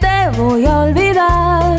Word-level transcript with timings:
te 0.00 0.30
voy 0.36 0.64
a 0.66 0.80
olvidar. 0.80 1.78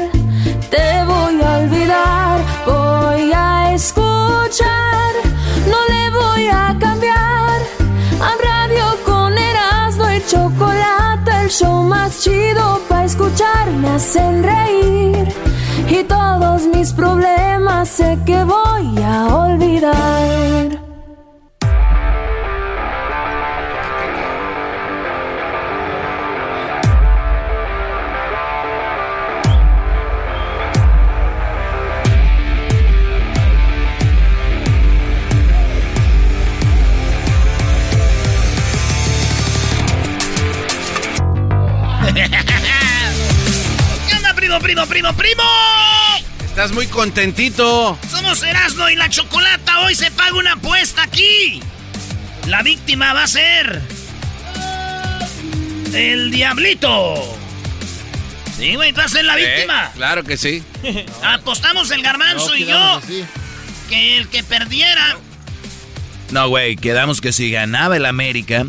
Te 0.70 1.04
voy 1.06 1.42
a 1.42 1.58
olvidar, 1.60 2.40
voy 2.66 3.32
a 3.34 3.74
escuchar, 3.74 5.14
no 5.72 5.80
le 5.94 6.10
voy 6.20 6.48
a 6.48 6.76
cambiar. 6.80 7.58
A 8.22 8.32
radio 8.50 8.86
con 9.06 9.38
Erasmo 9.38 10.12
y 10.12 10.22
chocolate, 10.26 11.32
el 11.44 11.50
show 11.50 11.84
más 11.84 12.22
chido 12.22 12.82
para 12.88 13.06
escuchar 13.06 13.72
me 13.72 13.90
hacen 13.90 14.44
reír. 14.44 15.28
Y 15.90 16.04
todos 16.04 16.68
mis 16.68 16.94
problemas 16.94 17.90
sé 17.90 18.18
que 18.26 18.44
voy 18.44 19.04
a 19.04 19.36
olvidar. 19.36 20.89
Primo, 44.62 44.86
primo, 44.86 45.14
primo, 45.14 45.14
primo? 45.14 45.44
Estás 46.46 46.72
muy 46.72 46.88
contentito. 46.88 47.98
Somos 48.10 48.44
Erasmo 48.44 48.90
y 48.90 48.96
la 48.96 49.10
Chocolata. 49.10 49.80
Hoy 49.82 49.96
se 49.96 50.12
paga 50.12 50.34
una 50.36 50.54
apuesta 50.54 51.04
aquí. 51.04 51.62
La 52.48 52.62
víctima 52.64 53.14
va 53.14 53.24
a 53.24 53.28
ser. 53.28 53.82
El 55.94 56.32
Diablito. 56.32 57.38
Sí, 58.58 58.76
güey, 58.76 58.92
va 58.92 59.06
a 59.06 59.10
ser 59.10 59.24
la 59.26 59.40
Eh, 59.40 59.46
víctima. 59.56 59.92
claro 59.96 60.24
que 60.24 60.38
sí. 60.38 60.64
Apostamos 61.24 61.90
el 61.92 62.02
garbanzo 62.04 62.50
No, 62.50 62.56
y 62.56 62.66
yo. 62.66 62.78
así. 62.98 63.24
Que 63.90 64.18
el 64.18 64.28
que 64.28 64.44
perdiera. 64.44 65.18
No, 66.32 66.48
güey, 66.50 66.76
quedamos 66.76 67.22
que 67.22 67.32
si 67.32 67.50
ganaba 67.50 67.96
el 67.98 68.06
América, 68.06 68.66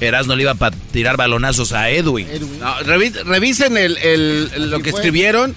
Erasmo 0.00 0.34
le 0.36 0.42
iba 0.42 0.56
a 0.58 0.70
tirar 0.92 1.16
balonazos 1.16 1.72
a 1.72 1.90
Edwin. 1.90 2.28
Edwin. 2.30 2.58
No, 2.60 2.76
revi- 2.80 3.12
revisen 3.24 3.76
el, 3.76 3.96
el- 3.98 4.70
lo 4.70 4.76
Sí 4.78 4.82
que 4.82 4.90
escribieron. 4.90 5.54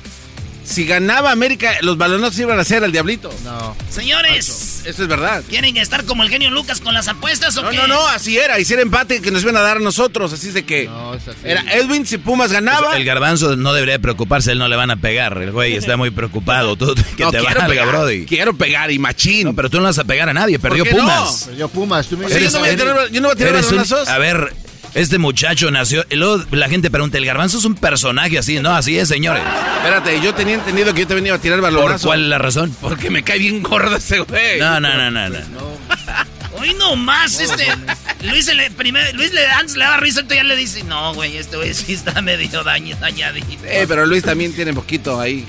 Si 0.67 0.85
ganaba 0.85 1.31
América, 1.31 1.78
los 1.81 1.97
balones 1.97 2.38
iban 2.38 2.59
a 2.59 2.63
ser 2.66 2.83
al 2.83 2.91
diablito. 2.91 3.29
No. 3.45 3.73
Señores, 3.89 4.81
Eso 4.85 5.01
es 5.03 5.07
verdad. 5.07 5.41
¿quieren 5.47 5.78
estar 5.78 6.03
como 6.03 6.23
el 6.23 6.29
genio 6.29 6.51
Lucas 6.51 6.81
con 6.81 6.94
las 6.94 7.07
apuestas 7.07 7.55
o 7.55 7.63
No, 7.63 7.69
qué? 7.69 7.78
no, 7.78 7.88
no, 7.88 8.05
así 8.09 8.38
era. 8.38 8.59
Hiciera 8.59 8.81
empate 8.81 9.22
que 9.22 9.31
nos 9.31 9.44
iban 9.44 9.55
a 9.55 9.61
dar 9.61 9.78
a 9.78 9.79
nosotros. 9.79 10.33
Así 10.33 10.50
es 10.50 10.53
de 10.53 10.66
que 10.66 10.85
No, 10.85 11.13
es 11.13 11.25
así. 11.25 11.38
era 11.45 11.61
Edwin 11.73 12.05
si 12.05 12.17
Pumas 12.17 12.51
ganaba. 12.51 12.97
El 12.97 13.05
garbanzo 13.05 13.55
no 13.55 13.72
debería 13.73 13.97
preocuparse, 14.00 14.51
él 14.51 14.59
no 14.59 14.67
le 14.67 14.75
van 14.75 14.91
a 14.91 14.97
pegar. 14.97 15.38
El 15.38 15.51
güey 15.53 15.75
está 15.75 15.95
muy 15.95 16.11
preocupado. 16.11 16.75
Tú, 16.75 16.94
que 17.16 17.23
no, 17.23 17.31
te 17.31 17.38
quiero 17.39 17.44
valga, 17.61 17.67
pegar, 17.67 17.88
brody. 17.88 18.25
Quiero 18.25 18.53
pegar 18.57 18.91
y 18.91 18.99
machín. 18.99 19.45
No, 19.45 19.55
pero 19.55 19.69
tú 19.69 19.78
no 19.78 19.84
vas 19.84 19.97
a 19.99 20.03
pegar 20.03 20.28
a 20.28 20.34
nadie, 20.34 20.59
perdió 20.59 20.84
qué 20.84 20.91
no? 20.91 20.97
Pumas. 20.97 21.44
Perdió 21.47 21.69
Pumas. 21.69 22.07
Tú 22.07 22.17
me 22.17 22.25
O 22.25 22.29
sea, 22.29 22.39
yo 22.39 22.51
no 22.51 22.59
voy 22.59 22.69
a 22.69 22.75
tirar- 22.75 23.09
yo 23.09 23.22
no 23.22 23.28
voy 23.29 23.34
a 23.35 23.38
tirar 23.38 23.53
Eres 23.53 23.66
un- 23.67 23.78
balonazos. 23.78 24.07
a 24.09 24.17
ver, 24.17 24.53
este 24.97 25.18
muchacho 25.18 25.72
nació. 25.72 26.06
Y 26.09 26.16
luego 26.16 26.44
la 26.52 26.68
gente 26.69 26.90
pregunta: 26.90 27.18
¿el 27.18 27.25
garbanzo 27.25 27.58
es 27.58 27.66
un 27.66 27.75
personaje 27.75 28.38
así? 28.38 28.59
No, 28.59 28.75
así 28.75 28.97
es, 28.97 29.08
señores. 29.08 29.44
Espérate, 29.78 30.19
yo 30.22 30.34
tenía 30.34 30.56
entendido 30.56 30.94
que 30.94 31.02
yo 31.02 31.08
te 31.08 31.13
venía 31.13 31.34
a 31.34 31.40
tirar 31.40 31.59
¿Por 31.59 31.72
balonazo. 31.72 32.08
cuál 32.08 32.24
es 32.24 32.28
la 32.28 32.38
razón? 32.38 32.75
Porque 32.81 33.09
me 33.09 33.24
cae 33.24 33.40
bien 33.40 33.62
gordo 33.63 33.96
ese 33.96 34.19
güey. 34.19 34.59
No, 34.59 34.80
no, 34.80 34.96
no, 34.97 35.12
no. 35.12 35.30
no. 35.30 35.38
Hoy 36.59 36.74
nomás, 36.74 37.40
este. 37.40 37.68
Luis, 38.24 38.53
le, 38.53 38.72
primer, 38.72 39.13
Luis 39.16 39.31
le, 39.31 39.46
antes 39.47 39.75
le 39.75 39.84
daba 39.84 39.97
risa, 39.97 40.22
entonces 40.22 40.44
ya 40.44 40.44
le 40.44 40.56
dice: 40.56 40.84
No, 40.84 41.14
güey, 41.14 41.38
este 41.38 41.56
güey 41.56 41.74
sí 41.74 41.94
está 41.94 42.22
medio 42.22 42.64
daño, 42.64 42.97
dañadito. 43.00 43.64
Eh, 43.66 43.85
pero 43.88 44.06
Luis 44.06 44.24
también 44.24 44.53
tiene 44.53 44.74
poquito 44.74 45.19
ahí. 45.19 45.46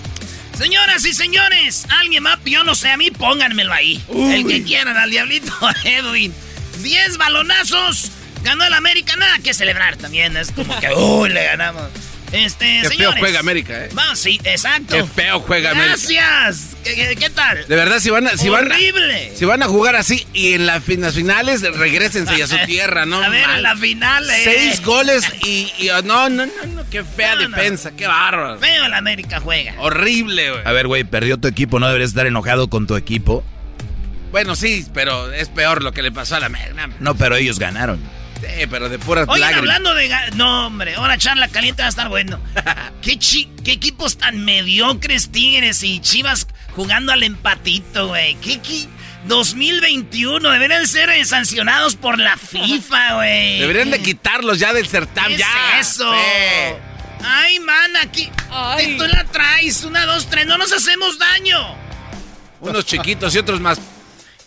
Señoras 0.58 1.04
y 1.06 1.14
señores, 1.14 1.86
alguien 2.00 2.24
más, 2.24 2.38
yo 2.44 2.64
no 2.64 2.74
sé, 2.74 2.90
a 2.90 2.96
mí 2.96 3.12
pónganmelo 3.12 3.72
ahí. 3.72 4.02
El 4.12 4.44
que 4.44 4.64
quieran, 4.64 4.96
al 4.96 5.08
diablito 5.08 5.52
Edwin. 5.84 6.34
10 6.82 7.16
balonazos, 7.16 8.10
ganó 8.48 8.64
el 8.64 8.74
América, 8.74 9.14
nada 9.16 9.38
que 9.38 9.54
celebrar 9.54 9.96
también. 9.96 10.36
Es 10.36 10.50
como 10.52 10.78
que, 10.80 10.88
uy, 10.94 11.28
le 11.30 11.44
ganamos. 11.44 11.84
Este, 12.30 12.80
Qué 12.82 12.90
feo 12.90 13.12
juega 13.18 13.40
América, 13.40 13.86
eh. 13.86 13.88
Vamos, 13.94 14.18
sí, 14.18 14.38
exacto. 14.44 14.94
Qué 14.94 15.02
feo 15.04 15.40
juega 15.40 15.70
América. 15.70 15.94
Gracias. 15.96 16.76
¿Qué, 16.84 16.94
qué, 16.94 17.16
qué 17.16 17.30
tal? 17.30 17.66
De 17.66 17.74
verdad, 17.74 18.00
si 18.00 18.10
van 18.10 18.26
a, 18.26 18.36
si 18.36 18.50
van, 18.50 18.70
Horrible. 18.70 19.32
si 19.34 19.46
van 19.46 19.62
a 19.62 19.66
jugar 19.66 19.96
así 19.96 20.26
y 20.34 20.52
en 20.52 20.66
la 20.66 20.74
las 20.74 21.14
finales, 21.14 21.62
regresense 21.62 22.42
a 22.42 22.46
su 22.46 22.58
tierra, 22.66 23.06
¿no? 23.06 23.22
A 23.22 23.30
ver, 23.30 23.46
Mal. 23.46 23.56
en 23.56 23.62
la 23.62 23.76
final, 23.76 24.28
eh. 24.28 24.42
Seis 24.44 24.82
goles 24.84 25.24
y, 25.46 25.72
y- 25.78 25.88
oh, 25.88 26.02
no, 26.02 26.28
no, 26.28 26.44
no, 26.44 26.52
no, 26.74 26.90
qué 26.90 27.02
fea 27.02 27.34
No, 27.36 27.48
no. 27.48 27.56
defensa, 27.56 27.92
qué 27.96 28.06
bárbaro. 28.06 28.58
Feo 28.58 28.84
el 28.84 28.92
América 28.92 29.40
juega. 29.40 29.74
Horrible, 29.78 30.50
güey. 30.50 30.62
A 30.66 30.72
ver, 30.72 30.86
güey, 30.86 31.04
perdió 31.04 31.38
tu 31.38 31.48
equipo, 31.48 31.80
¿no 31.80 31.86
deberías 31.86 32.10
estar 32.10 32.26
enojado 32.26 32.68
con 32.68 32.86
tu 32.86 32.96
equipo? 32.96 33.42
Bueno, 34.32 34.54
sí, 34.54 34.84
pero 34.92 35.32
es 35.32 35.48
peor 35.48 35.82
lo 35.82 35.92
que 35.92 36.02
le 36.02 36.12
pasó 36.12 36.36
a 36.36 36.40
la 36.40 36.46
América. 36.46 36.90
No, 37.00 37.14
pero 37.14 37.36
ellos 37.36 37.58
ganaron. 37.58 37.98
Sí, 38.40 38.66
pero 38.70 38.88
de 38.88 38.98
puras 38.98 39.26
Oigan, 39.28 39.50
lágrimas. 39.52 39.76
hablando 39.76 39.94
de... 39.94 40.14
No, 40.36 40.66
hombre, 40.66 40.94
ahora 40.94 41.18
charla 41.18 41.48
caliente 41.48 41.82
va 41.82 41.86
a 41.86 41.90
estar 41.90 42.08
bueno. 42.08 42.40
¿Qué, 43.02 43.18
chi- 43.18 43.50
¿Qué 43.64 43.72
equipos 43.72 44.16
tan 44.18 44.44
mediocres 44.44 45.30
Tigres 45.30 45.82
y 45.82 46.00
Chivas 46.00 46.46
jugando 46.74 47.12
al 47.12 47.22
empatito, 47.24 48.08
güey? 48.08 48.34
¿Qué, 48.36 48.60
qué 48.60 48.86
2021 49.26 50.48
deberían 50.50 50.86
ser 50.86 51.10
eh, 51.10 51.24
sancionados 51.24 51.96
por 51.96 52.18
la 52.18 52.36
FIFA, 52.36 53.14
güey. 53.14 53.58
Deberían 53.58 53.90
de 53.90 54.00
quitarlos 54.00 54.58
ya 54.58 54.72
del 54.72 54.86
certamen, 54.86 55.32
¿Qué 55.32 55.38
ya. 55.38 55.80
es 55.80 55.88
eso? 55.88 56.12
Sí. 56.12 56.74
Ay, 57.24 57.58
man, 57.60 57.96
aquí... 57.96 58.30
que 58.78 58.94
Tú 58.96 59.04
la 59.06 59.24
traes, 59.24 59.82
una, 59.84 60.06
dos, 60.06 60.30
tres, 60.30 60.46
no 60.46 60.56
nos 60.56 60.72
hacemos 60.72 61.18
daño. 61.18 61.58
Unos 62.60 62.84
chiquitos 62.86 63.34
y 63.34 63.38
otros 63.38 63.60
más. 63.60 63.80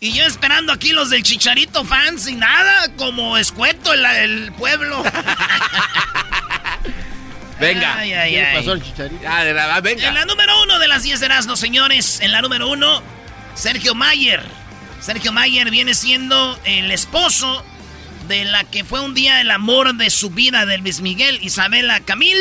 Y 0.04 0.14
yo 0.14 0.24
esperando 0.26 0.74
aquí 0.74 0.94
los 0.94 1.12
del 1.12 1.22
Chicharito 1.22 1.86
fans 1.86 2.28
y 2.28 2.34
nada, 2.34 2.88
como 2.98 3.38
escueto 3.38 3.94
el, 3.94 4.04
el 4.04 4.52
pueblo. 4.54 5.04
Venga. 7.60 7.98
Ay, 8.00 8.12
ay, 8.14 8.32
¿Qué 8.32 8.44
ay. 8.44 8.58
pasó 8.58 8.72
al 8.72 8.82
chicharito? 8.82 9.22
De 9.22 9.54
la- 9.54 9.78
En 9.78 9.84
venga. 9.84 10.12
la 10.12 10.26
número 10.26 10.60
uno 10.64 10.80
de 10.80 10.88
las 10.88 11.04
10 11.04 11.20
de 11.20 11.26
Erasmo, 11.28 11.56
señores. 11.56 12.20
En 12.22 12.32
la 12.32 12.42
número 12.42 12.68
uno, 12.68 13.04
Sergio 13.54 13.94
Mayer. 13.94 14.44
Sergio 15.02 15.32
Mayer 15.32 15.70
viene 15.70 15.94
siendo 15.94 16.60
el 16.66 16.90
esposo 16.90 17.64
de 18.28 18.46
la 18.46 18.64
que 18.64 18.84
fue 18.84 19.02
un 19.02 19.14
día 19.14 19.40
el 19.40 19.52
amor 19.52 19.94
de 19.94 20.10
su 20.10 20.32
vida 20.32 20.66
de 20.66 20.80
Luis 20.80 21.02
Miguel, 21.02 21.38
Isabela 21.44 22.00
Camil. 22.00 22.40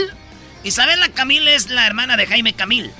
Isabela 0.65 1.11
Camil 1.11 1.47
es 1.47 1.69
la 1.69 1.87
hermana 1.87 2.17
de 2.17 2.27
Jaime 2.27 2.55
Camil. 2.55 2.91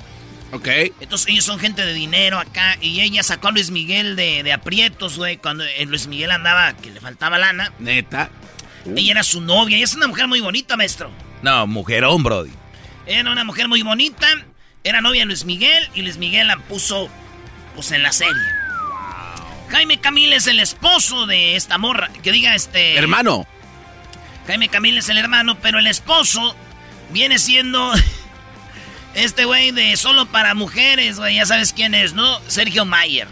Ok. 0.51 0.67
Entonces 0.99 1.27
ellos 1.29 1.45
son 1.45 1.59
gente 1.59 1.85
de 1.85 1.93
dinero 1.93 2.39
acá 2.39 2.77
y 2.81 3.01
ella 3.01 3.23
sacó 3.23 3.49
a 3.49 3.51
Luis 3.51 3.71
Miguel 3.71 4.15
de, 4.15 4.43
de 4.43 4.53
aprietos, 4.53 5.17
güey, 5.17 5.37
cuando 5.37 5.63
eh, 5.63 5.85
Luis 5.85 6.07
Miguel 6.07 6.31
andaba 6.31 6.73
que 6.73 6.91
le 6.91 6.99
faltaba 6.99 7.37
lana. 7.37 7.71
Neta. 7.79 8.29
Ella 8.85 9.11
era 9.11 9.23
su 9.23 9.41
novia 9.41 9.77
y 9.77 9.83
es 9.83 9.93
una 9.93 10.07
mujer 10.07 10.27
muy 10.27 10.39
bonita, 10.39 10.75
maestro. 10.75 11.11
No, 11.41 11.67
mujerón, 11.67 12.23
Brody. 12.23 12.51
Era 13.05 13.31
una 13.31 13.43
mujer 13.43 13.67
muy 13.67 13.81
bonita, 13.81 14.27
era 14.83 15.01
novia 15.01 15.21
de 15.21 15.27
Luis 15.27 15.45
Miguel 15.45 15.89
y 15.93 16.01
Luis 16.01 16.17
Miguel 16.17 16.47
la 16.47 16.57
puso 16.57 17.09
pues 17.75 17.91
en 17.91 18.03
la 18.03 18.11
serie. 18.11 18.41
Jaime 19.69 19.99
Camil 19.99 20.33
es 20.33 20.47
el 20.47 20.59
esposo 20.59 21.25
de 21.25 21.55
esta 21.55 21.77
morra, 21.77 22.09
que 22.21 22.31
diga 22.31 22.55
este... 22.55 22.97
Hermano. 22.97 23.47
Jaime 24.45 24.67
Camil 24.67 24.97
es 24.97 25.07
el 25.09 25.17
hermano, 25.17 25.57
pero 25.61 25.79
el 25.79 25.87
esposo 25.87 26.55
viene 27.11 27.39
siendo 27.39 27.91
este 29.15 29.45
güey 29.45 29.71
de 29.71 29.95
solo 29.97 30.25
para 30.27 30.53
mujeres, 30.53 31.17
güey, 31.17 31.35
ya 31.35 31.45
sabes 31.45 31.73
quién 31.73 31.93
es, 31.95 32.13
¿no? 32.13 32.39
Sergio 32.47 32.85
Mayer. 32.85 33.27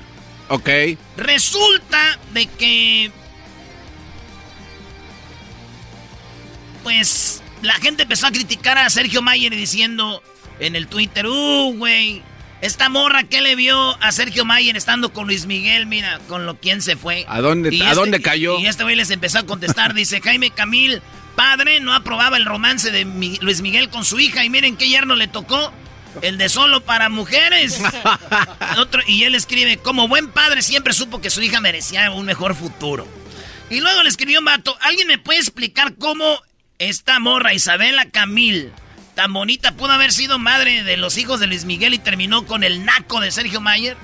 Ok. 0.50 0.70
Resulta 1.18 2.20
de 2.34 2.48
que 2.48 3.12
pues 6.84 7.42
la 7.62 7.74
gente 7.76 8.04
empezó 8.04 8.28
a 8.28 8.32
criticar 8.32 8.78
a 8.78 8.90
Sergio 8.90 9.22
Mayer 9.22 9.56
diciendo 9.56 10.24
en 10.60 10.76
el 10.76 10.88
Twitter, 10.88 11.26
uh, 11.28 11.74
güey, 11.78 12.22
esta 12.62 12.90
morra 12.90 13.24
que 13.24 13.42
le 13.42 13.56
vio 13.56 13.96
a 14.04 14.12
Sergio 14.12 14.44
Mayer 14.46 14.76
estando 14.76 15.14
con 15.14 15.28
Luis 15.28 15.46
Miguel, 15.46 15.86
mira, 15.86 16.20
con 16.28 16.46
lo 16.46 16.58
quien 16.60 16.82
se 16.82 16.96
fue. 16.96 17.26
¿A 17.28 17.42
dónde, 17.42 17.74
Y 17.74 17.82
¿a 17.82 17.86
este- 17.86 17.96
dónde 17.96 18.22
cayó? 18.22 18.60
Y 18.60 18.66
este 18.68 18.84
güey 18.84 18.96
les 18.96 19.10
empezó 19.12 19.40
a 19.40 19.44
contestar, 19.46 19.94
dice 19.94 20.20
Jaime 20.22 20.52
Camil, 20.52 21.02
padre, 21.40 21.80
no 21.80 21.94
aprobaba 21.94 22.36
el 22.36 22.46
romance 22.46 22.92
de 22.92 23.06
Mi- 23.06 23.38
Luis 23.40 23.62
Miguel 23.62 23.88
con 23.90 24.04
su 24.04 24.20
hija 24.20 24.44
y 24.44 24.50
miren 24.50 24.76
qué 24.76 24.90
yerno 24.90 25.16
le 25.16 25.28
tocó. 25.30 25.72
El 26.22 26.38
de 26.38 26.50
solo 26.50 26.82
para 26.82 27.08
mujeres. 27.08 27.82
Otro, 28.78 29.02
y 29.08 29.24
él 29.24 29.36
escribe, 29.36 29.78
como 29.78 30.10
buen 30.10 30.28
padre 30.32 30.62
siempre 30.62 30.92
supo 30.92 31.22
que 31.22 31.30
su 31.30 31.42
hija 31.42 31.62
merecía 31.62 32.12
un 32.12 32.26
mejor 32.26 32.56
futuro. 32.56 33.08
Y 33.70 33.80
luego 33.80 34.04
le 34.04 34.10
escribió 34.10 34.40
un 34.40 34.46
vato, 34.46 34.76
¿alguien 34.82 35.08
me 35.08 35.18
puede 35.18 35.40
explicar 35.40 35.96
cómo 35.96 36.42
esta 36.78 37.20
morra 37.20 37.54
Isabela 37.54 38.10
Camil, 38.10 38.74
tan 39.16 39.32
bonita, 39.32 39.72
pudo 39.78 39.94
haber 39.94 40.12
sido 40.12 40.40
madre 40.40 40.84
de 40.84 40.98
los 40.98 41.18
hijos 41.18 41.40
de 41.40 41.48
Luis 41.48 41.64
Miguel 41.64 41.94
y 41.94 42.00
terminó 42.00 42.46
con 42.46 42.66
el 42.66 42.84
naco 42.84 43.22
de 43.22 43.32
Sergio 43.32 43.62
Mayer? 43.62 43.96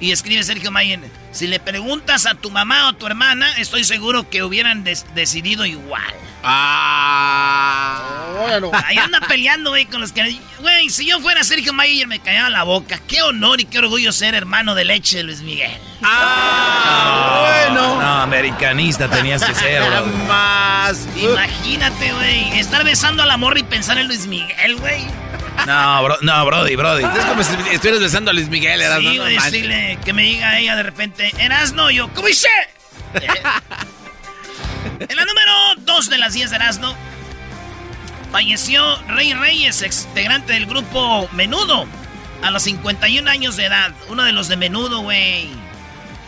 Y 0.00 0.12
escribe 0.12 0.42
Sergio 0.44 0.70
Mayer, 0.70 1.00
si 1.32 1.46
le 1.48 1.58
preguntas 1.58 2.26
a 2.26 2.34
tu 2.34 2.50
mamá 2.50 2.86
o 2.86 2.88
a 2.90 2.92
tu 2.92 3.06
hermana, 3.06 3.52
estoy 3.58 3.82
seguro 3.84 4.30
que 4.30 4.42
hubieran 4.44 4.84
des- 4.84 5.04
decidido 5.14 5.66
igual. 5.66 6.14
Ah. 6.42 8.00
Bueno. 8.40 8.70
Ahí 8.86 8.96
anda 8.96 9.20
peleando, 9.26 9.70
güey, 9.70 9.86
con 9.86 10.00
los 10.00 10.12
que... 10.12 10.38
Güey, 10.60 10.88
si 10.90 11.04
yo 11.06 11.18
fuera 11.20 11.42
Sergio 11.42 11.72
Mayer 11.72 12.06
me 12.06 12.20
callaba 12.20 12.48
la 12.48 12.62
boca. 12.62 13.00
Qué 13.08 13.22
honor 13.22 13.60
y 13.60 13.64
qué 13.64 13.78
orgullo 13.80 14.12
ser 14.12 14.34
hermano 14.36 14.74
de 14.76 14.84
leche 14.84 15.16
de 15.18 15.22
Luis 15.24 15.40
Miguel. 15.40 15.76
Ah, 16.02 17.64
bueno. 17.66 18.00
No, 18.00 18.20
americanista 18.22 19.08
tenías 19.10 19.44
que 19.44 19.54
ser, 19.54 19.80
Nada 19.80 20.02
Brody. 20.02 20.16
más. 20.28 21.08
Imagínate, 21.16 22.12
güey, 22.12 22.58
estar 22.58 22.84
besando 22.84 23.22
a 23.22 23.26
la 23.26 23.36
morra 23.36 23.58
y 23.58 23.64
pensar 23.64 23.98
en 23.98 24.06
Luis 24.06 24.26
Miguel, 24.26 24.76
güey. 24.76 25.04
No, 25.66 26.02
bro, 26.02 26.16
no, 26.22 26.46
Brody, 26.46 26.76
Brody. 26.76 27.04
Es 27.04 27.24
como 27.24 27.42
si 27.42 27.54
estuvieras 27.72 28.00
besando 28.00 28.30
a 28.30 28.34
Luis 28.34 28.48
Miguel. 28.48 28.80
Eras, 28.80 29.00
Sí, 29.00 29.18
no, 29.18 29.24
decirle 29.24 29.98
que 30.04 30.12
me 30.12 30.22
diga 30.22 30.58
ella 30.58 30.76
de 30.76 30.82
repente, 30.82 31.32
Erasno, 31.38 31.90
yo, 31.90 32.08
¿cómo 32.14 32.28
hice? 32.28 32.48
Eh. 33.14 33.26
en 35.08 35.16
la 35.16 35.24
número 35.24 35.52
2 35.78 36.10
de 36.10 36.18
las 36.18 36.32
10 36.34 36.50
de 36.50 36.56
Erasno, 36.56 36.94
falleció 38.30 38.96
Rey 39.08 39.32
Reyes, 39.34 39.82
ex 39.82 40.04
integrante 40.04 40.52
del 40.52 40.66
grupo 40.66 41.28
Menudo, 41.32 41.86
a 42.42 42.50
los 42.50 42.62
51 42.62 43.28
años 43.28 43.56
de 43.56 43.66
edad. 43.66 43.92
Uno 44.08 44.24
de 44.24 44.32
los 44.32 44.48
de 44.48 44.56
Menudo, 44.56 45.00
güey. 45.00 45.48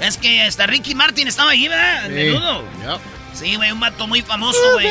Es 0.01 0.17
que 0.17 0.43
hasta 0.43 0.67
Ricky 0.67 0.95
Martin 0.95 1.29
estaba 1.29 1.51
ahí, 1.51 1.69
¿verdad? 1.69 2.07
Sí. 2.07 2.13
Menudo. 2.13 2.65
Ya. 2.83 2.99
Sí, 3.33 3.57
güey, 3.57 3.73
un 3.73 3.81
vato 3.81 4.07
muy 4.07 4.23
famoso, 4.23 4.59
güey. 4.75 4.87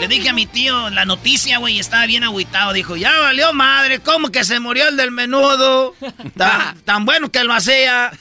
Le 0.00 0.08
dije 0.08 0.30
a 0.30 0.32
mi 0.32 0.46
tío 0.46 0.90
la 0.90 1.04
noticia, 1.04 1.58
güey, 1.58 1.76
y 1.76 1.80
estaba 1.80 2.06
bien 2.06 2.24
agüitado. 2.24 2.72
Dijo, 2.72 2.96
ya 2.96 3.18
valió 3.20 3.52
madre, 3.52 4.00
¿cómo 4.00 4.30
que 4.30 4.44
se 4.44 4.58
murió 4.60 4.88
el 4.88 4.96
del 4.96 5.10
menudo? 5.10 5.94
Tan, 6.36 6.80
tan 6.80 7.04
bueno 7.04 7.30
que 7.30 7.44
lo 7.44 7.54
hacía. 7.54 8.10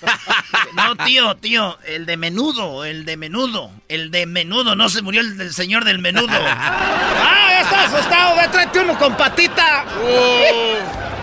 No, 0.74 0.96
tío, 0.96 1.36
tío, 1.36 1.78
el 1.86 2.06
de 2.06 2.16
menudo, 2.16 2.86
el 2.86 3.04
de 3.04 3.18
menudo, 3.18 3.72
el 3.90 4.10
de 4.10 4.26
menudo, 4.26 4.74
no 4.74 4.88
se 4.88 5.02
murió 5.02 5.20
el 5.20 5.38
del 5.38 5.54
señor 5.54 5.84
del 5.84 6.00
menudo. 6.00 6.30
¡Ah, 6.48 7.60
está 7.62 7.84
asustado! 7.84 8.38
¡Ve, 8.38 8.48
tráete 8.48 8.80
uno 8.80 8.98
con 8.98 9.18
patita! 9.18 9.84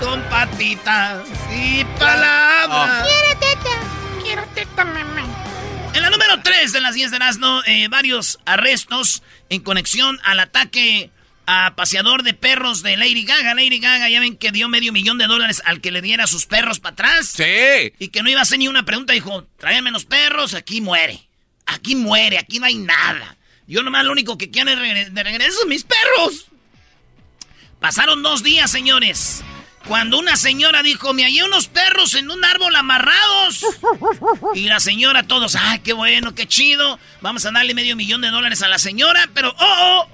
Con 0.01 0.21
patita 0.25 1.23
y 1.51 1.83
palabras. 1.99 3.07
En 5.95 6.03
la 6.03 6.11
número 6.11 6.41
3 6.43 6.73
de 6.73 6.81
las 6.81 6.95
10 6.95 7.11
de 7.11 7.17
Erasmo, 7.17 7.63
eh, 7.67 7.89
varios 7.89 8.39
arrestos 8.45 9.23
en 9.49 9.63
conexión 9.63 10.19
al 10.23 10.41
ataque 10.41 11.11
a 11.47 11.75
paseador 11.77 12.23
de 12.23 12.35
perros 12.35 12.83
de 12.83 12.97
Lady 12.97 13.25
Gaga. 13.25 13.55
Lady 13.55 13.79
Gaga, 13.79 14.09
ya 14.09 14.21
ven 14.21 14.37
que 14.37 14.53
dio 14.53 14.69
medio 14.69 14.93
millón 14.93 15.19
de 15.19 15.27
dólares 15.27 15.63
al 15.65 15.81
que 15.81 15.91
le 15.91 16.03
diera 16.03 16.27
sus 16.27 16.47
perros 16.47 16.79
para 16.79 16.93
atrás. 16.93 17.29
Sí. 17.29 17.93
Y 17.99 18.09
que 18.09 18.23
no 18.23 18.29
iba 18.29 18.41
a 18.41 18.43
hacer 18.43 18.59
ni 18.59 18.69
una 18.69 18.85
pregunta. 18.85 19.15
Dijo, 19.15 19.47
tráiganme 19.59 19.91
los 19.91 20.05
perros, 20.05 20.55
aquí 20.55 20.81
muere. 20.81 21.27
Aquí 21.67 21.97
muere, 21.97 22.39
aquí 22.39 22.59
no 22.59 22.67
hay 22.67 22.77
nada. 22.77 23.37
Yo 23.67 23.83
nomás 23.83 24.05
lo 24.05 24.13
único 24.13 24.39
que 24.39 24.51
quiero 24.51 24.71
es 24.71 25.15
de 25.15 25.23
regreso 25.23 25.67
mis 25.67 25.85
perros. 25.85 26.47
Pasaron 27.81 28.23
dos 28.23 28.43
días, 28.43 28.71
señores. 28.71 29.43
Cuando 29.89 30.19
una 30.19 30.37
señora 30.37 30.83
dijo, 30.83 31.15
me 31.15 31.25
hallé 31.25 31.45
unos 31.45 31.67
perros 31.69 32.15
en 32.15 32.31
un 32.31 32.45
árbol 32.45 32.77
amarrados. 32.77 33.65
Y 34.55 34.67
la 34.69 34.81
señora, 34.81 35.23
todos, 35.23 35.57
ay, 35.57 35.79
qué 35.81 35.95
bueno, 35.95 36.35
qué 36.35 36.47
chido. 36.47 36.99
Vamos 37.23 37.47
a 37.47 37.51
darle 37.53 37.73
medio 37.75 37.97
millón 37.97 38.21
de 38.21 38.29
dólares 38.31 38.63
a 38.63 38.69
la 38.69 38.79
señora. 38.79 39.29
Pero, 39.35 39.55
oh, 39.59 40.05
oh, 40.05 40.09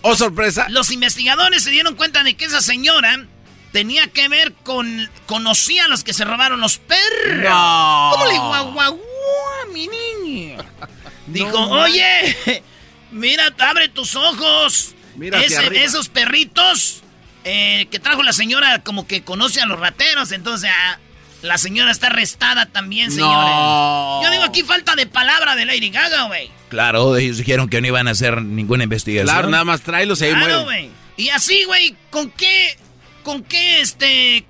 Oh, 0.00 0.14
sorpresa. 0.16 0.66
los 0.70 0.90
investigadores 0.92 1.62
se 1.64 1.70
dieron 1.70 1.94
cuenta 1.96 2.22
de 2.22 2.34
que 2.34 2.46
esa 2.46 2.62
señora 2.62 3.26
tenía 3.72 4.06
que 4.06 4.28
ver 4.28 4.54
con... 4.54 5.10
Conocía 5.26 5.84
a 5.84 5.88
los 5.88 6.04
que 6.04 6.14
se 6.14 6.24
robaron 6.24 6.60
los 6.60 6.78
perros. 6.78 7.42
No. 7.42 8.10
¿Cómo 8.12 8.26
le 8.26 8.38
guau, 8.38 8.72
guau, 8.72 8.94
guau, 8.96 9.72
mi 9.72 9.88
niña? 9.88 10.56
Dijo, 11.26 11.50
No 11.50 11.70
oye, 11.82 12.62
mira, 13.10 13.52
abre 13.58 13.88
tus 13.90 14.14
ojos. 14.16 14.94
Mira 15.16 15.42
Ese- 15.42 15.84
esos 15.84 16.08
perritos 16.08 17.02
eh, 17.50 17.88
que 17.90 17.98
trajo 17.98 18.22
la 18.22 18.34
señora 18.34 18.82
como 18.82 19.06
que 19.06 19.22
conoce 19.22 19.62
a 19.62 19.66
los 19.66 19.80
rateros, 19.80 20.32
entonces 20.32 20.70
ah, 20.70 20.98
la 21.40 21.56
señora 21.56 21.90
está 21.90 22.08
arrestada 22.08 22.66
también, 22.66 23.10
señores. 23.10 23.50
No. 23.54 24.20
Yo 24.22 24.30
digo, 24.30 24.42
aquí 24.44 24.62
falta 24.62 24.94
de 24.96 25.06
palabra 25.06 25.56
de 25.56 25.64
Lady 25.64 25.88
Gaga, 25.88 26.24
güey. 26.24 26.50
Claro, 26.68 27.16
ellos 27.16 27.38
dijeron 27.38 27.68
que 27.70 27.80
no 27.80 27.86
iban 27.86 28.06
a 28.06 28.10
hacer 28.10 28.42
ninguna 28.42 28.84
investigación. 28.84 29.34
Claro, 29.34 29.48
nada 29.48 29.64
más 29.64 29.80
tráelos 29.80 30.20
ahí 30.20 30.30
Claro, 30.30 30.64
mueren. 30.64 30.64
güey. 30.64 30.90
Y 31.16 31.30
así, 31.30 31.64
güey, 31.64 31.96
¿con 32.10 32.30
qué, 32.30 32.76
con 33.22 33.42
qué, 33.42 33.80
este, 33.80 34.44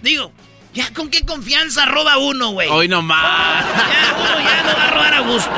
digo, 0.00 0.32
ya 0.72 0.90
con 0.94 1.10
qué 1.10 1.26
confianza 1.26 1.84
roba 1.84 2.16
uno, 2.16 2.52
güey? 2.52 2.68
Hoy 2.70 2.88
nomás. 2.88 3.64
Ya, 3.66 4.16
uno 4.18 4.40
ya 4.40 4.62
no 4.62 4.76
va 4.78 4.84
a 4.84 4.90
robar 4.90 5.14
a 5.14 5.20
gusto. 5.20 5.52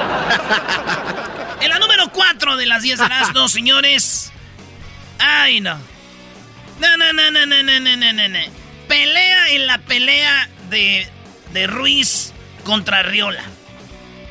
En 1.60 1.68
la 1.70 1.78
número 1.78 2.10
4 2.10 2.56
de 2.56 2.66
las 2.66 2.82
10 2.82 2.98
de 2.98 3.08
las 3.08 3.32
dos, 3.32 3.52
señores. 3.52 4.32
Ay, 5.20 5.60
no. 5.60 5.91
No, 6.82 6.96
no, 6.96 7.12
no, 7.12 7.30
no, 7.30 7.46
no, 7.46 7.62
no, 7.62 7.80
no, 7.80 7.96
no, 7.96 8.12
no, 8.12 8.28
no. 8.28 8.38
Pelea 8.88 9.50
en 9.52 9.66
la 9.68 9.78
pelea 9.78 10.48
de, 10.68 11.06
de 11.52 11.66
Ruiz 11.68 12.32
contra 12.64 13.02
Riola. 13.04 13.44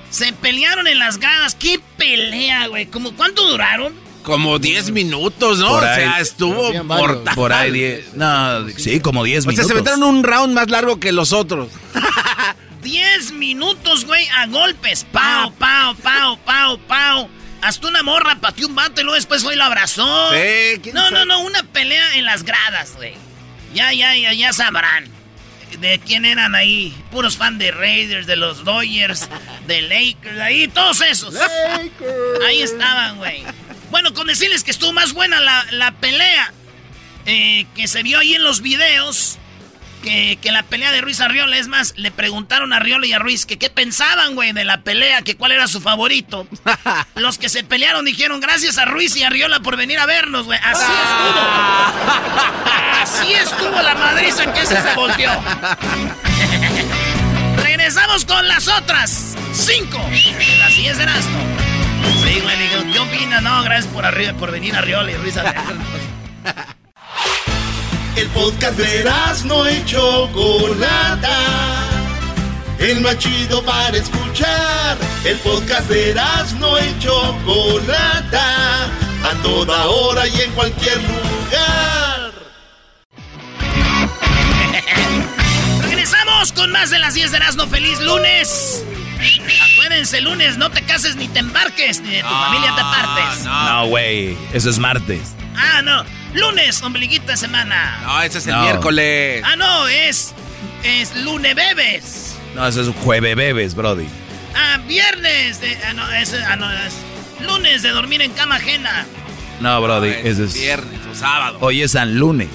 Se 0.10 0.34
pelearon 0.34 0.88
en 0.88 1.00
las 1.00 1.18
gradas. 1.18 1.56
¿Qué 1.56 1.80
pelea, 1.98 2.68
güey? 2.68 2.88
¿Cómo, 2.88 3.16
¿Cuánto 3.16 3.48
duraron? 3.48 3.94
Como 4.24 4.60
10 4.60 4.92
minutos, 4.92 5.60
¿no? 5.60 5.70
Por 5.70 5.84
o 5.84 5.88
ahí. 5.88 5.96
sea, 6.02 6.20
estuvo 6.20 6.84
mortal. 6.84 7.34
Por 7.36 7.54
ahí, 7.54 7.72
diez, 7.72 8.14
no, 8.14 8.68
sí, 8.78 9.00
como 9.00 9.24
10 9.24 9.40
O 9.40 9.42
sea, 9.44 9.50
minutos. 9.52 9.68
se 9.70 9.74
metieron 9.74 10.04
un 10.04 10.24
round 10.24 10.54
más 10.54 10.70
largo 10.70 11.00
que 11.00 11.12
los 11.14 11.32
otros. 11.34 11.70
10 12.84 13.32
minutos, 13.34 14.06
güey, 14.06 14.28
a 14.28 14.48
golpes. 14.48 15.06
Pau, 15.12 15.54
pau, 15.54 15.96
pau, 15.96 16.38
pau, 16.46 16.78
pau. 16.88 17.30
Hasta 17.62 17.88
una 17.88 18.04
morra 18.04 18.36
pateó 18.42 18.68
un 18.68 18.76
vato 18.76 19.02
y 19.02 19.04
luego 19.04 19.16
después 19.16 19.44
fue 19.44 19.54
y 19.54 19.58
lo 19.58 19.64
abrazó. 19.64 20.32
Sí, 20.32 20.80
¿quién 20.82 20.96
no, 20.96 21.10
no, 21.12 21.18
sabe? 21.18 21.26
no, 21.28 21.40
una 21.42 21.64
pelea 21.64 22.16
en 22.16 22.26
las 22.26 22.44
gradas, 22.44 22.94
güey. 22.96 23.14
Ya, 23.74 23.94
ya, 23.94 24.16
ya, 24.16 24.34
ya 24.34 24.52
sabrán. 24.52 25.06
De 25.80 26.00
quién 26.00 26.26
eran 26.26 26.56
ahí. 26.56 26.94
Puros 27.12 27.38
fan 27.38 27.58
de 27.58 27.72
Raiders, 27.72 28.28
de 28.28 28.36
los 28.36 28.64
Dodgers, 28.66 29.30
de 29.68 29.82
Lakers, 29.84 30.40
ahí, 30.40 30.68
todos 30.68 31.02
esos. 31.02 31.36
Ahí 32.46 32.62
estaban, 32.62 33.18
güey. 33.18 33.44
Bueno, 33.90 34.14
con 34.14 34.28
decirles 34.28 34.64
que 34.64 34.72
estuvo 34.72 34.92
más 34.92 35.14
buena 35.14 35.40
la, 35.40 35.66
la 35.72 35.92
pelea 35.92 36.52
eh, 37.26 37.66
que 37.76 37.88
se 37.88 38.04
vio 38.04 38.20
ahí 38.20 38.36
en 38.36 38.44
los 38.44 38.62
videos. 38.62 39.38
Que, 40.02 40.38
que, 40.42 40.52
la 40.52 40.64
pelea 40.64 40.92
de 40.92 41.02
Ruiz 41.02 41.22
Arriola, 41.22 41.58
es 41.58 41.68
más, 41.68 41.94
le 41.98 42.12
preguntaron 42.12 42.74
a 42.74 42.78
Arriola 42.78 43.06
y 43.06 43.14
a 43.14 43.20
Ruiz 43.20 43.46
que 43.46 43.58
qué 43.58 43.70
pensaban, 43.70 44.36
güey, 44.36 44.52
de 44.52 44.66
la 44.66 44.82
pelea, 44.82 45.22
que 45.22 45.36
cuál 45.36 45.52
era 45.52 45.68
su 45.68 45.82
favorito. 45.82 46.48
Los 47.16 47.38
que 47.38 47.50
se 47.50 47.64
pelearon 47.64 48.06
dijeron 48.06 48.40
gracias 48.40 48.78
a 48.78 48.86
Ruiz 48.86 49.16
y 49.16 49.24
Arriola 49.24 49.60
por 49.62 49.78
venir 49.78 50.00
a 50.00 50.06
vernos, 50.06 50.46
güey. 50.46 50.60
Así 50.64 50.92
estuvo. 50.92 51.42
Así 53.02 53.34
estuvo 53.34 53.82
la 53.82 53.96
madriza 53.96 54.52
que 54.54 54.66
se, 54.66 54.82
se 54.82 54.94
volteó. 54.96 55.32
Regresamos 57.64 58.26
con 58.26 58.48
las 58.48 58.68
otras 58.68 59.36
cinco 59.54 60.00
las 60.60 60.76
10 60.76 60.98
de 60.98 61.04
Erasmo. 61.04 61.40
Sí, 62.24 62.40
güey, 62.40 62.58
digo, 62.58 62.94
¿qué 62.94 63.00
opinas? 63.00 63.42
No, 63.42 63.64
gracias 63.64 63.92
por, 63.94 64.06
arriba, 64.06 64.34
por 64.34 64.52
venir 64.52 64.76
a 64.76 64.82
Riola 64.82 65.12
y 65.12 65.16
Ruiz 65.16 65.38
a 65.38 65.44
vernos. 65.44 65.88
El 68.16 68.28
podcast 68.30 68.78
de 68.78 69.10
no 69.46 69.70
y 69.70 69.86
Chocolata. 69.86 71.38
El 72.78 73.00
más 73.02 73.18
chido 73.18 73.64
para 73.64 73.98
escuchar. 73.98 74.98
El 75.24 75.38
podcast 75.38 75.90
de 75.90 76.14
no 76.60 76.78
y 76.80 77.00
Chocolata. 77.00 78.86
A 79.24 79.34
toda 79.42 79.88
hora 79.88 80.28
y 80.28 80.42
en 80.42 80.52
cualquier 80.52 80.98
lugar. 80.98 82.32
Regresamos 85.82 86.52
con 86.52 86.72
más 86.72 86.90
de 86.90 87.00
las 87.00 87.14
10 87.14 87.32
de 87.32 87.38
Erasmo. 87.38 87.68
¡Feliz 87.68 88.00
lunes! 88.02 88.84
Acuérdense, 89.92 90.22
lunes 90.22 90.58
no 90.58 90.70
te 90.70 90.84
cases 90.84 91.18
ni 91.18 91.28
te 91.28 91.40
embarques, 91.40 92.00
ni 92.00 92.12
de 92.12 92.22
tu 92.22 92.30
familia 92.30 92.74
te 92.78 92.82
partes. 92.82 93.44
No, 93.44 93.88
güey, 93.88 94.38
eso 94.54 94.70
es 94.70 94.80
martes. 94.80 95.36
Ah, 95.54 95.82
no. 95.82 96.06
Lunes, 96.34 96.82
ombliguito 96.82 97.26
de 97.26 97.36
semana. 97.36 98.00
No, 98.06 98.22
ese 98.22 98.38
es 98.38 98.48
el 98.48 98.56
miércoles. 98.56 99.44
Ah, 99.46 99.58
no, 99.58 99.90
es. 99.90 100.34
Es 100.86 101.14
lunes 101.18 101.56
bebes. 101.56 102.38
No, 102.56 102.66
eso 102.66 102.84
es 102.84 102.96
jueves 103.04 103.36
bebes, 103.36 103.76
Brody. 103.76 104.08
Ah, 104.56 104.80
viernes. 104.88 105.60
De, 105.60 105.78
ah, 105.86 105.92
no, 105.92 106.10
es, 106.14 106.34
ah, 106.36 106.56
no, 106.56 106.72
es 106.72 106.94
lunes 107.46 107.82
de 107.82 107.90
dormir 107.90 108.22
en 108.22 108.32
cama 108.32 108.56
ajena. 108.56 109.06
No, 109.60 109.82
Brody, 109.82 110.12
No, 110.12 110.16
eso 110.16 110.46
es. 110.46 110.54
Viernes 110.54 111.02
o 111.12 111.14
sábado. 111.14 111.58
Hoy 111.60 111.82
es 111.82 111.92
San 111.92 112.18
Lunes. 112.18 112.48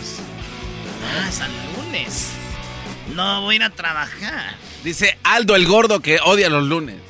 Ah, 1.20 1.30
San 1.30 1.50
lunes. 1.76 2.30
No 3.14 3.42
voy 3.42 3.56
a 3.56 3.56
ir 3.56 3.62
a 3.62 3.68
trabajar. 3.68 4.54
Dice 4.82 5.18
Aldo 5.22 5.54
el 5.54 5.66
gordo 5.66 6.00
que 6.00 6.18
odia 6.24 6.48
los 6.48 6.64
lunes. 6.64 7.05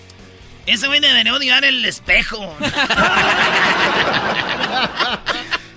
Ese 0.67 0.87
güey 0.89 1.01
debería 1.01 1.33
odiar 1.35 1.65
el 1.65 1.85
espejo. 1.85 2.57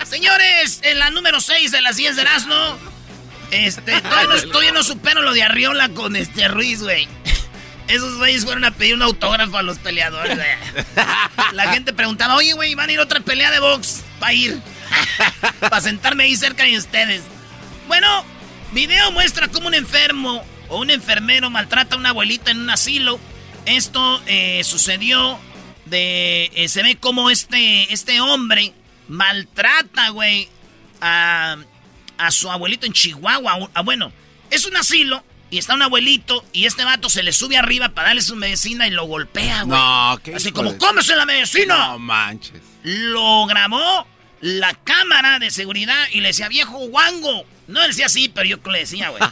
Señores, 0.04 0.80
en 0.84 1.00
la 1.00 1.12
número 1.12 1.40
6 1.40 1.72
de 1.72 1.82
las 1.82 1.96
10 1.96 2.16
de 2.16 2.22
Erasmo, 2.24 2.78
este, 3.52 4.02
todavía 4.02 4.36
no, 4.36 4.42
todavía 4.52 4.72
no 4.72 4.84
supero 4.84 5.22
lo 5.22 5.34
de 5.34 5.44
Arriola 5.44 5.90
con 5.90 6.16
este 6.16 6.48
Ruiz, 6.48 6.82
güey. 6.82 7.08
Esos 7.88 8.18
güeyes 8.18 8.46
fueron 8.46 8.66
a 8.66 8.72
pedir 8.72 8.94
un 8.94 9.02
autógrafo 9.02 9.58
a 9.58 9.64
los 9.64 9.80
peleadores. 9.80 10.38
La 11.54 11.74
gente 11.74 11.92
preguntaba, 11.92 12.36
oye, 12.36 12.54
güey, 12.54 12.76
¿van 12.76 12.90
a 12.90 12.94
ir 12.94 13.00
a 13.00 13.04
otra 13.04 13.20
pelea 13.20 13.50
de 13.52 13.60
box? 13.60 14.04
Para 14.20 14.34
ir. 14.34 14.62
Para 15.60 15.82
sentarme 15.82 16.24
ahí 16.24 16.36
cerca 16.36 16.64
de 16.64 16.78
ustedes. 16.78 17.24
Bueno, 17.88 18.24
video 18.74 19.12
muestra 19.12 19.48
cómo 19.48 19.68
un 19.68 19.74
enfermo 19.74 20.46
o 20.68 20.80
un 20.80 20.92
enfermero 20.92 21.50
maltrata 21.50 21.96
a 21.96 21.98
una 22.00 22.10
abuelita 22.10 22.52
en 22.52 22.60
un 22.60 22.70
asilo. 22.70 23.20
Esto 23.70 24.22
eh, 24.26 24.64
sucedió 24.64 25.40
de... 25.86 26.52
eh, 26.56 26.68
se 26.70 26.84
ve 26.84 26.96
como 26.98 27.30
este, 27.30 27.92
este 27.94 28.20
hombre 28.22 28.74
maltrata, 29.08 30.10
güey, 30.10 30.50
a, 31.02 31.58
a 32.18 32.32
su 32.32 32.50
abuelito 32.52 32.86
en 32.86 32.94
Chihuahua. 32.94 33.70
Ah, 33.74 33.82
bueno, 33.82 34.12
es 34.50 34.66
un 34.66 34.76
asilo 34.78 35.24
y 35.52 35.58
está 35.58 35.74
un 35.74 35.82
abuelito 35.82 36.46
y 36.54 36.66
este 36.66 36.84
vato 36.84 37.10
se 37.10 37.24
le 37.24 37.32
sube 37.34 37.58
arriba 37.58 37.90
para 37.90 38.10
darle 38.10 38.22
su 38.22 38.36
medicina 38.36 38.88
y 38.88 38.92
lo 38.92 39.06
golpea, 39.06 39.64
güey. 39.64 39.80
No, 39.80 40.20
qué 40.24 40.36
Así 40.36 40.52
como, 40.52 40.72
de- 40.74 40.78
cómese 40.78 41.16
la 41.16 41.26
medicina. 41.26 41.88
No 41.90 42.00
manches. 42.00 42.62
Lo 42.84 43.46
grabó 43.46 44.08
la 44.42 44.74
cámara 44.74 45.40
de 45.40 45.52
seguridad 45.52 46.06
y 46.12 46.22
le 46.22 46.30
decía, 46.30 46.48
viejo 46.50 46.78
guango. 46.88 47.46
No 47.68 47.82
le 47.82 47.88
decía 47.88 48.06
así, 48.08 48.30
pero 48.30 48.46
yo 48.48 48.58
le 48.72 48.80
decía, 48.80 49.10
güey. 49.10 49.22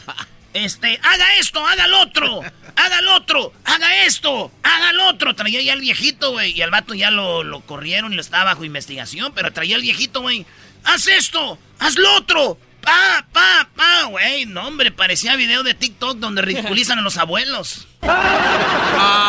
Este, 0.54 1.00
haga 1.04 1.26
esto, 1.40 1.64
haga 1.68 1.86
el 1.86 1.94
otro, 1.94 2.42
haga 2.78 3.00
el 3.00 3.08
otro, 3.10 3.52
haga 3.66 4.04
esto, 4.06 4.52
haga 4.64 4.92
el 4.92 5.00
otro. 5.02 5.36
Traía 5.36 5.62
ya 5.62 5.74
el 5.74 5.82
viejito, 5.82 6.32
güey, 6.32 6.52
y 6.52 6.62
al 6.62 6.72
vato 6.72 6.94
ya 6.94 7.12
lo, 7.12 7.44
lo 7.44 7.62
corrieron 7.62 8.14
y 8.14 8.16
lo 8.16 8.22
estaba 8.22 8.46
bajo 8.46 8.64
investigación, 8.64 9.34
pero 9.36 9.52
traía 9.52 9.76
el 9.76 9.82
viejito, 9.82 10.22
güey. 10.22 10.46
Haz 10.86 11.08
esto, 11.08 11.60
haz 11.80 11.98
lo 11.98 12.14
otro, 12.16 12.58
pa, 12.82 13.26
pa, 13.34 13.68
pa, 13.76 14.04
güey. 14.04 14.46
No, 14.46 14.68
hombre, 14.68 14.92
parecía 14.92 15.36
video 15.36 15.64
de 15.64 15.74
TikTok 15.74 16.18
donde 16.18 16.42
ridiculizan 16.42 17.00
a 17.00 17.02
los 17.02 17.18
abuelos. 17.18 17.88
Ah, 18.04 19.28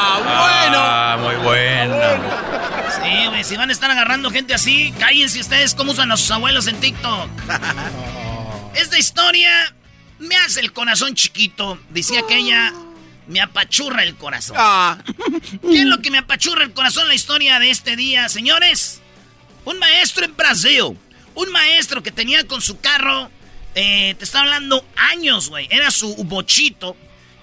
Ah, 0.70 1.16
muy 1.20 1.36
bueno. 1.36 1.96
Sí, 3.02 3.26
güey, 3.28 3.44
si 3.44 3.56
van 3.56 3.70
a 3.70 3.72
estar 3.72 3.90
agarrando 3.90 4.30
gente 4.30 4.54
así, 4.54 4.92
cállense 4.98 5.40
ustedes 5.40 5.74
cómo 5.74 5.92
usan 5.92 6.12
a 6.12 6.16
sus 6.16 6.30
abuelos 6.30 6.66
en 6.66 6.78
TikTok. 6.78 7.30
Esta 8.74 8.98
historia 8.98 9.74
me 10.18 10.36
hace 10.36 10.60
el 10.60 10.72
corazón 10.72 11.14
chiquito. 11.14 11.78
Decía 11.88 12.20
que 12.28 12.36
ella 12.36 12.72
me 13.28 13.40
apachurra 13.40 14.02
el 14.02 14.16
corazón. 14.16 14.56
Ah, 14.58 14.98
¿Qué 15.62 15.80
es 15.80 15.84
lo 15.84 16.00
que 16.00 16.10
me 16.10 16.18
apachurra 16.18 16.64
el 16.64 16.72
corazón 16.72 17.06
la 17.08 17.14
historia 17.14 17.58
de 17.58 17.70
este 17.70 17.94
día, 17.96 18.28
señores? 18.28 19.00
Un 19.64 19.78
maestro 19.78 20.24
en 20.24 20.36
Brasil. 20.36 20.98
Un 21.34 21.52
maestro 21.52 22.02
que 22.02 22.10
tenía 22.10 22.46
con 22.46 22.60
su 22.62 22.80
carro, 22.80 23.30
eh, 23.74 24.14
te 24.18 24.24
está 24.24 24.40
hablando 24.40 24.84
años, 24.96 25.50
güey. 25.50 25.68
Era 25.70 25.90
su 25.90 26.14
bochito. 26.24 26.96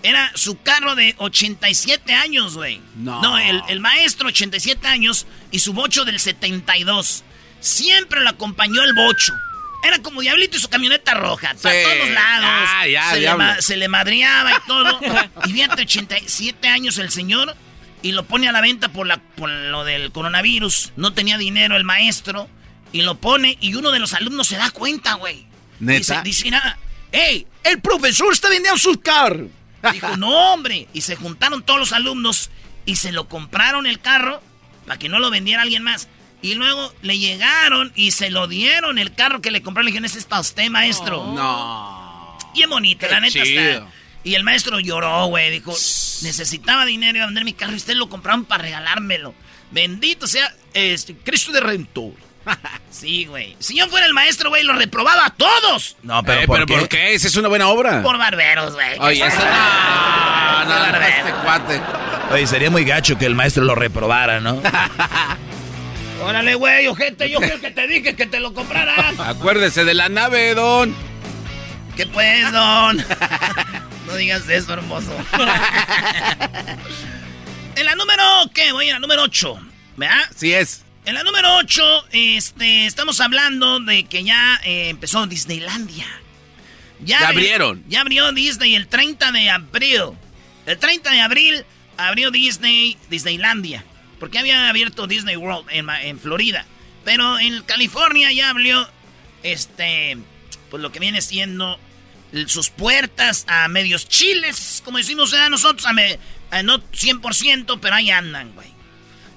Era 0.03 0.31
su 0.35 0.61
carro 0.61 0.95
de 0.95 1.15
87 1.17 2.13
años, 2.13 2.55
güey. 2.55 2.81
No. 2.95 3.37
el, 3.39 3.61
el 3.67 3.79
maestro 3.79 4.27
87 4.27 4.87
años 4.87 5.25
y 5.49 5.59
su 5.59 5.73
bocho 5.73 6.05
del 6.05 6.19
72. 6.19 7.23
Siempre 7.59 8.21
lo 8.21 8.29
acompañó 8.29 8.83
el 8.83 8.93
bocho. 8.93 9.33
Era 9.85 9.99
como 9.99 10.21
Diablito 10.21 10.57
y 10.57 10.59
su 10.59 10.67
camioneta 10.69 11.13
roja. 11.13 11.51
A 11.51 11.53
Sí. 11.53 11.59
todos 11.61 12.09
lados. 12.09 12.49
Ah, 12.73 12.87
ya, 12.87 13.11
se, 13.11 13.19
le 13.21 13.35
ma- 13.35 13.61
se 13.61 13.77
le 13.77 13.87
madreaba 13.87 14.51
y 14.51 14.67
todo. 14.67 14.99
y 15.45 15.53
fíjate, 15.53 15.83
87 15.83 16.67
años 16.67 16.97
el 16.97 17.11
señor 17.11 17.55
y 18.01 18.11
lo 18.11 18.23
pone 18.25 18.47
a 18.47 18.51
la 18.51 18.61
venta 18.61 18.89
por, 18.89 19.07
la, 19.07 19.17
por 19.17 19.49
lo 19.49 19.83
del 19.83 20.11
coronavirus. 20.11 20.93
No 20.95 21.13
tenía 21.13 21.37
dinero 21.37 21.75
el 21.75 21.83
maestro 21.83 22.49
y 22.91 23.01
lo 23.01 23.15
pone 23.19 23.57
y 23.61 23.75
uno 23.75 23.91
de 23.91 23.99
los 23.99 24.13
alumnos 24.13 24.47
se 24.47 24.57
da 24.57 24.71
cuenta, 24.71 25.13
güey. 25.15 25.45
¿Neta? 25.79 26.21
Dice, 26.23 26.43
dice 26.45 26.51
nada, 26.51 26.77
¡Ey! 27.11 27.47
¡El 27.63 27.81
profesor 27.81 28.31
está 28.33 28.49
vendiendo 28.49 28.77
su 28.79 28.99
carro! 29.01 29.47
Dijo, 29.91 30.17
no, 30.17 30.53
hombre. 30.53 30.87
Y 30.93 31.01
se 31.01 31.15
juntaron 31.15 31.63
todos 31.63 31.79
los 31.79 31.93
alumnos 31.93 32.49
y 32.85 32.95
se 32.97 33.11
lo 33.11 33.27
compraron 33.29 33.85
el 33.87 33.99
carro 33.99 34.41
para 34.85 34.99
que 34.99 35.09
no 35.09 35.19
lo 35.19 35.29
vendiera 35.31 35.61
alguien 35.63 35.83
más. 35.83 36.07
Y 36.45 36.53
luego 36.55 36.93
le 37.01 37.17
llegaron 37.17 37.91
y 37.95 38.11
se 38.11 38.29
lo 38.29 38.47
dieron 38.47 38.97
el 38.99 39.13
carro 39.13 39.41
que 39.41 39.49
le 39.51 39.61
compraron. 39.61 39.85
Le 39.85 39.91
dijeron, 39.91 40.05
ese 40.05 40.19
es 40.19 40.25
para 40.25 40.41
usted, 40.41 40.69
maestro. 40.69 41.33
no. 41.33 42.37
Bien 42.53 42.69
bonito, 42.69 43.05
Qué 43.07 43.11
la 43.11 43.19
neta 43.19 43.43
chido. 43.43 43.61
está. 43.61 43.87
Y 44.23 44.35
el 44.35 44.43
maestro 44.43 44.79
lloró, 44.79 45.25
güey. 45.25 45.51
Dijo, 45.51 45.71
necesitaba 45.71 46.85
dinero 46.85 47.15
y 47.15 47.17
iba 47.17 47.23
a 47.25 47.27
vender 47.27 47.43
mi 47.45 47.53
carro 47.53 47.73
y 47.73 47.75
ustedes 47.77 47.97
lo 47.97 48.07
compraron 48.09 48.45
para 48.45 48.63
regalármelo. 48.63 49.33
Bendito 49.71 50.25
sea 50.27 50.53
este, 50.73 51.15
Cristo 51.15 51.51
de 51.51 51.59
Redentor. 51.59 52.13
sí, 52.91 53.25
güey. 53.25 53.55
Si 53.59 53.75
yo 53.75 53.87
fuera 53.87 54.05
el 54.05 54.13
maestro, 54.13 54.49
güey, 54.49 54.63
lo 54.63 54.73
reprobaba 54.73 55.25
a 55.25 55.29
todos. 55.31 55.97
No, 56.03 56.23
pero, 56.23 56.41
Eh, 56.41 56.47
¿por, 56.47 56.55
pero 56.57 56.65
qué? 56.67 56.77
¿por 56.77 56.87
qué? 56.89 57.13
Esa 57.15 57.27
es 57.27 57.35
una 57.35 57.49
buena 57.49 57.67
obra. 57.67 58.01
Por 58.03 58.17
barberos, 58.17 58.73
güey. 58.73 58.99
Oye, 58.99 59.25
esa 59.25 59.39
no, 60.65 60.65
no, 60.65 60.75
no, 60.75 60.79
Barbero. 60.91 61.27
este 61.27 61.31
cuate. 61.43 61.81
Oye, 62.31 62.47
sería 62.47 62.69
muy 62.71 62.85
gacho 62.85 63.17
que 63.17 63.25
el 63.25 63.35
maestro 63.35 63.63
lo 63.63 63.75
reprobara, 63.75 64.39
¿no? 64.39 64.61
Órale, 66.25 66.55
güey, 66.55 66.87
ojete, 66.87 67.29
yo 67.29 67.39
el 67.39 67.59
que 67.61 67.71
te 67.71 67.87
dije 67.87 68.15
que 68.15 68.25
te 68.25 68.39
lo 68.39 68.53
compraran. 68.53 69.15
Acuérdese 69.19 69.83
de 69.85 69.93
la 69.93 70.09
nave, 70.09 70.53
don. 70.55 70.95
¿Qué 71.95 72.05
pues, 72.07 72.51
don? 72.51 72.97
no 74.07 74.15
digas 74.15 74.47
eso, 74.49 74.73
hermoso. 74.73 75.11
en 77.75 77.85
la 77.85 77.95
número, 77.95 78.23
¿qué? 78.53 78.71
Voy 78.71 78.89
a 78.89 78.93
la 78.93 78.99
número 78.99 79.23
8, 79.23 79.59
¿verdad? 79.97 80.23
Sí 80.35 80.53
es. 80.53 80.83
En 81.05 81.13
la 81.15 81.23
número 81.23 81.55
8, 81.57 82.05
este, 82.11 82.85
estamos 82.87 83.21
hablando 83.21 83.79
de 83.79 84.05
que 84.05 84.23
ya 84.23 84.59
eh, 84.63 84.89
empezó 84.89 85.27
Disneylandia. 85.27 86.05
Ya 87.01 87.19
abri- 87.19 87.25
abrieron. 87.33 87.83
Ya 87.87 88.01
abrió 88.01 88.31
Disney 88.31 88.75
el 88.75 88.87
30 88.87 89.31
de 89.31 89.49
abril. 89.49 90.01
El 90.65 90.77
30 90.79 91.11
de 91.11 91.21
abril 91.21 91.65
abrió 91.97 92.31
Disney, 92.31 92.97
Disneylandia. 93.09 93.83
Porque 94.25 94.39
había 94.39 94.69
abierto 94.69 95.05
Disney 95.05 95.35
World 95.35 95.67
en, 95.69 95.87
en 95.87 96.19
Florida. 96.19 96.65
Pero 97.03 97.37
en 97.37 97.61
California 97.61 98.31
ya 98.31 98.49
abrió, 98.49 98.89
este, 99.43 100.17
pues 100.71 100.81
lo 100.81 100.91
que 100.91 100.97
viene 100.99 101.21
siendo 101.21 101.79
sus 102.47 102.71
puertas 102.71 103.45
a 103.47 103.67
medios 103.67 104.09
chiles, 104.09 104.81
como 104.83 104.97
decimos 104.97 105.31
a 105.35 105.47
nosotros, 105.49 105.85
a, 105.85 105.93
me- 105.93 106.17
a 106.49 106.63
no 106.63 106.79
100%, 106.91 107.77
pero 107.79 107.93
ahí 107.93 108.09
andan, 108.09 108.51
güey. 108.55 108.67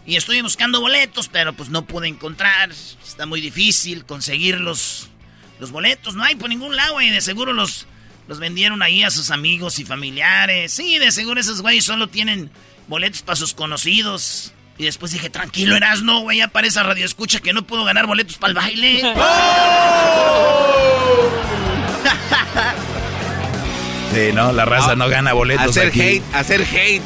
Y 0.07 0.17
estoy 0.17 0.41
buscando 0.41 0.81
boletos, 0.81 1.29
pero 1.29 1.53
pues 1.53 1.69
no 1.69 1.85
pude 1.85 2.09
encontrar. 2.09 2.71
Está 2.71 3.27
muy 3.27 3.43
difícil 3.43 4.07
conseguir 4.07 4.59
los, 4.59 5.11
los 5.61 5.71
boletos. 5.71 6.15
No 6.15 6.25
hay 6.25 6.35
por 6.37 6.49
ningún 6.49 6.77
lado, 6.77 6.95
güey. 6.95 7.11
De 7.11 7.21
seguro 7.21 7.53
los, 7.53 7.87
Los 8.27 8.39
vendieron 8.39 8.83
ahí 8.83 9.03
a 9.03 9.11
sus 9.11 9.31
amigos 9.31 9.79
y 9.81 9.85
familiares. 9.85 10.73
Sí, 10.73 10.97
de 10.97 11.13
seguro 11.13 11.39
esos 11.43 11.61
güeyes 11.61 11.85
solo 11.85 12.07
tienen 12.09 12.51
boletos 12.87 13.21
para 13.21 13.37
sus 13.37 13.53
conocidos. 13.53 14.55
Y 14.79 14.85
después 14.85 15.11
dije, 15.11 15.29
tranquilo, 15.29 15.77
eras 15.77 16.03
no, 16.03 16.21
güey, 16.21 16.39
ya 16.39 16.47
para 16.49 16.69
esa 16.69 16.85
radio 16.85 17.05
escucha 17.05 17.41
que 17.41 17.53
no 17.53 17.67
puedo 17.67 17.85
ganar 17.85 18.07
boletos 18.07 18.39
para 18.39 18.51
el 18.51 18.55
baile. 18.55 19.01
sí, 24.15 24.33
no, 24.33 24.53
la 24.53 24.65
raza 24.65 24.95
no, 24.95 25.09
gana 25.09 25.33
boletos. 25.33 25.77
Hacer 25.77 25.89
hate, 25.89 26.23
hacer 26.33 26.63
hate. 26.63 27.03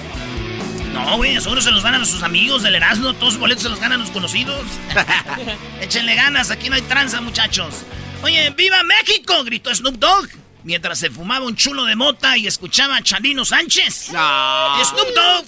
No, 0.92 1.16
güey, 1.16 1.40
seguro 1.40 1.62
se 1.62 1.70
los 1.70 1.82
ganan 1.82 2.02
a 2.02 2.04
sus 2.04 2.22
amigos 2.22 2.62
del 2.62 2.74
Erasmo, 2.74 3.14
todos 3.14 3.32
los 3.34 3.40
boletos 3.40 3.62
se 3.62 3.70
los 3.70 3.80
ganan 3.80 4.00
a 4.00 4.04
los 4.04 4.12
conocidos. 4.12 4.60
Échenle 5.80 6.14
ganas, 6.14 6.50
aquí 6.50 6.68
no 6.68 6.76
hay 6.76 6.82
tranza, 6.82 7.22
muchachos. 7.22 7.86
Oye, 8.22 8.50
¡viva 8.50 8.82
México! 8.82 9.42
gritó 9.44 9.74
Snoop 9.74 9.96
Dogg 9.96 10.28
mientras 10.64 10.98
se 10.98 11.10
fumaba 11.10 11.46
un 11.46 11.56
chulo 11.56 11.86
de 11.86 11.96
mota 11.96 12.36
y 12.36 12.46
escuchaba 12.46 12.96
a 12.96 13.02
Chalino 13.02 13.46
Sánchez. 13.46 14.10
Snoop 14.10 15.14
Dogg 15.14 15.46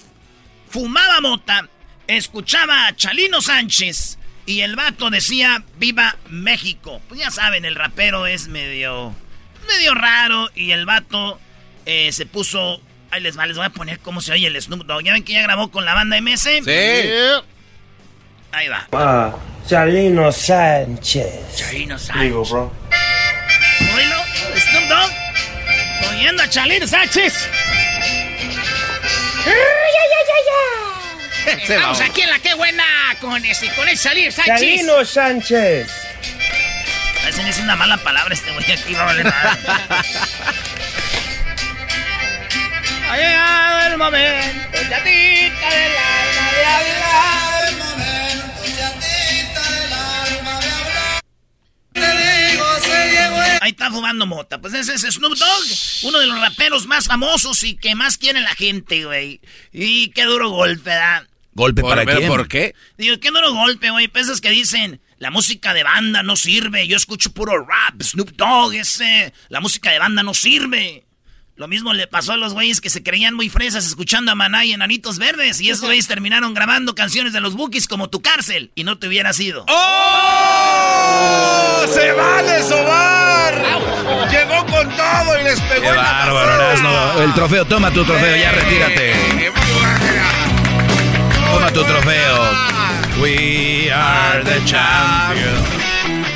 fumaba 0.70 1.20
mota 1.20 1.68
escuchaba 2.06 2.86
a 2.86 2.96
Chalino 2.96 3.40
Sánchez 3.40 4.18
y 4.46 4.60
el 4.60 4.76
vato 4.76 5.10
decía 5.10 5.64
Viva 5.78 6.16
México. 6.28 7.00
Pues 7.08 7.20
ya 7.20 7.30
saben, 7.30 7.64
el 7.64 7.74
rapero 7.74 8.26
es 8.26 8.48
medio, 8.48 9.14
medio 9.68 9.94
raro 9.94 10.50
y 10.54 10.72
el 10.72 10.86
vato 10.86 11.40
eh, 11.86 12.12
se 12.12 12.26
puso... 12.26 12.80
Ahí 13.10 13.20
les 13.22 13.38
va, 13.38 13.46
les 13.46 13.56
voy 13.56 13.66
a 13.66 13.70
poner 13.70 14.00
cómo 14.00 14.20
se 14.20 14.32
oye 14.32 14.48
el 14.48 14.60
Snoop 14.60 14.86
Dogg. 14.86 15.04
¿Ya 15.04 15.12
ven 15.12 15.22
que 15.22 15.34
ya 15.34 15.42
grabó 15.42 15.70
con 15.70 15.84
la 15.84 15.94
banda 15.94 16.20
MS? 16.20 16.40
Sí. 16.40 16.70
Ahí 18.50 18.68
va. 18.68 18.88
Ah, 18.92 19.32
Chalino 19.68 20.32
Sánchez. 20.32 21.56
Chalino 21.56 21.96
Sánchez. 21.96 22.22
Digo, 22.22 22.44
bro. 22.44 22.72
Oílo, 23.94 24.16
Snoop 24.56 24.88
Dogg. 24.88 26.10
Oyendo 26.10 26.42
a 26.42 26.48
Chalino 26.48 26.86
Sánchez. 26.88 27.48
¡Ay, 29.46 29.52
ay, 29.52 29.54
ay, 29.54 30.28
ay, 30.34 30.44
ay! 30.88 30.93
Estamos 31.46 32.00
aquí 32.00 32.22
en 32.22 32.30
la 32.30 32.38
que 32.38 32.54
buena 32.54 32.84
con 33.20 33.44
ese, 33.44 33.68
con 33.74 33.86
el 33.88 33.98
salir 33.98 34.32
Sánchez. 34.32 34.54
Salino 34.58 35.04
Sánchez. 35.04 35.90
Parece 37.20 37.42
que 37.42 37.50
es 37.50 37.58
una 37.58 37.76
mala 37.76 37.98
palabra 37.98 38.32
este 38.34 38.50
güey 38.52 38.70
aquí, 38.72 38.92
no 38.92 39.04
vale 39.04 39.24
nada. 39.24 39.58
ha 43.10 43.16
llegado 43.16 43.92
el 43.92 43.98
momento, 43.98 44.78
chatita 44.88 45.70
del 45.70 45.96
alma 45.96 46.52
de 46.52 46.64
hablar. 46.64 47.68
El 47.68 47.76
momento, 47.76 48.62
chatita 48.76 49.70
del 49.70 49.92
alma 49.92 50.60
de 50.60 50.68
hablar. 50.70 51.20
Te 51.92 52.00
digo, 52.50 52.64
se 52.80 53.10
llegó 53.10 53.36
Ahí 53.60 53.70
está 53.70 53.90
fumando 53.90 54.26
mota. 54.26 54.60
Pues 54.60 54.72
ese 54.74 54.94
es 54.94 55.02
Snoop 55.02 55.36
Dogg, 55.36 55.64
uno 56.04 56.18
de 56.18 56.26
los 56.26 56.40
raperos 56.40 56.86
más 56.86 57.06
famosos 57.06 57.62
y 57.64 57.76
que 57.76 57.94
más 57.94 58.16
quiere 58.18 58.40
la 58.40 58.54
gente, 58.54 59.04
güey. 59.04 59.40
Y 59.72 60.10
qué 60.10 60.24
duro 60.24 60.48
golpe, 60.50 60.90
¿verdad? 60.90 61.26
¿Golpe 61.54 61.82
para 61.82 62.04
quién? 62.04 62.28
¿Por 62.28 62.48
qué? 62.48 62.74
Digo, 62.98 63.18
qué 63.20 63.30
duro 63.30 63.52
golpe, 63.54 63.90
güey. 63.90 64.08
Pesas 64.08 64.40
que 64.40 64.50
dicen, 64.50 65.00
la 65.18 65.30
música 65.30 65.72
de 65.72 65.84
banda 65.84 66.22
no 66.22 66.36
sirve. 66.36 66.86
Yo 66.88 66.96
escucho 66.96 67.32
puro 67.32 67.64
rap, 67.64 68.02
Snoop 68.02 68.32
Dogg, 68.32 68.74
ese. 68.74 69.32
La 69.48 69.60
música 69.60 69.90
de 69.90 69.98
banda 69.98 70.22
no 70.22 70.34
sirve. 70.34 71.04
Lo 71.56 71.68
mismo 71.68 71.92
le 71.92 72.08
pasó 72.08 72.32
a 72.32 72.36
los 72.36 72.52
güeyes 72.52 72.80
que 72.80 72.90
se 72.90 73.04
creían 73.04 73.34
muy 73.34 73.48
fresas 73.48 73.86
escuchando 73.86 74.32
a 74.32 74.34
Maná 74.34 74.64
y 74.64 74.72
Enanitos 74.72 75.18
Verdes. 75.18 75.60
Y 75.60 75.70
esos 75.70 75.84
güeyes 75.84 76.08
terminaron 76.08 76.52
grabando 76.52 76.96
canciones 76.96 77.32
de 77.32 77.40
los 77.40 77.54
Bookies 77.54 77.86
como 77.86 78.10
Tu 78.10 78.20
Cárcel. 78.20 78.72
Y 78.74 78.82
no 78.82 78.98
te 78.98 79.06
hubiera 79.06 79.32
sido. 79.32 79.64
¡Oh! 79.68 81.04
¡Se 81.94 82.10
vale, 82.10 82.60
Sobar! 82.64 83.54
Llegó 84.30 84.66
con 84.66 84.96
todo 84.96 85.40
y 85.40 85.44
les 85.44 85.60
pegó 85.60 85.82
Qué 85.82 85.92
bárbaro, 85.92 86.82
no, 86.82 87.22
El 87.22 87.32
trofeo, 87.34 87.64
toma 87.66 87.92
tu 87.92 88.04
trofeo, 88.04 88.36
ya 88.36 88.50
retírate. 88.50 89.54
Tu 91.74 91.82
trofeo. 91.82 92.38
We 93.20 93.90
are 93.90 94.44
the 94.44 94.60
champions. 94.64 95.68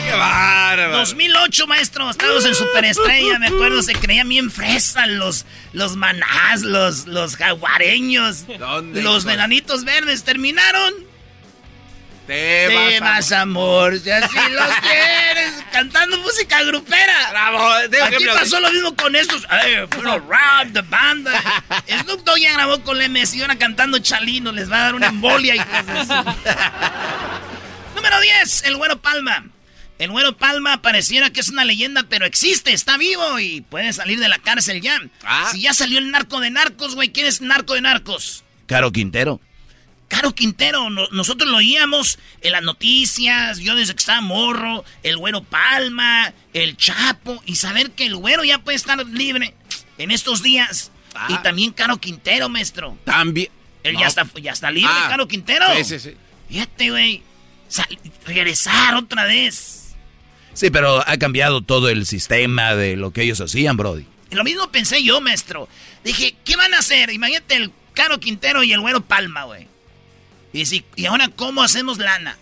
¡Qué 0.04 0.12
bárbaro! 0.12 0.98
2008, 0.98 1.66
maestro. 1.68 2.10
Estábamos 2.10 2.44
en 2.44 2.56
Superestrella. 2.56 3.38
Me 3.38 3.46
acuerdo, 3.46 3.80
se 3.82 3.94
creían 3.94 4.28
bien 4.28 4.50
fresas 4.50 5.06
los, 5.08 5.46
los 5.72 5.94
manás, 5.94 6.62
los, 6.62 7.06
los 7.06 7.36
jaguareños. 7.36 8.46
los 8.92 9.26
enanitos 9.26 9.84
verdes. 9.84 10.24
Terminaron 10.24 10.92
Temas, 12.28 13.32
amor, 13.32 13.98
si 13.98 14.10
así 14.10 14.36
los 14.50 14.68
quieres. 14.82 15.64
Cantando 15.72 16.18
música 16.18 16.62
grupera. 16.62 17.30
Bravo. 17.30 17.70
Aquí 18.04 18.24
pasó 18.26 18.60
lo 18.60 18.70
mismo 18.70 18.94
con 18.94 19.16
estos. 19.16 19.46
puro 19.88 20.18
rap 20.28 20.68
de 20.68 20.82
banda. 20.82 21.32
Snoop 21.88 22.24
Dogg 22.24 22.38
ya 22.38 22.52
grabó 22.52 22.82
con 22.82 22.98
la 22.98 23.08
MS 23.08 23.34
y 23.34 23.40
ahora 23.40 23.56
cantando 23.56 23.98
Chalino. 23.98 24.52
Les 24.52 24.70
va 24.70 24.76
a 24.76 24.84
dar 24.84 24.94
una 24.94 25.06
embolia 25.06 25.56
y 25.56 25.58
cosas 25.58 26.08
Número 27.96 28.20
10, 28.20 28.64
el 28.64 28.76
Güero 28.76 29.00
Palma. 29.00 29.46
El 29.98 30.10
Güero 30.10 30.36
Palma 30.36 30.82
pareciera 30.82 31.30
que 31.30 31.40
es 31.40 31.48
una 31.48 31.64
leyenda, 31.64 32.04
pero 32.10 32.26
existe, 32.26 32.72
está 32.72 32.98
vivo 32.98 33.40
y 33.40 33.62
puede 33.62 33.92
salir 33.94 34.20
de 34.20 34.28
la 34.28 34.38
cárcel 34.38 34.80
ya. 34.82 35.00
Ah. 35.24 35.48
Si 35.50 35.62
ya 35.62 35.72
salió 35.72 35.98
el 35.98 36.10
narco 36.10 36.40
de 36.40 36.50
narcos, 36.50 36.94
güey, 36.94 37.10
¿quién 37.10 37.26
es 37.26 37.40
narco 37.40 37.72
de 37.74 37.80
narcos? 37.80 38.44
Caro 38.66 38.92
Quintero. 38.92 39.40
Caro 40.08 40.34
Quintero, 40.34 40.88
nosotros 40.88 41.50
lo 41.50 41.58
oíamos 41.58 42.18
en 42.40 42.52
las 42.52 42.62
noticias, 42.62 43.58
yo 43.58 43.74
desde 43.74 43.94
que 43.94 44.00
estaba 44.00 44.22
morro, 44.22 44.84
el 45.02 45.18
güero 45.18 45.42
Palma, 45.42 46.32
el 46.54 46.76
Chapo, 46.76 47.42
y 47.44 47.56
saber 47.56 47.90
que 47.90 48.06
el 48.06 48.16
güero 48.16 48.42
ya 48.42 48.58
puede 48.58 48.76
estar 48.76 48.98
libre 49.06 49.54
en 49.98 50.10
estos 50.10 50.42
días. 50.42 50.90
Y 51.28 51.34
ah. 51.34 51.42
también 51.42 51.72
Caro 51.72 51.98
Quintero, 51.98 52.48
maestro. 52.48 52.96
También. 53.04 53.48
Él 53.82 53.96
ya, 53.98 54.06
está, 54.06 54.26
ya 54.40 54.52
está 54.52 54.70
libre, 54.70 54.90
ah. 54.92 55.06
Caro 55.10 55.28
Quintero. 55.28 55.66
Sí, 55.76 55.84
sí, 55.84 55.98
sí. 55.98 56.16
Fíjate, 56.48 56.90
güey. 56.90 57.22
Regresar 58.24 58.94
otra 58.94 59.24
vez. 59.24 59.94
Sí, 60.54 60.70
pero 60.70 61.06
ha 61.06 61.16
cambiado 61.18 61.60
todo 61.60 61.88
el 61.90 62.06
sistema 62.06 62.74
de 62.74 62.96
lo 62.96 63.12
que 63.12 63.22
ellos 63.22 63.40
hacían, 63.40 63.76
Brody. 63.76 64.06
Lo 64.30 64.42
mismo 64.42 64.70
pensé 64.70 65.02
yo, 65.02 65.20
maestro. 65.20 65.68
Dije, 66.02 66.34
¿qué 66.44 66.56
van 66.56 66.74
a 66.74 66.78
hacer? 66.78 67.10
Imagínate 67.10 67.56
el 67.56 67.72
Caro 67.94 68.18
Quintero 68.18 68.62
y 68.62 68.72
el 68.72 68.80
güero 68.80 69.02
Palma, 69.02 69.44
güey. 69.44 69.68
Y, 70.52 70.66
si, 70.66 70.84
y 70.96 71.06
ahora, 71.06 71.28
¿cómo 71.28 71.62
hacemos 71.62 71.98
lana? 71.98 72.36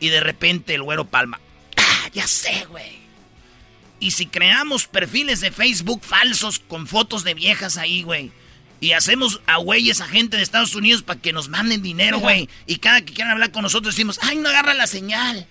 Y 0.00 0.08
de 0.08 0.20
repente 0.20 0.74
el 0.74 0.82
güero 0.82 1.04
palma. 1.06 1.40
¡Ah, 1.76 2.08
ya 2.12 2.26
sé, 2.26 2.66
güey! 2.68 3.04
Y 4.00 4.10
si 4.10 4.26
creamos 4.26 4.86
perfiles 4.86 5.40
de 5.40 5.50
Facebook 5.50 6.02
falsos 6.02 6.58
con 6.58 6.86
fotos 6.86 7.24
de 7.24 7.34
viejas 7.34 7.76
ahí, 7.76 8.02
güey. 8.02 8.32
Y 8.80 8.92
hacemos 8.92 9.40
a 9.46 9.56
güeyes 9.56 10.00
a 10.00 10.08
gente 10.08 10.36
de 10.36 10.42
Estados 10.42 10.74
Unidos 10.74 11.02
para 11.02 11.20
que 11.20 11.32
nos 11.32 11.48
manden 11.48 11.82
dinero, 11.82 12.18
güey. 12.18 12.48
Y 12.66 12.76
cada 12.76 13.00
que 13.00 13.14
quieran 13.14 13.32
hablar 13.32 13.50
con 13.50 13.62
nosotros 13.62 13.94
decimos, 13.94 14.18
ay, 14.20 14.36
no 14.36 14.48
agarra 14.48 14.74
la 14.74 14.86
señal. 14.86 15.46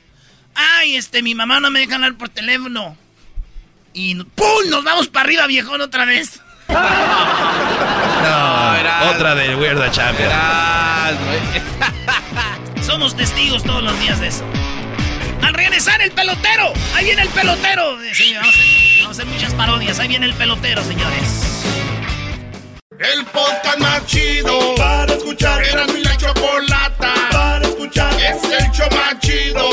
Ay, 0.54 0.98
este, 0.98 1.24
mi 1.24 1.34
mamá 1.34 1.60
no 1.60 1.72
me 1.72 1.80
deja 1.80 1.96
hablar 1.96 2.16
por 2.16 2.30
teléfono. 2.30 2.96
Y 3.94 4.16
¡pum! 4.16 4.70
Nos 4.70 4.84
vamos 4.84 5.08
para 5.08 5.26
arriba, 5.26 5.48
viejón, 5.48 5.82
otra 5.82 6.06
vez. 6.06 6.39
No, 8.24 9.12
otra 9.12 9.36
de 9.36 9.56
Weird 9.56 9.92
Champion. 9.92 10.32
Somos 12.82 13.16
testigos 13.16 13.64
todos 13.64 13.84
los 13.84 14.00
días 14.00 14.20
de 14.20 14.28
eso. 14.28 14.44
Al 15.42 15.54
regresar 15.54 16.02
el 16.02 16.12
pelotero, 16.12 16.74
ahí 16.96 17.06
viene 17.06 17.24
el 17.24 17.30
pelotero. 17.30 17.98
vamos, 17.98 19.08
a 19.08 19.12
hacer, 19.12 19.26
muchas 19.26 19.54
parodias. 19.54 20.00
Ahí 20.00 20.08
viene 20.08 20.26
el 20.26 20.34
pelotero, 20.34 20.84
señores. 20.84 21.74
El 23.00 23.26
podcast 23.26 23.80
más 23.80 24.06
chido 24.06 24.76
para 24.76 25.14
escuchar. 25.14 25.64
Era 25.64 25.86
mi 25.88 26.02
la 26.02 26.16
chocolata 26.16 27.14
para 27.32 27.68
escuchar. 27.68 28.14
Es 28.22 28.44
el 28.44 28.72
show 28.72 28.88
más 28.92 29.20
chido 29.20 29.73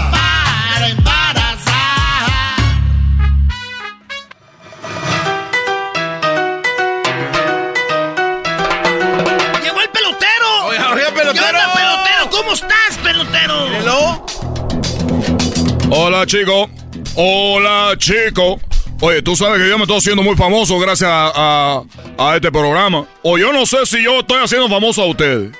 Hola, 16.03 16.25
chico. 16.25 16.67
Hola, 17.13 17.93
chico. 17.95 18.59
Oye, 19.01 19.21
tú 19.21 19.35
sabes 19.35 19.61
que 19.61 19.69
yo 19.69 19.77
me 19.77 19.83
estoy 19.83 19.99
haciendo 19.99 20.23
muy 20.23 20.35
famoso 20.35 20.79
gracias 20.79 21.11
a, 21.11 21.83
a, 22.17 22.35
este 22.35 22.51
programa. 22.51 23.05
O 23.21 23.37
yo 23.37 23.53
no 23.53 23.67
sé 23.67 23.85
si 23.85 24.01
yo 24.01 24.21
estoy 24.21 24.39
haciendo 24.43 24.67
famoso 24.67 25.03
a 25.03 25.05
ustedes. 25.05 25.51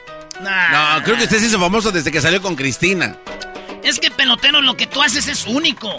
No, 0.41 1.03
creo 1.03 1.17
que 1.17 1.25
usted 1.25 1.37
se 1.37 1.45
hizo 1.45 1.59
famoso 1.59 1.91
desde 1.91 2.11
que 2.11 2.19
salió 2.19 2.41
con 2.41 2.55
Cristina. 2.55 3.15
Es 3.83 3.99
que 3.99 4.09
pelotero, 4.09 4.61
lo 4.61 4.75
que 4.75 4.87
tú 4.87 5.03
haces 5.03 5.27
es 5.27 5.45
único. 5.45 5.93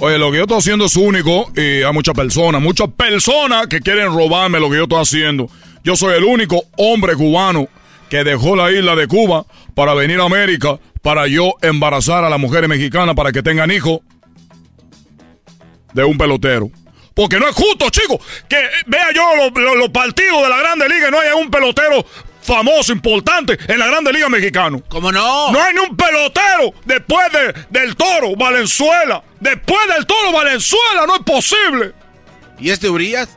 Oye, 0.00 0.18
lo 0.18 0.30
que 0.30 0.36
yo 0.36 0.42
estoy 0.42 0.58
haciendo 0.58 0.84
es 0.84 0.94
único 0.94 1.50
y 1.56 1.82
hay 1.82 1.92
muchas 1.94 2.14
personas, 2.14 2.60
muchas 2.60 2.88
personas 2.88 3.68
que 3.68 3.80
quieren 3.80 4.12
robarme 4.14 4.60
lo 4.60 4.68
que 4.68 4.76
yo 4.76 4.82
estoy 4.82 5.00
haciendo. 5.00 5.48
Yo 5.82 5.96
soy 5.96 6.14
el 6.14 6.24
único 6.24 6.62
hombre 6.76 7.16
cubano 7.16 7.66
que 8.08 8.24
dejó 8.24 8.56
la 8.56 8.70
isla 8.70 8.94
de 8.96 9.06
Cuba 9.06 9.46
para 9.74 9.94
venir 9.94 10.20
a 10.20 10.24
América 10.24 10.78
para 11.02 11.26
yo 11.26 11.54
embarazar 11.62 12.24
a 12.24 12.30
las 12.30 12.38
mujeres 12.38 12.68
mexicanas 12.68 13.14
para 13.14 13.32
que 13.32 13.42
tengan 13.42 13.70
hijos 13.70 14.00
de 15.92 16.04
un 16.04 16.18
pelotero. 16.18 16.70
Porque 17.14 17.40
no 17.40 17.48
es 17.48 17.54
justo, 17.54 17.90
chicos, 17.90 18.18
que 18.48 18.56
vea 18.86 19.10
yo 19.12 19.22
los, 19.76 19.88
partidos 19.88 20.42
de 20.42 20.48
la 20.48 20.58
Grande 20.58 20.88
Liga 20.88 21.08
y 21.08 21.10
no 21.10 21.18
haya 21.18 21.34
un 21.34 21.50
pelotero 21.50 22.04
famoso, 22.42 22.92
importante 22.92 23.58
en 23.66 23.78
la 23.78 23.88
Grande 23.88 24.12
Liga 24.12 24.28
Mexicana. 24.28 24.78
¿Cómo 24.88 25.10
no? 25.10 25.50
No 25.50 25.60
hay 25.60 25.74
ni 25.74 25.80
un 25.80 25.96
pelotero 25.96 26.72
después 26.84 27.26
del 27.70 27.96
Toro 27.96 28.36
Valenzuela. 28.36 29.22
Después 29.40 29.80
del 29.88 30.06
Toro 30.06 30.32
Valenzuela, 30.32 31.06
no 31.06 31.16
es 31.16 31.22
posible. 31.22 31.92
¿Y 32.60 32.70
este 32.70 32.88
Urias? 32.88 33.28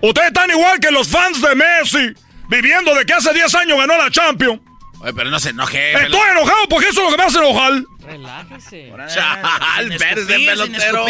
Ustedes 0.00 0.28
están 0.28 0.50
igual 0.50 0.80
que 0.80 0.90
los 0.90 1.08
fans 1.08 1.40
de 1.40 1.54
Messi, 1.54 2.14
viviendo 2.50 2.94
de 2.94 3.06
que 3.06 3.12
hace 3.14 3.32
10 3.32 3.54
años 3.54 3.78
ganó 3.78 3.96
la 3.96 4.10
Champions. 4.10 4.60
Oye, 5.02 5.14
pero 5.14 5.30
no 5.30 5.40
se 5.40 5.50
enoje. 5.50 5.92
Estoy 5.92 6.20
enojado 6.30 6.68
porque 6.68 6.88
eso 6.88 7.00
es 7.00 7.06
lo 7.06 7.10
que 7.10 7.16
me 7.16 7.24
hace 7.24 7.38
enojar. 7.38 7.72
Relájese. 8.04 8.92
Chal, 9.14 9.88
verde 9.98 10.46
pelotero. 10.46 11.06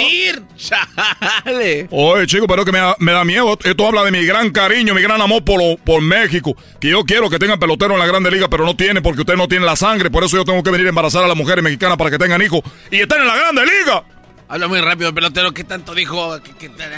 Chale. 0.57 1.89
Oye, 1.91 2.27
chico, 2.27 2.47
pero 2.47 2.65
que 2.65 2.71
me 2.71 2.79
da, 2.79 2.95
me 3.01 3.11
da, 3.11 3.25
miedo. 3.25 3.59
Esto 3.65 3.87
habla 3.89 4.05
de 4.05 4.13
mi 4.13 4.25
gran 4.25 4.51
cariño, 4.51 4.95
mi 4.95 5.03
gran 5.03 5.21
amor 5.21 5.45
por, 5.45 5.61
por 5.79 6.03
México. 6.03 6.55
Que 6.81 6.91
yo 6.91 7.05
quiero 7.05 7.29
que 7.29 7.41
tengan 7.41 7.59
pelotero 7.59 7.95
en 7.95 8.01
la 8.01 8.07
Grande 8.07 8.31
Liga, 8.31 8.49
pero 8.49 8.65
no 8.65 8.77
tiene 8.77 9.03
porque 9.03 9.23
usted 9.23 9.35
no 9.35 9.49
tiene 9.49 9.67
la 9.67 9.75
sangre. 9.75 10.09
Por 10.09 10.23
eso 10.23 10.37
yo 10.37 10.45
tengo 10.45 10.63
que 10.63 10.71
venir 10.71 10.87
a 10.87 10.91
embarazar 10.91 11.25
a 11.25 11.27
las 11.27 11.37
mujeres 11.37 11.65
mexicanas 11.65 11.97
para 11.97 12.11
que 12.11 12.19
tengan 12.19 12.41
hijos 12.43 12.61
y 12.93 13.01
estén 13.01 13.23
en 13.23 13.27
la 13.27 13.37
Grande 13.37 13.63
Liga. 13.65 14.05
Habla 14.51 14.67
muy 14.67 14.81
rápido, 14.81 15.15
pelotero. 15.15 15.55
¿Qué 15.55 15.63
tanto 15.63 15.95
dijo? 15.95 16.37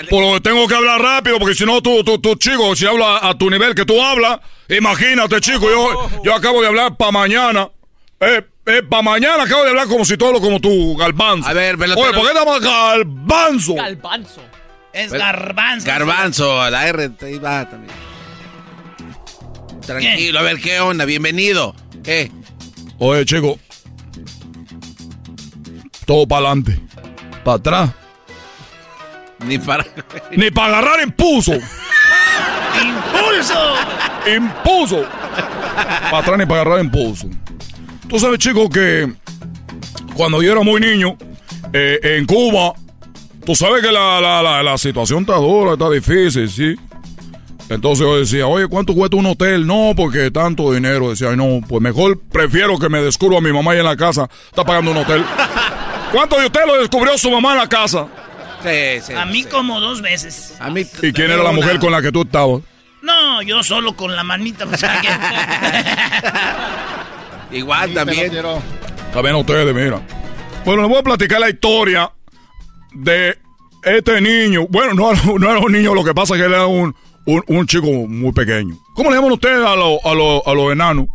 Por 0.08 0.24
lo 0.24 0.34
que 0.34 0.40
tengo 0.40 0.66
que 0.66 0.74
hablar 0.74 1.02
rápido, 1.02 1.38
porque 1.38 1.54
si 1.54 1.66
no, 1.66 1.82
tú, 1.82 2.02
tú, 2.02 2.18
tú, 2.18 2.34
chico, 2.36 2.74
si 2.74 2.86
habla 2.86 3.18
a 3.22 3.36
tu 3.36 3.50
nivel 3.50 3.74
que 3.74 3.84
tú 3.84 4.02
hablas, 4.02 4.40
imagínate, 4.70 5.38
chico, 5.42 5.68
yo, 5.68 6.22
yo 6.24 6.34
acabo 6.34 6.62
de 6.62 6.68
hablar 6.68 6.96
para 6.96 7.12
mañana. 7.12 7.68
Eh, 8.20 8.42
eh, 8.64 8.82
para 8.88 9.02
mañana 9.02 9.42
acabo 9.42 9.64
de 9.64 9.68
hablar 9.68 9.86
como 9.86 10.06
si 10.06 10.16
todo 10.16 10.32
lo 10.32 10.40
como 10.40 10.60
tú, 10.60 10.96
Galbanzo. 10.96 11.46
A 11.46 11.52
ver, 11.52 11.76
pelotero. 11.76 12.08
Oye, 12.08 12.18
¿por 12.18 12.26
qué 12.26 12.34
llamas 12.34 12.60
Galbanzo? 12.62 13.74
Galbanzo. 13.74 14.42
Es 14.94 15.12
Garbanzo. 15.12 15.86
Garbanzo, 15.86 16.62
a 16.62 16.70
la 16.70 16.88
R 16.88 17.08
va 17.38 17.68
también. 17.68 17.94
Tranquilo, 19.84 20.38
a 20.38 20.42
ver, 20.42 20.58
¿qué 20.58 20.80
onda? 20.80 21.04
Bienvenido. 21.04 21.74
¿Qué? 22.02 22.32
Oye, 22.98 23.26
chico. 23.26 23.58
Todo 26.06 26.26
para 26.26 26.46
adelante 26.46 26.91
para 27.44 27.56
atrás. 27.56 27.90
Ni 29.46 29.58
para... 29.58 29.84
Ni 30.30 30.50
para 30.50 30.78
agarrar 30.78 31.02
impulso. 31.02 31.52
¡Impulso! 31.52 31.74
¡Impulso! 34.36 35.04
Para 36.10 36.18
atrás 36.18 36.38
ni 36.38 36.46
para 36.46 36.62
agarrar 36.62 36.84
impulso. 36.84 37.28
Tú 38.08 38.18
sabes, 38.18 38.38
chicos, 38.38 38.68
que 38.70 39.12
cuando 40.14 40.42
yo 40.42 40.52
era 40.52 40.62
muy 40.62 40.80
niño, 40.80 41.16
eh, 41.72 41.98
en 42.02 42.26
Cuba, 42.26 42.74
tú 43.44 43.54
sabes 43.54 43.82
que 43.82 43.90
la, 43.90 44.20
la, 44.20 44.62
la, 44.62 44.78
situación 44.78 45.20
está 45.20 45.36
dura, 45.36 45.72
está 45.72 45.90
difícil, 45.90 46.48
¿sí? 46.48 46.76
Entonces 47.68 48.06
yo 48.06 48.18
decía, 48.18 48.46
oye, 48.46 48.68
¿cuánto 48.68 48.94
cuesta 48.94 49.16
un 49.16 49.26
hotel? 49.26 49.66
No, 49.66 49.92
porque 49.96 50.30
tanto 50.30 50.72
dinero. 50.72 51.10
Decía, 51.10 51.34
no, 51.36 51.60
pues 51.66 51.80
mejor 51.80 52.20
prefiero 52.20 52.78
que 52.78 52.90
me 52.90 53.00
descubra 53.00 53.38
a 53.38 53.40
mi 53.40 53.52
mamá 53.52 53.72
ahí 53.72 53.78
en 53.78 53.86
la 53.86 53.96
casa. 53.96 54.28
Está 54.46 54.64
pagando 54.64 54.90
un 54.90 54.98
hotel. 54.98 55.24
¿Cuánto 56.12 56.38
de 56.38 56.46
usted 56.46 56.60
lo 56.66 56.78
descubrió 56.78 57.16
su 57.16 57.30
mamá 57.30 57.52
en 57.52 57.58
la 57.58 57.68
casa? 57.68 58.06
Sí, 58.62 59.00
sí. 59.02 59.12
A 59.14 59.24
mí 59.24 59.44
como 59.44 59.80
dos 59.80 60.02
veces. 60.02 60.54
A 60.60 60.70
mí 60.70 60.86
¿Y 61.02 61.12
quién 61.12 61.30
era 61.30 61.42
la 61.42 61.52
mujer 61.52 61.78
con 61.78 61.90
la 61.90 62.02
que 62.02 62.12
tú 62.12 62.22
estabas? 62.22 62.62
No, 63.00 63.42
yo 63.42 63.62
solo 63.64 63.96
con 63.96 64.14
la 64.14 64.22
manita. 64.22 64.66
Pues, 64.66 64.82
Igual 67.50 67.94
también. 67.94 68.30
También 69.12 69.36
ustedes, 69.36 69.74
mira. 69.74 70.00
Bueno, 70.64 70.82
les 70.82 70.90
voy 70.90 70.98
a 70.98 71.02
platicar 71.02 71.40
la 71.40 71.50
historia 71.50 72.12
de 72.92 73.38
este 73.82 74.20
niño. 74.20 74.66
Bueno, 74.68 74.94
no, 74.94 75.12
no 75.38 75.50
era 75.50 75.58
un 75.58 75.72
niño, 75.72 75.94
lo 75.94 76.04
que 76.04 76.14
pasa 76.14 76.34
es 76.34 76.40
que 76.40 76.46
él 76.46 76.52
era 76.52 76.66
un, 76.66 76.94
un, 77.24 77.66
chico 77.66 77.86
muy 77.86 78.32
pequeño. 78.32 78.76
¿Cómo 78.94 79.10
le 79.10 79.16
llaman 79.16 79.32
ustedes 79.32 79.64
a 79.66 79.74
los 79.74 79.98
a 80.04 80.50
a 80.50 80.54
los 80.54 80.72
enanos? 80.72 81.06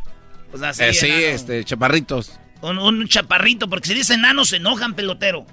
Pues 0.51 0.63
así, 0.63 0.83
eh, 0.83 0.93
sí, 0.93 1.11
este, 1.11 1.63
chaparritos. 1.63 2.39
Un, 2.61 3.07
chaparrito, 3.07 3.69
porque 3.69 3.87
si 3.87 3.93
dice 3.93 4.15
enano 4.15 4.45
se 4.45 4.57
enojan, 4.57 4.93
pelotero. 4.93 5.45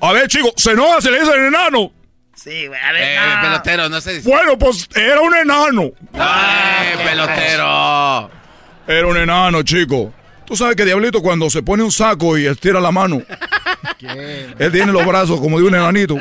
A 0.00 0.12
ver, 0.12 0.28
chico, 0.28 0.52
se 0.56 0.72
enoja, 0.72 1.00
se 1.00 1.10
le 1.10 1.20
dice 1.20 1.32
enano. 1.34 1.92
Sí, 2.34 2.66
güey, 2.66 2.80
a 2.80 2.92
ver. 2.92 3.02
Eh, 3.02 3.18
pelotero, 3.42 3.88
no 3.88 4.00
sé. 4.00 4.20
Bueno, 4.20 4.58
pues 4.58 4.88
era 4.94 5.20
un 5.20 5.34
enano. 5.34 5.90
¡Ay, 6.14 6.96
pelotero! 7.04 8.30
Era 8.86 9.06
un 9.06 9.16
enano, 9.16 9.62
chico. 9.62 10.12
Tú 10.46 10.56
sabes 10.56 10.74
que 10.74 10.84
Diablito 10.84 11.22
cuando 11.22 11.48
se 11.48 11.62
pone 11.62 11.84
un 11.84 11.92
saco 11.92 12.36
y 12.36 12.46
estira 12.46 12.80
la 12.80 12.90
mano, 12.90 13.22
él 14.58 14.72
tiene 14.72 14.90
los 14.90 15.06
brazos 15.06 15.38
como 15.40 15.58
de 15.60 15.64
un 15.64 15.74
enanito. 15.74 16.16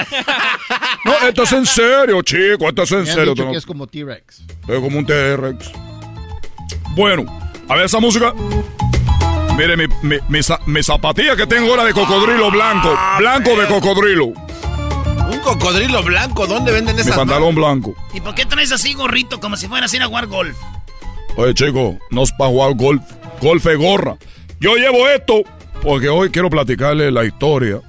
No, 1.05 1.27
esto 1.27 1.43
es 1.43 1.51
en 1.53 1.65
serio, 1.65 2.21
chico, 2.21 2.67
esto 2.67 2.83
es 2.83 2.91
en 2.91 3.05
serio. 3.07 3.33
que 3.33 3.57
es 3.57 3.65
como 3.65 3.87
T-Rex. 3.87 4.43
Es 4.67 4.79
como 4.79 4.99
un 4.99 5.05
T-Rex. 5.05 5.71
Bueno, 6.95 7.25
a 7.67 7.75
ver 7.75 7.85
esa 7.85 7.99
música. 7.99 8.33
Mire, 9.59 9.75
mi, 9.75 9.87
mi, 10.67 10.83
zapatilla 10.83 11.35
que 11.35 11.45
tengo 11.45 11.71
ahora 11.71 11.83
de 11.83 11.91
cocodrilo 11.91 12.49
blanco. 12.49 12.97
Blanco 13.17 13.57
de 13.57 13.67
cocodrilo. 13.67 14.27
¿Un 14.27 15.39
cocodrilo 15.43 16.01
blanco? 16.01 16.47
¿Dónde 16.47 16.71
venden 16.71 16.97
esas? 16.97 17.07
Mi 17.07 17.17
pantalón 17.17 17.55
blanco. 17.55 17.93
¿Y 18.13 18.21
por 18.21 18.35
qué 18.35 18.45
traes 18.45 18.71
así 18.71 18.93
gorrito 18.93 19.41
como 19.41 19.57
si 19.57 19.67
fueras 19.67 19.91
a 19.91 19.97
ir 19.97 20.03
a 20.03 20.05
jugar 20.05 20.27
golf? 20.27 20.55
Oye, 21.35 21.53
chico, 21.53 21.99
no 22.09 22.23
es 22.23 22.31
para 22.31 22.49
jugar 22.49 22.73
golf. 22.75 23.01
Golf 23.41 23.65
es 23.65 23.77
gorra. 23.77 24.15
Yo 24.61 24.77
llevo 24.77 25.09
esto 25.09 25.41
porque 25.83 26.07
hoy 26.07 26.29
quiero 26.29 26.49
platicarle 26.49 27.11
la 27.11 27.25
historia 27.25 27.81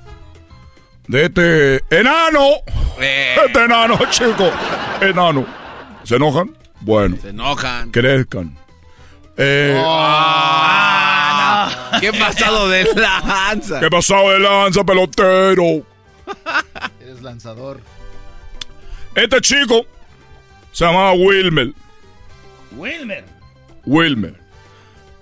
de 1.07 1.25
este 1.27 1.77
enano. 1.91 2.49
Eh. 3.01 3.37
Este 3.47 3.65
enano, 3.65 3.97
chico. 4.11 4.51
Enano. 5.01 5.47
¿Se 6.03 6.17
enojan? 6.17 6.51
Bueno. 6.81 7.17
Se 7.23 7.29
enojan. 7.29 7.93
Crezcan. 7.93 8.59
Eh, 9.37 9.81
oh. 9.87 11.20
¿Qué 12.01 12.13
pasado 12.13 12.69
de 12.69 12.85
lanza? 12.95 13.81
¿Qué 13.81 13.91
pasado 13.91 14.31
de 14.31 14.41
lanza, 14.41 14.85
pelotero? 14.85 15.85
Eres 17.01 17.23
lanzador. 17.23 17.81
Este 19.15 19.41
chico 19.41 19.87
se 20.73 20.85
llamaba 20.85 21.13
Wilmer. 21.13 21.73
Wilmer. 22.77 23.25
Wilmer. 23.85 24.35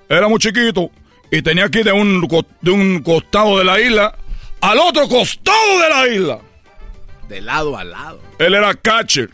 Era 0.09 0.29
muy 0.29 0.38
chiquito 0.38 0.90
y 1.31 1.42
tenía 1.42 1.68
que 1.68 1.81
ir 1.81 1.85
de 1.85 1.92
un, 1.92 2.27
de 2.61 2.70
un 2.70 3.03
costado 3.03 3.59
de 3.59 3.64
la 3.64 3.81
isla 3.81 4.14
al 4.61 4.79
otro 4.79 5.09
costado 5.09 5.81
de 5.81 5.88
la 5.88 6.09
isla. 6.09 6.38
De 7.29 7.40
lado 7.40 7.77
a 7.77 7.85
lado. 7.85 8.20
Él 8.38 8.55
era 8.55 8.74
catcher. 8.74 9.31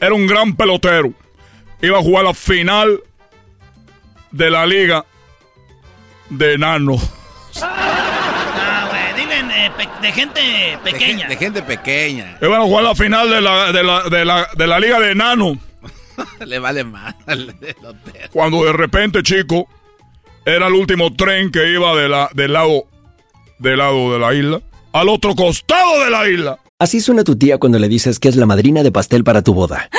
Era 0.00 0.14
un 0.14 0.26
gran 0.26 0.56
pelotero. 0.56 1.12
Iba 1.80 1.98
a 1.98 2.02
jugar 2.02 2.24
la 2.24 2.34
final 2.34 3.00
de 4.32 4.50
la 4.50 4.66
liga 4.66 5.04
de 6.30 6.54
enano. 6.54 6.96
Ah, 7.62 8.88
güey, 8.90 9.24
dile 9.24 9.66
eh, 9.66 9.70
de 10.02 10.12
gente 10.12 10.78
pequeña. 10.82 11.28
De, 11.28 11.36
gente 11.36 11.62
pequeña. 11.62 12.38
Iban 12.40 12.60
a 12.60 12.64
jugar 12.64 12.84
la 12.84 12.94
final 12.94 13.30
de 13.30 13.40
la, 13.40 13.72
de 13.72 13.82
la, 13.82 14.02
de 14.04 14.24
la, 14.24 14.48
de 14.56 14.66
la 14.66 14.80
liga 14.80 15.00
de 15.00 15.12
enano. 15.12 15.58
Le 16.44 16.58
vale 16.58 16.84
mal. 16.84 17.14
Cuando 18.32 18.64
de 18.64 18.72
repente, 18.72 19.22
chico, 19.22 19.68
era 20.44 20.68
el 20.68 20.74
último 20.74 21.12
tren 21.14 21.50
que 21.50 21.70
iba 21.70 21.94
de 21.94 22.08
la, 22.08 22.30
del 22.34 22.52
lado, 22.52 22.84
del 23.58 23.78
lado 23.78 24.12
de 24.12 24.18
la 24.18 24.34
isla 24.34 24.60
al 24.94 25.08
otro 25.08 25.34
costado 25.34 26.04
de 26.04 26.10
la 26.10 26.28
isla. 26.28 26.58
Así 26.78 27.00
suena 27.00 27.24
tu 27.24 27.36
tía 27.36 27.58
cuando 27.58 27.78
le 27.78 27.88
dices 27.88 28.20
que 28.20 28.28
es 28.28 28.36
la 28.36 28.46
madrina 28.46 28.82
de 28.82 28.92
pastel 28.92 29.24
para 29.24 29.42
tu 29.42 29.52
boda. 29.52 29.90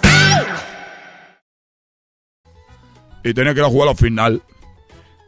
Y 3.23 3.33
tenía 3.33 3.53
que 3.53 3.59
ir 3.59 3.65
a 3.65 3.69
jugar 3.69 3.89
la 3.89 3.95
final. 3.95 4.41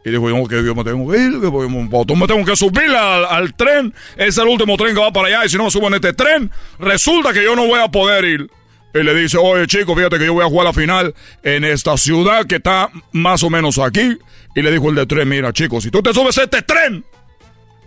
Y 0.04 0.10
dijo, 0.10 0.28
yo, 0.28 0.46
que 0.46 0.62
yo 0.62 0.74
me 0.74 0.84
tengo 0.84 1.10
que 1.10 1.16
ir, 1.18 1.40
que 1.40 1.46
voy- 1.46 1.66
yo 2.06 2.16
me 2.16 2.26
tengo 2.26 2.44
que 2.44 2.56
subir 2.56 2.90
al, 2.94 3.24
al 3.24 3.54
tren. 3.54 3.94
Es 4.16 4.36
el 4.36 4.48
último 4.48 4.76
tren 4.76 4.94
que 4.94 5.00
va 5.00 5.12
para 5.12 5.28
allá. 5.28 5.46
Y 5.46 5.48
si 5.48 5.56
no 5.56 5.64
me 5.64 5.70
subo 5.70 5.86
en 5.88 5.94
este 5.94 6.12
tren, 6.12 6.50
resulta 6.78 7.32
que 7.32 7.42
yo 7.42 7.56
no 7.56 7.66
voy 7.66 7.80
a 7.80 7.88
poder 7.88 8.24
ir. 8.24 8.50
Y 8.92 9.02
le 9.02 9.14
dice, 9.14 9.38
oye 9.38 9.66
chico, 9.66 9.96
fíjate 9.96 10.18
que 10.18 10.26
yo 10.26 10.34
voy 10.34 10.44
a 10.44 10.48
jugar 10.48 10.66
la 10.66 10.72
final 10.72 11.14
en 11.42 11.64
esta 11.64 11.96
ciudad 11.96 12.44
que 12.46 12.56
está 12.56 12.90
más 13.12 13.42
o 13.42 13.50
menos 13.50 13.78
aquí. 13.78 14.18
Y 14.54 14.62
le 14.62 14.70
dijo 14.70 14.90
el 14.90 14.94
de 14.94 15.06
tren, 15.06 15.28
mira 15.28 15.52
chico, 15.52 15.80
si 15.80 15.90
tú 15.90 16.02
te 16.02 16.12
subes 16.12 16.36
a 16.38 16.44
este 16.44 16.62
tren, 16.62 17.04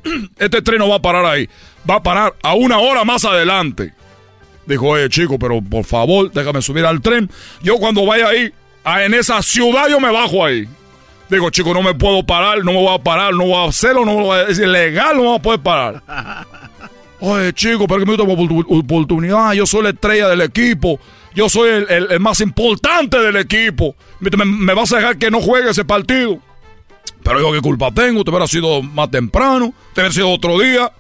este 0.39 0.62
tren 0.62 0.80
no 0.80 0.89
va 0.89 0.96
a 0.96 1.02
parar 1.02 1.26
ahí. 1.26 1.48
Va 1.89 1.96
a 1.96 2.04
parar 2.04 2.34
a 2.41 2.56
una 2.56 2.80
hora 2.80 3.04
más 3.06 3.24
adelante. 3.26 3.93
Dijo, 4.65 4.88
oye 4.88 5.08
chico, 5.10 5.38
pero 5.39 5.62
por 5.62 5.86
favor, 5.86 6.32
déjame 6.32 6.62
subir 6.62 6.86
al 6.86 7.00
tren. 7.02 7.30
Yo 7.62 7.78
cuando 7.78 8.06
vaya 8.06 8.28
ahí, 8.28 8.52
a- 8.93 9.04
en 9.06 9.13
esa 9.13 9.41
ciudad, 9.41 9.88
yo 9.89 10.00
me 10.00 10.12
bajo 10.12 10.45
ahí. 10.45 10.67
Digo, 11.30 11.50
chico, 11.50 11.73
no 11.73 11.84
me 11.84 11.93
puedo 11.93 12.26
parar, 12.26 12.60
no 12.63 12.71
me 12.71 12.78
voy 12.82 12.95
a 12.95 13.04
parar, 13.04 13.34
no 13.34 13.45
voy 13.45 13.56
a 13.65 13.69
hacerlo, 13.69 14.06
no 14.06 14.15
me 14.15 14.23
voy 14.23 14.38
a, 14.38 14.43
es 14.43 14.60
ilegal, 14.60 15.15
no 15.17 15.21
me 15.23 15.28
voy 15.30 15.38
a 15.38 15.41
poder 15.41 15.60
parar. 15.60 16.04
Oye, 17.19 17.52
chico, 17.54 17.88
pero 17.88 18.00
que 18.00 18.06
me 18.06 18.15
oportu- 18.17 18.65
oportunidad, 18.69 19.54
yo 19.54 19.65
soy 19.65 19.84
la 19.84 19.89
estrella 19.89 20.30
del 20.30 20.41
equipo, 20.41 21.00
yo 21.36 21.50
soy 21.50 21.69
el, 21.69 21.88
el- 21.89 22.12
el 22.12 22.19
más 22.19 22.39
importante 22.41 23.17
del 23.19 23.36
equipo. 23.38 23.95
Me, 24.19 24.30
me- 24.38 24.45
me 24.45 24.73
vas 24.73 24.93
a 24.93 24.97
dejar 24.97 25.17
que 25.17 25.30
no 25.32 25.41
juegue 25.41 25.69
ese 25.71 25.84
partido. 25.84 26.39
Pero 27.23 27.41
yo, 27.41 27.52
¿qué 27.52 27.60
culpa 27.62 27.91
tengo? 27.91 28.23
Te 28.23 28.30
hubiera 28.30 28.47
sido 28.47 28.82
más 28.84 29.10
temprano, 29.12 29.73
te 29.93 30.02
hubiera 30.02 30.13
sido 30.13 30.30
otro 30.30 30.60
día. 30.60 30.91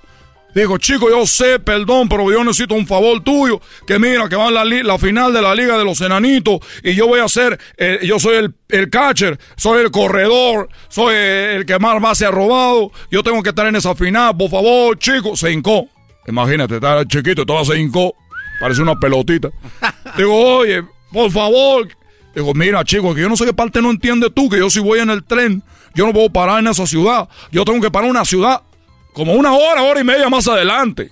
Dijo, 0.55 0.77
chico, 0.79 1.09
yo 1.09 1.25
sé, 1.27 1.59
perdón, 1.59 2.09
pero 2.09 2.31
yo 2.31 2.43
necesito 2.43 2.73
un 2.73 2.87
favor 2.87 3.21
tuyo. 3.23 3.61
Que 3.85 3.99
mira, 3.99 4.27
que 4.27 4.35
va 4.35 4.49
la, 4.49 4.65
la 4.65 4.97
final 4.97 5.31
de 5.31 5.41
la 5.41 5.53
Liga 5.53 5.77
de 5.77 5.83
los 5.83 6.01
Enanitos 6.01 6.59
y 6.83 6.95
yo 6.95 7.07
voy 7.07 7.19
a 7.19 7.27
ser, 7.27 7.59
eh, 7.77 7.99
yo 8.03 8.19
soy 8.19 8.37
el, 8.37 8.55
el 8.69 8.89
catcher, 8.89 9.37
soy 9.55 9.83
el 9.83 9.91
corredor, 9.91 10.69
soy 10.89 11.13
el 11.15 11.65
que 11.65 11.77
más 11.77 12.01
base 12.01 12.25
ha 12.25 12.31
robado. 12.31 12.91
Yo 13.11 13.21
tengo 13.23 13.43
que 13.43 13.49
estar 13.49 13.67
en 13.67 13.75
esa 13.75 13.93
final, 13.93 14.35
por 14.35 14.49
favor, 14.49 14.97
chico. 14.97 15.35
Se 15.35 15.51
hincó. 15.51 15.87
Imagínate, 16.27 16.75
está 16.75 17.05
chiquito, 17.05 17.45
todo 17.45 17.63
se 17.63 17.79
hincó. 17.79 18.15
Parece 18.59 18.81
una 18.81 18.95
pelotita. 18.95 19.49
Digo, 20.17 20.57
oye, 20.57 20.83
por 21.11 21.29
favor. 21.31 21.87
Digo, 22.33 22.53
mira, 22.53 22.83
chico, 22.83 23.13
que 23.13 23.21
yo 23.21 23.29
no 23.29 23.37
sé 23.37 23.45
qué 23.45 23.53
parte 23.53 23.81
no 23.81 23.91
entiendes 23.91 24.31
tú, 24.33 24.49
que 24.49 24.57
yo 24.57 24.69
si 24.69 24.79
voy 24.79 24.99
en 24.99 25.09
el 25.09 25.23
tren, 25.23 25.63
yo 25.93 26.05
no 26.05 26.13
puedo 26.13 26.29
parar 26.31 26.59
en 26.59 26.67
esa 26.67 26.85
ciudad. 26.87 27.29
Yo 27.51 27.63
tengo 27.65 27.79
que 27.81 27.91
parar 27.91 28.05
en 28.05 28.11
una 28.11 28.25
ciudad 28.25 28.61
como 29.17 29.33
una 29.33 29.51
hora, 29.53 29.81
hora 29.81 29.99
y 29.99 30.03
media 30.03 30.29
más 30.29 30.47
adelante. 30.47 31.09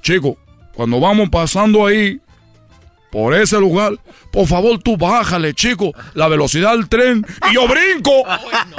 Chico, 0.00 0.36
cuando 0.74 0.98
vamos 0.98 1.28
pasando 1.28 1.86
ahí, 1.86 2.18
por 3.10 3.34
ese 3.34 3.60
lugar, 3.60 3.92
por 4.30 4.46
favor 4.46 4.78
tú 4.82 4.96
bájale, 4.96 5.52
chico, 5.52 5.92
la 6.14 6.28
velocidad 6.28 6.72
del 6.72 6.88
tren 6.88 7.24
y 7.50 7.54
yo 7.54 7.68
brinco. 7.68 8.24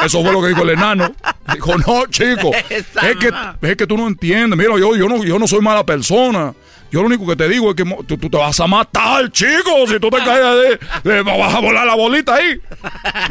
Eso 0.03 0.23
fue 0.23 0.31
lo 0.33 0.41
que 0.41 0.47
dijo 0.49 0.63
el 0.63 0.71
enano. 0.71 1.13
Dijo, 1.53 1.77
no, 1.77 2.07
chico, 2.07 2.51
es 2.69 2.85
que, 3.19 3.31
es 3.61 3.77
que 3.77 3.85
tú 3.87 3.95
no 3.95 4.07
entiendes. 4.07 4.57
Mira, 4.57 4.71
yo, 4.79 4.95
yo, 4.95 5.07
no, 5.07 5.23
yo 5.23 5.37
no 5.37 5.47
soy 5.47 5.61
mala 5.61 5.85
persona. 5.85 6.53
Yo 6.91 7.01
lo 7.01 7.07
único 7.07 7.25
que 7.25 7.35
te 7.35 7.47
digo 7.49 7.69
es 7.69 7.75
que 7.75 7.83
tú, 8.07 8.17
tú 8.17 8.29
te 8.29 8.37
vas 8.37 8.59
a 8.59 8.67
matar, 8.67 9.31
chico, 9.31 9.87
si 9.87 9.99
tú 9.99 10.09
te 10.11 10.17
caes 10.17 10.79
de, 11.03 11.11
de- 11.13 11.21
vas 11.23 11.53
a 11.53 11.59
volar 11.59 11.87
la 11.87 11.95
bolita 11.95 12.35
ahí. 12.35 12.59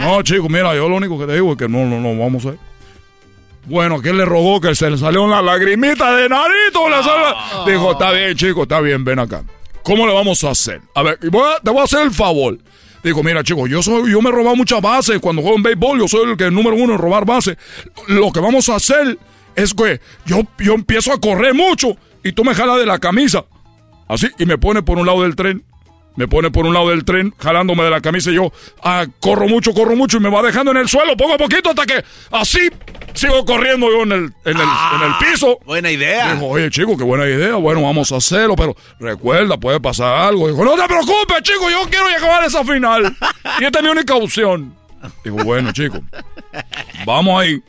No, 0.01 0.21
chico, 0.23 0.49
mira, 0.49 0.75
yo 0.75 0.89
lo 0.89 0.97
único 0.97 1.19
que 1.19 1.27
te 1.27 1.35
digo 1.35 1.53
es 1.53 1.59
que 1.59 1.69
no, 1.69 1.85
no, 1.85 2.01
no, 2.01 2.17
vamos 2.19 2.45
a 2.47 2.51
ver. 2.51 2.59
Bueno, 3.67 4.01
que 4.03 4.13
le 4.13 4.25
rogó 4.25 4.61
que 4.61 4.75
se 4.75 4.91
le 4.91 4.99
salió 4.99 5.23
una 5.23 5.41
lagrimita 5.41 6.17
de 6.17 6.29
narito. 6.29 6.89
le 6.89 7.03
salió- 7.03 7.65
Dijo, 7.67 7.93
está 7.93 8.11
bien, 8.13 8.37
chico, 8.37 8.63
está 8.65 8.81
bien, 8.81 9.05
ven 9.05 9.19
acá. 9.21 9.45
¿Cómo 9.85 10.07
le 10.07 10.13
vamos 10.13 10.43
a 10.45 10.51
hacer? 10.51 10.81
A 10.95 11.03
ver, 11.03 11.19
voy 11.31 11.43
a- 11.43 11.61
te 11.61 11.71
voy 11.71 11.81
a 11.81 11.85
hacer 11.85 12.03
el 12.03 12.11
favor. 12.13 12.59
Digo, 13.03 13.23
mira, 13.23 13.43
chico, 13.43 13.67
yo 13.67 13.83
soy, 13.83 14.11
yo 14.13 14.21
me 14.23 14.29
he 14.31 14.33
robado 14.33 14.55
muchas 14.57 14.81
bases. 14.81 15.19
Cuando 15.21 15.43
juego 15.43 15.57
en 15.57 15.63
béisbol, 15.65 15.99
yo 16.01 16.09
soy 16.09 16.31
el 16.31 16.37
que 16.37 16.51
número 16.51 16.77
uno 16.77 16.93
en 16.95 16.99
robar 16.99 17.25
bases. 17.25 17.57
Lo 18.07 18.31
que 18.33 18.41
vamos 18.41 18.69
a 18.69 18.77
hacer 18.77 19.19
es 19.57 19.75
que 19.75 20.01
yo, 20.25 20.43
yo 20.59 20.75
empiezo 20.75 21.13
a 21.13 21.21
correr 21.21 21.53
mucho 21.55 21.97
y 22.23 22.33
tú 22.33 22.45
me 22.45 22.55
jalas 22.55 22.79
de 22.79 22.87
la 22.87 22.99
camisa. 22.99 23.45
Así, 24.09 24.29
y 24.39 24.47
me 24.47 24.57
pone 24.59 24.83
por 24.83 24.99
un 24.99 25.07
lado 25.07 25.23
del 25.23 25.35
tren. 25.35 25.65
Me 26.17 26.29
pone 26.29 26.51
por 26.51 26.67
un 26.67 26.75
lado 26.75 26.91
del 26.91 27.05
tren, 27.05 27.35
jalándome 27.39 27.85
de 27.85 27.91
la 27.91 28.01
camisa 28.01 28.31
y 28.31 28.35
yo 28.35 28.53
ah, 28.83 29.07
corro 29.21 29.49
mucho, 29.49 29.73
corro 29.73 29.97
mucho 29.97 30.19
y 30.19 30.21
me 30.21 30.29
va 30.29 30.43
dejando 30.43 30.71
en 30.71 30.77
el 30.77 30.89
suelo 30.89 31.17
poco 31.17 31.35
a 31.35 31.39
poquito 31.39 31.71
hasta 31.71 31.87
que 31.87 32.05
así 32.31 32.71
sigo 33.15 33.45
corriendo 33.45 33.91
yo 33.91 34.03
en 34.03 34.13
el, 34.13 34.25
en 34.45 34.57
el, 34.57 34.69
en 34.69 35.03
el 35.03 35.13
piso. 35.21 35.59
Buena 35.65 35.91
idea. 35.91 36.35
Dijo, 36.35 36.47
oye, 36.47 36.71
chico, 36.71 36.97
qué 36.97 37.05
buena 37.05 37.27
idea. 37.27 37.57
Bueno, 37.57 37.83
vamos 37.83 38.13
a 38.13 38.17
hacerlo, 38.17 38.57
pero 38.57 38.77
recuerda, 39.01 39.57
puede 39.57 39.81
pasar 39.81 40.29
algo. 40.29 40.49
Dijo, 40.49 40.65
no 40.65 40.75
te 40.75 40.87
preocupes, 40.87 41.43
chico, 41.43 41.71
yo 41.71 41.89
quiero 41.89 42.09
llegar 42.09 42.43
a 42.43 42.47
esa 42.47 42.65
final. 42.65 43.17
Y 43.61 43.65
esta 43.65 43.79
es 43.79 43.85
mi 43.85 43.91
única 43.91 44.15
opción. 44.15 44.75
Digo, 45.25 45.39
bueno, 45.45 45.73
chico, 45.73 46.01
vamos 47.05 47.41
ahí. 47.41 47.63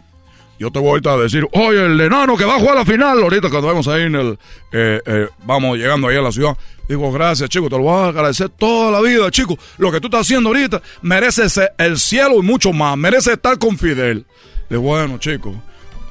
Yo 0.59 0.71
te 0.71 0.79
voy 0.79 1.01
a 1.03 1.17
decir, 1.17 1.45
oye, 1.51 1.85
el 1.85 1.99
enano 1.99 2.37
que 2.37 2.45
va 2.45 2.55
a 2.55 2.59
jugar 2.59 2.75
la 2.75 2.85
final, 2.85 3.21
ahorita 3.21 3.49
cuando 3.49 3.67
vamos 3.67 3.87
ahí 3.87 4.03
en 4.03 4.15
el, 4.15 4.39
eh, 4.71 5.01
eh, 5.05 5.27
vamos 5.43 5.77
llegando 5.77 6.07
ahí 6.07 6.15
a 6.15 6.21
la 6.21 6.31
ciudad. 6.31 6.55
Digo, 6.87 7.11
gracias, 7.11 7.49
chico, 7.49 7.69
te 7.69 7.77
lo 7.77 7.83
voy 7.83 8.05
a 8.05 8.07
agradecer 8.09 8.49
toda 8.49 8.91
la 8.91 9.01
vida, 9.01 9.31
chico. 9.31 9.57
Lo 9.77 9.91
que 9.91 10.01
tú 10.01 10.07
estás 10.07 10.21
haciendo 10.21 10.49
ahorita 10.49 10.81
merece 11.01 11.49
ser 11.49 11.73
el 11.77 11.97
cielo 11.97 12.35
y 12.35 12.41
mucho 12.41 12.73
más, 12.73 12.97
merece 12.97 13.33
estar 13.33 13.57
con 13.57 13.77
Fidel. 13.77 14.25
Digo, 14.69 14.81
bueno, 14.81 15.17
chico. 15.17 15.55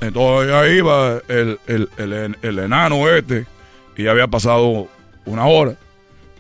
Entonces 0.01 0.53
ahí 0.53 0.81
va 0.81 1.21
el, 1.29 1.59
el, 1.67 1.89
el, 1.97 2.37
el 2.43 2.59
enano 2.59 3.09
este, 3.09 3.47
y 3.97 4.05
ya 4.05 4.13
había 4.13 4.27
pasado 4.27 4.89
una 5.27 5.47
hora. 5.47 5.77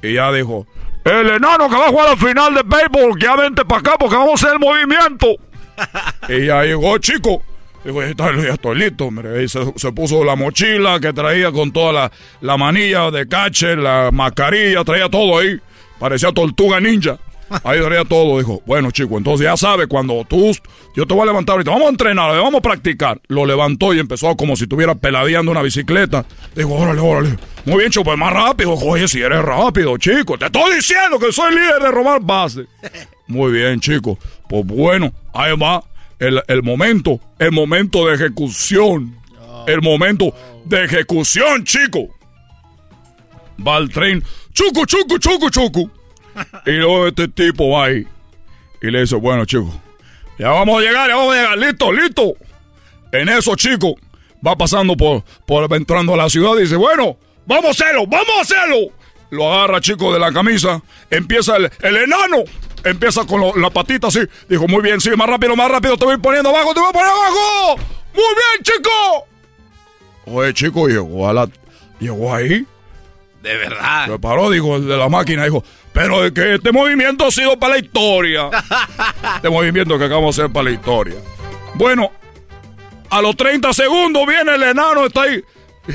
Y 0.03 0.15
ya 0.15 0.33
dijo, 0.33 0.67
el 1.05 1.31
enano 1.31 1.69
que 1.69 1.77
va 1.77 1.87
a 1.87 1.91
jugar 1.91 2.11
la 2.11 2.17
final 2.17 2.55
de 2.55 2.63
béisbol, 2.63 3.19
que 3.19 3.25
ya 3.25 3.37
vente 3.37 3.65
para 3.65 3.81
acá 3.81 3.97
porque 3.99 4.17
vamos 4.17 4.43
a 4.43 4.47
hacer 4.47 4.55
el 4.55 4.59
movimiento. 4.61 5.27
y 6.29 6.47
ya 6.47 6.63
llegó, 6.63 6.99
chico. 6.99 7.43
Digo, 7.85 8.03
ya 8.03 8.11
estoy, 8.53 8.79
listo. 8.79 9.11
Mire, 9.11 9.43
y 9.43 9.49
se, 9.49 9.61
se 9.77 9.93
puso 9.93 10.25
la 10.25 10.37
mochila 10.37 11.01
que 11.01 11.13
traía 11.13 11.51
con 11.51 11.73
toda 11.73 11.93
la, 11.93 12.13
la 12.41 12.57
manilla 12.57 13.11
de 13.11 13.27
cache, 13.27 13.77
la 13.77 14.11
mascarilla, 14.13 14.85
traía 14.85 15.09
todo 15.09 15.39
ahí. 15.39 15.59
Parecía 15.99 16.33
tortuga 16.33 16.81
ninja. 16.81 17.19
Ahí 17.65 17.81
traía 17.81 18.05
todo. 18.05 18.39
Dijo, 18.39 18.63
bueno, 18.67 18.91
chico, 18.91 19.19
entonces 19.19 19.45
ya 19.45 19.57
sabes, 19.57 19.87
cuando 19.87 20.25
tú, 20.29 20.57
yo 20.97 21.07
te 21.07 21.15
voy 21.15 21.23
a 21.23 21.27
levantar 21.27 21.55
ahorita, 21.55 21.71
vamos 21.71 21.87
a 21.87 21.91
entrenar, 21.91 22.31
vamos 22.41 22.55
a 22.55 22.61
practicar. 22.61 23.21
Lo 23.29 23.45
levantó 23.45 23.93
y 23.93 23.99
empezó 23.99 24.37
como 24.37 24.57
si 24.57 24.65
estuviera 24.65 24.95
peladeando 24.95 25.51
una 25.51 25.63
bicicleta. 25.63 26.25
Dijo, 26.55 26.73
órale, 26.75 27.01
órale. 27.01 27.37
Muy 27.65 27.79
bien, 27.79 27.91
chico, 27.91 28.05
pues 28.05 28.19
más 28.19 28.33
rápido. 28.33 28.75
Oye, 28.75 29.07
si 29.09 29.21
eres 29.21 29.43
rápido, 29.43 29.97
chico. 29.99 30.39
Te 30.39 30.47
estoy 30.47 30.77
diciendo 30.77 31.19
que 31.19 31.33
soy 31.33 31.55
líder 31.55 31.83
de 31.83 31.91
robar 31.91 32.21
bases. 32.23 32.67
Muy 33.27 33.53
bien, 33.53 33.81
chico. 33.81 34.19
Pues 34.49 34.65
bueno, 34.67 35.13
ahí 35.33 35.57
va 35.57 35.83
el, 36.19 36.43
el 36.49 36.63
momento, 36.63 37.21
el 37.39 37.53
momento 37.53 38.07
de 38.07 38.15
ejecución. 38.15 39.17
El 39.67 39.81
momento 39.81 40.35
de 40.65 40.85
ejecución, 40.85 41.65
chico. 41.65 42.09
Va 43.65 43.79
el 43.79 43.91
tren, 43.91 44.23
chucu, 44.53 44.87
chucu, 44.87 45.19
chucu, 45.19 45.51
chucu. 45.51 45.91
Y 46.67 46.73
luego 46.73 47.09
este 47.09 47.29
tipo 47.29 47.71
va 47.71 47.87
ahí. 47.87 48.07
Y 48.81 48.91
le 48.91 49.03
dice, 49.03 49.17
bueno, 49.17 49.45
chico, 49.45 49.73
ya 50.39 50.49
vamos 50.49 50.79
a 50.79 50.81
llegar, 50.81 51.09
ya 51.09 51.17
vamos 51.17 51.35
a 51.35 51.37
llegar, 51.37 51.59
listo, 51.59 51.93
listo. 51.93 52.35
En 53.13 53.29
eso, 53.29 53.55
chico, 53.55 53.95
va 54.45 54.57
pasando 54.57 54.97
por, 54.97 55.23
por 55.47 55.73
entrando 55.75 56.15
a 56.15 56.17
la 56.17 56.29
ciudad 56.29 56.57
y 56.57 56.63
dice, 56.63 56.77
bueno, 56.77 57.17
vamos 57.47 57.67
a 57.67 57.71
hacerlo, 57.71 58.07
vamos 58.07 58.33
a 58.39 58.41
hacerlo. 58.41 58.77
Lo 59.31 59.53
agarra, 59.53 59.81
chico, 59.81 60.13
de 60.13 60.19
la 60.19 60.33
camisa, 60.33 60.83
empieza 61.11 61.57
el, 61.57 61.71
el 61.83 61.97
enano, 61.97 62.39
empieza 62.85 63.25
con 63.27 63.41
lo- 63.41 63.57
la 63.57 63.71
patita 63.71 64.09
así. 64.09 64.21
Dijo, 64.49 64.67
muy 64.69 64.83
bien, 64.83 65.01
sigue 65.01 65.17
más 65.17 65.29
rápido, 65.29 65.55
más 65.57 65.71
rápido, 65.71 65.97
te 65.97 66.05
voy 66.05 66.17
poniendo 66.19 66.51
abajo, 66.51 66.75
te 66.75 66.81
voy 66.81 66.89
a 66.89 66.93
poner 66.93 67.09
abajo. 67.09 67.77
Muy 68.15 68.23
bien, 68.25 68.63
chico. 68.63 69.27
Oye, 70.27 70.55
chico, 70.55 70.87
llegó 70.89 71.29
a 71.29 71.33
la, 71.33 71.49
llegó 71.99 72.35
ahí. 72.35 72.65
De 73.43 73.57
verdad. 73.57 74.07
Se 74.07 74.19
paró, 74.19 74.51
dijo 74.51 74.77
el 74.77 74.87
de 74.87 74.97
la 74.97 75.09
máquina, 75.09 75.45
dijo, 75.45 75.65
pero 75.93 76.25
es 76.25 76.33
que 76.33 76.55
este 76.55 76.71
movimiento 76.73 77.27
ha 77.27 77.31
sido 77.31 77.59
para 77.59 77.75
la 77.75 77.81
historia. 77.81 78.49
este 79.37 79.49
movimiento 79.51 79.99
que 79.99 80.05
acabamos 80.05 80.37
de 80.37 80.43
hacer 80.43 80.53
para 80.53 80.65
la 80.65 80.71
historia. 80.71 81.17
Bueno, 81.75 82.11
a 83.11 83.21
los 83.21 83.37
30 83.37 83.73
segundos 83.73 84.27
viene 84.27 84.55
el 84.55 84.63
enano, 84.63 85.07
está 85.07 85.23
ahí. 85.23 85.43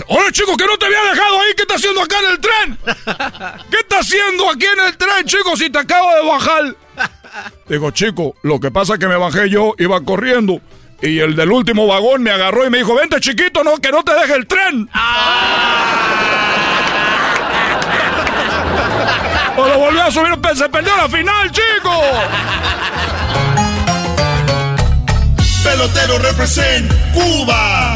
Oye, 0.08 0.32
chico, 0.34 0.58
que 0.58 0.65
no 0.65 0.78
te 0.78 0.86
había 0.86 1.02
dejado 1.04 1.39
ahí. 1.39 1.54
¿Qué 1.56 1.62
está 1.62 1.76
haciendo 1.76 2.02
acá 2.02 2.17
en 2.19 2.32
el 2.32 2.39
tren? 2.39 2.80
¿Qué 3.71 3.78
está 3.78 4.00
haciendo 4.00 4.50
aquí 4.50 4.65
en 4.65 4.86
el 4.86 4.97
tren, 4.97 5.26
chico, 5.26 5.56
si 5.56 5.69
te 5.69 5.80
acabo 5.80 6.13
de 6.13 6.28
bajar? 6.28 6.76
Digo, 7.67 7.91
chico, 7.91 8.36
lo 8.43 8.60
que 8.60 8.69
pasa 8.71 8.93
es 8.93 9.00
que 9.00 9.08
me 9.08 9.15
bajé 9.15 9.50
yo, 9.50 9.76
iba 9.78 10.02
corriendo. 10.02 10.62
Y 11.02 11.19
el 11.19 11.36
del 11.36 11.52
último 11.52 11.86
vagón 11.88 12.23
me 12.23 12.32
agarró 12.32 12.65
y 12.65 12.69
me 12.69 12.80
dijo, 12.80 12.95
vente 12.95 13.19
chiquito, 13.19 13.63
no, 13.63 13.78
que 13.78 13.91
no 13.91 14.04
te 14.04 14.13
deje 14.13 14.34
el 14.34 14.47
tren. 14.47 14.89
O 19.56 19.67
lo 19.67 19.80
volvió 19.80 20.04
a 20.04 20.12
subir, 20.12 20.38
se 20.56 20.69
perdió 20.69 20.97
la 20.97 21.08
final, 21.08 21.52
chico. 21.52 22.02
Pelotero 25.63 26.19
represent 26.19 26.91
Cuba. 27.13 27.95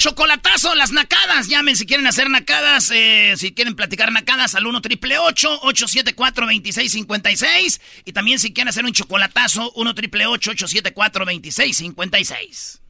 Chocolatazo, 0.00 0.74
las 0.74 0.92
nacadas. 0.92 1.48
Llamen 1.48 1.76
si 1.76 1.86
quieren 1.86 2.06
hacer 2.06 2.30
nacadas, 2.30 2.90
eh, 2.90 3.34
si 3.36 3.52
quieren 3.52 3.76
platicar 3.76 4.10
nacadas 4.10 4.54
al 4.54 4.66
1 4.66 4.80
triple 4.80 5.18
874 5.18 6.46
2656 6.46 7.80
Y 8.06 8.12
también 8.12 8.38
si 8.38 8.52
quieren 8.52 8.68
hacer 8.68 8.84
un 8.84 8.92
chocolatazo, 8.92 9.70
1 9.72 9.94
triple 9.94 10.26
874 10.26 11.24
2656 11.26 12.80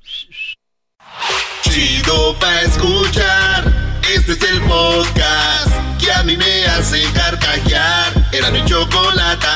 Chido 1.63 2.39
pa' 2.39 2.63
escuchar. 2.63 4.01
Este 4.15 4.33
es 4.33 4.43
el 4.43 4.61
podcast 4.63 5.73
que 5.99 6.13
a 6.13 6.23
mí 6.23 6.37
me 6.37 6.65
hace 6.67 7.03
carcajear. 7.13 8.29
Era 8.33 8.51
mi 8.51 8.65
chocolate. 8.65 9.47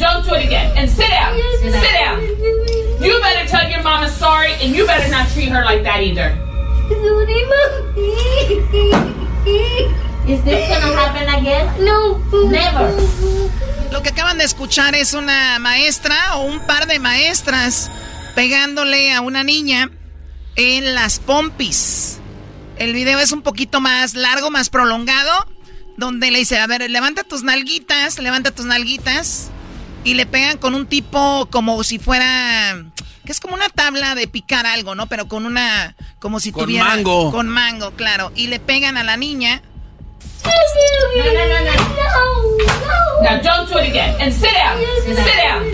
Don't 0.00 0.24
do 0.24 0.34
it 0.34 0.44
again. 0.44 0.72
And 0.76 0.88
sit 0.88 1.08
down. 1.08 1.36
Sit 1.60 1.92
down. 1.92 2.20
You 3.00 3.20
better 3.20 3.46
tell 3.46 3.68
your 3.70 3.82
mama 3.82 4.08
sorry, 4.08 4.52
and 4.60 4.74
you 4.74 4.86
better 4.86 5.08
not 5.10 5.28
treat 5.28 5.50
her 5.50 5.64
like 5.64 5.82
that 5.84 6.00
either. 6.02 6.36
Is 10.26 10.42
this 10.44 10.68
gonna 10.68 10.96
happen 10.96 11.28
again? 11.28 11.68
No. 11.84 12.18
Never. 12.48 12.90
Lo 13.92 14.02
que 14.02 14.10
acaban 14.10 14.38
de 14.38 14.44
escuchar 14.44 14.94
es 14.94 15.14
una 15.14 15.58
maestra 15.58 16.36
o 16.36 16.44
un 16.44 16.60
par 16.66 16.86
de 16.86 16.98
maestras 16.98 17.90
pegándole 18.34 19.12
a 19.12 19.20
una 19.20 19.44
niña 19.44 19.90
en 20.56 20.94
las 20.94 21.18
pompis. 21.18 22.20
El 22.76 22.92
video 22.94 23.18
es 23.18 23.32
un 23.32 23.42
poquito 23.42 23.80
más 23.80 24.14
largo, 24.14 24.50
más 24.50 24.70
prolongado, 24.70 25.46
donde 25.96 26.30
le 26.30 26.38
dice, 26.38 26.58
a 26.58 26.66
ver, 26.66 26.88
levanta 26.90 27.24
tus 27.24 27.42
nalguitas, 27.42 28.18
levanta 28.18 28.52
tus 28.52 28.64
nalguitas, 28.66 29.50
y 30.04 30.14
le 30.14 30.26
pegan 30.26 30.58
con 30.58 30.74
un 30.74 30.86
tipo 30.86 31.46
como 31.50 31.82
si 31.84 31.98
fuera, 31.98 32.84
que 33.24 33.32
es 33.32 33.40
como 33.40 33.54
una 33.54 33.68
tabla 33.68 34.14
de 34.14 34.26
picar 34.26 34.66
algo, 34.66 34.94
¿no? 34.94 35.06
Pero 35.06 35.28
con 35.28 35.46
una, 35.46 35.94
como 36.18 36.40
si 36.40 36.52
Con 36.52 36.64
tuviera... 36.64 36.84
mango. 36.84 37.30
Con 37.30 37.48
mango, 37.48 37.92
claro. 37.92 38.32
Y 38.34 38.46
le 38.46 38.60
pegan 38.60 38.96
a 38.96 39.04
la 39.04 39.16
niña. 39.16 39.62
No, 40.44 41.24
no, 41.24 41.48
no, 41.48 41.64
no. 41.64 41.70
Now 43.22 43.42
don't 43.42 43.68
do 43.68 43.78
it 43.78 43.90
again. 43.90 44.16
And 44.20 44.32
sit 44.32 44.50
down. 44.52 44.78
Sit 45.04 45.36
down. 45.36 45.64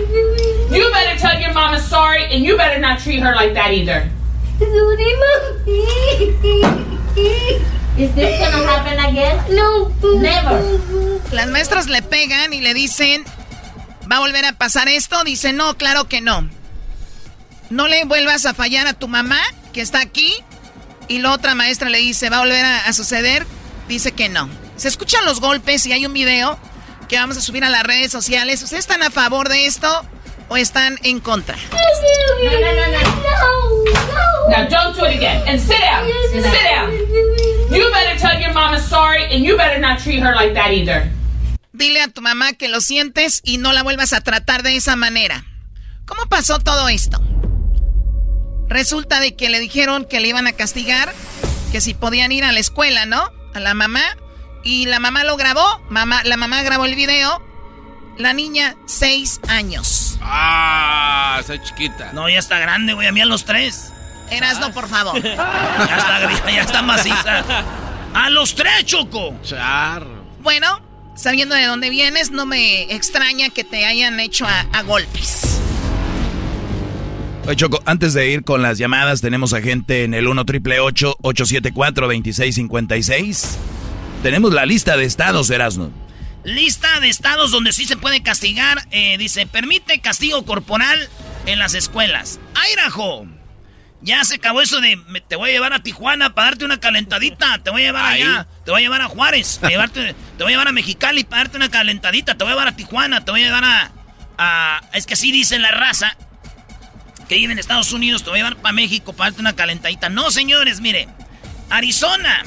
You 0.69 0.91
better 0.91 1.17
tell 1.17 1.39
your 1.39 1.53
mama 1.53 1.79
sorry, 1.79 2.25
and 2.25 2.43
you 2.43 2.57
better 2.57 2.79
not 2.79 2.99
treat 2.99 3.21
her 3.21 3.33
like 3.33 3.53
that 3.53 3.71
either. 3.71 4.09
Is 7.97 8.13
this 8.13 8.39
gonna 8.39 8.67
happen 8.67 8.99
again? 8.99 9.39
No. 9.55 9.89
Never. 10.19 10.61
Las 11.31 11.47
maestras 11.47 11.87
le 11.87 12.01
pegan 12.01 12.53
y 12.53 12.61
le 12.61 12.73
dicen, 12.73 13.23
¿va 14.09 14.17
a 14.17 14.19
volver 14.19 14.45
a 14.45 14.53
pasar 14.53 14.87
esto? 14.87 15.23
Dice, 15.23 15.53
no, 15.53 15.77
claro 15.77 16.07
que 16.07 16.21
no. 16.21 16.49
No 17.69 17.87
le 17.87 18.05
vuelvas 18.05 18.45
a 18.45 18.53
fallar 18.53 18.87
a 18.87 18.93
tu 18.93 19.07
mamá, 19.07 19.39
que 19.73 19.81
está 19.81 19.99
aquí. 19.99 20.33
Y 21.07 21.19
la 21.19 21.31
otra 21.31 21.55
maestra 21.55 21.89
le 21.89 21.99
dice, 21.99 22.29
¿va 22.29 22.37
a 22.37 22.41
volver 22.41 22.65
a, 22.65 22.91
suceder? 22.93 23.45
Dice 23.87 24.11
que 24.11 24.29
no. 24.29 24.49
Se 24.75 24.87
escuchan 24.87 25.25
los 25.25 25.39
golpes 25.39 25.85
y 25.85 25.93
hay 25.93 26.05
un 26.05 26.13
video 26.13 26.57
que 27.07 27.17
vamos 27.17 27.37
a 27.37 27.41
subir 27.41 27.63
a 27.63 27.69
las 27.69 27.83
redes 27.83 28.11
sociales. 28.11 28.61
¿Ustedes 28.63 28.81
están 28.81 29.03
a 29.03 29.09
favor 29.09 29.49
de 29.49 29.65
esto 29.65 30.05
o 30.49 30.57
están 30.57 30.97
en 31.03 31.19
contra? 31.19 31.55
No, 31.55 32.59
no, 32.59 32.73
no, 32.73 32.91
no. 32.91 33.27
Now 34.49 34.67
don't 34.69 34.95
do 34.95 35.05
it 35.05 35.15
again. 35.15 35.43
And 35.47 35.59
sit 35.59 35.79
down. 35.79 36.07
Sit 36.31 36.63
down. 36.63 36.91
You 37.69 37.89
better 37.91 38.17
tell 38.17 38.39
your 38.39 38.53
mama 38.53 38.79
sorry, 38.79 39.25
and 39.25 39.43
you 39.43 39.57
better 39.57 39.79
not 39.79 39.99
treat 39.99 40.21
her 40.21 40.33
like 40.35 40.53
that 40.53 40.71
either. 40.71 41.09
Dile 41.77 42.01
a 42.01 42.07
tu 42.07 42.23
mamá 42.23 42.53
que 42.53 42.69
lo 42.69 42.81
sientes 42.81 43.41
y 43.43 43.59
no 43.59 43.71
la 43.71 43.83
vuelvas 43.83 44.11
a 44.13 44.21
tratar 44.21 44.63
de 44.63 44.75
esa 44.75 44.95
manera. 44.95 45.45
¿Cómo 46.07 46.25
pasó 46.25 46.57
todo 46.57 46.89
esto? 46.89 47.21
Resulta 48.67 49.19
de 49.19 49.35
que 49.35 49.49
le 49.49 49.59
dijeron 49.59 50.03
que 50.03 50.19
le 50.19 50.29
iban 50.29 50.47
a 50.47 50.53
castigar, 50.53 51.13
que 51.71 51.79
si 51.79 51.93
podían 51.93 52.31
ir 52.31 52.43
a 52.45 52.51
la 52.51 52.59
escuela, 52.59 53.05
¿no? 53.05 53.31
A 53.53 53.59
la 53.59 53.75
mamá. 53.75 54.01
Y 54.63 54.87
la 54.87 54.99
mamá 54.99 55.23
lo 55.23 55.37
grabó, 55.37 55.79
mamá, 55.89 56.23
la 56.23 56.35
mamá 56.35 56.63
grabó 56.63 56.85
el 56.85 56.95
video. 56.95 57.45
La 58.17 58.33
niña, 58.33 58.75
seis 58.87 59.39
años. 59.47 60.17
Ah, 60.23 61.37
está 61.39 61.61
chiquita. 61.61 62.11
No, 62.13 62.27
ya 62.27 62.39
está 62.39 62.57
grande, 62.57 62.93
güey, 62.93 63.07
a 63.07 63.11
mí 63.11 63.21
a 63.21 63.25
los 63.25 63.45
tres. 63.45 63.93
Erasno, 64.31 64.71
por 64.73 64.89
favor. 64.89 65.21
ya 65.21 65.97
está, 65.97 66.51
ya 66.51 66.61
está 66.63 66.81
maciza. 66.81 67.43
A 68.15 68.31
los 68.31 68.55
tres, 68.55 68.83
Choco. 68.85 69.39
Charro. 69.43 70.25
Bueno, 70.39 70.86
sabiendo 71.17 71.55
de 71.55 71.65
dónde 71.65 71.89
vienes, 71.89 72.31
no 72.31 72.45
me 72.45 72.83
extraña 72.95 73.49
que 73.49 73.63
te 73.65 73.85
hayan 73.85 74.19
hecho 74.21 74.45
a, 74.45 74.61
a 74.71 74.83
golpes. 74.83 75.59
Oye, 77.45 77.55
Choco, 77.55 77.81
antes 77.85 78.13
de 78.13 78.29
ir 78.29 78.43
con 78.43 78.61
las 78.61 78.77
llamadas, 78.77 79.21
tenemos 79.21 79.53
a 79.53 79.61
gente 79.61 80.03
en 80.03 80.13
el 80.13 80.27
1 80.27 80.45
triple 80.45 80.79
874 80.79 82.07
2656 82.07 83.57
Tenemos 84.21 84.53
la 84.53 84.65
lista 84.65 84.97
de 84.97 85.05
estados, 85.05 85.49
Erasno. 85.49 85.91
Lista 86.43 86.99
de 86.99 87.09
estados 87.09 87.51
donde 87.51 87.71
sí 87.73 87.85
se 87.85 87.97
puede 87.97 88.21
castigar. 88.21 88.85
eh, 88.91 89.17
dice, 89.17 89.47
permite 89.47 89.99
castigo 89.99 90.43
corporal 90.45 91.09
en 91.45 91.59
las 91.59 91.73
escuelas. 91.73 92.39
Idaho. 92.73 93.27
Ya 94.01 94.23
se 94.23 94.35
acabó 94.35 94.61
eso 94.61 94.79
de 94.79 94.95
me- 94.95 95.21
te 95.21 95.35
voy 95.35 95.49
a 95.49 95.53
llevar 95.53 95.73
a 95.73 95.79
Tijuana 95.81 96.33
para 96.35 96.49
darte 96.49 96.65
una 96.65 96.79
calentadita. 96.79 97.57
Te 97.63 97.71
voy 97.71 97.81
a 97.81 97.85
llevar 97.85 98.05
Ahí. 98.05 98.21
allá. 98.21 98.47
Te 98.63 98.71
voy 98.71 98.81
a 98.81 98.83
llevar 98.83 99.01
a 99.01 99.07
Juárez. 99.07 99.57
Te, 99.59 99.67
llevarte- 99.69 100.13
te 100.37 100.43
voy 100.43 100.47
a 100.47 100.55
llevar 100.55 100.67
a 100.67 100.71
Mexicali 100.71 101.23
para 101.23 101.43
darte 101.43 101.57
una 101.57 101.69
calentadita. 101.69 102.35
Te 102.35 102.43
voy 102.43 102.51
a 102.51 102.55
llevar 102.55 102.67
a 102.67 102.75
Tijuana. 102.75 103.25
Te 103.25 103.31
voy 103.31 103.41
a 103.43 103.45
llevar 103.45 103.63
a. 103.63 103.91
a- 104.37 104.81
es 104.93 105.05
que 105.07 105.15
así 105.15 105.31
dice 105.31 105.57
la 105.57 105.71
raza 105.71 106.15
que 107.27 107.35
vive 107.35 107.53
en 107.53 107.59
Estados 107.59 107.91
Unidos. 107.91 108.23
Te 108.23 108.29
voy 108.29 108.39
a 108.39 108.43
llevar 108.43 108.61
para 108.61 108.73
México 108.73 109.13
para 109.13 109.31
darte 109.31 109.41
una 109.41 109.55
calentadita. 109.55 110.09
No, 110.09 110.29
señores, 110.31 110.79
mire. 110.79 111.07
Arizona 111.71 112.43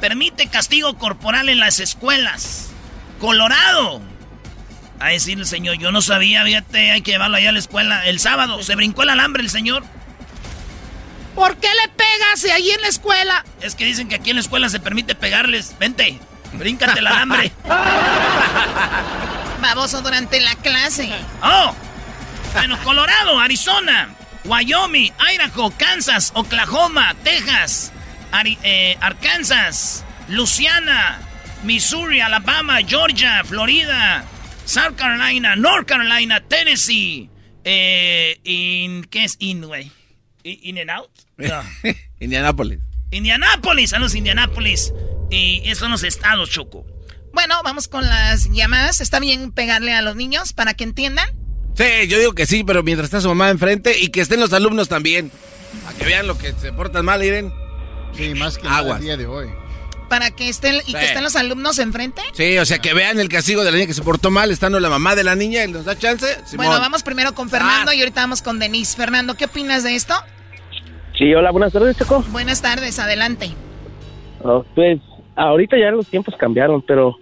permite 0.00 0.48
castigo 0.48 0.98
corporal 0.98 1.48
en 1.48 1.60
las 1.60 1.78
escuelas. 1.78 2.70
Colorado. 3.20 4.02
A 5.00 5.10
decir 5.10 5.38
el 5.38 5.46
señor, 5.46 5.78
yo 5.78 5.92
no 5.92 6.02
sabía, 6.02 6.42
fíjate, 6.44 6.90
hay 6.90 7.02
que 7.02 7.12
llevarlo 7.12 7.36
allá 7.36 7.50
a 7.50 7.52
la 7.52 7.60
escuela. 7.60 8.04
El 8.06 8.18
sábado 8.18 8.60
se 8.64 8.74
brincó 8.74 9.04
el 9.04 9.10
alambre 9.10 9.44
el 9.44 9.48
señor. 9.50 9.84
¿Por 11.38 11.56
qué 11.58 11.68
le 11.68 11.88
pegas 11.90 12.44
y 12.44 12.50
ahí 12.50 12.70
en 12.72 12.82
la 12.82 12.88
escuela? 12.88 13.44
Es 13.60 13.76
que 13.76 13.84
dicen 13.84 14.08
que 14.08 14.16
aquí 14.16 14.30
en 14.30 14.36
la 14.36 14.42
escuela 14.42 14.68
se 14.68 14.80
permite 14.80 15.14
pegarles. 15.14 15.76
Vente, 15.78 16.18
bríncate 16.54 16.98
el 16.98 17.06
alambre. 17.06 17.52
Baboso 19.62 20.02
durante 20.02 20.40
la 20.40 20.56
clase. 20.56 21.08
Oh, 21.42 21.74
bueno, 22.54 22.76
Colorado, 22.82 23.38
Arizona, 23.38 24.14
Wyoming, 24.46 25.12
Idaho, 25.32 25.70
Kansas, 25.78 26.32
Oklahoma, 26.34 27.14
Texas, 27.22 27.92
Ari- 28.32 28.58
eh, 28.64 28.96
Arkansas, 29.00 30.04
Louisiana, 30.28 31.20
Missouri, 31.62 32.20
Alabama, 32.20 32.78
Georgia, 32.86 33.42
Florida, 33.44 34.24
South 34.64 34.96
Carolina, 34.96 35.54
North 35.54 35.86
Carolina, 35.86 36.40
Tennessee, 36.40 37.30
eh, 37.64 38.40
in, 38.44 39.04
¿qué 39.04 39.22
es 39.24 39.36
in, 39.38 39.62
güey? 39.62 39.92
In, 40.42 40.58
in 40.62 40.78
and 40.78 40.90
out? 40.90 41.10
No. 41.38 41.62
Indianápolis. 42.20 42.80
Indianápolis, 43.10 43.92
a 43.94 43.98
los 43.98 44.14
Indianápolis. 44.14 44.92
Y 45.30 45.62
esos 45.64 45.78
son 45.78 45.92
los 45.92 46.02
estados, 46.02 46.50
Choco. 46.50 46.84
Bueno, 47.32 47.54
vamos 47.62 47.88
con 47.88 48.06
las 48.06 48.50
llamadas. 48.50 49.00
¿Está 49.00 49.20
bien 49.20 49.52
pegarle 49.52 49.94
a 49.94 50.02
los 50.02 50.16
niños 50.16 50.52
para 50.52 50.74
que 50.74 50.84
entiendan? 50.84 51.28
Sí, 51.74 52.08
yo 52.08 52.18
digo 52.18 52.34
que 52.34 52.46
sí, 52.46 52.64
pero 52.64 52.82
mientras 52.82 53.06
está 53.06 53.20
su 53.20 53.28
mamá 53.28 53.50
enfrente 53.50 53.98
y 53.98 54.08
que 54.08 54.20
estén 54.20 54.40
los 54.40 54.52
alumnos 54.52 54.88
también. 54.88 55.30
Para 55.84 55.96
que 55.96 56.04
vean 56.04 56.26
lo 56.26 56.36
que 56.36 56.52
se 56.60 56.72
portan 56.72 57.04
mal, 57.04 57.20
miren. 57.20 57.52
Sí, 58.16 58.34
más 58.34 58.58
que 58.58 58.66
Aguas. 58.66 58.98
el 58.98 59.04
día 59.04 59.16
de 59.16 59.26
hoy. 59.26 59.48
Para 60.08 60.30
que 60.30 60.48
estén, 60.48 60.76
y 60.86 60.94
que 60.94 61.04
estén 61.04 61.22
los 61.22 61.36
alumnos 61.36 61.78
enfrente. 61.78 62.22
Sí, 62.32 62.56
o 62.58 62.64
sea, 62.64 62.78
que 62.78 62.94
vean 62.94 63.20
el 63.20 63.28
castigo 63.28 63.62
de 63.62 63.70
la 63.70 63.76
niña 63.76 63.86
que 63.86 63.94
se 63.94 64.02
portó 64.02 64.30
mal, 64.30 64.50
estando 64.50 64.80
la 64.80 64.88
mamá 64.88 65.14
de 65.14 65.22
la 65.22 65.36
niña 65.36 65.64
y 65.64 65.70
nos 65.70 65.84
da 65.84 65.96
chance. 65.98 66.26
Simón. 66.46 66.66
Bueno, 66.66 66.80
vamos 66.80 67.02
primero 67.02 67.34
con 67.34 67.50
Fernando 67.50 67.92
y 67.92 68.00
ahorita 68.00 68.22
vamos 68.22 68.40
con 68.40 68.58
Denise. 68.58 68.96
Fernando, 68.96 69.36
¿qué 69.36 69.44
opinas 69.44 69.84
de 69.84 69.94
esto? 69.94 70.14
Sí, 71.18 71.34
hola, 71.34 71.50
buenas 71.50 71.72
tardes, 71.72 71.98
Choco. 71.98 72.22
Buenas 72.30 72.62
tardes, 72.62 72.98
adelante. 73.00 73.48
Oh, 74.44 74.64
pues 74.76 75.00
ahorita 75.34 75.76
ya 75.76 75.90
los 75.90 76.06
tiempos 76.06 76.36
cambiaron, 76.36 76.80
pero 76.80 77.16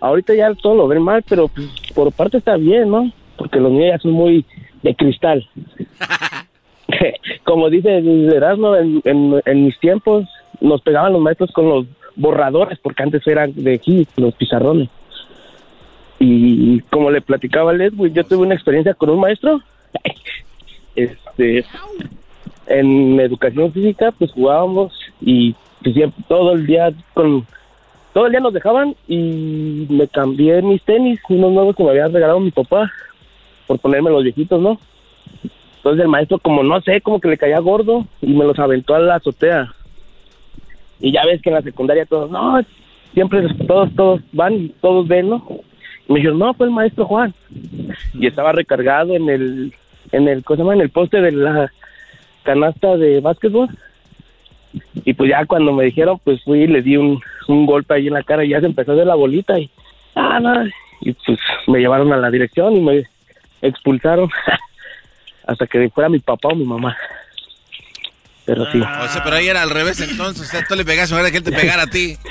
ahorita 0.00 0.34
ya 0.34 0.54
todo 0.54 0.74
lo 0.74 0.88
ven 0.88 1.02
mal, 1.02 1.22
pero 1.28 1.48
pues, 1.48 1.68
por 1.94 2.10
parte 2.12 2.38
está 2.38 2.56
bien, 2.56 2.90
¿no? 2.90 3.12
Porque 3.36 3.60
los 3.60 3.70
niños 3.70 3.92
ya 3.92 3.98
son 3.98 4.12
muy 4.12 4.46
de 4.82 4.94
cristal. 4.94 5.46
Como 7.44 7.68
dice 7.68 7.98
Erasmo, 8.34 8.76
en, 8.76 9.02
en, 9.04 9.42
en 9.44 9.64
mis 9.64 9.78
tiempos 9.78 10.26
nos 10.60 10.80
pegaban 10.80 11.12
los 11.12 11.20
maestros 11.20 11.50
con 11.52 11.68
los 11.68 11.86
borradores, 12.16 12.78
porque 12.78 13.02
antes 13.02 13.26
eran 13.26 13.52
de 13.54 13.74
aquí, 13.74 14.06
los 14.16 14.34
pizarrones. 14.34 14.88
Y 16.18 16.80
como 16.90 17.10
le 17.10 17.20
platicaba 17.20 17.72
a 17.72 17.74
Leslie, 17.74 18.12
yo 18.12 18.24
tuve 18.24 18.46
una 18.46 18.54
experiencia 18.54 18.94
con 18.94 19.10
un 19.10 19.20
maestro. 19.20 19.60
este 20.96 21.64
en 22.66 23.20
educación 23.20 23.72
física 23.72 24.12
pues 24.12 24.32
jugábamos 24.32 24.92
y 25.20 25.54
pues, 25.82 25.94
siempre 25.94 26.24
todo 26.28 26.52
el 26.52 26.66
día 26.66 26.92
con 27.12 27.46
todo 28.12 28.26
el 28.26 28.32
día 28.32 28.40
nos 28.40 28.54
dejaban 28.54 28.94
y 29.08 29.86
me 29.90 30.06
cambié 30.08 30.62
mis 30.62 30.82
tenis 30.82 31.20
unos 31.28 31.52
nuevos 31.52 31.76
que 31.76 31.82
me 31.82 31.90
había 31.90 32.08
regalado 32.08 32.40
mi 32.40 32.50
papá 32.50 32.90
por 33.66 33.78
ponerme 33.78 34.10
los 34.10 34.22
viejitos 34.22 34.60
no 34.60 34.78
entonces 35.84 36.02
el 36.02 36.08
maestro 36.08 36.38
como 36.38 36.62
no 36.62 36.80
sé 36.80 37.02
como 37.02 37.20
que 37.20 37.28
le 37.28 37.36
caía 37.36 37.58
gordo 37.58 38.06
y 38.22 38.32
me 38.32 38.46
los 38.46 38.58
aventó 38.58 38.94
a 38.94 39.00
la 39.00 39.16
azotea. 39.16 39.70
Y 40.98 41.12
ya 41.12 41.26
ves 41.26 41.42
que 41.42 41.50
en 41.50 41.56
la 41.56 41.60
secundaria 41.60 42.06
todos 42.06 42.30
no 42.30 42.58
siempre 43.12 43.46
todos 43.66 43.94
todos 43.94 44.22
van 44.32 44.54
y 44.54 44.68
todos 44.80 45.06
ven 45.06 45.28
no 45.28 45.46
y 46.08 46.12
me 46.12 46.20
dijeron 46.20 46.38
no 46.38 46.54
fue 46.54 46.68
el 46.68 46.72
maestro 46.72 47.04
Juan 47.04 47.34
y 48.14 48.26
estaba 48.26 48.52
recargado 48.52 49.14
en 49.14 49.28
el 49.28 49.74
en 50.12 50.26
el 50.26 50.42
¿cómo 50.42 50.70
se 50.70 50.74
en 50.74 50.80
el 50.80 50.88
poste 50.88 51.20
de 51.20 51.32
la 51.32 51.70
canasta 52.44 52.96
de 52.96 53.20
básquetbol. 53.20 53.68
Y 55.04 55.14
pues 55.14 55.30
ya 55.30 55.44
cuando 55.46 55.72
me 55.72 55.84
dijeron, 55.84 56.20
pues 56.24 56.42
fui 56.44 56.62
y 56.62 56.66
le 56.66 56.82
di 56.82 56.96
un, 56.96 57.20
un 57.48 57.66
golpe 57.66 57.94
ahí 57.94 58.08
en 58.08 58.14
la 58.14 58.22
cara 58.22 58.44
y 58.44 58.50
ya 58.50 58.60
se 58.60 58.66
empezó 58.66 58.90
a 58.90 58.94
hacer 58.94 59.06
la 59.06 59.14
bolita 59.14 59.58
y, 59.58 59.70
ah, 60.16 60.40
no, 60.40 60.66
y 61.00 61.12
pues 61.12 61.38
me 61.68 61.78
llevaron 61.78 62.12
a 62.12 62.16
la 62.16 62.30
dirección 62.30 62.74
y 62.76 62.80
me 62.80 63.04
expulsaron 63.62 64.28
hasta 65.46 65.66
que 65.66 65.88
fuera 65.90 66.08
mi 66.08 66.18
papá 66.18 66.48
o 66.48 66.54
mi 66.56 66.64
mamá. 66.64 66.96
Pero 68.46 68.70
sí. 68.70 68.78
O 68.80 69.08
sea, 69.08 69.22
pero 69.24 69.36
ahí 69.36 69.48
era 69.48 69.62
al 69.62 69.70
revés 69.70 70.00
entonces. 70.00 70.46
O 70.46 70.50
sea, 70.50 70.64
tú 70.66 70.74
le 70.74 70.84
pegaste, 70.84 71.14
ahora 71.14 71.30
que 71.30 71.38
él 71.38 71.44
te 71.44 71.52
pegara 71.52 71.84
a 71.84 71.86
ti. 71.86 72.16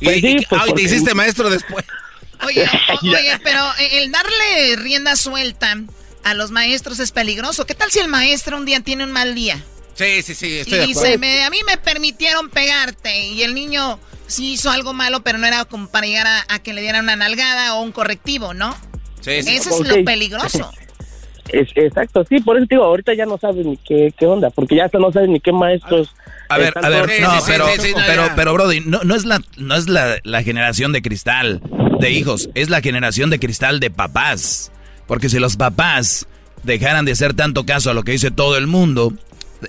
Y, 0.00 0.04
Pues 0.06 0.16
sí, 0.20 0.36
y- 0.40 0.44
pues 0.46 0.60
ah, 0.60 0.66
y 0.68 0.74
te 0.74 0.82
hiciste 0.82 1.14
maestro 1.14 1.48
después. 1.48 1.84
Oye, 2.46 2.64
o- 2.64 3.06
oye, 3.06 3.38
pero 3.44 3.60
el 3.92 4.10
darle 4.10 4.76
rienda 4.82 5.14
suelta 5.16 5.76
a 6.24 6.34
los 6.34 6.50
maestros 6.50 6.98
es 7.00 7.12
peligroso. 7.12 7.66
¿Qué 7.66 7.74
tal 7.74 7.90
si 7.90 7.98
el 8.00 8.08
maestro 8.08 8.56
un 8.56 8.64
día 8.64 8.80
tiene 8.80 9.04
un 9.04 9.12
mal 9.12 9.34
día? 9.34 9.62
Sí, 9.94 10.22
sí, 10.22 10.34
sí, 10.34 10.62
Y 10.66 10.70
de 10.70 10.86
dice, 10.86 11.18
me- 11.18 11.44
a 11.44 11.50
mí 11.50 11.58
me 11.66 11.76
permitieron 11.76 12.50
pegarte 12.50 13.26
y 13.26 13.42
el 13.42 13.54
niño 13.54 14.00
sí 14.26 14.52
hizo 14.54 14.70
algo 14.70 14.92
malo, 14.92 15.22
pero 15.22 15.38
no 15.38 15.46
era 15.46 15.64
como 15.64 15.88
para 15.88 16.06
llegar 16.06 16.26
a, 16.26 16.44
a 16.48 16.58
que 16.58 16.72
le 16.72 16.80
dieran 16.82 17.04
una 17.04 17.14
nalgada 17.16 17.74
o 17.76 17.82
un 17.82 17.92
correctivo, 17.92 18.54
¿no? 18.54 18.74
Sí, 19.20 19.42
sí. 19.42 19.56
Ese 19.56 19.70
es 19.70 19.80
lo 19.88 20.04
peligroso. 20.04 20.70
Es, 21.52 21.68
exacto, 21.74 22.24
sí, 22.26 22.40
por 22.40 22.56
eso 22.56 22.66
te 22.66 22.74
digo, 22.74 22.84
ahorita 22.86 23.12
ya 23.14 23.26
no 23.26 23.36
sabes 23.36 23.66
ni 23.66 23.76
qué, 23.76 24.12
qué 24.18 24.24
onda, 24.26 24.48
porque 24.48 24.76
ya 24.76 24.86
hasta 24.86 24.98
no 24.98 25.12
sabes 25.12 25.28
ni 25.28 25.40
qué 25.40 25.52
maestros. 25.52 26.08
A 26.48 26.56
ver, 26.56 26.72
a 26.82 26.88
ver, 26.88 27.20
no, 27.20 27.32
pero, 27.46 27.66
pero, 28.06 28.30
pero, 28.34 28.54
Brody, 28.54 28.80
no, 28.80 29.02
no 29.04 29.14
es 29.14 29.26
la, 29.26 29.42
no 29.58 29.76
es 29.76 29.86
la, 29.86 30.16
la 30.24 30.42
generación 30.42 30.92
de 30.92 31.02
cristal 31.02 31.60
de 32.00 32.10
hijos, 32.10 32.48
es 32.54 32.70
la 32.70 32.80
generación 32.80 33.28
de 33.28 33.38
cristal 33.38 33.78
de 33.78 33.90
papás. 33.90 34.72
Porque 35.06 35.28
si 35.28 35.38
los 35.38 35.56
papás 35.56 36.26
dejaran 36.62 37.04
de 37.04 37.12
hacer 37.12 37.34
tanto 37.34 37.66
caso 37.66 37.90
a 37.90 37.94
lo 37.94 38.02
que 38.02 38.12
dice 38.12 38.30
todo 38.30 38.56
el 38.56 38.66
mundo, 38.66 39.12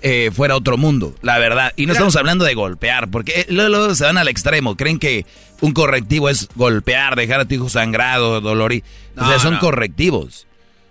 eh, 0.02 0.32
fuera 0.34 0.56
otro 0.56 0.78
mundo, 0.78 1.16
la 1.22 1.38
verdad. 1.40 1.74
Y 1.76 1.86
no 1.86 1.94
estamos 1.94 2.16
hablando 2.16 2.46
de 2.46 2.54
golpear, 2.54 3.10
porque 3.10 3.42
eh, 3.42 3.46
luego, 3.50 3.70
luego 3.70 3.96
se 3.96 4.06
van 4.06 4.18
al 4.18 4.28
extremo, 4.28 4.76
creen 4.76 5.00
que 5.00 5.26
un 5.62 5.74
correctivo 5.74 6.30
es 6.30 6.50
golpear, 6.56 7.16
dejar 7.16 7.42
a 7.42 7.46
tu 7.46 7.56
hijo 7.56 7.70
sangrado, 7.70 8.42
dolorido. 8.42 8.86
o 9.18 9.26
sea, 9.26 9.40
son 9.40 9.56
no. 9.56 9.60
correctivos. 9.60 10.48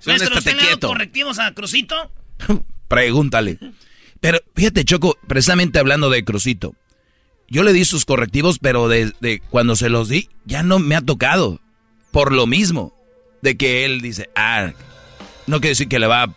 Maestro, 0.06 0.38
¿usted 0.38 0.56
le 0.56 0.78
correctivos 0.78 1.38
a 1.38 1.52
Crucito? 1.52 1.94
Pregúntale. 2.88 3.58
Pero 4.20 4.38
fíjate, 4.54 4.84
Choco, 4.84 5.18
precisamente 5.26 5.78
hablando 5.78 6.10
de 6.10 6.24
Crucito, 6.24 6.74
yo 7.48 7.62
le 7.62 7.72
di 7.72 7.84
sus 7.84 8.04
correctivos, 8.04 8.58
pero 8.58 8.88
desde 8.88 9.40
cuando 9.50 9.76
se 9.76 9.88
los 9.88 10.08
di, 10.08 10.28
ya 10.44 10.62
no 10.62 10.78
me 10.78 10.96
ha 10.96 11.00
tocado. 11.00 11.60
Por 12.10 12.32
lo 12.32 12.46
mismo, 12.46 12.94
de 13.44 13.56
que 13.56 13.84
él 13.84 14.00
dice, 14.00 14.28
ah, 14.34 14.72
no 15.46 15.60
quiere 15.60 15.68
decir 15.70 15.88
que 15.88 15.98
le 16.00 16.06
va 16.08 16.22
a, 16.24 16.28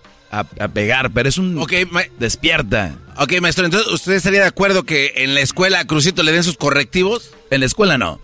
a- 0.41 0.45
a 0.60 0.68
pegar, 0.68 1.10
pero 1.12 1.28
es 1.30 1.38
un 1.39 1.66
despierta. 2.20 2.95
Ok, 3.18 3.39
maestro, 3.41 3.66
entonces, 3.66 3.91
¿usted 3.91 4.14
estaría 4.14 4.41
de 4.41 4.47
acuerdo 4.47 4.84
que 4.84 5.14
en 5.16 5.34
la 5.34 5.41
escuela 5.41 5.80
a 5.80 5.86
Crucito 5.86 6.22
le 6.22 6.32
den 6.34 6.43
sus 6.43 6.58
correctivos? 6.58 7.32
En 7.49 7.62
la 7.62 7.66
escuela 7.66 7.97
no. 7.97 8.20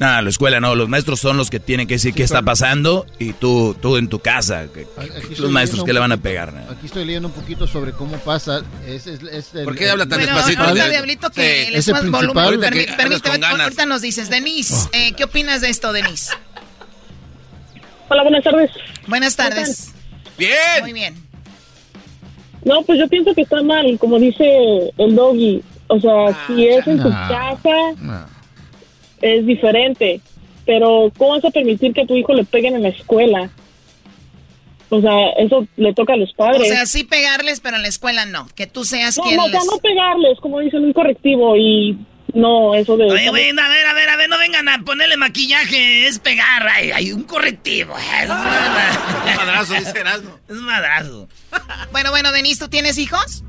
No, 0.00 0.16
en 0.18 0.24
la 0.24 0.30
escuela 0.30 0.60
no. 0.60 0.76
Los 0.76 0.88
maestros 0.88 1.18
son 1.18 1.36
los 1.36 1.50
que 1.50 1.58
tienen 1.58 1.88
que 1.88 1.94
decir 1.94 2.14
qué 2.14 2.22
está 2.22 2.42
pasando 2.42 3.04
y 3.18 3.32
tú, 3.32 3.76
tú 3.80 3.96
en 3.96 4.08
tu 4.08 4.20
casa. 4.20 4.66
que- 4.72 4.86
Aquí 4.96 5.34
los 5.38 5.50
maestros 5.50 5.82
que 5.82 5.92
le 5.92 5.98
van 5.98 6.12
a 6.12 6.16
pegar. 6.18 6.52
¿no? 6.52 6.70
Aquí 6.70 6.86
estoy 6.86 7.04
leyendo 7.04 7.26
un 7.28 7.34
poquito 7.34 7.66
sobre 7.66 7.90
cómo 7.92 8.16
pasa. 8.18 8.62
Es, 8.86 9.08
es- 9.08 9.22
es 9.22 9.54
el- 9.54 9.64
¿Por 9.64 9.74
qué 9.76 9.90
habla 9.90 10.06
tan 10.06 10.18
Bueno, 10.20 10.34
despacito? 10.34 10.62
ahorita. 10.62 10.88
Diablito, 10.88 11.30
que 11.30 11.64
Sí. 11.66 11.70
le 11.72 11.78
Ese 11.78 11.90
subas 11.90 12.10
volumen. 12.10 12.44
Ahorita 12.44 12.70
que 12.70 12.86
permíteme, 12.96 13.86
nos 13.86 14.02
dices. 14.02 14.30
Denise, 14.30 14.88
eh, 14.92 15.12
¿qué 15.16 15.24
opinas 15.24 15.62
de 15.62 15.70
esto, 15.70 15.92
Denise? 15.92 16.32
Hola, 18.08 18.22
buenas 18.22 18.44
tardes. 18.44 18.70
Buenas 19.06 19.36
tardes. 19.36 19.94
Bien. 20.38 20.82
Muy 20.82 20.92
bien. 20.92 21.14
No, 22.64 22.82
pues 22.82 22.98
yo 22.98 23.08
pienso 23.08 23.34
que 23.34 23.42
está 23.42 23.62
mal, 23.62 23.98
como 23.98 24.18
dice 24.18 24.92
el 24.96 25.14
doggy. 25.14 25.62
O 25.88 26.00
sea, 26.00 26.46
si 26.46 26.66
es 26.66 26.86
en 26.86 26.98
tu 27.02 27.08
no. 27.08 27.28
casa, 27.28 28.30
es 29.22 29.46
diferente. 29.46 30.20
Pero, 30.66 31.10
¿cómo 31.16 31.30
vas 31.32 31.44
a 31.44 31.50
permitir 31.50 31.94
que 31.94 32.02
a 32.02 32.06
tu 32.06 32.14
hijo 32.14 32.34
le 32.34 32.44
peguen 32.44 32.74
en 32.76 32.82
la 32.82 32.90
escuela? 32.90 33.50
O 34.90 35.00
sea, 35.00 35.30
eso 35.38 35.66
le 35.76 35.94
toca 35.94 36.14
a 36.14 36.16
los 36.16 36.30
O 36.32 36.36
padres. 36.36 36.68
sea, 36.68 36.86
sí 36.86 37.04
pegarles, 37.04 37.60
pero 37.60 37.76
en 37.76 37.82
la 37.82 37.88
escuela 37.88 38.26
no. 38.26 38.48
Que 38.54 38.66
tú 38.66 38.84
seas 38.84 39.16
no, 39.18 39.24
quien 39.24 39.36
no, 39.36 39.44
o 39.44 39.48
sea, 39.48 39.60
les... 39.60 39.66
no 39.66 39.78
pegarles, 39.78 40.38
como 40.40 40.60
dicen, 40.60 40.84
un 40.84 40.92
correctivo 40.92 41.56
y 41.56 41.98
no, 42.34 42.74
eso 42.74 42.96
de... 42.96 43.04
Oye, 43.04 43.30
güey, 43.30 43.50
a 43.50 43.68
ver, 43.68 43.86
a 43.86 43.94
ver, 43.94 44.08
a 44.10 44.16
ver, 44.16 44.28
no 44.28 44.38
vengan 44.38 44.68
a 44.68 44.82
ponerle 44.84 45.16
maquillaje, 45.16 46.06
es 46.06 46.18
pegar, 46.18 46.66
hay, 46.68 46.90
hay 46.90 47.12
un 47.12 47.22
correctivo. 47.24 47.94
Es 47.96 48.28
un 48.28 49.36
madrazo, 49.36 49.74
dice 49.74 49.98
Erasmo. 49.98 50.38
Es 50.48 50.56
un 50.56 50.64
madrazo. 50.64 51.28
Bueno, 51.90 52.10
bueno, 52.10 52.30
Denise, 52.32 52.64
¿tú 52.64 52.68
tienes 52.68 52.98
hijos? 52.98 53.44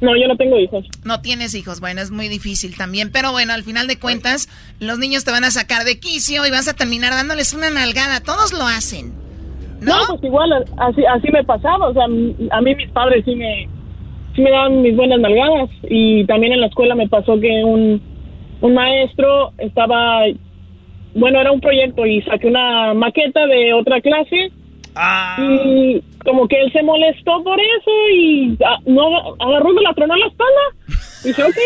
No, 0.00 0.16
yo 0.16 0.26
no 0.26 0.36
tengo 0.36 0.58
hijos. 0.58 0.84
No 1.04 1.20
tienes 1.20 1.54
hijos, 1.54 1.80
bueno, 1.80 2.00
es 2.00 2.10
muy 2.10 2.28
difícil 2.28 2.76
también, 2.76 3.12
pero 3.12 3.30
bueno, 3.30 3.52
al 3.52 3.62
final 3.62 3.86
de 3.86 3.98
cuentas, 3.98 4.48
los 4.80 4.98
niños 4.98 5.24
te 5.24 5.30
van 5.30 5.44
a 5.44 5.50
sacar 5.50 5.84
de 5.84 6.00
quicio 6.00 6.44
y 6.46 6.50
vas 6.50 6.66
a 6.68 6.74
terminar 6.74 7.12
dándoles 7.12 7.54
una 7.54 7.70
nalgada, 7.70 8.20
todos 8.20 8.52
lo 8.52 8.66
hacen. 8.66 9.12
No, 9.80 9.94
pues 10.08 10.24
igual, 10.24 10.52
así, 10.78 11.04
así 11.04 11.28
me 11.30 11.44
pasaba. 11.44 11.88
O 11.88 11.92
sea, 11.92 12.04
a 12.04 12.60
mí 12.60 12.74
mis 12.74 12.90
padres 12.90 13.24
sí 13.24 13.34
me, 13.34 13.68
sí 14.34 14.42
me 14.42 14.50
daban 14.50 14.82
mis 14.82 14.96
buenas 14.96 15.20
nalgadas. 15.20 15.70
Y 15.84 16.24
también 16.26 16.52
en 16.52 16.60
la 16.60 16.66
escuela 16.66 16.94
me 16.94 17.08
pasó 17.08 17.38
que 17.40 17.64
un, 17.64 18.00
un 18.60 18.74
maestro 18.74 19.52
estaba, 19.58 20.24
bueno, 21.14 21.40
era 21.40 21.52
un 21.52 21.60
proyecto 21.60 22.06
y 22.06 22.22
saqué 22.22 22.46
una 22.46 22.94
maqueta 22.94 23.46
de 23.46 23.72
otra 23.74 24.00
clase. 24.00 24.50
Y 25.38 26.02
como 26.24 26.46
que 26.46 26.60
él 26.60 26.70
se 26.72 26.82
molestó 26.82 27.42
por 27.42 27.58
eso 27.58 27.90
y 28.14 28.58
ah, 28.64 28.78
no 28.84 29.34
agarró 29.40 29.72
y 29.72 29.74
me 29.74 29.82
la 29.82 29.94
tronó 29.94 30.16
la 30.16 30.26
espalda. 30.26 30.60
Y 31.24 31.30
ok. 31.30 31.56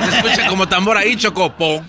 Se 0.10 0.16
escucha 0.16 0.48
como 0.48 0.68
tambor 0.68 0.96
ahí, 0.96 1.16
Chocopo. 1.16 1.82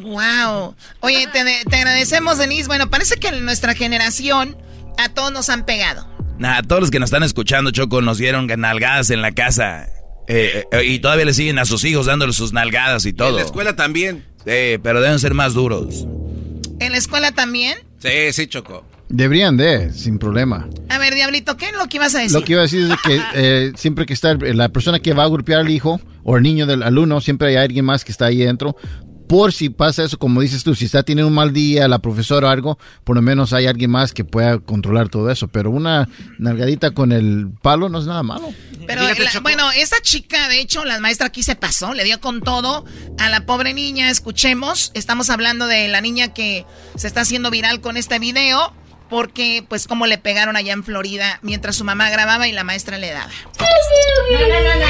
Wow. 0.00 0.74
Oye, 1.00 1.26
te, 1.32 1.42
te 1.68 1.76
agradecemos, 1.76 2.38
Denise. 2.38 2.66
Bueno, 2.66 2.90
parece 2.90 3.16
que 3.16 3.28
en 3.28 3.44
nuestra 3.44 3.74
generación 3.74 4.56
a 4.98 5.08
todos 5.08 5.32
nos 5.32 5.48
han 5.48 5.64
pegado. 5.64 6.15
Nah, 6.38 6.62
todos 6.62 6.80
los 6.80 6.90
que 6.90 6.98
nos 6.98 7.08
están 7.08 7.22
escuchando, 7.22 7.70
Choco, 7.70 8.02
nos 8.02 8.18
dieron 8.18 8.46
nalgadas 8.46 9.10
en 9.10 9.22
la 9.22 9.32
casa. 9.32 9.88
Eh, 10.28 10.64
eh, 10.72 10.84
y 10.84 10.98
todavía 10.98 11.24
le 11.24 11.34
siguen 11.34 11.58
a 11.58 11.64
sus 11.64 11.84
hijos 11.84 12.06
dándoles 12.06 12.36
sus 12.36 12.52
nalgadas 12.52 13.06
y 13.06 13.12
todo. 13.12 13.30
En 13.30 13.36
la 13.36 13.42
escuela 13.42 13.76
también. 13.76 14.24
Sí, 14.44 14.78
pero 14.82 15.00
deben 15.00 15.18
ser 15.18 15.34
más 15.34 15.54
duros. 15.54 16.06
¿En 16.78 16.92
la 16.92 16.98
escuela 16.98 17.32
también? 17.32 17.78
Sí, 17.98 18.32
sí, 18.32 18.46
Choco. 18.46 18.84
Deberían 19.08 19.56
de, 19.56 19.92
sin 19.92 20.18
problema. 20.18 20.68
A 20.88 20.98
ver, 20.98 21.14
Diablito, 21.14 21.56
¿qué 21.56 21.66
es 21.66 21.76
lo 21.76 21.86
que 21.86 21.98
ibas 21.98 22.14
a 22.16 22.18
decir? 22.18 22.32
Lo 22.38 22.44
que 22.44 22.52
iba 22.52 22.60
a 22.60 22.64
decir 22.64 22.82
es 22.82 22.88
de 22.88 22.96
que 23.04 23.20
eh, 23.34 23.72
siempre 23.76 24.04
que 24.04 24.12
está 24.12 24.34
la 24.34 24.68
persona 24.68 24.98
que 24.98 25.12
va 25.14 25.22
a 25.22 25.26
golpear 25.26 25.60
al 25.60 25.70
hijo 25.70 26.00
o 26.24 26.36
el 26.36 26.42
niño 26.42 26.66
del 26.66 26.82
alumno, 26.82 27.20
siempre 27.20 27.48
hay 27.48 27.56
alguien 27.56 27.84
más 27.84 28.04
que 28.04 28.10
está 28.10 28.26
ahí 28.26 28.38
dentro. 28.38 28.76
Por 29.28 29.52
si 29.52 29.70
pasa 29.70 30.04
eso, 30.04 30.18
como 30.18 30.40
dices 30.40 30.62
tú, 30.64 30.74
si 30.74 30.84
está 30.84 31.02
teniendo 31.02 31.28
un 31.28 31.34
mal 31.34 31.52
día 31.52 31.88
la 31.88 31.98
profesora 31.98 32.48
o 32.48 32.50
algo, 32.50 32.78
por 33.04 33.16
lo 33.16 33.22
menos 33.22 33.52
hay 33.52 33.66
alguien 33.66 33.90
más 33.90 34.12
que 34.12 34.24
pueda 34.24 34.58
controlar 34.58 35.08
todo 35.08 35.30
eso. 35.30 35.48
Pero 35.48 35.70
una 35.70 36.08
nalgadita 36.38 36.92
con 36.92 37.12
el 37.12 37.48
palo 37.62 37.88
no 37.88 37.98
es 37.98 38.06
nada 38.06 38.22
malo. 38.22 38.52
Pero 38.86 39.02
la- 39.02 39.40
bueno, 39.40 39.70
esa 39.72 39.96
chica, 40.00 40.48
de 40.48 40.60
hecho, 40.60 40.84
la 40.84 41.00
maestra 41.00 41.26
aquí 41.26 41.42
se 41.42 41.56
pasó, 41.56 41.92
le 41.92 42.04
dio 42.04 42.20
con 42.20 42.40
todo 42.40 42.84
a 43.18 43.28
la 43.28 43.44
pobre 43.46 43.74
niña. 43.74 44.10
Escuchemos, 44.10 44.92
estamos 44.94 45.28
hablando 45.30 45.66
de 45.66 45.88
la 45.88 46.00
niña 46.00 46.32
que 46.32 46.64
se 46.96 47.06
está 47.08 47.22
haciendo 47.22 47.50
viral 47.50 47.80
con 47.80 47.96
este 47.96 48.18
video. 48.18 48.72
Porque, 49.08 49.64
pues, 49.68 49.86
como 49.86 50.06
le 50.06 50.18
pegaron 50.18 50.56
allá 50.56 50.72
en 50.72 50.82
Florida 50.82 51.38
mientras 51.42 51.76
su 51.76 51.84
mamá 51.84 52.10
grababa 52.10 52.48
y 52.48 52.52
la 52.52 52.64
maestra 52.64 52.98
le 52.98 53.12
daba. 53.12 53.30
No, 54.30 54.38
no, 54.38 54.60
no, 54.60 54.74
no. 54.80 54.86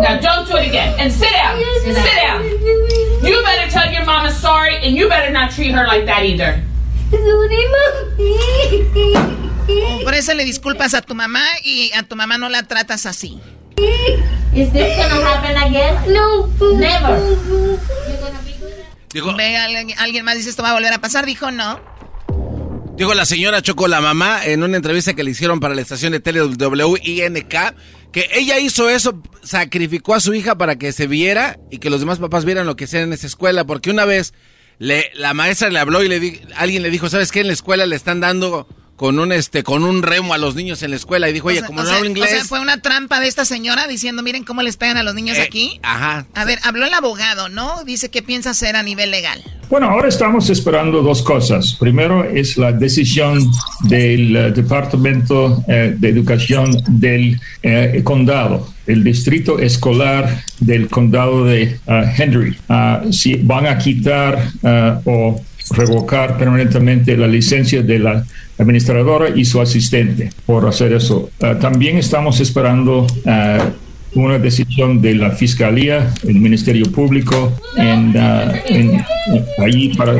Now 0.00 0.18
don't 0.20 0.48
do 0.48 0.56
it 0.56 0.68
again. 0.68 0.94
And 0.98 1.12
sit 1.12 1.30
down. 1.32 1.58
Sit 1.84 2.16
down. 2.16 2.42
You 3.22 3.42
better 3.42 3.70
tell 3.70 3.92
your 3.92 4.04
mama 4.04 4.30
sorry, 4.30 4.76
and 4.76 4.96
you 4.96 5.08
better 5.08 5.30
not 5.30 5.50
treat 5.50 5.72
her 5.72 5.86
like 5.86 6.06
that 6.06 6.24
either. 6.24 6.62
Ofrécele 10.02 10.44
disculpas 10.44 10.94
a 10.94 11.02
tu 11.02 11.14
mamá 11.14 11.44
y 11.62 11.92
a 11.94 12.02
tu 12.02 12.16
mamá 12.16 12.38
no 12.38 12.48
la 12.48 12.62
tratas 12.62 13.04
así. 13.06 13.40
Is 14.54 14.72
this 14.72 14.96
gonna 14.96 15.24
happen 15.24 15.56
again? 15.56 15.94
No. 16.12 16.46
Never. 16.76 17.36
Dijo, 19.12 19.34
Ve, 19.34 19.56
alguien, 19.56 19.98
alguien 19.98 20.24
más 20.24 20.36
dice 20.36 20.50
esto 20.50 20.62
va 20.62 20.70
a 20.70 20.74
volver 20.74 20.92
a 20.92 20.98
pasar. 21.00 21.26
Dijo 21.26 21.50
no. 21.50 21.80
Dijo 23.00 23.14
la 23.14 23.24
señora 23.24 23.62
Choco, 23.62 23.88
la 23.88 24.02
mamá, 24.02 24.44
en 24.44 24.62
una 24.62 24.76
entrevista 24.76 25.14
que 25.14 25.24
le 25.24 25.30
hicieron 25.30 25.58
para 25.58 25.74
la 25.74 25.80
estación 25.80 26.12
de 26.12 26.20
tele 26.20 26.42
WINK, 26.42 27.48
que 28.12 28.28
ella 28.34 28.58
hizo 28.58 28.90
eso, 28.90 29.22
sacrificó 29.42 30.14
a 30.14 30.20
su 30.20 30.34
hija 30.34 30.58
para 30.58 30.76
que 30.76 30.92
se 30.92 31.06
viera 31.06 31.58
y 31.70 31.78
que 31.78 31.88
los 31.88 32.00
demás 32.00 32.18
papás 32.18 32.44
vieran 32.44 32.66
lo 32.66 32.76
que 32.76 32.84
hacían 32.84 33.04
en 33.04 33.12
esa 33.14 33.26
escuela, 33.26 33.64
porque 33.64 33.90
una 33.90 34.04
vez 34.04 34.34
le, 34.78 35.10
la 35.14 35.32
maestra 35.32 35.70
le 35.70 35.78
habló 35.78 36.02
y 36.02 36.08
le 36.08 36.20
di- 36.20 36.40
alguien 36.56 36.82
le 36.82 36.90
dijo, 36.90 37.08
¿sabes 37.08 37.32
qué? 37.32 37.40
En 37.40 37.46
la 37.46 37.54
escuela 37.54 37.86
le 37.86 37.96
están 37.96 38.20
dando 38.20 38.68
con 39.00 39.18
un 39.18 39.32
este 39.32 39.62
con 39.62 39.82
un 39.82 40.02
remo 40.02 40.34
a 40.34 40.36
los 40.36 40.54
niños 40.56 40.82
en 40.82 40.90
la 40.90 40.96
escuela 40.96 41.26
y 41.26 41.32
dijo, 41.32 41.48
oye, 41.48 41.56
O 41.56 41.60
sea- 41.60 41.66
como 41.68 41.80
no 41.80 41.86
sea- 41.86 41.96
hablo 41.96 42.10
inglés. 42.10 42.28
O 42.30 42.34
sea, 42.34 42.44
fue 42.44 42.60
una 42.60 42.82
trampa 42.82 43.18
de 43.18 43.28
esta 43.28 43.46
señora 43.46 43.86
diciendo, 43.86 44.22
miren 44.22 44.44
cómo 44.44 44.60
les 44.60 44.76
pegan 44.76 44.98
a 44.98 45.02
los 45.02 45.14
niños 45.14 45.38
Eh, 45.38 45.40
aquí. 45.40 45.80
Ajá. 45.82 46.26
A 46.34 46.44
ver, 46.44 46.58
habló 46.64 46.84
el 46.84 46.92
abogado, 46.92 47.48
¿no? 47.48 47.82
Dice 47.84 48.10
qué 48.10 48.20
piensa 48.20 48.50
hacer 48.50 48.76
a 48.76 48.82
nivel 48.82 49.10
legal. 49.10 49.42
Bueno, 49.70 49.88
ahora 49.88 50.08
estamos 50.08 50.50
esperando 50.50 51.00
dos 51.00 51.22
cosas. 51.22 51.76
Primero 51.80 52.24
es 52.24 52.58
la 52.58 52.72
decisión 52.72 53.50
del 53.84 54.36
eh, 54.36 54.50
Departamento 54.50 55.64
eh, 55.66 55.94
de 55.96 56.08
Educación 56.10 56.76
del 56.88 57.40
eh, 57.62 58.02
condado, 58.04 58.68
el 58.86 59.02
distrito 59.02 59.58
escolar 59.60 60.44
del 60.58 60.88
condado 60.88 61.46
de 61.46 61.80
ah, 61.86 62.04
Henry. 62.18 62.54
Ah, 62.68 63.00
si 63.10 63.36
van 63.36 63.66
a 63.66 63.78
quitar 63.78 64.50
ah, 64.62 65.00
o 65.06 65.40
revocar 65.70 66.36
permanentemente 66.38 67.16
la 67.16 67.26
licencia 67.26 67.82
de 67.82 67.98
la 67.98 68.24
administradora 68.58 69.28
y 69.30 69.44
su 69.44 69.60
asistente 69.60 70.30
por 70.46 70.66
hacer 70.66 70.92
eso. 70.92 71.30
Ah, 71.40 71.56
también 71.58 71.96
estamos 71.96 72.40
esperando 72.40 73.06
ah, 73.26 73.70
una 74.14 74.38
decisión 74.38 75.00
de 75.00 75.14
la 75.14 75.30
Fiscalía, 75.30 76.12
el 76.26 76.34
Ministerio 76.34 76.90
Público, 76.90 77.52
en, 77.76 78.14
ah, 78.18 78.52
en- 78.66 79.00
ahí 79.64 79.94
para 79.96 80.14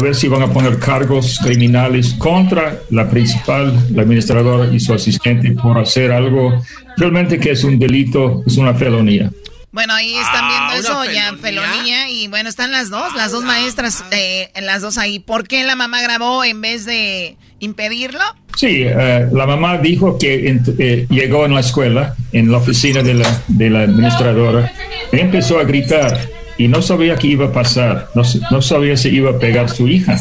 ver 0.00 0.14
si 0.14 0.28
van 0.28 0.42
a 0.42 0.46
poner 0.52 0.78
cargos 0.78 1.38
criminales 1.42 2.14
contra 2.14 2.78
la 2.90 3.08
principal, 3.08 3.72
la 3.94 4.02
administradora 4.02 4.72
y 4.72 4.80
su 4.80 4.92
asistente 4.92 5.52
por 5.52 5.78
hacer 5.78 6.10
algo 6.12 6.62
realmente 6.96 7.38
que 7.38 7.52
es 7.52 7.64
un 7.64 7.78
delito, 7.78 8.42
es 8.46 8.56
una 8.56 8.74
felonía. 8.74 9.30
Bueno, 9.72 9.94
ahí 9.94 10.14
están 10.14 10.44
Ah, 10.44 10.68
viendo 10.72 10.88
eso, 10.88 11.04
ya 11.12 11.34
felonía. 11.40 12.10
Y 12.10 12.26
bueno, 12.28 12.48
están 12.48 12.72
las 12.72 12.90
dos, 12.90 13.14
las 13.14 13.30
dos 13.32 13.44
maestras, 13.44 14.04
eh, 14.10 14.50
las 14.60 14.82
dos 14.82 14.98
ahí. 14.98 15.20
¿Por 15.20 15.46
qué 15.46 15.62
la 15.64 15.76
mamá 15.76 16.02
grabó 16.02 16.42
en 16.44 16.60
vez 16.60 16.84
de 16.86 17.36
impedirlo? 17.60 18.20
Sí, 18.56 18.82
eh, 18.84 19.26
la 19.32 19.46
mamá 19.46 19.78
dijo 19.78 20.18
que 20.18 20.58
eh, 20.78 21.06
llegó 21.08 21.46
en 21.46 21.54
la 21.54 21.60
escuela, 21.60 22.14
en 22.32 22.50
la 22.50 22.58
oficina 22.58 23.02
de 23.02 23.14
la, 23.14 23.42
de 23.46 23.70
la 23.70 23.82
administradora, 23.82 24.72
empezó 25.12 25.60
a 25.60 25.64
gritar 25.64 26.18
y 26.58 26.66
no 26.66 26.82
sabía 26.82 27.16
qué 27.16 27.28
iba 27.28 27.46
a 27.46 27.52
pasar, 27.52 28.08
no, 28.14 28.22
no 28.50 28.60
sabía 28.60 28.96
si 28.96 29.08
iba 29.10 29.30
a 29.30 29.38
pegar 29.38 29.70
su 29.70 29.86
hija. 29.86 30.20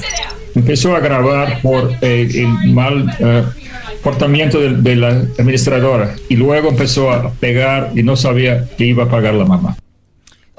Empezó 0.56 0.96
a 0.96 1.00
grabar 1.00 1.60
por 1.62 1.96
eh, 2.02 2.30
el 2.34 2.72
mal 2.74 3.54
comportamiento 4.02 4.60
de, 4.60 4.76
de 4.76 4.96
la 4.96 5.10
administradora 5.10 6.16
y 6.30 6.36
luego 6.36 6.70
empezó 6.70 7.12
a 7.12 7.32
pegar 7.34 7.92
y 7.96 8.04
no 8.04 8.16
sabía 8.16 8.70
que 8.78 8.86
iba 8.86 9.04
a 9.04 9.10
pagar 9.10 9.34
la 9.34 9.46
mamá. 9.46 9.78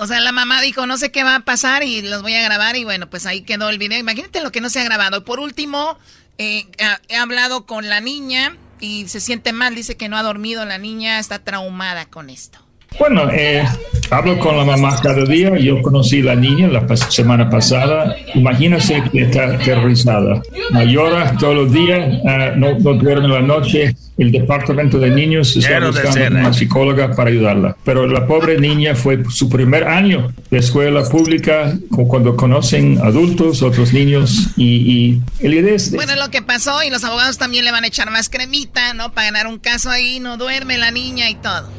O 0.03 0.07
sea, 0.07 0.19
la 0.21 0.33
mamá 0.33 0.63
dijo, 0.63 0.87
no 0.87 0.97
sé 0.97 1.13
qué 1.13 1.25
va 1.25 1.37
a 1.37 1.41
pasar 1.41 1.83
y 1.83 2.01
los 2.01 2.23
voy 2.23 2.33
a 2.33 2.43
grabar. 2.43 2.75
Y 2.75 2.85
bueno, 2.85 3.11
pues 3.11 3.27
ahí 3.27 3.43
quedó 3.43 3.69
el 3.69 3.77
video. 3.77 3.99
Imagínate 3.99 4.41
lo 4.41 4.51
que 4.51 4.63
no 4.63 4.71
se 4.71 4.81
ha 4.81 4.85
grabado. 4.85 5.27
Por 5.27 5.41
último, 5.41 5.99
eh, 6.39 6.67
he 7.09 7.17
hablado 7.17 7.67
con 7.67 7.87
la 7.91 8.01
niña 8.01 8.57
y 8.81 9.09
se 9.09 9.21
siente 9.21 9.53
mal. 9.53 9.75
Dice 9.75 9.99
que 9.99 10.09
no 10.09 10.17
ha 10.17 10.23
dormido. 10.23 10.65
La 10.65 10.79
niña 10.79 11.19
está 11.19 11.41
traumada 11.41 12.07
con 12.07 12.31
esto. 12.31 12.61
Bueno, 12.99 13.31
eh, 13.33 13.65
hablo 14.11 14.39
con 14.39 14.57
la 14.59 14.65
mamá 14.65 14.99
cada 15.03 15.25
día. 15.25 15.57
Yo 15.59 15.81
conocí 15.81 16.21
a 16.21 16.25
la 16.25 16.35
niña 16.37 16.69
la 16.69 16.87
pas- 16.87 17.09
semana 17.11 17.49
pasada. 17.49 18.15
Imagínese 18.35 19.03
que 19.11 19.23
está 19.23 19.45
aterrorizada. 19.55 20.43
Llora 20.87 21.35
todos 21.39 21.55
los 21.55 21.73
días, 21.73 22.19
ah, 22.27 22.51
no, 22.57 22.79
no 22.79 22.95
duerme 22.95 23.29
la 23.29 23.41
noche. 23.41 23.95
El 24.19 24.31
departamento 24.33 24.99
de 24.99 25.09
niños 25.11 25.57
está 25.57 25.69
Quiero 25.71 25.87
buscando 25.87 26.19
decir, 26.19 26.33
una 26.33 26.51
eh. 26.51 26.53
psicóloga 26.55 27.11
para 27.17 27.31
ayudarla. 27.31 27.75
Pero 27.85 28.07
la 28.07 28.27
pobre 28.27 28.59
niña 28.61 28.95
fue 28.95 29.23
su 29.31 29.49
primer 29.49 29.85
año 29.85 30.31
de 30.51 30.59
escuela 30.59 31.03
pública, 31.05 31.75
cu- 31.91 32.07
cuando 32.07 32.37
conocen 32.37 32.99
adultos, 33.03 33.63
otros 33.63 33.95
niños. 33.95 34.49
Y, 34.59 35.23
y 35.41 35.49
la 35.49 35.55
idea 35.55 35.75
es... 35.75 35.93
Bueno, 35.95 36.17
lo 36.17 36.29
que 36.31 36.43
pasó 36.43 36.83
y 36.83 36.91
los 36.91 37.03
abogados 37.03 37.39
también 37.39 37.65
le 37.65 37.73
van 37.73 37.85
a 37.85 37.87
echar 37.87 38.11
más 38.11 38.29
cremita, 38.29 38.93
¿no? 38.93 39.11
Para 39.13 39.29
ganar 39.29 39.47
un 39.47 39.59
caso 39.59 39.89
ahí. 39.89 40.21
No 40.21 40.37
duerme 40.37 40.77
la 40.77 40.91
niña 40.91 41.31
y 41.31 41.37
todo. 41.37 41.71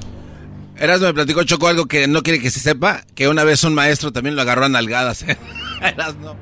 Erasmo 0.81 1.05
me 1.05 1.13
platicó 1.13 1.43
Choco 1.43 1.67
algo 1.67 1.85
que 1.85 2.07
no 2.07 2.23
quiere 2.23 2.39
que 2.39 2.49
se 2.49 2.59
sepa, 2.59 3.03
que 3.13 3.27
una 3.27 3.43
vez 3.43 3.63
un 3.63 3.75
maestro 3.75 4.11
también 4.11 4.35
lo 4.35 4.41
agarró 4.41 4.65
a 4.65 4.69
nalgadas. 4.69 5.21
¿eh? 5.21 5.37
Erasmo. 5.81 6.35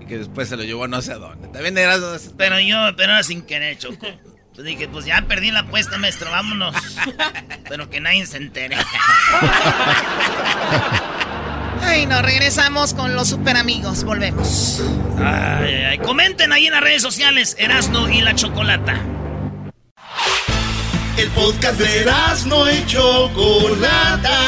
Y 0.00 0.06
que 0.06 0.18
después 0.18 0.48
se 0.48 0.56
lo 0.56 0.64
llevó 0.64 0.88
no 0.88 1.00
sé 1.00 1.12
a 1.12 1.18
dónde. 1.18 1.46
También 1.48 1.78
Erasmo... 1.78 2.08
Pero 2.36 2.58
yo, 2.58 2.76
pero 2.96 3.12
era 3.12 3.22
sin 3.22 3.42
querer, 3.42 3.78
Choco. 3.78 4.08
Pues 4.52 4.66
dije, 4.66 4.88
pues 4.88 5.04
ya 5.04 5.24
perdí 5.28 5.52
la 5.52 5.60
apuesta, 5.60 5.96
maestro, 5.98 6.32
vámonos. 6.32 6.74
Pero 7.68 7.88
que 7.88 8.00
nadie 8.00 8.26
se 8.26 8.38
entere. 8.38 8.76
Ay, 11.80 12.06
no, 12.06 12.20
regresamos 12.22 12.92
con 12.92 13.14
los 13.14 13.28
super 13.28 13.56
amigos. 13.56 14.02
Volvemos. 14.02 14.82
Ay, 15.18 15.74
ay, 15.74 15.84
ay. 15.84 15.98
Comenten 15.98 16.52
ahí 16.52 16.66
en 16.66 16.72
las 16.72 16.80
redes 16.80 17.02
sociales, 17.02 17.54
Erasno 17.56 18.08
y 18.08 18.20
la 18.20 18.34
Chocolata. 18.34 19.00
El 21.18 21.28
podcast 21.30 21.80
de 21.80 22.02
Erasmo 22.02 22.64
y 22.70 22.86
Chocolata. 22.86 24.38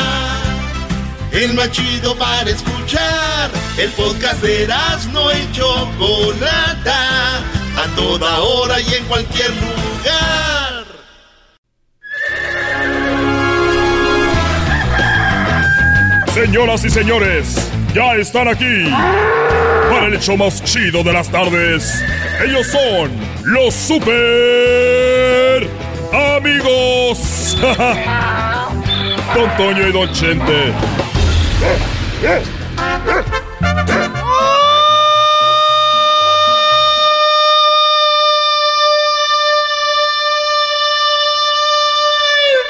El 1.33 1.55
más 1.55 1.73
chido 1.73 2.15
para 2.17 2.49
escuchar. 2.49 3.51
El 3.77 3.91
podcast 3.91 4.41
de 4.41 4.63
Erasmo 4.63 5.33
y 5.33 5.53
Chocolata. 5.53 7.39
A 7.77 7.97
toda 7.97 8.39
hora 8.39 8.81
y 8.81 8.95
en 8.95 9.05
cualquier 9.07 9.51
lugar. 9.51 10.85
Señoras 16.33 16.85
y 16.85 16.91
señores, 16.91 17.69
ya 17.93 18.15
están 18.15 18.47
aquí 18.47 18.85
para 19.91 20.07
el 20.07 20.15
hecho 20.15 20.37
más 20.37 20.63
chido 20.63 21.03
de 21.03 21.13
las 21.13 21.29
tardes. 21.29 22.01
Ellos 22.45 22.69
son 22.69 23.11
los 23.43 23.75
super 23.75 25.20
amigos. 26.13 27.57
Don 29.35 29.57
Toño 29.57 29.87
y 29.87 29.93
Don 29.93 30.13
Chente. 30.13 30.73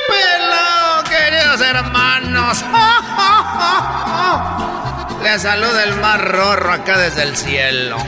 Pelón, 0.09 1.05
queridos 1.09 1.61
hermanos. 1.61 2.65
Les 5.23 5.43
saluda 5.43 5.85
el 5.85 5.95
más 5.97 6.19
rorro 6.21 6.73
acá 6.73 6.99
desde 6.99 7.23
el 7.23 7.37
cielo. 7.37 7.97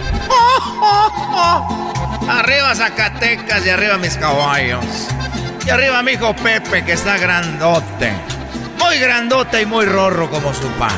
Arriba 2.28 2.74
Zacatecas 2.74 3.64
y 3.66 3.70
arriba 3.70 3.98
mis 3.98 4.16
caballos. 4.16 4.84
Y 5.64 5.70
arriba 5.70 6.02
mi 6.02 6.12
hijo 6.12 6.34
Pepe 6.34 6.84
que 6.84 6.92
está 6.92 7.16
grandote. 7.18 8.12
Muy 8.78 8.98
grandote 8.98 9.62
y 9.62 9.66
muy 9.66 9.86
rorro 9.86 10.28
como 10.30 10.52
su 10.52 10.68
pa. 10.72 10.90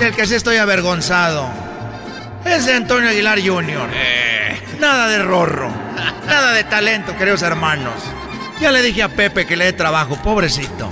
Y 0.00 0.04
el 0.04 0.14
que 0.14 0.26
sí 0.26 0.34
estoy 0.34 0.58
avergonzado 0.58 1.48
es 2.44 2.66
de 2.66 2.74
Antonio 2.74 3.10
Aguilar 3.10 3.40
Jr. 3.44 3.90
Nada 4.78 5.08
de 5.08 5.22
rorro. 5.22 5.70
Nada 6.26 6.52
de 6.52 6.64
talento, 6.64 7.16
queridos 7.16 7.42
hermanos. 7.42 7.94
Ya 8.60 8.70
le 8.70 8.82
dije 8.82 9.02
a 9.02 9.08
Pepe 9.08 9.46
que 9.46 9.56
le 9.56 9.64
dé 9.66 9.72
trabajo, 9.72 10.16
pobrecito. 10.16 10.90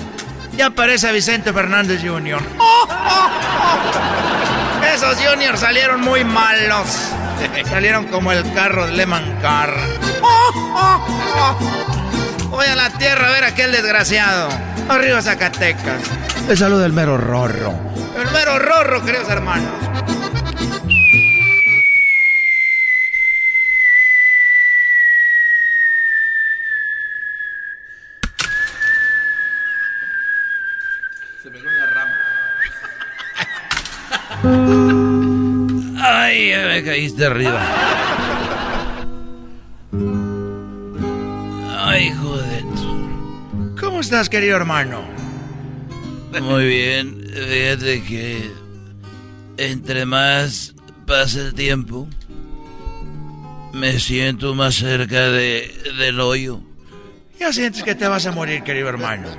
Ya 0.56 0.70
parece 0.70 1.08
a 1.08 1.12
Vicente 1.12 1.52
Fernández 1.52 2.00
Jr. 2.02 2.40
esos 4.94 5.16
juniors 5.16 5.60
salieron 5.60 6.00
muy 6.00 6.24
malos. 6.24 6.88
Salieron 7.68 8.06
como 8.06 8.32
el 8.32 8.52
carro 8.52 8.86
de 8.86 8.94
Lehman 8.94 9.38
Car. 9.40 9.72
Voy 12.50 12.66
a 12.66 12.74
la 12.74 12.90
tierra 12.90 13.28
a 13.28 13.30
ver 13.30 13.44
a 13.44 13.48
aquel 13.48 13.72
desgraciado. 13.72 14.48
Arriba 14.88 15.20
Zacatecas. 15.20 16.02
El 16.48 16.56
saludo 16.56 16.80
del 16.80 16.92
mero 16.92 17.18
rorro. 17.18 17.74
El 18.16 18.30
mero 18.32 18.58
rorro, 18.58 19.04
queridos 19.04 19.28
hermanos. 19.28 19.70
Se 31.42 31.50
pegó 31.50 31.68
en 31.68 31.78
la 31.78 31.86
rama. 31.86 32.14
Ay, 36.02 36.50
ya 36.50 36.66
me 36.66 36.82
caíste 36.82 37.26
arriba. 37.26 37.60
Ay, 41.88 42.12
joder. 42.12 42.64
¿Cómo 43.80 44.00
estás, 44.00 44.28
querido 44.28 44.56
hermano? 44.56 45.08
Muy 46.38 46.66
bien. 46.66 47.24
Fíjate 47.32 48.02
que 48.02 48.50
entre 49.56 50.04
más 50.04 50.74
pasa 51.06 51.40
el 51.40 51.54
tiempo, 51.54 52.06
me 53.72 53.98
siento 54.00 54.54
más 54.54 54.74
cerca 54.74 55.30
de, 55.30 55.74
del 55.96 56.20
hoyo. 56.20 56.60
Ya 57.40 57.54
sientes 57.54 57.82
que 57.82 57.94
te 57.94 58.06
vas 58.06 58.26
a 58.26 58.32
morir, 58.32 58.62
querido 58.64 58.90
hermano. 58.90 59.30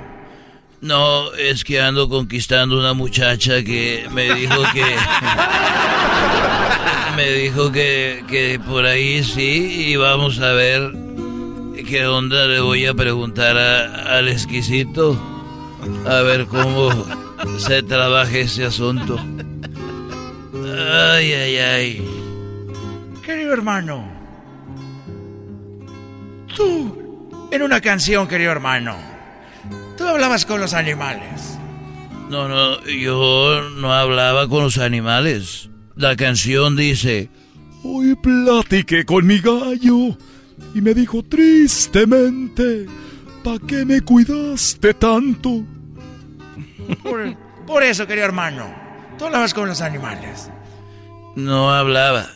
No, 0.80 1.32
es 1.34 1.62
que 1.62 1.80
ando 1.80 2.08
conquistando 2.08 2.80
una 2.80 2.94
muchacha 2.94 3.62
que 3.62 4.08
me 4.10 4.34
dijo 4.34 4.60
que... 4.72 4.84
me 7.16 7.30
dijo 7.30 7.70
que, 7.70 8.24
que 8.28 8.60
por 8.66 8.86
ahí 8.86 9.22
sí, 9.22 9.92
y 9.92 9.96
vamos 9.96 10.40
a 10.40 10.52
ver 10.52 11.10
qué 11.88 12.06
onda 12.06 12.46
le 12.46 12.60
voy 12.60 12.86
a 12.86 12.94
preguntar 12.94 13.56
a- 13.56 14.18
al 14.18 14.28
exquisito. 14.28 15.18
A 16.06 16.20
ver 16.22 16.46
cómo 16.46 16.90
se 17.58 17.82
trabaja 17.82 18.36
ese 18.38 18.64
asunto. 18.66 19.18
Ay, 20.54 21.32
ay, 21.32 21.56
ay. 21.56 22.04
Querido 23.24 23.52
hermano. 23.52 24.06
Tú, 26.56 27.48
en 27.50 27.62
una 27.62 27.80
canción, 27.80 28.28
querido 28.28 28.52
hermano. 28.52 28.96
Tú 29.96 30.04
hablabas 30.06 30.44
con 30.46 30.60
los 30.60 30.74
animales. 30.74 31.58
No, 32.28 32.48
no, 32.48 32.80
yo 32.86 33.62
no 33.76 33.92
hablaba 33.92 34.48
con 34.48 34.64
los 34.64 34.78
animales. 34.78 35.68
La 35.96 36.16
canción 36.16 36.76
dice... 36.76 37.28
Hoy 37.82 38.14
platiqué 38.14 39.04
con 39.06 39.26
mi 39.26 39.38
gallo 39.38 40.16
y 40.74 40.80
me 40.80 40.94
dijo 40.94 41.22
tristemente, 41.22 42.86
¿pa' 43.42 43.58
qué 43.66 43.84
me 43.84 44.00
cuidaste 44.00 44.94
tanto? 44.94 45.62
Por, 47.02 47.36
por 47.66 47.82
eso, 47.82 48.06
querido 48.06 48.26
hermano. 48.26 48.72
Tú 49.18 49.26
hablabas 49.26 49.54
con 49.54 49.68
los 49.68 49.80
animales. 49.80 50.50
No 51.36 51.72
hablaba. 51.72 52.26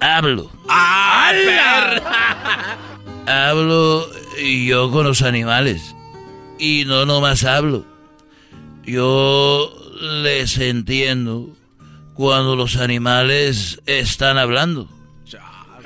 Hablo. 0.00 0.50
Hablo 3.26 4.06
yo 4.66 4.90
con 4.90 5.04
los 5.04 5.22
animales. 5.22 5.94
Y 6.58 6.84
no 6.86 7.06
nomás 7.06 7.44
hablo. 7.44 7.84
Yo 8.84 9.72
les 10.00 10.58
entiendo 10.58 11.50
cuando 12.14 12.56
los 12.56 12.76
animales 12.76 13.80
están 13.86 14.38
hablando. 14.38 14.88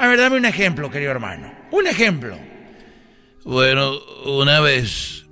A 0.03 0.09
ver, 0.09 0.19
dame 0.19 0.37
un 0.37 0.45
ejemplo, 0.45 0.91
querido 0.91 1.13
hermano. 1.13 1.55
Un 1.71 1.87
ejemplo. 1.87 2.37
Bueno, 3.45 4.01
una 4.25 4.59
vez 4.59 5.27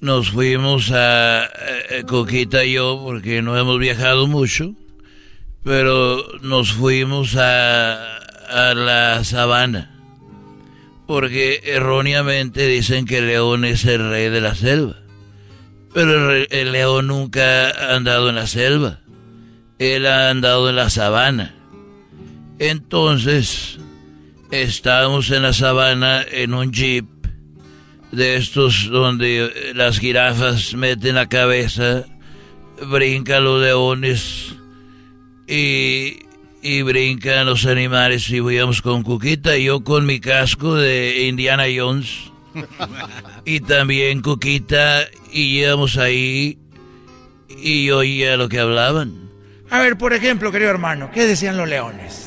nos 0.00 0.30
fuimos 0.30 0.90
a, 0.90 1.44
eh, 1.44 2.04
Coquita 2.06 2.64
y 2.64 2.72
yo, 2.72 2.98
porque 3.04 3.42
no 3.42 3.58
hemos 3.58 3.78
viajado 3.78 4.26
mucho, 4.26 4.74
pero 5.62 6.26
nos 6.40 6.72
fuimos 6.72 7.36
a, 7.36 8.22
la 8.74 9.22
sabana, 9.22 9.94
porque 11.06 11.60
erróneamente 11.62 12.66
dicen 12.66 13.04
que 13.04 13.20
león 13.20 13.66
es 13.66 13.84
el 13.84 14.08
rey 14.08 14.30
de 14.30 14.40
la 14.40 14.54
selva, 14.54 14.96
pero 15.92 16.32
el 16.32 16.72
león 16.72 17.08
nunca 17.08 17.68
ha 17.68 17.96
andado 17.96 18.30
en 18.30 18.36
la 18.36 18.46
selva, 18.46 19.00
él 19.78 20.06
ha 20.06 20.30
andado 20.30 20.70
en 20.70 20.76
la 20.76 20.88
sabana. 20.88 21.55
Entonces, 22.58 23.78
estábamos 24.50 25.30
en 25.30 25.42
la 25.42 25.52
sabana 25.52 26.24
en 26.30 26.54
un 26.54 26.72
jeep 26.72 27.06
de 28.12 28.36
estos 28.36 28.88
donde 28.90 29.44
eh, 29.44 29.74
las 29.74 29.98
jirafas 29.98 30.74
meten 30.74 31.16
la 31.16 31.28
cabeza, 31.28 32.04
brincan 32.88 33.44
los 33.44 33.60
leones 33.60 34.54
y, 35.46 36.20
y 36.62 36.82
brincan 36.82 37.46
los 37.46 37.66
animales 37.66 38.30
y 38.30 38.36
íbamos 38.36 38.80
con 38.80 39.02
Cuquita 39.02 39.56
y 39.56 39.64
yo 39.64 39.84
con 39.84 40.06
mi 40.06 40.18
casco 40.20 40.74
de 40.74 41.26
Indiana 41.26 41.64
Jones 41.74 42.32
y 43.44 43.60
también 43.60 44.22
Cuquita 44.22 45.04
y 45.30 45.58
íbamos 45.60 45.98
ahí 45.98 46.58
y 47.48 47.86
yo 47.86 47.98
oía 47.98 48.36
lo 48.36 48.48
que 48.48 48.60
hablaban. 48.60 49.26
A 49.68 49.80
ver, 49.80 49.98
por 49.98 50.12
ejemplo, 50.12 50.52
querido 50.52 50.70
hermano, 50.70 51.10
¿qué 51.12 51.26
decían 51.26 51.56
los 51.56 51.68
leones? 51.68 52.25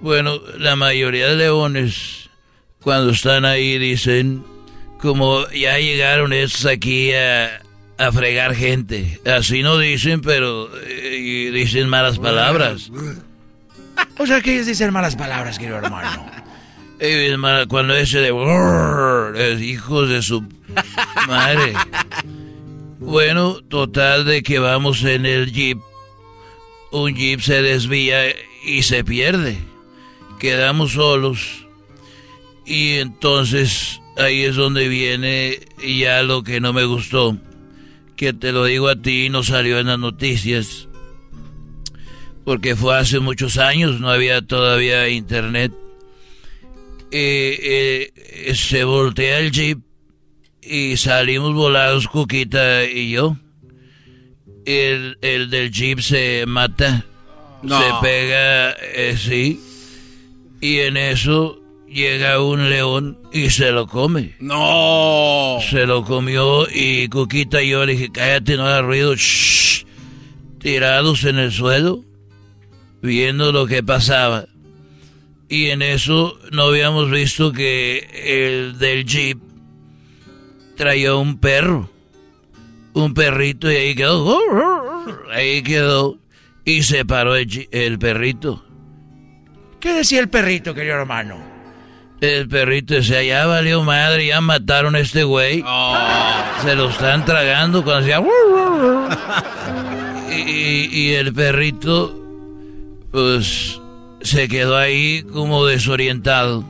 Bueno, 0.00 0.40
la 0.58 0.76
mayoría 0.76 1.28
de 1.28 1.36
leones, 1.36 2.30
cuando 2.82 3.10
están 3.12 3.44
ahí, 3.44 3.78
dicen, 3.78 4.44
como 4.98 5.48
ya 5.50 5.78
llegaron 5.78 6.32
estos 6.32 6.66
aquí 6.66 7.12
a, 7.12 7.60
a 7.98 8.12
fregar 8.12 8.54
gente. 8.54 9.20
Así 9.26 9.62
no 9.62 9.78
dicen, 9.78 10.22
pero 10.22 10.70
eh, 10.86 11.50
dicen 11.52 11.88
malas 11.88 12.18
palabras. 12.18 12.90
O 14.18 14.26
sea, 14.26 14.40
que 14.40 14.54
ellos 14.54 14.66
dicen 14.66 14.92
malas 14.92 15.16
palabras, 15.16 15.58
querido 15.58 15.78
hermano. 15.78 16.30
Cuando 17.68 17.94
ese 17.94 18.18
de... 18.20 18.30
Es 19.36 19.60
hijos 19.62 20.08
de 20.08 20.22
su 20.22 20.44
madre. 21.26 21.72
Bueno, 22.98 23.60
total 23.62 24.26
de 24.26 24.42
que 24.42 24.58
vamos 24.58 25.02
en 25.04 25.24
el 25.24 25.52
jeep. 25.52 25.78
Un 26.90 27.14
jeep 27.14 27.40
se 27.40 27.62
desvía 27.62 28.34
y 28.64 28.82
se 28.82 29.04
pierde. 29.04 29.69
Quedamos 30.40 30.92
solos. 30.92 31.66
Y 32.66 32.94
entonces 32.94 34.00
ahí 34.16 34.42
es 34.42 34.56
donde 34.56 34.88
viene 34.88 35.60
ya 35.86 36.22
lo 36.22 36.42
que 36.42 36.60
no 36.60 36.72
me 36.72 36.84
gustó. 36.84 37.36
Que 38.16 38.32
te 38.32 38.52
lo 38.52 38.64
digo 38.64 38.88
a 38.88 38.96
ti, 38.96 39.28
no 39.30 39.42
salió 39.42 39.78
en 39.78 39.86
las 39.88 39.98
noticias. 39.98 40.88
Porque 42.44 42.74
fue 42.74 42.96
hace 42.98 43.20
muchos 43.20 43.58
años, 43.58 44.00
no 44.00 44.08
había 44.10 44.42
todavía 44.42 45.08
internet. 45.08 45.72
Eh, 47.12 48.10
eh, 48.46 48.54
se 48.54 48.84
voltea 48.84 49.40
el 49.40 49.50
jeep 49.50 49.78
y 50.62 50.96
salimos 50.96 51.54
volados, 51.54 52.06
Cuquita 52.08 52.84
y 52.84 53.10
yo. 53.10 53.36
El, 54.64 55.18
el 55.22 55.50
del 55.50 55.70
jeep 55.70 56.00
se 56.00 56.44
mata, 56.46 57.04
No. 57.62 57.78
se 57.80 57.88
pega, 58.00 58.70
eh, 58.72 59.16
sí. 59.18 59.60
Y 60.60 60.78
en 60.80 60.96
eso 60.96 61.60
llega 61.86 62.42
un 62.42 62.70
león 62.70 63.18
y 63.32 63.50
se 63.50 63.72
lo 63.72 63.86
come. 63.86 64.36
No. 64.40 65.58
Se 65.70 65.86
lo 65.86 66.04
comió 66.04 66.66
y 66.70 67.08
Cuquita 67.08 67.62
y 67.62 67.70
yo 67.70 67.84
le 67.84 67.92
dije, 67.92 68.10
cállate, 68.12 68.56
no 68.56 68.66
hagas 68.66 68.84
ruido. 68.84 69.14
shh". 69.14 69.84
Tirados 70.58 71.24
en 71.24 71.38
el 71.38 71.52
suelo, 71.52 72.04
viendo 73.00 73.50
lo 73.52 73.66
que 73.66 73.82
pasaba. 73.82 74.44
Y 75.48 75.70
en 75.70 75.82
eso 75.82 76.38
no 76.52 76.64
habíamos 76.64 77.10
visto 77.10 77.52
que 77.52 78.06
el 78.24 78.78
del 78.78 79.04
jeep 79.04 79.38
traía 80.76 81.14
un 81.14 81.38
perro. 81.38 81.90
Un 82.92 83.14
perrito 83.14 83.70
y 83.70 83.74
ahí 83.74 83.94
quedó. 83.94 84.38
Ahí 85.32 85.62
quedó. 85.62 86.18
Y 86.64 86.82
se 86.84 87.04
paró 87.04 87.34
el, 87.34 87.98
perrito. 87.98 88.64
¿Qué 89.80 89.94
decía 89.94 90.20
el 90.20 90.28
perrito, 90.28 90.74
querido 90.74 90.96
hermano? 90.96 91.38
El 92.20 92.48
perrito 92.48 92.94
decía, 92.94 93.22
ya 93.22 93.46
valió 93.46 93.82
madre, 93.82 94.26
ya 94.26 94.40
mataron 94.42 94.94
a 94.94 95.00
este 95.00 95.24
güey. 95.24 95.64
Se 96.62 96.74
lo 96.76 96.90
están 96.90 97.24
tragando 97.24 97.82
cuando 97.82 98.06
decía... 98.06 98.20
y, 100.30 100.50
y- 100.50 100.88
y 100.92 101.12
el 101.14 101.32
perrito, 101.32 102.14
pues, 103.10 103.80
se 104.20 104.48
quedó 104.48 104.76
ahí 104.76 105.22
como 105.32 105.64
desorientado. 105.64 106.62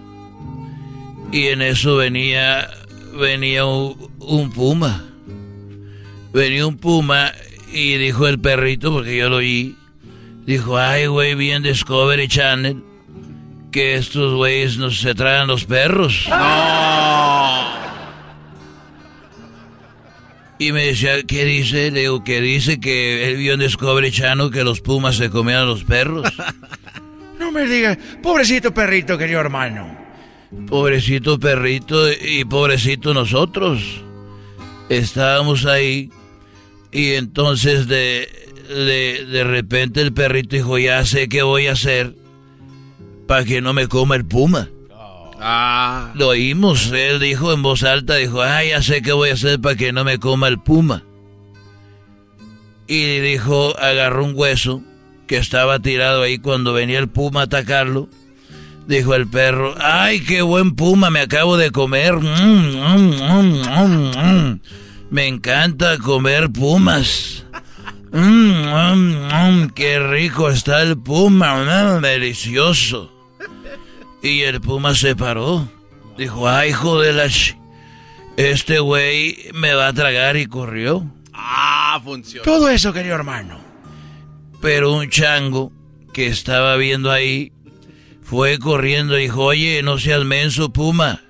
Y 1.32 1.48
en 1.48 1.62
eso 1.62 1.96
venía, 1.96 2.70
venía 3.18 3.64
un, 3.66 3.96
un 4.20 4.52
puma. 4.52 5.04
Venía 6.32 6.64
un 6.66 6.76
puma 6.76 7.32
Y 7.72 7.96
dijo 7.98 8.26
el 8.28 8.38
perrito, 8.40 8.92
porque 8.92 9.16
yo 9.16 9.28
lo 9.28 9.36
oí, 9.38 9.76
dijo, 10.46 10.78
ay, 10.78 11.06
güey, 11.06 11.34
bien 11.34 11.62
Discovery 11.64 12.28
Channel, 12.28 12.82
que 13.70 13.94
estos 13.94 14.34
güeyes 14.34 14.76
nos 14.76 15.00
se 15.00 15.14
traen 15.14 15.46
los 15.46 15.64
perros. 15.64 16.26
Y 20.58 20.72
me 20.72 20.86
decía, 20.86 21.22
¿qué 21.22 21.44
dice? 21.44 21.90
Le 21.90 22.00
digo, 22.00 22.22
que 22.22 22.40
dice 22.40 22.80
que 22.80 23.28
él 23.28 23.36
vio 23.38 23.54
en 23.54 23.60
Discovery 23.60 24.10
Channel 24.10 24.50
que 24.50 24.62
los 24.62 24.80
pumas 24.80 25.16
se 25.16 25.30
comían 25.30 25.60
a 25.60 25.64
los 25.64 25.84
perros. 25.84 26.30
No 27.38 27.50
me 27.50 27.66
digas, 27.66 27.96
pobrecito 28.22 28.72
perrito, 28.74 29.16
querido 29.16 29.40
hermano. 29.40 29.98
Pobrecito 30.68 31.40
perrito 31.40 32.12
y 32.12 32.44
pobrecito 32.44 33.14
nosotros. 33.14 34.04
Estábamos 34.90 35.64
ahí 35.64 36.10
y 36.92 37.14
entonces 37.14 37.88
de, 37.88 38.28
de, 38.68 39.24
de 39.24 39.44
repente 39.44 40.02
el 40.02 40.12
perrito 40.12 40.54
dijo, 40.54 40.78
ya 40.78 41.04
sé 41.06 41.30
qué 41.30 41.42
voy 41.42 41.66
a 41.66 41.72
hacer 41.72 42.14
para 43.30 43.44
que 43.44 43.60
no 43.60 43.72
me 43.72 43.86
coma 43.86 44.16
el 44.16 44.24
puma. 44.24 44.70
Ah. 45.38 46.10
Lo 46.14 46.30
oímos, 46.30 46.90
él 46.90 47.20
dijo 47.20 47.52
en 47.52 47.62
voz 47.62 47.84
alta, 47.84 48.16
dijo, 48.16 48.42
ah, 48.42 48.64
ya 48.64 48.82
sé 48.82 49.02
qué 49.02 49.12
voy 49.12 49.30
a 49.30 49.34
hacer 49.34 49.60
para 49.60 49.76
que 49.76 49.92
no 49.92 50.02
me 50.02 50.18
coma 50.18 50.48
el 50.48 50.58
puma. 50.58 51.04
Y 52.88 53.20
dijo, 53.20 53.78
agarró 53.78 54.24
un 54.24 54.32
hueso 54.34 54.82
que 55.28 55.36
estaba 55.36 55.78
tirado 55.78 56.22
ahí 56.22 56.38
cuando 56.38 56.72
venía 56.72 56.98
el 56.98 57.06
puma 57.06 57.42
a 57.42 57.44
atacarlo. 57.44 58.08
Dijo 58.88 59.14
el 59.14 59.28
perro, 59.28 59.76
ay, 59.78 60.24
qué 60.24 60.42
buen 60.42 60.74
puma 60.74 61.10
me 61.10 61.20
acabo 61.20 61.56
de 61.56 61.70
comer. 61.70 62.16
Mm, 62.16 62.74
mm, 62.96 63.62
mm, 64.18 64.60
me 65.10 65.28
encanta 65.28 65.98
comer 65.98 66.50
pumas. 66.50 67.46
qué 69.76 70.00
rico 70.00 70.50
está 70.50 70.82
el 70.82 70.98
puma, 70.98 72.00
delicioso. 72.00 73.19
Y 74.22 74.42
el 74.42 74.60
puma 74.60 74.94
se 74.94 75.16
paró. 75.16 75.68
Dijo, 76.18 76.48
ay, 76.48 76.70
hijo 76.70 77.00
de 77.00 77.12
la... 77.12 77.28
este 78.36 78.78
güey 78.78 79.48
me 79.54 79.74
va 79.74 79.88
a 79.88 79.92
tragar 79.92 80.36
y 80.36 80.46
corrió. 80.46 81.06
Ah, 81.32 82.00
funciona. 82.04 82.44
Todo 82.44 82.68
eso, 82.68 82.92
querido 82.92 83.14
hermano. 83.14 83.58
Pero 84.60 84.92
un 84.92 85.08
chango 85.08 85.72
que 86.12 86.26
estaba 86.26 86.76
viendo 86.76 87.10
ahí 87.10 87.52
fue 88.22 88.58
corriendo 88.58 89.18
y 89.18 89.22
dijo, 89.22 89.44
oye, 89.44 89.82
no 89.82 89.98
seas 89.98 90.24
menso, 90.24 90.72
puma. 90.72 91.22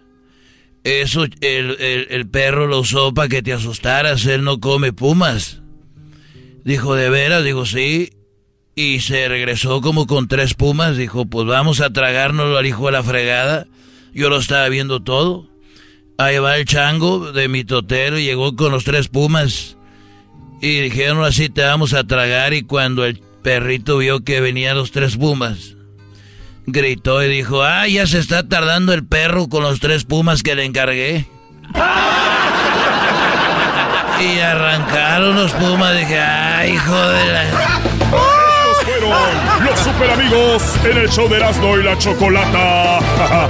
Eso 0.83 1.25
el, 1.25 1.33
el, 1.41 2.07
el 2.11 2.29
perro 2.29 2.67
lo 2.67 2.81
usó 2.81 3.15
para 3.15 3.29
que 3.29 3.43
te 3.43 3.53
asustaras, 3.53 4.27
él 4.27 4.43
no 4.45 4.61
come 4.61 4.93
pumas. 4.93 5.61
Dijo, 6.65 6.95
¿de 6.95 7.11
veras? 7.11 7.45
Digo, 7.45 7.67
sí. 7.67 8.11
Y 8.75 9.01
se 9.01 9.29
regresó 9.29 9.81
como 9.81 10.07
con 10.07 10.29
tres 10.29 10.55
pumas. 10.55 10.97
Dijo, 10.97 11.27
pues 11.27 11.47
vamos 11.47 11.81
a 11.81 11.91
tragárnoslo 11.91 12.57
al 12.57 12.67
hijo 12.67 12.87
de 12.87 12.93
la 12.93 13.03
fregada. 13.03 13.67
Yo 14.15 14.29
lo 14.31 14.39
estaba 14.39 14.69
viendo 14.69 15.01
todo. 15.03 15.49
Ahí 16.19 16.39
va 16.39 16.57
el 16.57 16.67
chango 16.67 17.33
de 17.33 17.49
mi 17.49 17.65
totero 17.65 18.19
y 18.19 18.25
llegó 18.25 18.55
con 18.55 18.73
los 18.73 18.85
tres 18.85 19.09
pumas. 19.09 19.77
Y 20.61 20.81
dijeron 20.81 21.25
así 21.25 21.49
te 21.49 21.63
vamos 21.63 21.95
a 21.95 22.05
tragar. 22.05 22.53
Y 22.53 22.63
cuando 22.63 23.05
el 23.05 23.23
perrito 23.43 23.99
vio 23.99 24.23
que 24.23 24.41
venían 24.41 24.77
los 24.77 24.93
tres 24.93 25.17
pumas, 25.17 25.77
gritó 26.67 27.23
y 27.23 27.29
dijo, 27.29 27.63
ah, 27.63 27.89
ya 27.89 28.07
se 28.07 28.19
está 28.19 28.47
tardando 28.47 28.93
el 28.93 29.07
perro 29.07 29.49
con 29.49 29.63
los 29.63 29.81
tres 29.81 30.05
pumas 30.05 30.43
que 30.43 30.55
le 30.55 30.65
encargué. 30.65 31.27
y 34.21 34.39
arrancaron 34.41 35.37
los 35.37 35.53
pumas. 35.53 35.97
Dije, 35.97 36.21
ay, 36.21 36.75
hijo 36.75 37.09
de 37.09 37.33
la... 37.33 38.40
Los 39.01 39.81
super 39.81 40.11
amigos 40.11 40.63
en 40.85 40.99
el 40.99 41.09
show 41.09 41.29
de 41.29 41.37
Erasmo 41.37 41.79
y 41.79 41.83
la 41.83 41.97
Chocolata. 41.97 42.99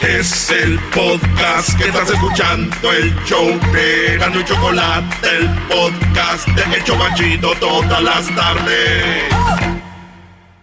Es 0.00 0.50
el 0.50 0.80
podcast 0.92 1.78
que 1.78 1.84
estás 1.84 2.10
escuchando, 2.10 2.92
el 2.92 3.14
show 3.24 3.46
de 3.72 4.14
Erasmo 4.14 4.40
y 4.40 4.44
Chocolate, 4.44 5.28
el 5.38 5.48
podcast 5.68 6.48
de 6.48 6.76
El 6.76 6.84
Chobachito 6.84 7.54
todas 7.60 8.02
las 8.02 8.26
tardes. 8.34 9.71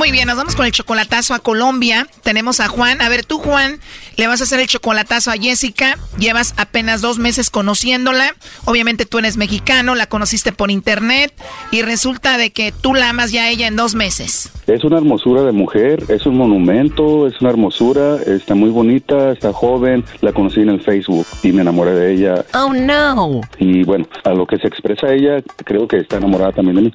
Muy 0.00 0.12
bien, 0.12 0.28
nos 0.28 0.38
vamos 0.38 0.56
con 0.56 0.64
el 0.64 0.72
chocolatazo 0.72 1.34
a 1.34 1.40
Colombia. 1.40 2.06
Tenemos 2.22 2.60
a 2.60 2.68
Juan. 2.68 3.02
A 3.02 3.10
ver, 3.10 3.26
tú, 3.26 3.36
Juan, 3.36 3.80
le 4.16 4.28
vas 4.28 4.40
a 4.40 4.44
hacer 4.44 4.58
el 4.58 4.66
chocolatazo 4.66 5.30
a 5.30 5.34
Jessica. 5.34 5.98
Llevas 6.18 6.54
apenas 6.56 7.02
dos 7.02 7.18
meses 7.18 7.50
conociéndola. 7.50 8.34
Obviamente 8.64 9.04
tú 9.04 9.18
eres 9.18 9.36
mexicano, 9.36 9.94
la 9.94 10.06
conociste 10.06 10.52
por 10.52 10.70
internet 10.70 11.34
y 11.70 11.82
resulta 11.82 12.38
de 12.38 12.50
que 12.50 12.72
tú 12.72 12.94
la 12.94 13.10
amas 13.10 13.30
ya 13.30 13.42
a 13.42 13.50
ella 13.50 13.66
en 13.66 13.76
dos 13.76 13.94
meses. 13.94 14.50
Es 14.66 14.84
una 14.84 14.96
hermosura 14.96 15.42
de 15.42 15.52
mujer, 15.52 16.02
es 16.08 16.24
un 16.24 16.38
monumento, 16.38 17.26
es 17.26 17.38
una 17.42 17.50
hermosura, 17.50 18.16
está 18.22 18.54
muy 18.54 18.70
bonita, 18.70 19.32
está 19.32 19.52
joven, 19.52 20.02
la 20.22 20.32
conocí 20.32 20.60
en 20.60 20.70
el 20.70 20.80
Facebook 20.80 21.26
y 21.42 21.52
me 21.52 21.60
enamoré 21.60 21.92
de 21.92 22.14
ella. 22.14 22.44
Oh, 22.54 22.72
no. 22.72 23.42
Y 23.58 23.82
bueno, 23.82 24.06
a 24.24 24.30
lo 24.30 24.46
que 24.46 24.56
se 24.56 24.66
expresa 24.66 25.12
ella, 25.12 25.42
creo 25.64 25.86
que 25.86 25.98
está 25.98 26.16
enamorada 26.16 26.52
también 26.52 26.76
de 26.76 26.82
mí. 26.84 26.92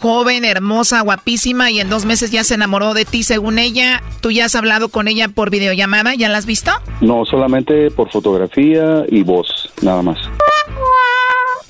Joven, 0.00 0.44
hermosa, 0.44 1.00
guapísima 1.00 1.70
y 1.70 1.80
en 1.80 1.88
dos 1.88 2.04
meses 2.04 2.23
ya 2.30 2.44
se 2.44 2.54
enamoró 2.54 2.94
de 2.94 3.04
ti 3.04 3.22
según 3.22 3.58
ella. 3.58 4.02
¿Tú 4.20 4.30
ya 4.30 4.46
has 4.46 4.54
hablado 4.54 4.88
con 4.88 5.08
ella 5.08 5.28
por 5.28 5.50
videollamada? 5.50 6.14
¿Ya 6.14 6.28
la 6.28 6.38
has 6.38 6.46
visto? 6.46 6.70
No, 7.00 7.24
solamente 7.24 7.90
por 7.90 8.10
fotografía 8.10 9.04
y 9.08 9.22
voz, 9.22 9.72
nada 9.82 10.02
más. 10.02 10.18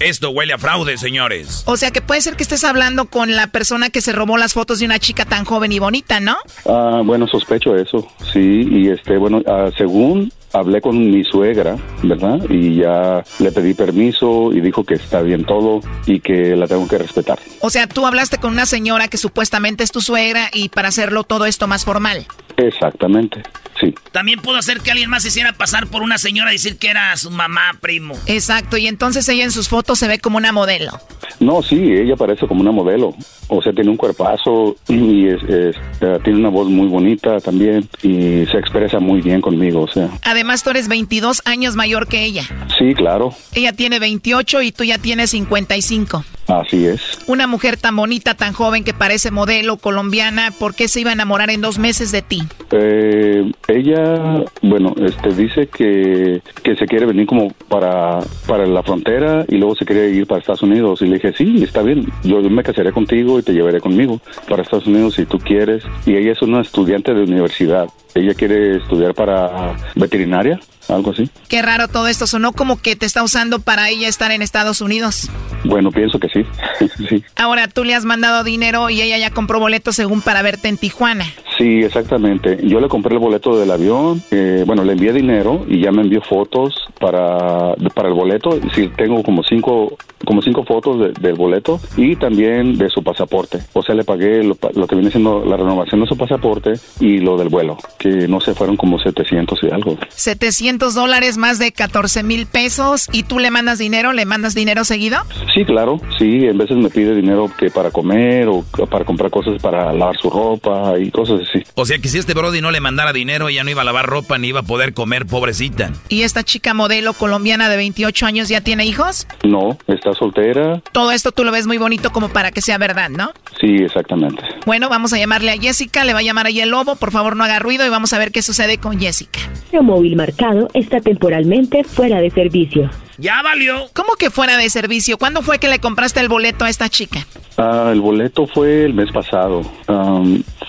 Esto 0.00 0.30
huele 0.30 0.52
a 0.52 0.58
fraude, 0.58 0.98
señores. 0.98 1.62
O 1.66 1.76
sea 1.76 1.90
que 1.90 2.02
puede 2.02 2.20
ser 2.20 2.36
que 2.36 2.42
estés 2.42 2.64
hablando 2.64 3.06
con 3.06 3.36
la 3.36 3.46
persona 3.46 3.90
que 3.90 4.00
se 4.00 4.12
robó 4.12 4.36
las 4.36 4.52
fotos 4.52 4.80
de 4.80 4.86
una 4.86 4.98
chica 4.98 5.24
tan 5.24 5.44
joven 5.44 5.72
y 5.72 5.78
bonita, 5.78 6.20
¿no? 6.20 6.36
Ah, 6.66 7.00
bueno, 7.04 7.26
sospecho 7.26 7.76
eso, 7.76 8.06
sí, 8.32 8.66
y 8.70 8.88
este, 8.88 9.16
bueno, 9.16 9.40
ah, 9.46 9.70
según 9.76 10.32
hablé 10.54 10.80
con 10.80 11.10
mi 11.10 11.24
suegra, 11.24 11.76
¿verdad? 12.02 12.38
Y 12.48 12.76
ya 12.76 13.22
le 13.40 13.52
pedí 13.52 13.74
permiso 13.74 14.52
y 14.52 14.60
dijo 14.60 14.84
que 14.84 14.94
está 14.94 15.20
bien 15.20 15.44
todo 15.44 15.80
y 16.06 16.20
que 16.20 16.56
la 16.56 16.66
tengo 16.66 16.86
que 16.88 16.96
respetar. 16.96 17.38
O 17.60 17.70
sea, 17.70 17.86
tú 17.86 18.06
hablaste 18.06 18.38
con 18.38 18.52
una 18.52 18.64
señora 18.64 19.08
que 19.08 19.18
supuestamente 19.18 19.84
es 19.84 19.90
tu 19.90 20.00
suegra 20.00 20.48
y 20.52 20.68
para 20.68 20.88
hacerlo 20.88 21.24
todo 21.24 21.44
esto 21.44 21.66
más 21.66 21.84
formal. 21.84 22.26
Exactamente, 22.56 23.42
sí. 23.80 23.94
También 24.12 24.40
pudo 24.40 24.56
hacer 24.56 24.80
que 24.80 24.90
alguien 24.90 25.10
más 25.10 25.22
se 25.22 25.28
hiciera 25.28 25.52
pasar 25.52 25.86
por 25.88 26.02
una 26.02 26.18
señora 26.18 26.50
y 26.50 26.54
decir 26.54 26.78
que 26.78 26.88
era 26.88 27.16
su 27.16 27.30
mamá, 27.30 27.72
primo. 27.80 28.14
Exacto, 28.26 28.76
y 28.76 28.86
entonces 28.86 29.28
ella 29.28 29.44
en 29.44 29.50
sus 29.52 29.68
fotos 29.68 29.98
se 29.98 30.08
ve 30.08 30.18
como 30.18 30.36
una 30.38 30.52
modelo. 30.52 30.92
No, 31.40 31.62
sí, 31.62 31.76
ella 31.92 32.14
parece 32.16 32.46
como 32.46 32.60
una 32.60 32.70
modelo. 32.70 33.14
O 33.48 33.60
sea, 33.60 33.72
tiene 33.72 33.90
un 33.90 33.96
cuerpazo 33.96 34.76
y 34.88 35.26
es, 35.28 35.42
es- 35.42 35.76
eh, 36.00 36.18
tiene 36.22 36.38
una 36.38 36.48
voz 36.48 36.68
muy 36.68 36.86
bonita 36.88 37.40
también 37.40 37.88
y 38.02 38.46
se 38.46 38.58
expresa 38.58 39.00
muy 39.00 39.20
bien 39.20 39.40
conmigo, 39.40 39.82
o 39.82 39.88
sea. 39.88 40.08
Además, 40.22 40.62
tú 40.62 40.70
eres 40.70 40.88
22 40.88 41.42
años 41.44 41.74
mayor 41.76 42.06
que 42.08 42.24
ella. 42.24 42.44
Sí, 42.78 42.94
claro, 42.94 43.34
Ella 43.54 43.72
tiene 43.72 43.98
28 43.98 44.62
y 44.62 44.72
tú 44.72 44.84
ya 44.84 44.98
tienes 44.98 45.30
55. 45.30 46.24
Así 46.46 46.86
es. 46.86 47.00
Una 47.26 47.46
mujer 47.46 47.76
tan 47.76 47.96
bonita, 47.96 48.34
tan 48.34 48.52
joven 48.52 48.84
que 48.84 48.94
parece 48.94 49.30
modelo 49.30 49.76
colombiana, 49.76 50.52
¿por 50.58 50.74
qué 50.74 50.88
se 50.88 51.00
iba 51.00 51.10
a 51.10 51.14
enamorar 51.14 51.50
en 51.50 51.60
dos 51.60 51.78
meses 51.78 52.12
de 52.12 52.22
ti? 52.22 52.42
Eh, 52.70 53.50
ella, 53.68 54.44
bueno, 54.62 54.94
este 55.00 55.30
dice 55.34 55.66
que, 55.68 56.42
que 56.62 56.76
se 56.76 56.86
quiere 56.86 57.06
venir 57.06 57.26
como 57.26 57.50
para, 57.68 58.20
para 58.46 58.66
la 58.66 58.82
frontera 58.82 59.44
y 59.48 59.56
luego 59.56 59.76
se 59.76 59.84
quiere 59.84 60.10
ir 60.10 60.26
para 60.26 60.40
Estados 60.40 60.62
Unidos. 60.62 61.02
Y 61.02 61.06
le 61.06 61.14
dije, 61.14 61.32
sí, 61.36 61.62
está 61.62 61.82
bien, 61.82 62.06
yo 62.22 62.40
me 62.42 62.62
casaré 62.62 62.92
contigo 62.92 63.38
y 63.38 63.42
te 63.42 63.52
llevaré 63.52 63.80
conmigo 63.80 64.20
para 64.48 64.62
Estados 64.62 64.86
Unidos 64.86 65.14
si 65.14 65.26
tú 65.26 65.38
quieres. 65.38 65.84
Y 66.06 66.16
ella 66.16 66.32
es 66.32 66.42
una 66.42 66.60
estudiante 66.60 67.14
de 67.14 67.22
universidad. 67.22 67.88
Ella 68.14 68.34
quiere 68.34 68.76
estudiar 68.76 69.14
para 69.14 69.76
veterinaria, 69.96 70.60
algo 70.88 71.10
así. 71.12 71.28
Qué 71.48 71.62
raro 71.62 71.88
todo 71.88 72.08
esto, 72.08 72.26
sonó 72.26 72.52
como 72.52 72.80
que 72.80 72.96
te 72.96 73.06
está 73.06 73.22
usando 73.22 73.58
para 73.60 73.88
ella 73.90 74.08
estar 74.08 74.30
en 74.32 74.42
Estados 74.42 74.80
Unidos. 74.80 75.28
Bueno, 75.64 75.90
pienso 75.90 76.18
que 76.18 76.28
sí. 76.28 76.44
sí. 77.08 77.22
Ahora 77.36 77.68
tú 77.68 77.84
le 77.84 77.94
has 77.94 78.04
mandado 78.04 78.44
dinero 78.44 78.90
y 78.90 79.00
ella 79.02 79.18
ya 79.18 79.30
compró 79.30 79.60
boletos 79.60 79.96
según 79.96 80.20
para 80.20 80.42
verte 80.42 80.68
en 80.68 80.76
Tijuana. 80.76 81.24
Sí, 81.56 81.80
exactamente. 81.84 82.58
Yo 82.64 82.80
le 82.80 82.88
compré 82.88 83.14
el 83.14 83.20
boleto 83.20 83.56
del 83.58 83.70
avión, 83.70 84.20
eh, 84.32 84.64
bueno, 84.66 84.82
le 84.84 84.92
envié 84.94 85.12
dinero 85.12 85.64
y 85.68 85.80
ya 85.80 85.92
me 85.92 86.02
envió 86.02 86.20
fotos 86.20 86.74
para, 87.00 87.74
para 87.94 88.08
el 88.08 88.14
boleto. 88.14 88.58
Sí, 88.74 88.90
tengo 88.96 89.22
como 89.22 89.42
cinco, 89.44 89.96
como 90.24 90.42
cinco 90.42 90.64
fotos 90.64 90.98
de- 90.98 91.12
del 91.12 91.34
boleto 91.34 91.80
y 91.96 92.16
también 92.16 92.76
de 92.76 92.88
su 92.90 93.04
pasaporte. 93.04 93.60
O 93.72 93.82
sea, 93.82 93.94
le 93.94 94.02
pagué 94.04 94.42
lo, 94.42 94.58
lo 94.74 94.86
que 94.88 94.96
viene 94.96 95.10
siendo 95.12 95.44
la 95.44 95.56
renovación 95.56 96.00
de 96.00 96.06
su 96.08 96.16
pasaporte 96.16 96.72
y 96.98 97.18
lo 97.18 97.36
del 97.36 97.48
vuelo, 97.50 97.78
que 97.98 98.08
no 98.26 98.40
sé, 98.40 98.52
fueron 98.54 98.76
como 98.76 98.98
700 98.98 99.58
y 99.62 99.70
algo. 99.70 99.96
700 100.08 100.73
dólares, 100.78 101.36
más 101.36 101.58
de 101.58 101.72
14 101.72 102.22
mil 102.22 102.46
pesos. 102.46 103.08
¿Y 103.12 103.22
tú 103.22 103.38
le 103.38 103.50
mandas 103.50 103.78
dinero? 103.78 104.12
¿Le 104.12 104.24
mandas 104.24 104.54
dinero 104.54 104.84
seguido? 104.84 105.18
Sí, 105.54 105.64
claro, 105.64 106.00
sí, 106.18 106.46
en 106.46 106.58
veces 106.58 106.76
me 106.76 106.90
pide 106.90 107.14
dinero 107.14 107.50
que 107.56 107.70
para 107.70 107.90
comer 107.90 108.48
o 108.48 108.64
para 108.90 109.04
comprar 109.04 109.30
cosas 109.30 109.60
para 109.62 109.92
lavar 109.92 110.16
su 110.16 110.28
ropa 110.30 110.98
y 110.98 111.10
cosas 111.10 111.40
así. 111.48 111.64
O 111.74 111.84
sea 111.84 111.98
que 111.98 112.08
si 112.08 112.18
este 112.18 112.34
Brody 112.34 112.60
no 112.60 112.70
le 112.70 112.80
mandara 112.80 113.12
dinero, 113.12 113.48
ella 113.48 113.64
no 113.64 113.70
iba 113.70 113.82
a 113.82 113.84
lavar 113.84 114.06
ropa 114.06 114.38
ni 114.38 114.48
iba 114.48 114.60
a 114.60 114.64
poder 114.64 114.94
comer, 114.94 115.26
pobrecita. 115.26 115.90
¿Y 116.08 116.22
esta 116.22 116.42
chica 116.42 116.74
modelo 116.74 117.12
colombiana 117.12 117.68
de 117.68 117.76
28 117.76 118.26
años 118.26 118.48
ya 118.48 118.60
tiene 118.60 118.84
hijos? 118.84 119.26
No, 119.44 119.78
está 119.86 120.12
soltera. 120.12 120.80
Todo 120.92 121.12
esto 121.12 121.32
tú 121.32 121.44
lo 121.44 121.52
ves 121.52 121.66
muy 121.66 121.78
bonito 121.78 122.10
como 122.10 122.28
para 122.28 122.50
que 122.50 122.60
sea 122.60 122.78
verdad, 122.78 123.10
¿no? 123.10 123.32
Sí, 123.60 123.76
exactamente. 123.76 124.42
Bueno, 124.66 124.88
vamos 124.88 125.12
a 125.12 125.18
llamarle 125.18 125.52
a 125.52 125.58
Jessica, 125.58 126.04
le 126.04 126.12
va 126.12 126.18
a 126.18 126.22
llamar 126.22 126.46
ahí 126.46 126.60
el 126.60 126.70
lobo, 126.70 126.96
por 126.96 127.10
favor 127.12 127.36
no 127.36 127.44
haga 127.44 127.58
ruido 127.58 127.86
y 127.86 127.88
vamos 127.88 128.12
a 128.12 128.18
ver 128.18 128.32
qué 128.32 128.42
sucede 128.42 128.78
con 128.78 128.98
Jessica. 128.98 129.40
El 129.72 129.82
móvil 129.82 130.16
marcado 130.16 130.63
está 130.72 131.00
temporalmente 131.00 131.84
fuera 131.84 132.20
de 132.20 132.30
servicio. 132.30 132.90
Ya 133.18 133.42
valió. 133.42 133.88
¿Cómo 133.94 134.14
que 134.18 134.30
fuera 134.30 134.56
de 134.56 134.68
servicio? 134.70 135.18
¿Cuándo 135.18 135.42
fue 135.42 135.58
que 135.58 135.68
le 135.68 135.78
compraste 135.78 136.20
el 136.20 136.28
boleto 136.28 136.64
a 136.64 136.70
esta 136.70 136.88
chica? 136.88 137.26
Ah, 137.56 137.90
el 137.92 138.00
boleto 138.00 138.46
fue 138.46 138.84
el 138.84 138.94
mes 138.94 139.12
pasado. 139.12 139.62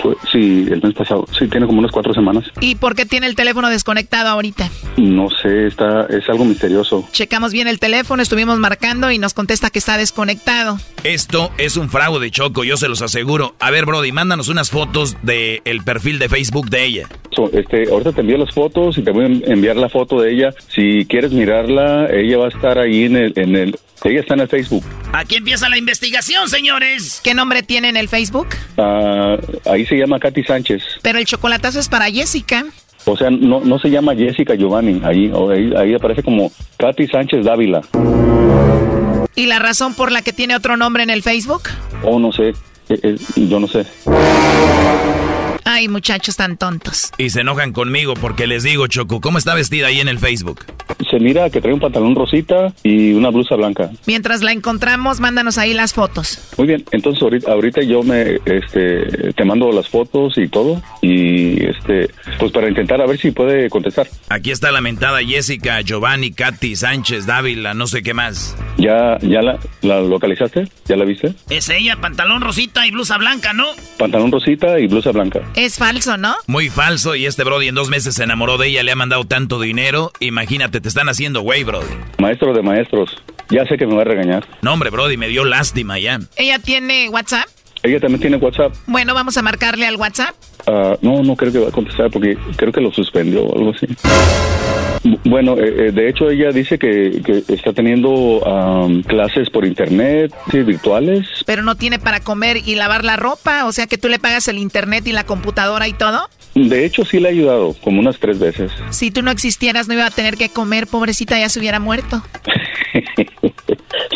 Fue, 0.01 0.15
sí, 0.31 0.65
el 0.69 0.81
mes 0.83 0.93
pasado. 0.93 1.25
Sí, 1.37 1.47
tiene 1.47 1.65
como 1.65 1.79
unas 1.79 1.91
cuatro 1.91 2.13
semanas. 2.13 2.45
¿Y 2.59 2.75
por 2.75 2.95
qué 2.95 3.05
tiene 3.05 3.27
el 3.27 3.35
teléfono 3.35 3.69
desconectado 3.69 4.29
ahorita? 4.29 4.69
No 4.97 5.29
sé, 5.29 5.67
está, 5.67 6.05
es 6.05 6.29
algo 6.29 6.45
misterioso. 6.45 7.07
Checamos 7.11 7.51
bien 7.53 7.67
el 7.67 7.79
teléfono, 7.79 8.21
estuvimos 8.21 8.59
marcando 8.59 9.09
y 9.11 9.17
nos 9.17 9.33
contesta 9.33 9.69
que 9.69 9.79
está 9.79 9.97
desconectado. 9.97 10.77
Esto 11.03 11.51
es 11.57 11.77
un 11.77 11.89
fraude, 11.89 12.29
Choco, 12.29 12.63
yo 12.63 12.77
se 12.77 12.87
los 12.87 13.01
aseguro. 13.01 13.55
A 13.59 13.71
ver, 13.71 13.85
Brody, 13.85 14.11
mándanos 14.11 14.49
unas 14.49 14.69
fotos 14.69 15.17
del 15.23 15.61
el 15.65 15.83
perfil 15.83 16.19
de 16.19 16.29
Facebook 16.29 16.69
de 16.69 16.85
ella. 16.85 17.09
So, 17.35 17.49
este, 17.51 17.89
ahorita 17.89 18.13
te 18.13 18.21
envío 18.21 18.37
las 18.37 18.53
fotos 18.53 18.97
y 18.97 19.01
te 19.01 19.11
voy 19.11 19.25
a 19.25 19.51
enviar 19.51 19.75
la 19.75 19.89
foto 19.89 20.21
de 20.21 20.33
ella. 20.33 20.53
Si 20.69 21.05
quieres 21.05 21.31
mirarla, 21.31 22.07
ella 22.11 22.34
va 22.35 22.45
a 22.45 22.49
estar 22.49 22.77
ahí 22.77 23.05
en 23.05 23.15
el, 23.15 23.33
en 23.35 23.55
el, 23.55 23.79
ella 24.03 24.19
está 24.19 24.33
en 24.33 24.41
el 24.41 24.47
Facebook. 24.47 24.83
Aquí 25.13 25.35
empieza 25.35 25.69
la 25.69 25.77
investigación, 25.77 26.49
señores. 26.49 27.21
¿Qué 27.23 27.33
nombre 27.33 27.63
tiene 27.63 27.89
en 27.89 27.97
el 27.97 28.09
Facebook? 28.09 28.47
Ah, 28.77 29.37
ahí 29.65 29.85
se 29.85 29.95
llama 29.95 30.19
Katy 30.19 30.43
Sánchez. 30.43 30.83
Pero 31.01 31.19
el 31.19 31.25
chocolatazo 31.25 31.79
es 31.79 31.89
para 31.89 32.05
Jessica. 32.05 32.65
O 33.05 33.15
sea, 33.15 33.29
no, 33.29 33.59
no 33.61 33.79
se 33.79 33.89
llama 33.89 34.15
Jessica 34.15 34.55
Giovanni. 34.55 35.01
Ahí, 35.03 35.31
ahí, 35.51 35.73
ahí 35.77 35.93
aparece 35.93 36.23
como 36.23 36.51
Katy 36.77 37.07
Sánchez 37.07 37.45
Dávila. 37.45 37.81
¿Y 39.35 39.45
la 39.47 39.59
razón 39.59 39.93
por 39.93 40.11
la 40.11 40.21
que 40.21 40.33
tiene 40.33 40.55
otro 40.55 40.77
nombre 40.77 41.03
en 41.03 41.09
el 41.09 41.21
Facebook? 41.21 41.63
O 42.03 42.19
no 42.19 42.31
sé, 42.31 42.49
eh, 42.89 42.99
eh, 43.03 43.17
yo 43.35 43.59
no 43.59 43.67
sé. 43.67 43.85
Ay, 45.67 45.87
muchachos 45.87 46.35
tan 46.35 46.57
tontos. 46.57 47.11
Y 47.17 47.31
se 47.31 47.41
enojan 47.41 47.73
conmigo 47.73 48.13
porque 48.13 48.45
les 48.45 48.61
digo, 48.61 48.85
Choco, 48.85 49.19
¿cómo 49.19 49.39
está 49.39 49.55
vestida 49.55 49.87
ahí 49.87 49.99
en 49.99 50.07
el 50.07 50.19
Facebook? 50.19 50.63
Se 51.09 51.19
mira 51.19 51.49
que 51.49 51.59
trae 51.59 51.73
un 51.73 51.79
pantalón 51.79 52.15
rosita 52.15 52.71
y 52.83 53.13
una 53.13 53.29
blusa 53.29 53.55
blanca. 53.55 53.89
Mientras 54.05 54.43
la 54.43 54.51
encontramos, 54.51 55.19
mándanos 55.19 55.57
ahí 55.57 55.73
las 55.73 55.93
fotos. 55.93 56.53
Muy 56.57 56.67
bien, 56.67 56.85
entonces 56.91 57.21
ahorita, 57.21 57.51
ahorita 57.51 57.81
yo 57.81 58.03
me, 58.03 58.37
este, 58.45 59.33
te 59.33 59.43
mando 59.43 59.71
las 59.71 59.89
fotos 59.89 60.37
y 60.37 60.47
todo 60.47 60.81
y 61.01 61.65
este, 61.65 62.11
pues 62.37 62.51
para 62.51 62.69
intentar 62.69 63.01
a 63.01 63.07
ver 63.07 63.17
si 63.17 63.31
puede 63.31 63.67
contestar. 63.69 64.07
Aquí 64.29 64.51
está 64.51 64.71
la 64.71 64.81
mentada 64.81 65.19
Jessica, 65.23 65.81
Giovanni, 65.81 66.31
Katy, 66.31 66.75
Sánchez, 66.75 67.25
Dávila, 67.25 67.73
no 67.73 67.87
sé 67.87 68.03
qué 68.03 68.13
más. 68.13 68.55
¿Ya, 68.77 69.17
ya 69.21 69.41
la, 69.41 69.57
la 69.81 70.01
localizaste? 70.01 70.67
¿Ya 70.85 70.95
la 70.95 71.05
viste? 71.05 71.33
Es 71.49 71.69
ella, 71.69 71.97
pantalón 71.99 72.41
rosita 72.41 72.85
y 72.85 72.91
blusa 72.91 73.17
blanca, 73.17 73.53
¿no? 73.53 73.65
Pantalón 73.97 74.31
rosita 74.31 74.79
y 74.79 74.87
blusa 74.87 75.11
blanca. 75.11 75.41
Es 75.55 75.77
falso, 75.77 76.17
¿no? 76.17 76.35
Muy 76.47 76.69
falso 76.69 77.15
y 77.15 77.25
este 77.25 77.45
Brody 77.45 77.69
en 77.69 77.75
dos 77.75 77.89
meses 77.89 78.15
se 78.15 78.23
enamoró 78.23 78.57
de 78.57 78.67
ella, 78.67 78.83
le 78.83 78.91
ha 78.91 78.95
mandado 78.95 79.23
tanto 79.23 79.59
dinero. 79.61 80.11
Imagínate, 80.19 80.81
te 80.81 80.89
están 80.89 81.07
haciendo 81.07 81.41
güey, 81.41 81.63
Brody. 81.63 81.87
Maestro 82.19 82.53
de 82.53 82.61
maestros, 82.61 83.23
ya 83.49 83.65
sé 83.65 83.77
que 83.77 83.87
me 83.87 83.95
va 83.95 84.01
a 84.01 84.05
regañar. 84.05 84.45
No, 84.61 84.73
hombre, 84.73 84.89
Brody, 84.89 85.15
me 85.15 85.29
dio 85.29 85.45
lástima 85.45 85.97
ya. 85.97 86.19
¿Ella 86.35 86.59
tiene 86.59 87.07
WhatsApp? 87.07 87.45
Ella 87.83 87.99
también 88.01 88.19
tiene 88.19 88.37
WhatsApp. 88.37 88.73
Bueno, 88.87 89.13
vamos 89.13 89.37
a 89.37 89.41
marcarle 89.41 89.85
al 89.87 89.95
WhatsApp. 89.95 90.35
Ah, 90.67 90.97
no, 91.01 91.21
no 91.23 91.35
creo 91.35 91.51
que 91.51 91.59
va 91.59 91.69
a 91.69 91.71
contestar 91.71 92.09
porque 92.09 92.37
creo 92.55 92.71
que 92.71 92.81
lo 92.81 92.91
suspendió 92.91 93.43
o 93.45 93.57
algo 93.57 93.71
así. 93.75 93.85
Bu- 95.03 95.19
Bueno, 95.25 95.55
eh, 95.57 95.87
eh, 95.87 95.91
de 95.91 96.09
hecho 96.09 96.29
ella 96.29 96.51
dice 96.51 96.79
que, 96.79 97.21
que 97.23 97.43
está 97.53 97.73
teniendo 97.73 98.41
am, 98.47 99.03
clases 99.03 99.49
por 99.51 99.65
internet, 99.65 100.33
sí, 100.49 100.63
virtuales. 100.63 101.27
Pero 101.45 101.61
no 101.61 101.75
tiene 101.75 101.99
para 101.99 102.19
comer 102.21 102.57
y 102.65 102.75
lavar 102.75 103.03
la 103.05 103.15
ropa. 103.15 103.65
O 103.65 103.71
sea 103.71 103.85
que 103.87 103.97
tú 103.99 104.07
le 104.07 104.17
pagas 104.19 104.47
el 104.47 104.57
internet 104.57 105.05
y 105.07 105.11
la 105.11 105.23
computadora 105.25 105.87
y 105.87 105.93
todo. 105.93 106.27
De 106.55 106.85
hecho 106.85 107.03
sí 107.05 107.19
le 107.19 107.27
ha 107.27 107.31
ayudado 107.31 107.75
como 107.83 107.99
unas 107.99 108.17
tres 108.17 108.39
veces. 108.39 108.71
Si 108.89 109.11
tú 109.11 109.21
no 109.21 109.29
existieras, 109.29 109.87
no 109.87 109.93
iba 109.93 110.05
a 110.05 110.11
tener 110.11 110.37
que 110.37 110.49
comer. 110.49 110.87
Pobrecita, 110.87 111.37
ya 111.37 111.49
se 111.49 111.59
hubiera 111.59 111.79
muerto. 111.79 112.23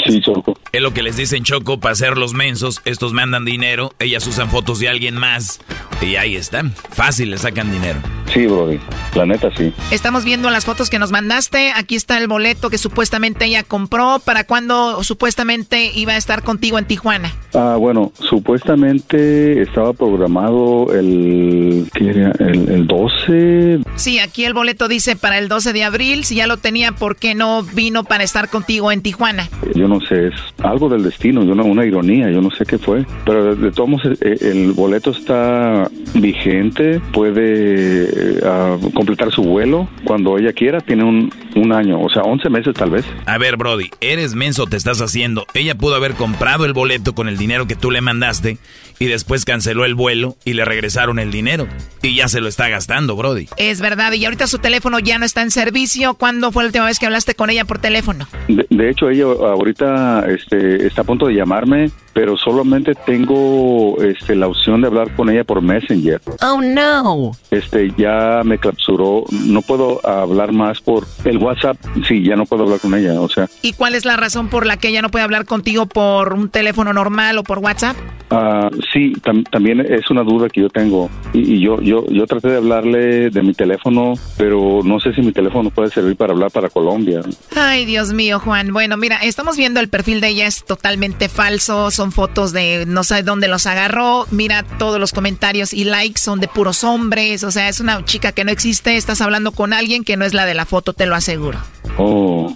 sí, 0.09 0.21
Choco. 0.21 0.57
Es 0.71 0.81
lo 0.81 0.93
que 0.93 1.03
les 1.03 1.17
dicen 1.17 1.43
Choco 1.43 1.79
para 1.79 1.93
hacer 1.93 2.17
los 2.17 2.33
mensos. 2.33 2.81
Estos 2.85 3.13
mandan 3.13 3.45
dinero, 3.45 3.93
ellas 3.99 4.25
usan 4.27 4.49
fotos 4.49 4.79
de 4.79 4.89
alguien 4.89 5.15
más. 5.15 5.59
Y 6.01 6.15
ahí 6.15 6.35
están. 6.35 6.73
Fácil, 6.91 7.31
le 7.31 7.37
sacan 7.37 7.71
dinero. 7.71 7.99
Sí, 8.33 8.45
Brody. 8.45 8.79
La 9.15 9.25
neta 9.25 9.49
sí. 9.57 9.73
Estamos 9.91 10.23
viendo 10.23 10.49
las 10.49 10.63
fotos 10.63 10.89
que 10.89 10.99
nos 10.99 11.11
mandaste. 11.11 11.71
Aquí 11.75 11.95
está 11.95 12.17
el 12.19 12.27
boleto 12.27 12.69
que 12.69 12.77
supuestamente 12.77 13.45
ella 13.45 13.63
compró. 13.63 14.19
¿Para 14.23 14.43
cuándo 14.43 15.03
supuestamente 15.03 15.91
iba 15.95 16.13
a 16.13 16.17
estar 16.17 16.43
contigo 16.43 16.77
en 16.77 16.85
Tijuana? 16.85 17.33
Ah, 17.53 17.75
bueno, 17.77 18.11
supuestamente 18.19 19.61
estaba 19.61 19.93
programado 19.93 20.93
el, 20.93 21.89
¿qué 21.93 22.09
era? 22.09 22.31
el, 22.39 22.69
el 22.69 22.87
12. 22.87 23.79
Sí, 23.95 24.19
aquí 24.19 24.45
el 24.45 24.53
boleto 24.53 24.87
dice 24.87 25.15
para 25.15 25.39
el 25.39 25.47
12 25.47 25.73
de 25.73 25.83
abril. 25.83 26.23
Si 26.23 26.35
ya 26.35 26.45
lo 26.47 26.57
tenía, 26.57 26.91
¿por 26.91 27.15
qué 27.15 27.33
no 27.35 27.63
vino 27.63 28.03
para 28.03 28.23
estar 28.23 28.49
contigo 28.49 28.91
en 28.91 29.01
Tijuana? 29.01 29.49
Yo 29.75 29.87
no 29.87 29.98
sé, 30.01 30.27
es 30.27 30.33
algo 30.63 30.89
del 30.89 31.03
destino, 31.03 31.43
yo 31.43 31.55
no, 31.55 31.63
una 31.65 31.85
ironía, 31.85 32.29
yo 32.29 32.41
no 32.41 32.51
sé 32.51 32.65
qué 32.65 32.77
fue. 32.77 33.05
Pero 33.25 33.55
de, 33.55 33.55
de 33.55 33.71
todos 33.71 33.89
modos, 33.89 34.21
eh, 34.21 34.37
el 34.41 34.71
boleto 34.73 35.11
está 35.11 35.89
vigente, 36.13 36.99
puede 37.11 38.39
ah, 38.45 38.77
completar 38.93 39.31
su 39.31 39.43
vuelo 39.43 39.87
cuando 40.03 40.37
ella 40.37 40.53
quiera, 40.53 40.79
tiene 40.79 41.03
un, 41.03 41.31
un 41.55 41.73
año, 41.73 42.01
o 42.01 42.09
sea, 42.09 42.23
11 42.23 42.49
meses 42.49 42.73
tal 42.73 42.91
vez. 42.91 43.05
A 43.25 43.37
ver, 43.37 43.57
Brody, 43.57 43.89
eres 44.01 44.35
menso, 44.35 44.65
te 44.65 44.77
estás 44.77 45.01
haciendo. 45.01 45.45
Ella 45.53 45.75
pudo 45.75 45.95
haber 45.95 46.13
comprado 46.13 46.65
el 46.65 46.73
boleto 46.73 47.13
con 47.13 47.27
el 47.27 47.37
dinero 47.37 47.67
que 47.67 47.75
tú 47.75 47.91
le 47.91 48.01
mandaste 48.01 48.57
y 48.99 49.05
después 49.05 49.45
canceló 49.45 49.85
el 49.85 49.95
vuelo 49.95 50.35
y 50.45 50.53
le 50.53 50.65
regresaron 50.65 51.19
el 51.19 51.31
dinero. 51.31 51.67
Y 52.01 52.15
ya 52.15 52.27
se 52.27 52.41
lo 52.41 52.47
está 52.47 52.67
gastando, 52.67 53.15
Brody. 53.15 53.47
Es 53.57 53.81
verdad, 53.81 54.11
y 54.13 54.25
ahorita 54.25 54.47
su 54.47 54.59
teléfono 54.59 54.99
ya 54.99 55.17
no 55.17 55.25
está 55.25 55.41
en 55.41 55.51
servicio. 55.51 56.13
¿Cuándo 56.13 56.51
fue 56.51 56.63
la 56.63 56.67
última 56.67 56.85
vez 56.85 56.99
que 56.99 57.05
hablaste 57.05 57.35
con 57.35 57.49
ella 57.49 57.65
por 57.65 57.79
teléfono? 57.79 58.27
De, 58.47 58.65
de 58.69 58.89
hecho, 58.89 59.09
ella 59.09 59.23
ahorita 59.23 59.88
este, 60.27 60.85
está 60.87 61.01
a 61.01 61.05
punto 61.05 61.27
de 61.27 61.35
llamarme, 61.35 61.91
pero 62.19 62.35
solamente 62.35 62.95
tengo 63.05 63.95
este, 64.03 64.35
la 64.35 64.47
opción 64.47 64.81
de 64.81 64.87
hablar 64.87 65.15
con 65.15 65.29
ella 65.29 65.45
por 65.45 65.61
Messenger. 65.61 66.19
Oh, 66.41 66.59
no. 66.61 67.31
Este, 67.49 67.93
ya 67.97 68.41
me 68.43 68.57
clausuró, 68.57 69.23
no 69.31 69.61
puedo 69.61 70.05
hablar 70.05 70.51
más 70.51 70.81
por 70.81 71.07
el 71.23 71.37
WhatsApp, 71.37 71.77
sí, 72.05 72.21
ya 72.21 72.35
no 72.35 72.45
puedo 72.45 72.63
hablar 72.63 72.81
con 72.81 72.93
ella, 72.93 73.21
o 73.21 73.29
sea, 73.29 73.47
¿Y 73.61 73.71
cuál 73.71 73.95
es 73.95 74.03
la 74.03 74.17
razón 74.17 74.49
por 74.49 74.65
la 74.65 74.75
que 74.75 74.89
ella 74.89 75.01
no 75.01 75.09
puede 75.11 75.23
hablar 75.23 75.45
contigo 75.45 75.85
por 75.85 76.33
un 76.33 76.49
teléfono 76.49 76.91
normal 76.91 77.37
o 77.37 77.43
por 77.43 77.59
WhatsApp? 77.59 77.95
ah, 78.31 78.69
sí, 78.91 79.13
tam- 79.23 79.49
también 79.49 79.79
es 79.79 80.09
una 80.11 80.23
duda 80.23 80.49
que 80.49 80.59
yo 80.59 80.69
tengo, 80.69 81.09
y, 81.31 81.55
y 81.55 81.61
yo, 81.61 81.79
yo, 81.81 82.05
yo 82.09 82.27
traté 82.27 82.49
de 82.49 82.57
hablarle 82.57 83.29
de 83.29 83.41
mi 83.43 83.53
teléfono, 83.53 84.15
pero 84.37 84.81
no 84.83 84.99
sé 84.99 85.13
si 85.13 85.21
mi 85.21 85.31
teléfono 85.31 85.69
puede 85.69 85.89
servir 85.89 86.17
para 86.17 86.33
hablar 86.33 86.51
para 86.51 86.69
Colombia. 86.69 87.21
Ay, 87.55 87.85
Dios 87.85 88.11
mío, 88.11 88.39
Juan. 88.39 88.73
Bueno, 88.73 88.97
mira, 88.97 89.17
estamos 89.23 89.55
viendo 89.55 89.79
el 89.79 89.87
perfil 89.87 90.19
de 90.19 90.27
ella, 90.27 90.47
es 90.47 90.65
totalmente 90.65 91.29
falso. 91.29 91.91
Son 91.91 92.08
fotos 92.11 92.51
de 92.53 92.85
no 92.87 93.03
sé 93.03 93.23
dónde 93.23 93.47
los 93.47 93.65
agarró. 93.65 94.27
Mira, 94.31 94.63
todos 94.77 94.99
los 94.99 95.11
comentarios 95.11 95.73
y 95.73 95.83
likes 95.83 96.19
son 96.19 96.39
de 96.39 96.47
puros 96.47 96.83
hombres. 96.83 97.43
O 97.43 97.51
sea, 97.51 97.69
es 97.69 97.79
una 97.79 98.03
chica 98.05 98.31
que 98.31 98.43
no 98.43 98.51
existe. 98.51 98.97
Estás 98.97 99.21
hablando 99.21 99.51
con 99.51 99.73
alguien 99.73 100.03
que 100.03 100.17
no 100.17 100.25
es 100.25 100.33
la 100.33 100.45
de 100.45 100.53
la 100.53 100.65
foto, 100.65 100.93
te 100.93 101.05
lo 101.05 101.15
aseguro. 101.15 101.59
Oh, 101.97 102.55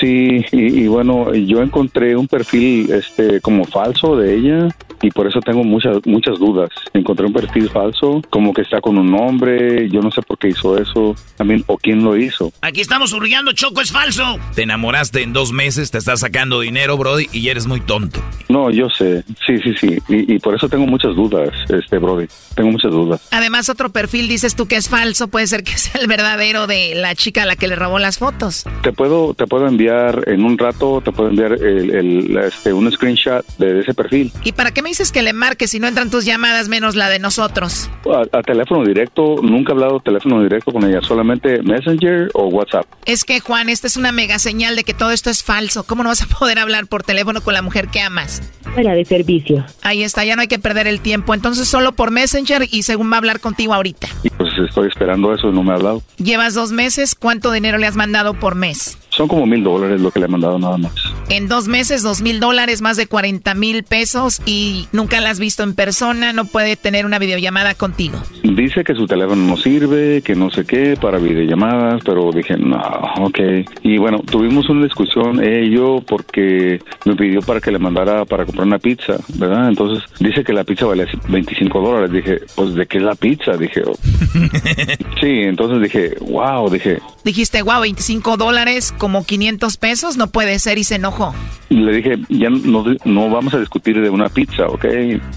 Sí, 0.00 0.44
y, 0.52 0.82
y 0.82 0.86
bueno, 0.86 1.34
yo 1.34 1.62
encontré 1.62 2.16
un 2.16 2.28
perfil 2.28 2.92
este 2.92 3.40
como 3.40 3.64
falso 3.64 4.16
de 4.16 4.36
ella 4.36 4.68
y 5.02 5.10
por 5.10 5.26
eso 5.26 5.40
tengo 5.40 5.64
muchas 5.64 5.98
muchas 6.06 6.38
dudas. 6.38 6.70
Encontré 6.92 7.26
un 7.26 7.32
perfil 7.32 7.68
falso, 7.68 8.22
como 8.30 8.52
que 8.52 8.62
está 8.62 8.80
con 8.80 8.98
un 8.98 9.12
hombre, 9.14 9.88
yo 9.90 10.00
no 10.00 10.10
sé 10.10 10.22
por 10.22 10.38
qué 10.38 10.48
hizo 10.48 10.78
eso, 10.78 11.14
también 11.36 11.64
o 11.66 11.76
quién 11.76 12.04
lo 12.04 12.16
hizo. 12.16 12.52
Aquí 12.62 12.80
estamos 12.80 13.12
hurgando, 13.12 13.52
Choco, 13.52 13.80
es 13.80 13.90
falso. 13.90 14.38
Te 14.54 14.62
enamoraste 14.62 15.22
en 15.22 15.32
dos 15.32 15.52
meses, 15.52 15.90
te 15.90 15.98
estás 15.98 16.20
sacando 16.20 16.60
dinero, 16.60 16.96
Brody, 16.96 17.26
y 17.32 17.48
eres 17.48 17.66
muy 17.66 17.80
tonto. 17.80 18.20
No, 18.48 18.70
yo 18.70 18.88
sé, 18.90 19.24
sí, 19.46 19.58
sí, 19.58 19.74
sí, 19.80 19.98
y, 20.08 20.34
y 20.34 20.38
por 20.38 20.54
eso 20.54 20.68
tengo 20.68 20.86
muchas 20.86 21.14
dudas, 21.14 21.50
este 21.68 21.98
Brody, 21.98 22.26
tengo 22.54 22.70
muchas 22.70 22.92
dudas. 22.92 23.28
Además, 23.30 23.68
otro 23.68 23.90
perfil 23.90 24.28
dices 24.28 24.54
tú 24.54 24.66
que 24.66 24.76
es 24.76 24.88
falso, 24.88 25.28
puede 25.28 25.46
ser 25.46 25.64
que 25.64 25.76
sea 25.76 26.00
el 26.00 26.06
verdadero 26.06 26.66
de 26.66 26.94
la 26.94 27.14
chica 27.14 27.42
a 27.42 27.46
la 27.46 27.56
que 27.56 27.68
le 27.68 27.76
robó 27.76 27.98
las 27.98 28.18
fotos. 28.18 28.64
Te 28.82 28.92
puedo 28.98 29.32
te 29.32 29.46
puedo 29.46 29.66
enviar 29.66 30.24
en 30.26 30.44
un 30.44 30.58
rato, 30.58 31.00
te 31.02 31.12
puedo 31.12 31.30
enviar 31.30 31.52
el, 31.52 31.90
el, 31.90 32.36
este, 32.38 32.72
un 32.72 32.90
screenshot 32.90 33.46
de 33.56 33.80
ese 33.80 33.94
perfil. 33.94 34.32
¿Y 34.44 34.52
para 34.52 34.72
qué 34.72 34.82
me 34.82 34.88
dices 34.88 35.12
que 35.12 35.22
le 35.22 35.32
marques 35.32 35.70
si 35.70 35.78
no 35.78 35.86
entran 35.86 36.10
tus 36.10 36.24
llamadas 36.24 36.68
menos 36.68 36.96
la 36.96 37.08
de 37.08 37.20
nosotros? 37.20 37.88
A, 38.12 38.36
a 38.36 38.42
teléfono 38.42 38.84
directo, 38.84 39.36
nunca 39.42 39.72
he 39.72 39.74
hablado 39.74 40.00
teléfono 40.00 40.42
directo 40.42 40.72
con 40.72 40.84
ella, 40.84 41.00
solamente 41.00 41.62
Messenger 41.62 42.28
o 42.34 42.48
WhatsApp. 42.48 42.86
Es 43.06 43.24
que, 43.24 43.40
Juan, 43.40 43.68
esta 43.68 43.86
es 43.86 43.96
una 43.96 44.10
mega 44.10 44.38
señal 44.38 44.74
de 44.74 44.82
que 44.82 44.94
todo 44.94 45.12
esto 45.12 45.30
es 45.30 45.42
falso. 45.42 45.84
¿Cómo 45.84 46.02
no 46.02 46.08
vas 46.08 46.22
a 46.22 46.26
poder 46.26 46.58
hablar 46.58 46.88
por 46.88 47.04
teléfono 47.04 47.40
con 47.40 47.54
la 47.54 47.62
mujer 47.62 47.88
que 47.88 48.00
amas? 48.00 48.42
Fuera 48.74 48.94
de 48.94 49.04
servicio. 49.04 49.64
Ahí 49.82 50.02
está, 50.02 50.24
ya 50.24 50.34
no 50.34 50.42
hay 50.42 50.48
que 50.48 50.58
perder 50.58 50.88
el 50.88 51.00
tiempo. 51.00 51.34
Entonces, 51.34 51.68
solo 51.68 51.92
por 51.92 52.10
Messenger 52.10 52.66
y 52.70 52.82
según 52.82 53.10
va 53.10 53.16
a 53.16 53.18
hablar 53.18 53.40
contigo 53.40 53.74
ahorita. 53.74 54.08
Y 54.24 54.30
pues 54.30 54.50
estoy 54.66 54.88
esperando 54.88 55.32
eso 55.32 55.48
y 55.48 55.52
no 55.52 55.62
me 55.62 55.72
ha 55.72 55.76
hablado. 55.76 56.02
Llevas 56.16 56.54
dos 56.54 56.72
meses, 56.72 57.14
¿cuánto 57.14 57.52
dinero 57.52 57.78
le 57.78 57.86
has 57.86 57.96
mandado 57.96 58.34
por 58.34 58.54
mes? 58.54 58.87
Thanks. 58.88 59.07
Son 59.18 59.26
como 59.26 59.46
mil 59.46 59.64
dólares 59.64 60.00
lo 60.00 60.12
que 60.12 60.20
le 60.20 60.26
he 60.26 60.28
mandado 60.28 60.60
nada 60.60 60.76
más. 60.76 60.92
En 61.28 61.48
dos 61.48 61.66
meses, 61.66 62.04
dos 62.04 62.22
mil 62.22 62.38
dólares, 62.38 62.82
más 62.82 62.96
de 62.96 63.08
40 63.08 63.52
mil 63.54 63.82
pesos 63.82 64.40
y 64.46 64.86
nunca 64.92 65.20
la 65.20 65.30
has 65.30 65.40
visto 65.40 65.64
en 65.64 65.74
persona, 65.74 66.32
no 66.32 66.44
puede 66.44 66.76
tener 66.76 67.04
una 67.04 67.18
videollamada 67.18 67.74
contigo. 67.74 68.16
Dice 68.44 68.84
que 68.84 68.94
su 68.94 69.08
teléfono 69.08 69.42
no 69.44 69.56
sirve, 69.56 70.22
que 70.22 70.36
no 70.36 70.52
sé 70.52 70.64
qué, 70.64 70.96
para 71.00 71.18
videollamadas, 71.18 72.00
pero 72.04 72.30
dije, 72.30 72.56
no, 72.58 72.80
ok. 73.18 73.40
Y 73.82 73.98
bueno, 73.98 74.20
tuvimos 74.20 74.68
una 74.68 74.84
discusión 74.84 75.42
ella 75.42 75.62
y 75.62 75.74
yo 75.74 76.00
porque 76.06 76.80
me 77.04 77.16
pidió 77.16 77.40
para 77.42 77.60
que 77.60 77.72
le 77.72 77.80
mandara 77.80 78.24
para 78.24 78.44
comprar 78.44 78.68
una 78.68 78.78
pizza, 78.78 79.16
¿verdad? 79.34 79.68
Entonces 79.68 80.04
dice 80.20 80.44
que 80.44 80.52
la 80.52 80.62
pizza 80.62 80.86
valía 80.86 81.06
25 81.28 81.80
dólares. 81.80 82.12
Dije, 82.12 82.40
pues, 82.54 82.72
¿de 82.76 82.86
qué 82.86 82.98
es 82.98 83.02
la 83.02 83.16
pizza? 83.16 83.56
Dije, 83.56 83.82
oh. 83.84 83.94
sí, 85.20 85.40
entonces 85.42 85.82
dije, 85.82 86.14
wow, 86.20 86.70
dije, 86.70 87.00
Dijiste, 87.28 87.60
wow, 87.62 87.80
25 87.82 88.36
dólares, 88.36 88.94
como 88.96 89.07
500 89.24 89.76
pesos, 89.76 90.16
no 90.16 90.28
puede 90.28 90.58
ser 90.58 90.78
y 90.78 90.84
se 90.84 90.96
enojó. 90.96 91.34
le 91.70 91.92
dije, 91.92 92.18
ya 92.28 92.50
no, 92.50 92.84
no 93.04 93.30
vamos 93.30 93.54
a 93.54 93.58
discutir 93.58 94.00
de 94.00 94.10
una 94.10 94.28
pizza, 94.28 94.66
¿ok? 94.66 94.84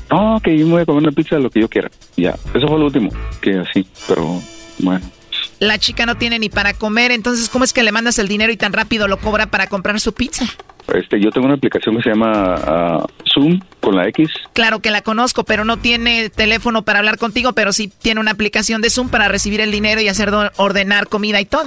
No, 0.10 0.40
que 0.44 0.58
yo 0.58 0.66
me 0.66 0.74
voy 0.74 0.82
a 0.82 0.86
comer 0.86 1.04
una 1.04 1.12
pizza 1.12 1.40
lo 1.40 1.50
que 1.50 1.62
yo 1.62 1.70
quiera. 1.70 1.90
Ya, 2.18 2.36
eso 2.54 2.68
fue 2.68 2.80
lo 2.80 2.86
último, 2.86 3.10
que 3.42 3.60
así, 3.60 3.86
pero 4.08 4.40
bueno. 4.80 5.06
La 5.62 5.78
chica 5.78 6.08
no 6.08 6.16
tiene 6.16 6.40
ni 6.40 6.50
para 6.50 6.74
comer, 6.74 7.12
entonces, 7.12 7.48
¿cómo 7.48 7.64
es 7.64 7.72
que 7.72 7.84
le 7.84 7.92
mandas 7.92 8.18
el 8.18 8.28
dinero 8.28 8.52
y 8.52 8.58
tan 8.58 8.74
rápido 8.74 9.08
lo 9.08 9.18
cobra 9.18 9.46
para 9.46 9.68
comprar 9.68 10.00
su 10.00 10.12
pizza? 10.12 10.44
Este, 10.92 11.22
yo 11.22 11.30
tengo 11.30 11.46
una 11.46 11.54
aplicación 11.56 11.96
que 11.96 12.02
se 12.02 12.10
llama 12.10 12.32
ah, 12.34 13.06
Zoom 13.32 13.60
con 13.80 13.96
la 13.96 14.08
X. 14.08 14.28
Claro 14.54 14.80
que 14.80 14.90
la 14.90 15.02
conozco, 15.04 15.44
pero 15.44 15.64
no 15.64 15.78
tiene 15.78 16.32
teléfono 16.32 16.82
para 16.82 16.98
hablar 16.98 17.20
contigo, 17.20 17.54
pero 17.54 17.72
sí 17.74 17.92
tiene 18.02 18.20
una 18.20 18.32
aplicación 18.32 18.82
de 18.82 18.90
Zoom 18.90 19.10
para 19.10 19.28
recibir 19.28 19.62
el 19.62 19.72
dinero 19.72 20.02
y 20.02 20.08
hacer 20.08 20.32
ordenar 20.58 21.08
comida 21.08 21.40
y 21.40 21.46
todo. 21.46 21.66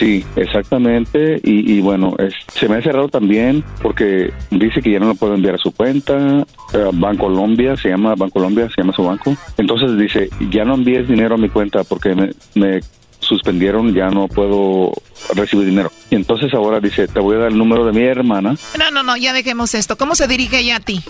Sí, 0.00 0.24
exactamente. 0.34 1.40
Y, 1.44 1.74
y 1.74 1.80
bueno, 1.80 2.16
es- 2.18 2.34
se 2.52 2.68
me 2.68 2.76
ha 2.78 2.82
cerrado 2.82 3.08
también 3.08 3.62
porque 3.80 4.32
dice 4.50 4.80
que 4.82 4.90
ya 4.90 4.98
no 4.98 5.06
lo 5.06 5.14
puedo 5.14 5.34
enviar 5.36 5.54
a 5.54 5.58
su 5.58 5.70
cuenta. 5.70 6.44
eh, 6.74 6.90
Bancolombia, 6.92 7.76
se 7.76 7.88
llama 7.88 8.16
Bancolombia, 8.16 8.68
se 8.74 8.82
llama 8.82 8.92
su 8.92 9.04
banco. 9.04 9.34
Entonces 9.56 9.96
dice, 9.96 10.28
ya 10.50 10.64
no 10.64 10.74
envíes 10.74 11.06
dinero 11.08 11.36
a 11.36 11.38
mi 11.38 11.48
cuenta 11.48 11.84
porque 11.84 12.14
me, 12.16 12.30
me 12.56 12.80
suspendieron, 13.20 13.94
ya 13.94 14.08
no 14.08 14.28
puedo 14.28 14.92
recibir 15.34 15.66
dinero. 15.66 15.90
Y 16.10 16.16
entonces 16.16 16.52
ahora 16.54 16.80
dice, 16.80 17.08
te 17.08 17.20
voy 17.20 17.36
a 17.36 17.40
dar 17.40 17.48
el 17.48 17.58
número 17.58 17.84
de 17.84 17.92
mi 17.92 18.04
hermana. 18.04 18.54
No, 18.78 18.90
no, 18.90 19.02
no, 19.02 19.16
ya 19.16 19.32
dejemos 19.32 19.74
esto. 19.74 19.96
¿Cómo 19.96 20.14
se 20.14 20.26
dirige 20.26 20.58
ella 20.58 20.76
a 20.76 20.80
ti? 20.80 21.02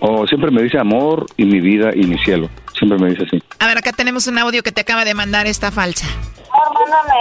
O 0.00 0.26
siempre 0.26 0.50
me 0.50 0.62
dice 0.62 0.78
amor 0.78 1.26
y 1.36 1.44
mi 1.44 1.60
vida 1.60 1.90
y 1.94 2.06
mi 2.06 2.18
cielo. 2.18 2.48
Siempre 2.78 2.98
me 2.98 3.10
dice 3.10 3.24
así. 3.24 3.42
A 3.58 3.66
ver, 3.66 3.78
acá 3.78 3.92
tenemos 3.92 4.26
un 4.26 4.38
audio 4.38 4.62
que 4.62 4.72
te 4.72 4.82
acaba 4.82 5.04
de 5.04 5.14
mandar 5.14 5.46
esta 5.46 5.70
falsa. 5.70 6.06
Mándame 6.52 7.14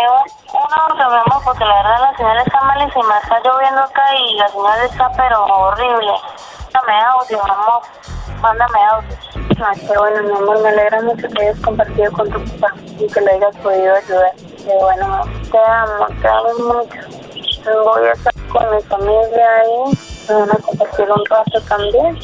uno, 0.53 0.95
lo 0.97 1.09
vemos 1.09 1.43
porque 1.43 1.63
la 1.63 1.75
verdad 1.75 2.11
la 2.11 2.17
señal 2.17 2.37
está 2.45 2.61
malísima. 2.63 3.17
Está 3.23 3.39
lloviendo 3.43 3.81
acá 3.81 4.03
y 4.15 4.37
la 4.37 4.47
señal 4.49 4.89
está 4.89 5.11
pero 5.15 5.45
horrible. 5.45 6.11
Mándame 6.75 7.05
audio, 7.05 7.41
amor. 7.41 7.81
Mándame 8.41 8.79
audio. 8.91 9.17
Ay, 9.65 9.79
qué 9.79 9.97
bueno, 9.97 10.23
mi 10.23 10.35
amor. 10.35 10.61
Me 10.61 10.69
alegra 10.69 11.01
mucho 11.03 11.27
que 11.29 11.41
hayas 11.41 11.59
compartido 11.61 12.11
con 12.11 12.29
tu 12.29 12.43
papá 12.59 12.75
y 12.99 13.07
que 13.07 13.21
le 13.21 13.31
hayas 13.31 13.55
podido 13.57 13.95
ayudar. 13.95 14.35
Qué 14.35 14.77
bueno, 14.81 15.23
te 15.49 15.57
amo, 15.57 16.07
te 16.21 16.27
amo 16.27 16.49
mucho. 16.73 17.83
Voy 17.85 18.07
a 18.07 18.11
estar 18.11 18.33
con 18.51 18.75
mi 18.75 18.81
familia 18.81 19.49
ahí. 19.61 19.97
Me 20.27 20.35
van 20.35 20.51
a 20.51 20.55
compartir 20.55 21.09
un 21.09 21.25
rato 21.29 21.61
también. 21.61 22.19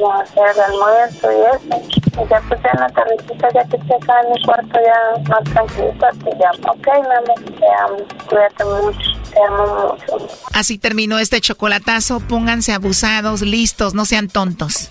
Vamos 0.00 0.20
a 0.20 0.22
hacer 0.22 0.60
almuerzo 0.62 1.28
y 1.32 1.40
eso. 1.56 2.22
Y 2.24 2.28
ya 2.28 2.42
pues 2.48 2.60
ya 2.62 2.70
en 2.72 2.80
la 2.80 2.88
tardecita, 2.88 3.48
ya 3.54 3.64
que 3.64 3.76
esté 3.76 3.94
acá 3.94 4.14
en 4.24 4.32
mi 4.32 4.42
cuarto 4.42 4.78
ya 4.84 5.28
más 5.28 5.44
tranquilita, 5.44 6.10
te 6.24 6.30
llamo. 6.36 6.72
Ok, 6.72 6.86
mi 6.86 7.14
amor, 7.14 7.58
te 7.58 7.66
amo. 7.82 7.96
Cuídate 8.28 8.64
mucho. 8.64 9.30
Te 9.30 9.42
amo 9.46 9.98
mucho. 10.10 10.28
Así 10.52 10.78
terminó 10.78 11.18
este 11.18 11.40
chocolatazo. 11.40 12.20
Pónganse 12.20 12.72
abusados, 12.72 13.42
listos, 13.42 13.94
no 13.94 14.04
sean 14.04 14.28
tontos. 14.28 14.90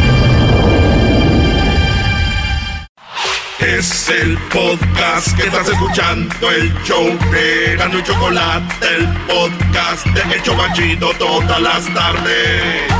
Es 3.61 4.09
el 4.09 4.37
podcast 4.51 5.37
que 5.37 5.43
estás 5.43 5.69
escuchando, 5.69 6.49
el 6.49 6.73
show 6.83 7.05
de 7.31 7.75
Gano 7.77 7.99
y 7.99 8.03
Chocolate, 8.03 8.87
el 8.97 9.07
podcast 9.27 10.05
de 10.07 10.33
El 10.33 10.41
Chobachito 10.41 11.13
todas 11.19 11.61
las 11.61 11.93
tardes. 11.93 12.91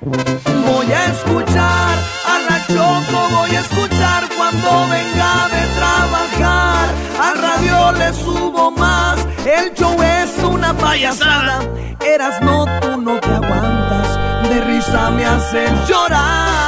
Voy 0.00 0.92
a 0.92 1.06
escuchar 1.06 1.98
a 2.26 2.38
la 2.48 2.66
Choco, 2.68 3.28
voy 3.32 3.50
a 3.50 3.60
escuchar 3.60 4.28
cuando 4.36 4.88
venga 4.90 5.48
de 5.48 5.66
trabajar. 5.76 6.94
Al 7.20 7.42
radio 7.42 7.92
le 7.98 8.14
subo 8.14 8.70
más, 8.70 9.26
el 9.44 9.74
show 9.74 10.00
es 10.00 10.38
una 10.44 10.72
payasada. 10.72 11.62
Eras 12.00 12.40
no, 12.42 12.64
tú 12.80 12.96
no 12.96 13.18
te 13.18 13.28
aguantas, 13.28 14.48
de 14.50 14.60
risa 14.60 15.10
me 15.10 15.26
haces 15.26 15.88
llorar. 15.88 16.67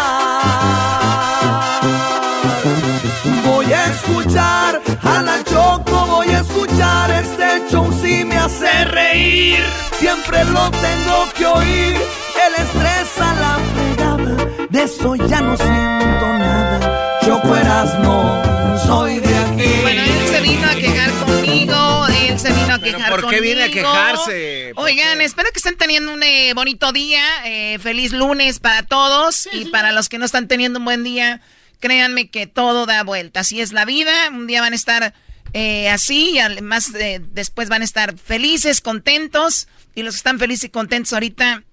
Escuchar 4.30 4.80
a 5.02 5.22
la 5.22 5.44
Choco, 5.44 6.06
voy 6.06 6.28
a 6.28 6.40
escuchar 6.40 7.10
este 7.10 7.68
show 7.70 7.90
si 8.00 8.24
me 8.24 8.36
hace 8.36 8.84
reír. 8.84 9.58
Siempre 9.98 10.44
lo 10.44 10.70
tengo 10.70 11.32
que 11.36 11.46
oír, 11.46 11.96
el 11.96 12.54
estrés 12.64 13.18
a 13.18 13.34
la 13.34 13.58
fregada, 13.74 14.66
de 14.68 14.82
eso 14.82 15.16
ya 15.16 15.40
no 15.40 15.56
siento 15.56 16.26
nada. 16.38 17.18
Choco 17.24 17.56
eras 17.56 17.98
no, 17.98 18.42
soy 18.86 19.18
de 19.18 19.36
aquí. 19.36 19.80
Bueno, 19.82 20.02
él 20.02 20.28
se 20.28 20.40
vino 20.40 20.68
a 20.68 20.74
quejar 20.74 21.10
conmigo, 21.10 22.06
él 22.28 22.38
se 22.38 22.52
vino 22.52 22.74
a 22.74 22.78
quejar 22.78 23.10
¿por 23.10 23.28
qué 23.30 23.40
viene 23.40 23.64
a 23.64 23.66
conmigo. 23.66 23.92
quejarse? 23.92 24.72
¿Por 24.76 24.84
Oigan, 24.84 25.20
espero 25.20 25.50
que 25.52 25.58
estén 25.58 25.76
teniendo 25.76 26.14
un 26.14 26.22
eh, 26.22 26.52
bonito 26.54 26.92
día, 26.92 27.24
eh, 27.46 27.78
feliz 27.80 28.12
lunes 28.12 28.60
para 28.60 28.84
todos 28.84 29.48
y 29.52 29.66
para 29.66 29.90
los 29.90 30.08
que 30.08 30.18
no 30.18 30.24
están 30.24 30.46
teniendo 30.46 30.78
un 30.78 30.84
buen 30.84 31.02
día, 31.02 31.40
créanme 31.80 32.30
que 32.30 32.46
todo 32.46 32.86
da 32.86 33.02
vuelta, 33.02 33.40
así 33.40 33.60
es 33.60 33.72
la 33.72 33.84
vida, 33.84 34.12
un 34.30 34.46
día 34.46 34.60
van 34.60 34.72
a 34.72 34.76
estar 34.76 35.14
eh, 35.52 35.88
así 35.88 36.30
y 36.32 36.38
además 36.38 36.94
eh, 36.94 37.20
después 37.32 37.68
van 37.68 37.82
a 37.82 37.84
estar 37.84 38.16
felices, 38.16 38.80
contentos 38.80 39.66
y 39.94 40.02
los 40.02 40.14
que 40.14 40.18
están 40.18 40.38
felices 40.38 40.64
y 40.64 40.68
contentos 40.68 41.12
ahorita, 41.12 41.64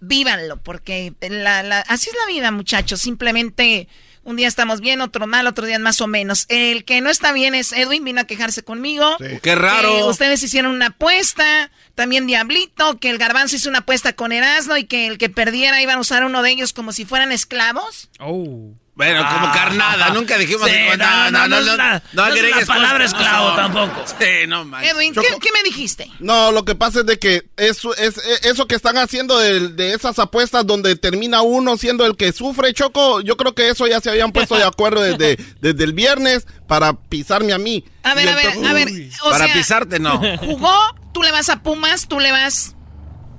vívanlo, 0.00 0.56
porque 0.62 1.12
la, 1.20 1.62
la- 1.62 1.80
así 1.80 2.08
es 2.10 2.16
la 2.26 2.32
vida, 2.32 2.50
muchachos. 2.50 3.00
Simplemente 3.00 3.86
un 4.24 4.36
día 4.36 4.48
estamos 4.48 4.80
bien, 4.80 5.00
otro 5.00 5.26
mal, 5.26 5.46
otro 5.46 5.66
día 5.66 5.78
más 5.78 6.00
o 6.00 6.06
menos. 6.06 6.46
El 6.48 6.84
que 6.84 7.00
no 7.00 7.10
está 7.10 7.32
bien 7.32 7.54
es 7.54 7.72
Edwin, 7.72 8.04
vino 8.04 8.20
a 8.20 8.24
quejarse 8.24 8.62
conmigo. 8.62 9.16
Qué 9.42 9.54
raro. 9.54 9.98
Eh, 9.98 10.04
ustedes 10.04 10.42
hicieron 10.42 10.72
una 10.72 10.86
apuesta, 10.88 11.70
también 11.94 12.26
Diablito, 12.26 12.98
que 12.98 13.10
el 13.10 13.18
Garbanzo 13.18 13.56
hizo 13.56 13.68
una 13.68 13.78
apuesta 13.80 14.14
con 14.14 14.32
Erasmo 14.32 14.76
y 14.76 14.84
que 14.84 15.06
el 15.06 15.18
que 15.18 15.30
perdiera 15.30 15.80
iban 15.82 15.98
a 15.98 16.00
usar 16.00 16.24
uno 16.24 16.42
de 16.42 16.50
ellos 16.50 16.72
como 16.72 16.92
si 16.92 17.04
fueran 17.04 17.32
esclavos. 17.32 18.10
Oh. 18.18 18.72
Bueno, 19.00 19.26
como 19.30 19.50
carnada, 19.52 20.10
nunca 20.14 20.36
dijimos 20.36 20.68
Sí, 20.68 20.74
que- 20.74 20.96
no, 20.98 21.30
no, 21.30 21.48
no, 21.48 21.58
es 21.58 21.64
la- 21.64 22.02
no 22.12 22.26
es 22.26 22.32
agregues 22.34 22.60
la 22.68 22.74
palabra 22.74 23.04
cosas. 23.04 23.18
esclavo 23.20 23.54
tampoco. 23.56 24.04
Sí, 24.06 24.46
no 24.46 24.64
manches. 24.66 24.92
Edwin, 24.92 25.14
¿qué, 25.14 25.22
qué 25.40 25.48
me 25.54 25.62
dijiste? 25.62 26.10
No, 26.18 26.52
lo 26.52 26.64
que 26.66 26.74
pasa 26.74 27.00
es 27.00 27.06
de 27.06 27.18
que 27.18 27.48
eso, 27.56 27.94
es, 27.96 28.18
eso 28.44 28.66
que 28.66 28.74
están 28.74 28.98
haciendo 28.98 29.38
de, 29.38 29.68
de 29.68 29.94
esas 29.94 30.18
apuestas 30.18 30.66
donde 30.66 30.96
termina 30.96 31.40
uno 31.40 31.78
siendo 31.78 32.04
el 32.04 32.16
que 32.16 32.32
sufre, 32.32 32.74
Choco, 32.74 33.22
yo 33.22 33.36
creo 33.38 33.54
que 33.54 33.70
eso 33.70 33.86
ya 33.86 34.00
se 34.00 34.10
habían 34.10 34.32
puesto 34.32 34.56
de 34.56 34.64
acuerdo 34.64 35.00
desde, 35.00 35.42
desde 35.62 35.84
el 35.84 35.94
viernes 35.94 36.46
para 36.68 36.92
pisarme 36.92 37.52
a 37.54 37.58
mí. 37.58 37.84
A 38.02 38.14
ver, 38.14 38.28
a 38.28 38.34
ver, 38.36 38.46
a 38.66 38.72
ver. 38.74 38.88
O 39.22 39.30
Para 39.30 39.46
sea, 39.46 39.54
pisarte, 39.54 39.98
no. 39.98 40.20
Jugó, 40.38 40.74
tú 41.14 41.22
le 41.22 41.32
vas 41.32 41.48
a 41.48 41.62
Pumas, 41.62 42.06
tú 42.06 42.20
le 42.20 42.32
vas. 42.32 42.74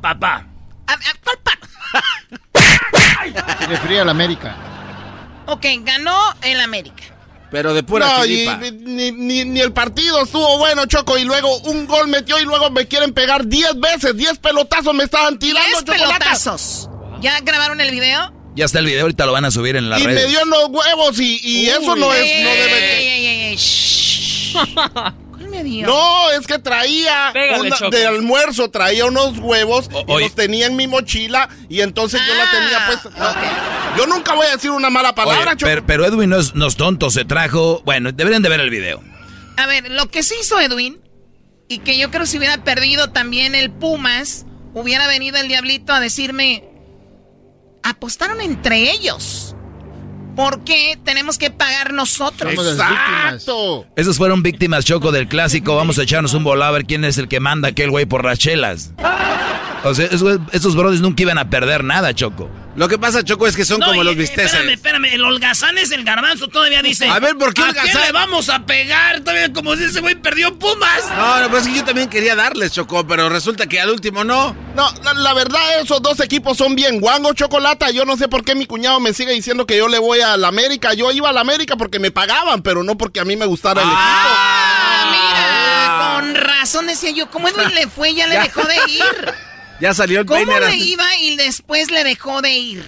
Papá. 0.01 0.47
A- 0.87 0.93
a- 0.93 0.97
¿Cuál 1.23 1.37
pa? 1.43 1.51
Se 3.59 3.67
refería 3.67 4.01
a 4.01 4.05
la 4.05 4.11
América. 4.11 4.55
Ok, 5.51 5.65
ganó 5.83 6.17
el 6.41 6.59
América. 6.61 7.03
Pero 7.51 7.73
de 7.73 7.83
pura 7.83 8.07
No, 8.19 8.25
y- 8.25 8.47
ni, 8.71 9.11
ni- 9.11 9.43
ni 9.45 9.59
el 9.59 9.73
partido 9.73 10.23
estuvo 10.23 10.57
bueno, 10.57 10.85
Choco, 10.85 11.17
y 11.17 11.25
luego 11.25 11.57
un 11.63 11.85
gol 11.85 12.07
metió 12.07 12.39
y 12.39 12.45
luego 12.45 12.69
me 12.71 12.87
quieren 12.87 13.13
pegar 13.13 13.45
10 13.45 13.77
veces, 13.79 14.15
10 14.15 14.37
pelotazos 14.39 14.93
me 14.93 15.03
estaban 15.03 15.37
tirando, 15.37 15.67
Diez 15.67 15.79
Chocolata. 15.83 16.17
pelotazos. 16.19 16.89
¿Ya 17.21 17.39
grabaron 17.41 17.81
el 17.81 17.91
video? 17.91 18.33
Ya 18.55 18.65
está 18.65 18.79
el 18.79 18.85
video, 18.85 19.01
ahorita 19.01 19.25
lo 19.25 19.33
van 19.33 19.45
a 19.45 19.51
subir 19.51 19.75
en 19.75 19.89
las 19.89 19.99
Y 20.01 20.05
me 20.07 20.13
redes. 20.13 20.29
dio 20.29 20.41
en 20.41 20.49
los 20.49 20.69
huevos 20.69 21.19
y, 21.19 21.39
y 21.43 21.67
eso 21.69 21.95
no 21.97 22.13
es, 22.13 22.23
Ey, 22.23 22.43
no 22.43 22.49
ey, 22.49 22.57
debe 22.57 22.97
ey, 22.97 23.25
ey, 23.51 23.57
No, 25.87 26.31
es 26.31 26.47
que 26.47 26.59
traía 26.59 27.31
Pégale, 27.33 27.67
una- 27.67 27.75
Choco. 27.77 27.91
de 27.91 28.05
almuerzo, 28.07 28.69
traía 28.69 29.05
unos 29.05 29.37
huevos 29.39 29.89
y 29.91 30.11
oye. 30.11 30.25
los 30.25 30.35
tenía 30.35 30.65
en 30.67 30.75
mi 30.75 30.87
mochila 30.87 31.49
y 31.69 31.81
entonces 31.81 32.21
yo 32.27 32.33
la 32.35 32.49
tenía 32.51 32.77
Ah, 33.17 33.35
pues. 33.93 33.97
Yo 33.97 34.07
nunca 34.07 34.33
voy 34.33 34.47
a 34.47 34.51
decir 34.51 34.71
una 34.71 34.89
mala 34.89 35.13
palabra, 35.15 35.51
Oye, 35.51 35.57
pero, 35.65 35.85
pero 35.85 36.05
Edwin 36.05 36.29
no 36.29 36.37
es, 36.39 36.55
no 36.55 36.67
es 36.67 36.75
tonto, 36.75 37.09
se 37.09 37.25
trajo... 37.25 37.81
Bueno, 37.85 38.11
deberían 38.11 38.41
de 38.41 38.49
ver 38.49 38.59
el 38.59 38.69
video. 38.69 39.01
A 39.57 39.65
ver, 39.67 39.91
lo 39.91 40.09
que 40.09 40.23
sí 40.23 40.35
hizo 40.41 40.59
Edwin, 40.59 40.99
y 41.67 41.79
que 41.79 41.97
yo 41.97 42.09
creo 42.11 42.25
si 42.25 42.37
hubiera 42.37 42.63
perdido 42.63 43.09
también 43.11 43.53
el 43.55 43.69
Pumas, 43.71 44.45
hubiera 44.73 45.07
venido 45.07 45.37
el 45.37 45.47
diablito 45.47 45.93
a 45.93 45.99
decirme, 45.99 46.63
apostaron 47.83 48.41
entre 48.41 48.91
ellos. 48.91 49.55
¿Por 50.41 50.63
qué 50.63 50.97
tenemos 51.03 51.37
que 51.37 51.51
pagar 51.51 51.93
nosotros? 51.93 52.51
Exacto. 52.51 53.85
Esos 53.95 54.17
fueron 54.17 54.41
víctimas, 54.41 54.83
Choco, 54.83 55.11
del 55.11 55.27
clásico. 55.27 55.75
Vamos 55.75 55.99
a 55.99 56.03
echarnos 56.03 56.33
un 56.33 56.43
volado 56.43 56.71
a 56.71 56.73
ver 56.73 56.85
quién 56.85 57.05
es 57.05 57.19
el 57.19 57.27
que 57.27 57.39
manda 57.39 57.67
aquel 57.67 57.91
güey 57.91 58.07
por 58.07 58.25
las 58.25 58.39
chelas. 58.39 58.91
O 59.83 59.93
sea, 59.93 60.07
esos, 60.07 60.39
esos 60.51 60.75
brothers 60.75 61.01
nunca 61.01 61.21
iban 61.21 61.37
a 61.37 61.51
perder 61.51 61.83
nada, 61.83 62.15
Choco. 62.15 62.49
Lo 62.73 62.87
que 62.87 62.97
pasa, 62.97 63.21
Choco, 63.21 63.47
es 63.47 63.55
que 63.57 63.65
son 63.65 63.79
No, 63.81 63.87
como 63.87 64.01
y- 64.01 64.05
los 64.05 64.15
bisteces. 64.15 64.45
Espérame, 64.53 64.69
espérame. 64.73 65.05
El 65.13 65.25
holgazán 65.25 65.77
es 65.77 65.91
el 65.91 66.05
garbanzo. 66.05 66.47
Todavía 66.47 66.81
dice. 66.81 67.07
A 67.09 67.19
ver, 67.19 67.35
¿por 67.37 67.53
qué 67.53 67.61
¿A 67.63 67.65
holgazán? 67.65 68.01
le 68.01 68.11
vamos 68.13 68.47
a 68.49 68.65
pegar? 68.65 69.19
Todavía 69.19 69.51
como 69.51 69.75
si 69.75 69.83
ese 69.83 69.99
güey 69.99 70.15
perdió 70.15 70.57
Pumas. 70.57 71.03
No, 71.17 71.41
no, 71.41 71.49
pues 71.49 71.63
es 71.63 71.69
que 71.69 71.75
yo 71.79 71.83
también 71.83 72.09
quería 72.09 72.33
darles, 72.35 72.71
Choco, 72.71 73.05
pero 73.05 73.27
resulta 73.27 73.67
que 73.67 73.81
al 73.81 73.89
último 73.89 74.23
no. 74.23 74.55
No, 74.73 74.89
la, 75.03 75.13
la 75.13 75.33
verdad, 75.33 75.59
esos 75.81 76.01
dos 76.01 76.19
equipos 76.21 76.57
son 76.57 76.75
bien 76.75 77.01
guangos, 77.01 77.35
Chocolata. 77.35 77.91
Yo 77.91 78.05
no 78.05 78.15
sé 78.15 78.29
por 78.29 78.45
qué 78.45 78.55
mi 78.55 78.65
cuñado 78.65 79.01
me 79.01 79.13
sigue 79.13 79.33
diciendo 79.33 79.65
que 79.65 79.75
yo 79.77 79.89
le 79.89 79.99
voy 79.99 80.21
a 80.21 80.37
la 80.37 80.47
América. 80.47 80.93
Yo 80.93 81.11
iba 81.11 81.29
a 81.29 81.33
la 81.33 81.41
América 81.41 81.75
porque 81.75 81.99
me 81.99 82.11
pagaban, 82.11 82.61
pero 82.61 82.83
no 82.83 82.97
porque 82.97 83.19
a 83.19 83.25
mí 83.25 83.35
me 83.35 83.47
gustara 83.47 83.81
el 83.81 83.87
Ah, 83.91 85.09
mira, 85.11 86.21
con 86.21 86.35
razón 86.35 86.87
decía 86.87 87.11
yo, 87.11 87.29
¿cómo 87.29 87.49
Edwin 87.49 87.73
le 87.75 87.87
fue? 87.87 88.13
Ya 88.13 88.27
le 88.27 88.35
Ya. 88.35 88.43
dejó 88.43 88.61
de 88.63 88.75
ir. 88.87 89.03
Ya 89.81 89.93
salió 89.93 90.19
el 90.21 90.25
¿Cómo 90.25 90.45
peine. 90.45 90.59
le 90.59 90.75
iba 90.77 91.03
y 91.19 91.35
después 91.37 91.89
le 91.91 92.03
dejó 92.03 92.41
de 92.41 92.51
ir? 92.53 92.83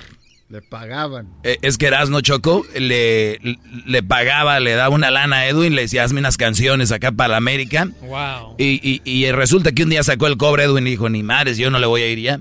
Le 0.49 0.61
pagaban. 0.61 1.27
Eh, 1.43 1.57
es 1.63 1.77
que 1.79 1.87
Erasno 1.87 2.21
Choco 2.21 2.63
le, 2.75 3.39
le 3.87 4.03
pagaba, 4.03 4.59
le 4.59 4.73
daba 4.73 4.93
una 4.93 5.09
lana 5.09 5.37
a 5.37 5.47
Edwin, 5.47 5.73
le 5.75 5.81
decía, 5.83 6.03
hazme 6.03 6.19
unas 6.19 6.37
canciones 6.37 6.91
acá 6.91 7.11
para 7.11 7.29
la 7.29 7.37
América. 7.37 7.87
Wow. 8.01 8.55
Y, 8.59 8.79
y, 8.87 9.01
y 9.03 9.31
resulta 9.31 9.71
que 9.71 9.81
un 9.83 9.89
día 9.89 10.03
sacó 10.03 10.27
el 10.27 10.37
cobre 10.37 10.65
Edwin 10.65 10.85
y 10.85 10.91
dijo, 10.91 11.09
ni 11.09 11.23
madres, 11.23 11.57
yo 11.57 11.71
no 11.71 11.79
le 11.79 11.87
voy 11.87 12.03
a 12.03 12.07
ir 12.07 12.19
ya. 12.19 12.39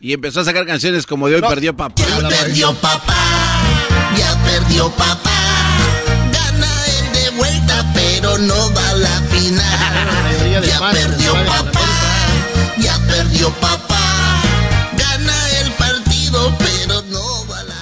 Y 0.00 0.14
empezó 0.14 0.40
a 0.40 0.44
sacar 0.44 0.64
canciones 0.64 1.04
como 1.06 1.28
de 1.28 1.34
hoy 1.34 1.42
perdió 1.42 1.76
papá. 1.76 2.02
perdió 2.30 2.72
papá, 2.76 3.14
ya 4.16 4.42
perdió 4.44 4.88
papá. 4.92 5.30
Gana 6.32 6.66
él 6.86 7.12
de 7.12 7.30
vuelta, 7.36 7.92
pero 7.92 8.38
no 8.38 8.72
va 8.74 8.88
a 8.88 8.94
la 8.94 9.20
final. 9.28 9.66
Ya 10.66 10.90
perdió 10.90 11.32
papá, 11.46 11.86
ya 12.78 12.98
perdió 13.06 13.50
papá. 13.60 13.89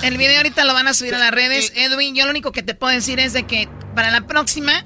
El 0.09 0.17
video 0.17 0.39
ahorita 0.39 0.65
lo 0.65 0.73
van 0.75 0.89
a 0.89 0.95
subir 0.95 1.15
a 1.15 1.19
las 1.19 1.31
redes. 1.31 1.71
Edwin, 1.77 2.15
yo 2.15 2.25
lo 2.25 2.31
único 2.31 2.51
que 2.51 2.63
te 2.63 2.75
puedo 2.75 2.93
decir 2.95 3.21
es 3.21 3.35
de 3.35 3.47
que 3.47 3.69
para 3.95 4.11
la 4.11 4.27
próxima, 4.27 4.85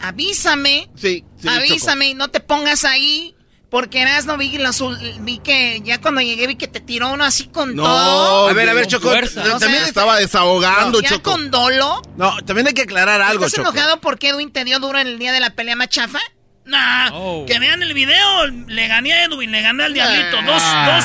avísame. 0.00 0.90
Sí, 0.96 1.24
sí, 1.40 1.48
avísame 1.48 2.08
y 2.08 2.14
no 2.14 2.28
te 2.28 2.40
pongas 2.40 2.84
ahí. 2.84 3.34
Porque 3.70 4.02
eras 4.02 4.26
no 4.26 4.36
vi, 4.36 4.58
los 4.58 4.82
vi 5.20 5.38
que 5.38 5.80
ya 5.84 6.00
cuando 6.00 6.20
llegué 6.20 6.48
vi 6.48 6.56
que 6.56 6.66
te 6.66 6.80
tiró 6.80 7.12
uno 7.12 7.22
así 7.24 7.46
con 7.46 7.76
No, 7.76 7.84
todo. 7.84 8.48
A 8.48 8.52
ver, 8.52 8.68
a 8.68 8.74
ver, 8.74 8.88
Choco. 8.88 9.08
fuerza. 9.10 9.42
t- 9.44 9.48
O 9.48 9.50
sea, 9.52 9.58
También 9.60 9.84
estaba 9.84 10.16
desahogando, 10.18 11.00
ya 11.00 11.10
Choco. 11.10 11.30
con 11.30 11.52
dolo. 11.52 12.02
No, 12.16 12.36
también 12.44 12.66
hay 12.66 12.74
que 12.74 12.82
aclarar 12.82 13.22
algo, 13.22 13.46
¿Estás 13.46 13.62
Choco. 13.64 13.70
enojado 13.70 14.00
porque 14.00 14.30
Edwin 14.30 14.50
te 14.52 14.64
dio 14.64 14.80
duro 14.80 14.98
en 14.98 15.06
el 15.06 15.20
día 15.20 15.32
de 15.32 15.38
la 15.38 15.50
pelea 15.54 15.76
más 15.76 15.88
chafa? 15.88 16.18
Nah, 16.64 17.10
Oh. 17.12 17.46
que 17.46 17.60
vean 17.60 17.80
el 17.84 17.94
video. 17.94 18.46
Le 18.48 18.88
gané 18.88 19.12
a 19.12 19.24
Edwin, 19.24 19.52
le 19.52 19.62
gané 19.62 19.84
al 19.84 19.94
Diablito. 19.94 20.36
Ah. 20.40 20.44
dos, 20.46 20.62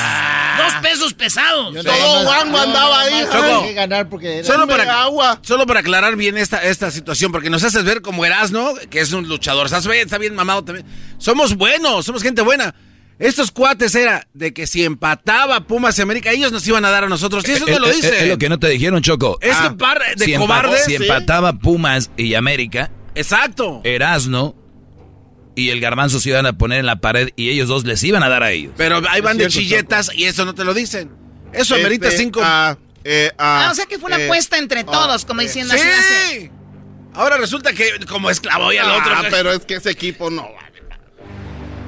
pesos 0.82 1.14
pesados. 1.14 1.74
Todo 1.84 2.22
guango 2.24 2.58
andaba 2.58 3.00
ahí. 3.02 3.24
Choco. 3.30 3.62
que 3.66 3.72
ganar 3.74 4.08
porque 4.08 4.38
era- 4.38 4.46
Solo 4.46 4.66
para, 4.66 5.02
agua. 5.02 5.38
solo 5.42 5.66
para 5.66 5.80
aclarar 5.80 6.16
bien 6.16 6.36
esta, 6.38 6.62
esta 6.62 6.90
situación, 6.90 7.32
porque 7.32 7.50
nos 7.50 7.62
haces 7.64 7.84
ver 7.84 8.02
como 8.02 8.24
Erasno, 8.24 8.74
que 8.90 9.00
es 9.00 9.12
un 9.12 9.28
luchador. 9.28 9.66
Estás 9.66 9.86
bien, 9.86 10.04
está 10.04 10.18
bien 10.18 10.34
mamado 10.34 10.64
también. 10.64 10.86
Somos 11.18 11.54
buenos, 11.56 12.04
somos 12.06 12.22
gente 12.22 12.42
buena. 12.42 12.74
Estos 13.18 13.50
cuates 13.50 13.94
era 13.94 14.26
de 14.34 14.52
que 14.52 14.66
si 14.66 14.84
empataba 14.84 15.60
Pumas 15.60 15.98
y 15.98 16.02
América, 16.02 16.32
ellos 16.32 16.52
nos 16.52 16.66
iban 16.68 16.84
a 16.84 16.90
dar 16.90 17.04
a 17.04 17.08
nosotros. 17.08 17.48
Y 17.48 17.52
eso 17.52 17.64
no 17.66 17.78
lo 17.78 17.86
Eh, 17.86 17.90
eh, 17.90 17.94
dice. 17.94 18.22
Es 18.24 18.28
lo 18.28 18.36
que 18.36 18.50
no 18.50 18.58
te 18.58 18.68
dijeron, 18.68 19.00
Choco. 19.02 19.38
Este 19.40 19.56
Ah, 19.58 19.74
par 19.78 20.02
de 20.16 20.22
si 20.24 20.32
empa- 20.34 20.38
cobardes. 20.40 20.84
Si 20.84 20.94
empataba 20.96 21.54
Pumas 21.54 22.10
y 22.18 22.34
América, 22.34 22.90
Exacto. 23.14 23.80
Erasno 23.84 24.54
y 25.56 25.70
el 25.70 25.80
garbanzo 25.80 26.20
se 26.20 26.28
iban 26.28 26.46
a 26.46 26.56
poner 26.56 26.78
en 26.80 26.86
la 26.86 27.00
pared 27.00 27.30
y 27.34 27.50
ellos 27.50 27.66
dos 27.68 27.84
les 27.84 28.04
iban 28.04 28.22
a 28.22 28.28
dar 28.28 28.44
a 28.44 28.52
ellos. 28.52 28.72
Pero 28.76 29.02
ahí 29.08 29.20
van 29.20 29.36
de 29.38 29.48
chilletas 29.48 30.10
y 30.14 30.24
eso 30.24 30.44
no 30.44 30.54
te 30.54 30.62
lo 30.62 30.72
dicen. 30.74 31.10
Eso 31.52 31.74
Este, 31.74 31.86
amerita 31.86 32.10
cinco. 32.12 32.40
ah, 32.44 32.76
eh, 33.02 33.32
ah, 33.38 33.66
Ah, 33.66 33.72
o 33.72 33.74
sea 33.74 33.86
que 33.86 33.98
fue 33.98 34.08
una 34.08 34.20
eh, 34.20 34.24
apuesta 34.26 34.58
entre 34.58 34.80
ah, 34.80 34.84
todos, 34.86 35.24
como 35.24 35.40
eh, 35.40 35.44
diciendo 35.44 35.74
así 35.74 35.82
va 35.88 35.98
a 35.98 36.02
ser. 36.02 36.40
¡Sí! 36.42 36.50
Ahora 37.14 37.38
resulta 37.38 37.72
que 37.72 37.88
como 38.08 38.28
esclavo 38.30 38.72
y 38.72 38.76
al 38.76 38.90
otro. 38.90 39.12
Ah, 39.16 39.24
pero 39.30 39.50
es 39.52 39.64
que 39.64 39.76
ese 39.76 39.90
equipo 39.90 40.28
no 40.30 40.42
vale. 40.42 40.66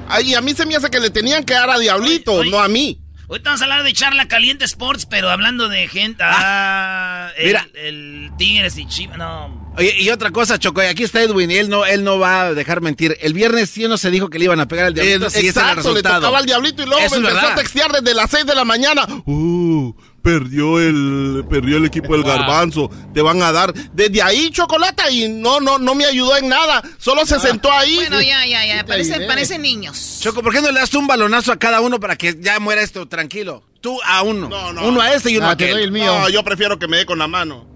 Ay, 0.09 0.35
a 0.35 0.41
mí 0.41 0.55
se 0.55 0.65
me 0.65 0.75
hace 0.75 0.89
que 0.89 1.01
le 1.01 1.11
tenían 1.11 1.45
que 1.45 1.53
dar 1.53 1.69
a 1.69 1.79
Diablito, 1.79 2.33
Oye, 2.33 2.41
oye. 2.43 2.51
no 2.51 2.59
a 2.61 2.69
mí. 2.69 2.99
Ahorita 3.29 3.51
vamos 3.51 3.61
a 3.61 3.65
hablar 3.65 3.83
de 3.83 3.93
Charla 3.93 4.27
Caliente 4.27 4.65
Sports, 4.65 5.05
pero 5.05 5.29
hablando 5.29 5.69
de 5.69 5.87
gente. 5.87 6.23
Ah, 6.25 7.31
el, 7.37 7.47
mira. 7.47 7.69
el 7.75 8.31
Tigres 8.39 8.79
y 8.79 8.87
Chivas. 8.87 9.19
No. 9.19 9.69
Oye, 9.77 9.95
y 10.01 10.09
otra 10.09 10.31
cosa, 10.31 10.59
Choco, 10.59 10.83
y 10.83 10.87
aquí 10.87 11.05
está 11.05 11.23
Edwin 11.23 11.51
y 11.51 11.57
él 11.57 11.69
no, 11.69 11.85
él 11.85 12.05
no 12.05 12.19
va 12.19 12.43
a 12.47 12.55
dejar 12.55 12.81
mentir. 12.81 13.19
El 13.21 13.35
viernes 13.35 13.69
sí 13.69 13.87
no 13.87 13.99
se 13.99 14.11
dijo 14.11 14.31
que 14.31 14.39
le 14.39 14.47
iban 14.47 14.61
a 14.61 14.67
pegar 14.67 14.87
al 14.87 14.95
diablito. 14.95 15.27
Eh, 15.27 15.31
sí, 15.31 15.47
ese 15.47 15.61
era 15.61 15.73
el 15.73 15.79
exacto, 15.79 15.95
le 15.95 16.03
tocaba 16.03 16.39
al 16.39 16.47
Diablito 16.47 16.83
y 16.83 16.87
luego 16.87 17.01
Eso 17.05 17.21
me 17.21 17.29
empezó 17.29 17.35
verdad. 17.37 17.53
a 17.53 17.55
textear 17.55 17.93
desde 17.93 18.15
las 18.15 18.31
6 18.31 18.47
de 18.47 18.55
la 18.55 18.65
mañana. 18.65 19.07
Uh, 19.27 19.93
perdió 20.23 20.79
el, 20.81 21.45
perdió 21.49 21.77
el 21.79 21.87
equipo 21.87 22.13
del 22.13 22.23
Wow. 22.23 22.33
garbanzo. 22.33 22.91
Te 23.15 23.23
van 23.23 23.43
a 23.43 23.53
dar. 23.53 23.73
Desde 23.93 24.21
ahí, 24.23 24.51
Chocolata, 24.51 25.11
y 25.11 25.29
no, 25.29 25.61
no, 25.61 25.79
no 25.79 25.95
me 25.95 26.05
ayudó 26.05 26.37
en 26.37 26.49
nada. 26.49 26.83
Solo 26.99 27.25
se 27.27 27.39
sentó 27.41 27.73
ahí. 27.73 27.97
Bueno, 27.97 28.21
ya, 28.21 28.45
ya, 28.47 28.65
ya. 28.67 28.85
Parece, 28.85 29.21
parecen 29.27 29.63
niños. 29.63 30.19
Choco, 30.21 30.43
¿por 30.43 30.53
qué 30.53 30.61
no 30.61 30.71
le 30.71 30.81
das 30.81 30.95
un 30.95 31.07
balonazo 31.07 31.53
a 31.53 31.57
cada 31.59 31.81
uno 31.81 31.99
para 32.01 32.17
que 32.17 32.37
ya 32.39 32.59
muera 32.61 32.83
esto 32.83 33.07
tranquilo? 33.09 33.65
Tú 33.81 33.99
a 34.05 34.23
uno. 34.23 34.49
No, 34.49 34.73
no. 34.73 34.89
Uno 34.89 35.01
a 35.01 35.13
este 35.15 35.31
y 35.31 35.37
uno 35.37 35.47
Ah, 35.47 35.51
a 35.51 35.53
aquel. 35.53 35.71
doy 35.73 35.83
el 35.85 35.93
mío. 35.93 36.07
No, 36.19 36.29
yo 36.29 36.43
prefiero 36.43 36.79
que 36.79 36.89
me 36.89 36.97
dé 36.99 37.07
con 37.07 37.19
la 37.19 37.29
mano. 37.29 37.67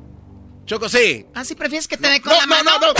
Choco, 0.66 0.88
sí. 0.88 1.24
¿Ah, 1.34 1.44
sí 1.44 1.54
prefieres 1.54 1.86
que 1.88 1.96
te 1.96 2.08
dé 2.08 2.20
con 2.20 2.32
No, 2.32 2.38
la 2.40 2.46
no, 2.46 2.54
mano? 2.56 2.70
no, 2.80 2.86
no. 2.88 2.94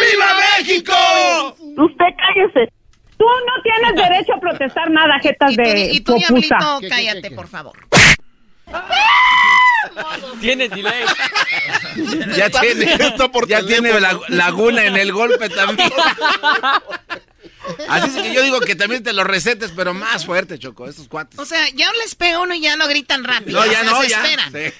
¡Viva 0.00 0.26
México! 0.58 1.56
Usted 1.76 2.04
cállese. 2.16 2.72
Tú 3.18 3.24
no 3.24 3.62
tienes 3.62 3.94
derecho 4.08 4.34
a 4.34 4.40
protestar 4.40 4.90
nada, 4.90 5.18
jetas 5.20 5.52
Y 5.52 5.56
tú, 5.56 5.62
de 5.62 5.80
y 5.92 6.00
tú 6.00 6.12
popusa. 6.14 6.28
Diablito, 6.38 6.78
¿Qué, 6.80 6.86
qué, 6.86 6.88
cállate, 6.88 7.22
qué, 7.22 7.28
qué? 7.30 7.34
por 7.34 7.48
favor. 7.48 7.76
Tiene 10.40 10.68
delay. 10.68 11.04
Ya 12.36 12.48
tiene, 12.60 12.92
Está 12.94 13.28
por 13.30 13.48
ya 13.48 13.64
tiene 13.64 13.98
la- 14.00 14.20
laguna 14.28 14.84
en 14.84 14.96
el 14.96 15.12
golpe 15.12 15.48
también. 15.48 15.90
Así 17.88 18.08
es 18.16 18.22
que 18.22 18.32
yo 18.32 18.42
digo 18.42 18.60
que 18.60 18.76
también 18.76 19.02
te 19.02 19.12
lo 19.12 19.24
recetes, 19.24 19.72
pero 19.74 19.92
más 19.94 20.24
fuerte, 20.24 20.58
Choco, 20.58 20.86
estos 20.88 21.08
cuates. 21.08 21.38
O 21.38 21.44
sea, 21.44 21.68
ya 21.74 21.90
les 21.94 22.14
pega 22.14 22.40
uno 22.40 22.54
y 22.54 22.60
ya 22.60 22.76
no 22.76 22.86
gritan 22.88 23.24
rápido. 23.24 23.58
No, 23.60 23.66
ya 23.66 23.80
o 23.80 23.84
sea, 23.84 23.90
no, 23.92 24.02
se 24.02 24.08
ya. 24.08 24.22
esperan. 24.22 24.52
Sí. 24.52 24.72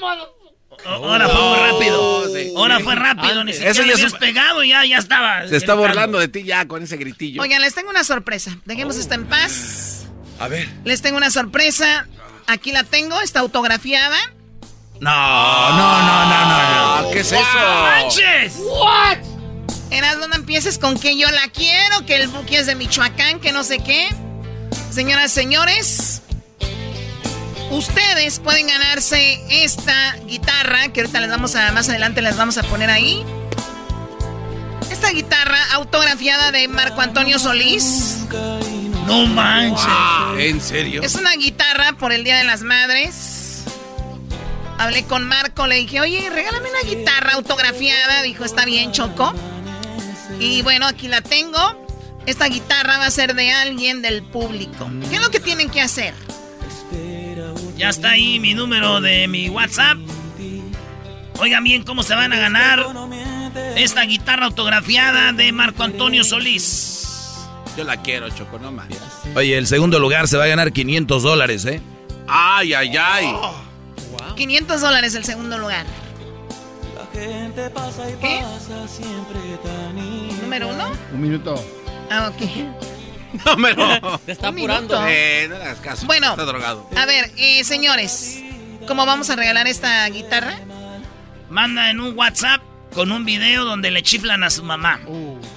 Ahora 0.86 1.28
fue 1.28 1.42
muy 1.42 1.58
rápido. 1.70 2.34
sí. 2.34 2.52
Ahora 2.56 2.80
fue 2.80 2.94
rápido. 2.94 3.44
Ni 3.44 3.52
siquiera 3.52 3.72
Eso 3.72 3.82
le 3.82 3.88
ya 3.88 3.94
habías 3.94 4.12
es- 4.12 4.18
pegado 4.18 4.62
y 4.64 4.68
ya, 4.70 4.84
ya 4.84 4.98
estaba. 4.98 5.46
Se 5.46 5.56
está 5.56 5.74
burlando 5.74 6.18
de 6.18 6.28
ti 6.28 6.44
ya 6.44 6.66
con 6.66 6.82
ese 6.82 6.96
gritillo. 6.96 7.42
Oigan, 7.42 7.60
les 7.60 7.74
tengo 7.74 7.90
una 7.90 8.04
sorpresa. 8.04 8.56
Dejemos 8.64 8.96
esto 8.96 9.14
en 9.14 9.26
paz. 9.26 10.06
A 10.38 10.48
ver. 10.48 10.68
Les 10.84 11.02
tengo 11.02 11.16
una 11.16 11.30
sorpresa. 11.30 12.06
Aquí 12.46 12.72
la 12.72 12.84
tengo, 12.84 13.20
está 13.20 13.40
autografiada. 13.40 14.16
No, 15.00 15.10
no, 15.10 16.02
no, 16.02 16.26
no, 16.26 16.46
no. 16.46 17.02
no. 17.02 17.10
¿Qué 17.10 17.20
es 17.20 17.32
eso? 17.32 17.42
¡Manches! 17.82 18.54
¿What? 18.58 19.18
Erasmo, 19.90 20.26
no 20.28 20.34
empieces 20.34 20.78
con 20.78 20.98
que 20.98 21.16
yo 21.16 21.30
la 21.30 21.48
quiero, 21.48 22.04
que 22.06 22.16
el 22.16 22.28
Buki 22.28 22.56
es 22.56 22.66
de 22.66 22.74
Michoacán, 22.74 23.40
que 23.40 23.52
no 23.52 23.64
sé 23.64 23.78
qué. 23.78 24.08
Señoras, 24.90 25.32
señores, 25.32 26.22
ustedes 27.70 28.38
pueden 28.40 28.66
ganarse 28.66 29.40
esta 29.50 30.16
guitarra, 30.26 30.88
que 30.92 31.00
ahorita 31.00 31.20
les 31.20 31.30
vamos 31.30 31.54
a, 31.54 31.72
más 31.72 31.88
adelante 31.88 32.22
les 32.22 32.36
vamos 32.36 32.58
a 32.58 32.62
poner 32.62 32.90
ahí. 32.90 33.24
Esta 34.90 35.10
guitarra 35.10 35.58
autografiada 35.74 36.50
de 36.50 36.66
Marco 36.68 37.00
Antonio 37.00 37.38
Solís. 37.38 38.26
No 39.06 39.26
manches. 39.26 39.86
¿En 40.38 40.60
serio? 40.60 41.02
Es 41.02 41.14
una 41.14 41.32
guitarra 41.34 41.92
por 41.94 42.12
el 42.12 42.24
Día 42.24 42.36
de 42.36 42.44
las 42.44 42.62
Madres. 42.62 43.64
Hablé 44.78 45.04
con 45.04 45.24
Marco, 45.24 45.66
le 45.66 45.76
dije, 45.76 46.00
oye, 46.00 46.30
regálame 46.30 46.68
una 46.70 46.88
guitarra 46.88 47.32
autografiada. 47.32 48.22
Dijo, 48.22 48.44
está 48.44 48.64
bien, 48.64 48.92
Choco. 48.92 49.34
Y 50.38 50.62
bueno, 50.62 50.86
aquí 50.86 51.08
la 51.08 51.20
tengo. 51.20 51.86
Esta 52.26 52.46
guitarra 52.46 52.98
va 52.98 53.06
a 53.06 53.10
ser 53.10 53.34
de 53.34 53.50
alguien 53.52 54.02
del 54.02 54.22
público. 54.22 54.88
¿Qué 55.08 55.16
es 55.16 55.22
lo 55.22 55.30
que 55.30 55.40
tienen 55.40 55.70
que 55.70 55.80
hacer? 55.80 56.14
Ya 57.78 57.90
está 57.90 58.10
ahí 58.10 58.40
mi 58.40 58.54
número 58.54 59.00
de 59.00 59.28
mi 59.28 59.48
WhatsApp. 59.48 59.98
Oigan 61.38 61.62
bien 61.62 61.84
cómo 61.84 62.02
se 62.02 62.12
van 62.16 62.32
a 62.32 62.36
ganar 62.36 62.84
esta 63.76 64.02
guitarra 64.02 64.46
autografiada 64.46 65.32
de 65.32 65.52
Marco 65.52 65.84
Antonio 65.84 66.24
Solís. 66.24 67.38
Yo 67.76 67.84
la 67.84 68.02
quiero, 68.02 68.28
Choco, 68.30 68.58
no 68.58 68.72
más. 68.72 68.88
Oye, 69.36 69.56
el 69.56 69.68
segundo 69.68 70.00
lugar 70.00 70.26
se 70.26 70.36
va 70.36 70.44
a 70.44 70.46
ganar 70.48 70.72
500 70.72 71.22
dólares, 71.22 71.64
¿eh? 71.66 71.80
Ay, 72.26 72.74
ay, 72.74 72.96
ay. 72.96 73.32
500 74.34 74.80
dólares 74.80 75.14
el 75.14 75.24
segundo 75.24 75.56
lugar. 75.56 75.86
¿Qué? 77.12 78.42
¿Número 80.42 80.68
uno? 80.68 80.90
Un 81.12 81.20
minuto. 81.20 81.64
Ah, 82.10 82.32
ok. 82.34 82.97
Número. 83.46 84.18
Te 84.24 84.32
está 84.32 84.48
apurando. 84.48 84.94
minuto. 84.94 85.06
Eh, 85.08 85.46
no 85.48 85.58
le 85.58 85.64
hagas 85.64 85.78
caso. 85.80 86.06
Bueno. 86.06 86.30
Está 86.30 86.44
drogado. 86.44 86.88
A 86.96 87.06
ver, 87.06 87.30
eh, 87.36 87.62
señores, 87.64 88.42
¿cómo 88.86 89.06
vamos 89.06 89.30
a 89.30 89.36
regalar 89.36 89.66
esta 89.66 90.08
guitarra? 90.08 90.58
Manda 91.50 91.90
en 91.90 92.00
un 92.00 92.16
WhatsApp 92.16 92.62
con 92.94 93.12
un 93.12 93.24
video 93.24 93.64
donde 93.64 93.90
le 93.90 94.02
chiflan 94.02 94.42
a 94.42 94.50
su 94.50 94.62
mamá. 94.62 95.00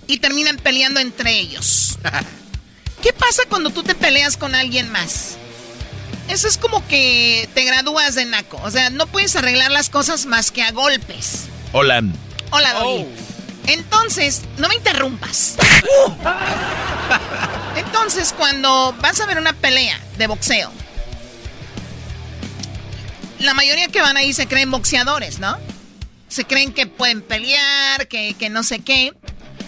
y 0.06 0.18
terminan 0.18 0.56
peleando 0.56 1.00
entre 1.00 1.38
ellos. 1.38 1.98
¿Qué 3.02 3.12
pasa 3.12 3.42
cuando 3.48 3.70
tú 3.70 3.82
te 3.82 3.94
peleas 3.94 4.36
con 4.36 4.54
alguien 4.54 4.90
más? 4.90 5.36
Eso 6.28 6.46
es 6.48 6.58
como 6.58 6.86
que 6.88 7.48
te 7.54 7.64
gradúas 7.64 8.14
de 8.14 8.26
naco. 8.26 8.60
O 8.62 8.70
sea, 8.70 8.90
no 8.90 9.06
puedes 9.06 9.34
arreglar 9.36 9.70
las 9.70 9.88
cosas 9.88 10.26
más 10.26 10.50
que 10.50 10.62
a 10.62 10.72
golpes. 10.72 11.44
Hola. 11.72 12.02
Hola, 12.50 12.74
Doggy. 12.74 13.06
Entonces, 13.66 14.42
no 14.56 14.68
me 14.68 14.74
interrumpas. 14.74 15.56
Entonces, 17.76 18.34
cuando 18.36 18.94
vas 19.00 19.20
a 19.20 19.26
ver 19.26 19.38
una 19.38 19.52
pelea 19.52 19.98
de 20.16 20.26
boxeo, 20.26 20.72
la 23.40 23.54
mayoría 23.54 23.88
que 23.88 24.00
van 24.00 24.16
ahí 24.16 24.32
se 24.32 24.46
creen 24.46 24.70
boxeadores, 24.70 25.38
¿no? 25.38 25.56
Se 26.28 26.44
creen 26.44 26.72
que 26.72 26.86
pueden 26.86 27.22
pelear, 27.22 28.08
que, 28.08 28.34
que 28.38 28.50
no 28.50 28.62
sé 28.62 28.80
qué. 28.80 29.14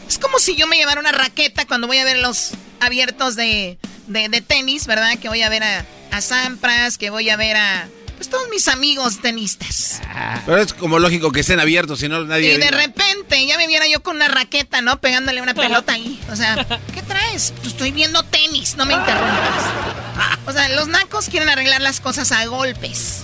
Es 0.09 0.19
como 0.19 0.39
si 0.39 0.57
yo 0.57 0.67
me 0.67 0.77
llevara 0.77 1.01
una 1.01 1.13
raqueta 1.13 1.67
cuando 1.67 1.87
voy 1.87 1.99
a 1.99 2.05
ver 2.05 2.19
los 2.19 2.51
abiertos 2.81 3.37
de, 3.37 3.79
de, 4.09 4.29
de 4.29 4.41
tenis, 4.41 4.87
¿verdad? 4.87 5.19
Que 5.19 5.29
voy 5.29 5.43
a 5.43 5.49
ver 5.49 5.63
a, 5.63 5.87
a 6.11 6.21
Sampras, 6.21 6.99
que 6.99 7.11
voy 7.11 7.31
a 7.31 7.37
ver 7.37 7.57
a... 7.57 7.89
Pues 8.17 8.29
todos 8.29 8.49
mis 8.51 8.69
amigos 8.69 9.23
tenistas. 9.23 10.03
Pero 10.45 10.59
es 10.59 10.75
como 10.75 10.99
lógico 10.99 11.33
que 11.33 11.41
estén 11.41 11.59
abiertos, 11.59 12.01
si 12.01 12.09
no 12.09 12.23
nadie... 12.25 12.53
Y 12.53 12.59
de 12.59 12.71
repente 12.71 13.47
ya 13.47 13.57
me 13.57 13.67
viera 13.67 13.87
yo 13.87 14.03
con 14.03 14.17
una 14.17 14.29
raqueta, 14.29 14.83
¿no? 14.83 15.01
Pegándole 15.01 15.41
una 15.41 15.55
pelota 15.55 15.95
ahí. 15.95 16.21
O 16.31 16.37
sea, 16.37 16.67
¿qué 16.93 17.01
traes? 17.01 17.55
Pues 17.57 17.69
estoy 17.69 17.93
viendo 17.93 18.23
tenis, 18.25 18.77
no 18.77 18.85
me 18.85 18.95
interrumpas. 18.95 19.65
O 20.47 20.53
sea, 20.53 20.69
los 20.71 20.89
nacos 20.89 21.29
quieren 21.29 21.49
arreglar 21.49 21.81
las 21.81 22.01
cosas 22.01 22.33
a 22.33 22.45
golpes. 22.47 23.23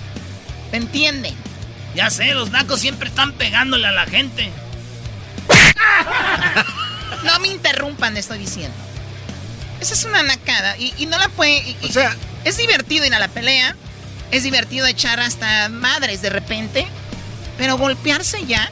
¿Me 0.73 0.79
entienden? 0.79 1.35
Ya 1.95 2.11
sé, 2.11 2.35
los 2.35 2.51
nacos 2.51 2.81
siempre 2.81 3.09
están 3.09 3.33
pegándole 3.33 3.87
a 3.87 3.93
la 3.93 4.07
gente. 4.07 4.51
No 7.25 7.39
me 7.41 7.49
interrumpan, 7.49 8.17
estoy 8.17 8.39
diciendo. 8.39 8.77
Esa 9.81 9.95
es 9.95 10.05
una 10.05 10.23
nacada 10.23 10.77
y, 10.79 10.95
y 10.99 11.07
no 11.07 11.19
la 11.19 11.29
puede... 11.29 11.77
o 11.83 11.89
sea... 11.89 12.15
Es 12.45 12.59
divertido 12.59 13.05
ir 13.05 13.13
a 13.13 13.19
la 13.19 13.27
pelea, 13.27 13.75
es 14.31 14.45
divertido 14.45 14.87
echar 14.87 15.19
hasta 15.19 15.69
madres 15.69 16.23
de 16.23 16.31
repente, 16.31 16.87
pero 17.59 17.77
golpearse 17.77 18.47
ya... 18.47 18.71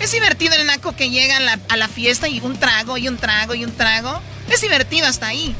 Es 0.00 0.12
divertido 0.12 0.54
el 0.54 0.64
naco 0.64 0.96
que 0.96 1.10
llega 1.10 1.36
a 1.36 1.40
la, 1.40 1.58
a 1.68 1.76
la 1.76 1.88
fiesta 1.88 2.26
y 2.26 2.40
un 2.40 2.58
trago 2.58 2.96
y 2.96 3.06
un 3.06 3.18
trago 3.18 3.54
y 3.54 3.64
un 3.64 3.76
trago. 3.76 4.22
Es 4.48 4.62
divertido 4.62 5.06
hasta 5.06 5.26
ahí. 5.26 5.54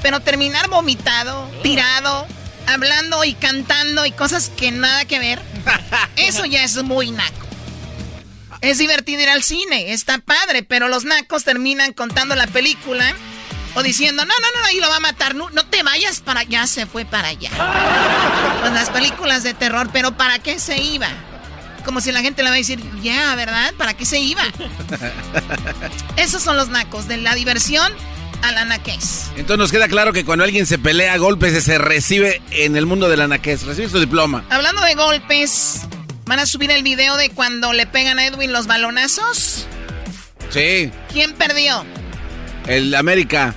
Pero 0.00 0.20
terminar 0.20 0.68
vomitado, 0.68 1.50
tirado, 1.64 2.28
hablando 2.72 3.24
y 3.24 3.34
cantando 3.34 4.06
y 4.06 4.12
cosas 4.12 4.50
que 4.56 4.70
nada 4.70 5.04
que 5.04 5.18
ver, 5.18 5.42
eso 6.16 6.44
ya 6.44 6.64
es 6.64 6.82
muy 6.82 7.10
naco. 7.10 7.46
Es 8.60 8.78
divertido 8.78 9.22
ir 9.22 9.30
al 9.30 9.42
cine, 9.42 9.92
está 9.92 10.18
padre, 10.18 10.62
pero 10.62 10.88
los 10.88 11.04
nacos 11.04 11.44
terminan 11.44 11.92
contando 11.92 12.34
la 12.34 12.46
película 12.46 13.14
o 13.74 13.82
diciendo, 13.82 14.24
no, 14.24 14.34
no, 14.34 14.60
no, 14.60 14.66
ahí 14.66 14.80
lo 14.80 14.88
va 14.88 14.96
a 14.96 15.00
matar, 15.00 15.34
no, 15.34 15.48
no 15.50 15.64
te 15.66 15.82
vayas 15.82 16.20
para 16.20 16.40
allá, 16.40 16.66
se 16.66 16.86
fue 16.86 17.04
para 17.04 17.28
allá. 17.28 17.50
Pues 18.60 18.72
las 18.72 18.90
películas 18.90 19.42
de 19.42 19.54
terror, 19.54 19.88
pero 19.90 20.12
¿para 20.12 20.38
qué 20.38 20.58
se 20.58 20.76
iba? 20.82 21.08
Como 21.86 22.02
si 22.02 22.12
la 22.12 22.20
gente 22.20 22.42
le 22.42 22.50
va 22.50 22.56
a 22.56 22.58
decir, 22.58 22.78
ya, 23.00 23.34
¿verdad? 23.36 23.72
¿Para 23.78 23.94
qué 23.94 24.04
se 24.04 24.20
iba? 24.20 24.42
Esos 26.16 26.42
son 26.42 26.58
los 26.58 26.68
nacos, 26.68 27.08
de 27.08 27.16
la 27.16 27.34
diversión 27.34 27.90
a 28.42 28.52
la 28.52 28.64
naquez. 28.64 29.26
Entonces 29.36 29.58
nos 29.58 29.70
queda 29.72 29.88
claro 29.88 30.12
que 30.12 30.24
cuando 30.24 30.44
alguien 30.44 30.66
se 30.66 30.78
pelea 30.78 31.14
a 31.14 31.18
golpes 31.18 31.62
se 31.64 31.78
recibe 31.78 32.40
en 32.50 32.76
el 32.76 32.86
mundo 32.86 33.08
de 33.08 33.16
la 33.16 33.28
naquez, 33.28 33.62
recibe 33.64 33.88
su 33.88 34.00
diploma. 34.00 34.44
Hablando 34.50 34.82
de 34.82 34.94
golpes, 34.94 35.82
¿van 36.26 36.38
a 36.38 36.46
subir 36.46 36.70
el 36.70 36.82
video 36.82 37.16
de 37.16 37.30
cuando 37.30 37.72
le 37.72 37.86
pegan 37.86 38.18
a 38.18 38.26
Edwin 38.26 38.52
los 38.52 38.66
balonazos? 38.66 39.66
Sí. 40.50 40.90
¿Quién 41.12 41.32
perdió? 41.34 41.84
El 42.66 42.94
América. 42.94 43.54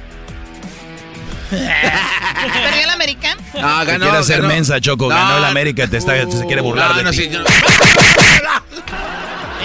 ¿Perdió 1.50 2.84
el 2.84 2.90
América? 2.90 3.36
No, 3.54 3.86
ganó. 3.86 4.06
quiere 4.06 4.18
hacer 4.18 4.42
ganó. 4.42 4.54
mensa, 4.54 4.82
Choco. 4.82 5.10
No. 5.10 5.16
Ganó 5.16 5.38
el 5.38 5.46
América. 5.46 5.88
Te 5.88 5.98
está, 5.98 6.14
se 6.32 6.46
quiere 6.46 6.62
burlar 6.62 6.92
No, 6.92 6.98
de 6.98 7.04
no, 7.04 7.12
ti. 7.12 7.18
sí, 7.18 7.30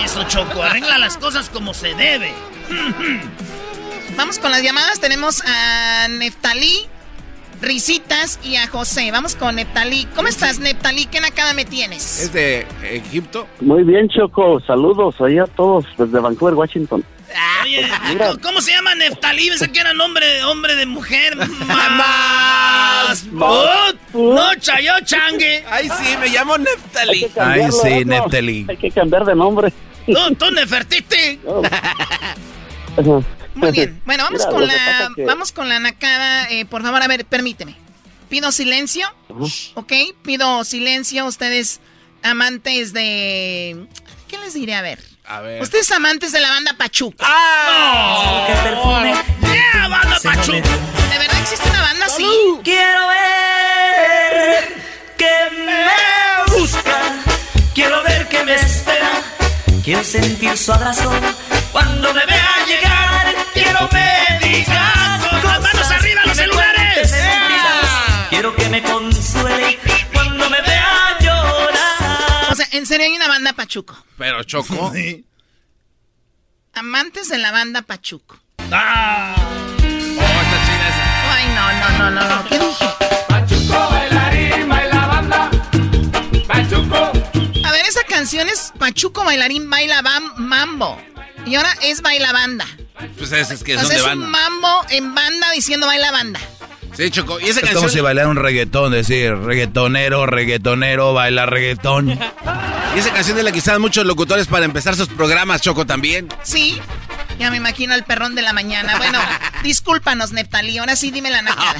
Eso, 0.04 0.24
Choco, 0.24 0.62
arregla 0.62 0.98
las 0.98 1.16
cosas 1.16 1.48
como 1.50 1.72
se 1.74 1.94
debe. 1.94 2.32
Vamos 4.18 4.38
con 4.40 4.50
las 4.50 4.62
llamadas. 4.62 5.00
Tenemos 5.00 5.42
a 5.46 6.08
Neftalí, 6.10 6.86
Risitas 7.62 8.38
y 8.42 8.56
a 8.56 8.66
José. 8.66 9.10
Vamos 9.12 9.34
con 9.36 9.54
Neftalí. 9.54 10.06
¿Cómo 10.16 10.28
estás, 10.28 10.58
Neftalí? 10.58 11.06
¿Qué 11.06 11.20
nacada 11.20 11.54
me 11.54 11.64
tienes? 11.64 12.20
¿Es 12.24 12.32
de 12.32 12.66
Egipto? 12.82 13.46
Muy 13.60 13.84
bien, 13.84 14.08
Choco. 14.08 14.60
Saludos 14.66 15.14
ahí 15.20 15.38
a 15.38 15.46
todos 15.46 15.84
desde 15.96 16.18
Vancouver, 16.18 16.54
Washington. 16.54 17.04
Oye, 17.62 17.86
¿cómo- 18.18 18.38
¿cómo 18.42 18.60
se 18.60 18.72
llama 18.72 18.94
Neftalí? 18.96 19.50
Pensé 19.50 19.70
que 19.70 19.78
era 19.80 19.92
nombre, 19.94 20.42
hombre 20.44 20.74
de 20.74 20.86
mujer. 20.86 21.36
Mamás. 21.66 23.24
No, 24.12 24.54
chayo 24.58 24.94
changue. 25.04 25.64
Ay, 25.70 25.88
sí, 25.96 26.16
me 26.20 26.28
llamo 26.28 26.58
Neftalí. 26.58 27.26
Ay, 27.40 27.68
sí, 27.70 28.04
¿no? 28.04 28.16
Neftali. 28.24 28.66
Hay 28.68 28.76
que 28.78 28.90
cambiar 28.90 29.24
de 29.24 29.34
nombre. 29.36 29.72
Tú, 30.06 30.34
tú 30.36 30.50
Nefertiti. 30.50 31.38
Muy 33.59 33.70
bien. 33.72 34.01
Bueno, 34.06 34.24
vamos 34.24 34.40
Mira, 34.40 34.51
con 34.52 34.66
la 34.66 35.10
que- 35.16 35.24
vamos 35.24 35.52
con 35.52 35.68
la 35.68 35.78
nacada. 35.80 36.48
Eh, 36.51 36.64
por 36.64 36.82
favor, 36.82 37.02
a 37.02 37.06
ver, 37.09 37.24
permíteme. 37.24 37.74
Pido 38.28 38.52
silencio. 38.52 39.09
¿Ok? 39.74 39.93
Pido 40.22 40.62
silencio. 40.64 41.24
Ustedes 41.26 41.80
amantes 42.22 42.93
de... 42.93 43.86
¿Qué 44.28 44.36
les 44.39 44.55
diré? 44.55 44.74
A 44.74 44.82
ver. 44.82 45.02
A 45.24 45.40
ver. 45.40 45.62
Ustedes 45.62 45.90
amantes 45.93 46.32
de 46.32 46.40
la 46.40 46.51
banda 46.51 46.74
Pachuca. 46.76 47.24
¡Ah! 47.28 48.47
¡Yeah, 49.43 49.89
banda 49.89 50.18
Pachuca! 50.22 50.59
¿De 50.59 51.18
verdad 51.18 51.39
existe 51.40 51.68
una 51.68 51.80
banda 51.82 52.06
así? 52.06 52.26
Quiero 52.64 53.09
ver 53.09 54.74
que 55.16 55.30
me 55.64 56.59
busca, 56.59 57.01
quiero 57.74 58.02
ver 58.05 58.28
que 58.28 58.44
me 58.44 58.55
espera, 58.55 59.10
quiero 59.85 60.05
sentir 60.05 60.56
su 60.56 60.72
abrazo 60.72 61.10
cuando 61.78 62.12
me 62.12 62.26
vea 62.26 62.66
llegar, 62.66 63.34
quiero 63.55 63.88
me 63.92 64.38
diga 64.42 65.20
Con 65.40 65.50
las 65.52 65.60
manos 65.60 65.90
arriba, 65.92 66.22
los 66.26 66.36
celulares. 66.36 67.14
Quiero 68.30 68.55
que 68.56 68.68
me 68.68 68.82
consuele 68.82 69.78
cuando 70.12 70.50
me 70.50 70.60
vea 70.60 71.16
llorar. 71.20 72.50
O 72.50 72.55
sea, 72.56 72.66
en 72.72 72.84
serio 72.84 73.06
hay 73.06 73.14
una 73.14 73.28
banda 73.28 73.52
Pachuco. 73.52 73.96
Pero 74.16 74.42
Choco. 74.42 74.92
Amantes 76.74 77.28
de 77.28 77.38
la 77.38 77.52
banda 77.52 77.82
Pachuco. 77.82 78.36
Ah. 78.72 79.36
Oh, 79.38 79.80
está 79.80 80.56
chida 80.66 80.88
esa. 80.88 81.32
Ay, 81.32 81.46
no, 81.55 81.72
no, 81.72 81.98
no, 81.98 82.10
no, 82.10 82.36
no. 82.36 82.48
¿Qué 82.48 82.59
dije? 82.59 82.84
A 87.64 87.72
ver, 87.72 87.84
esa 87.86 88.02
canción 88.05 88.48
es 88.48 88.72
Pachuco 88.78 89.24
bailarín 89.24 89.68
baila 89.70 90.02
bam- 90.02 90.34
mambo. 90.36 90.98
Y 91.48 91.54
ahora 91.56 91.70
es 91.82 92.02
baila 92.02 92.32
banda. 92.32 92.66
Pues 93.16 93.32
es, 93.32 93.50
es 93.50 93.64
que 93.64 93.76
O 93.76 93.80
son 93.80 93.88
sea, 93.88 93.98
es 93.98 94.04
un 94.06 94.28
mambo 94.30 94.68
en 94.90 95.14
banda 95.14 95.50
diciendo 95.52 95.86
baila 95.86 96.10
banda. 96.10 96.40
Sí, 96.94 97.10
Choco. 97.10 97.38
Y 97.40 97.44
esa 97.44 97.60
Es 97.60 97.66
como 97.66 97.72
canción. 97.82 97.90
si 97.90 98.00
bailara 98.00 98.28
un 98.28 98.36
reggaetón, 98.36 98.92
decir 98.92 99.34
reggaetonero, 99.36 100.26
reggaetonero, 100.26 101.12
baila 101.14 101.46
reggaetón. 101.46 102.18
Y 102.96 103.00
esa 103.00 103.12
canción 103.12 103.36
de 103.36 103.42
la 103.42 103.52
que 103.52 103.58
usaban 103.58 103.82
muchos 103.82 104.06
locutores 104.06 104.46
para 104.46 104.64
empezar 104.64 104.96
sus 104.96 105.08
programas, 105.08 105.60
Choco, 105.60 105.84
también. 105.84 106.26
Sí, 106.42 106.80
ya 107.38 107.50
me 107.50 107.58
imagino 107.58 107.92
al 107.92 108.02
perrón 108.04 108.34
de 108.34 108.40
la 108.42 108.54
mañana. 108.54 108.96
Bueno, 108.96 109.18
discúlpanos, 109.62 110.32
Neftalí. 110.32 110.78
Ahora 110.78 110.96
sí 110.96 111.10
dime 111.10 111.30
la 111.30 111.42
nacada. 111.42 111.76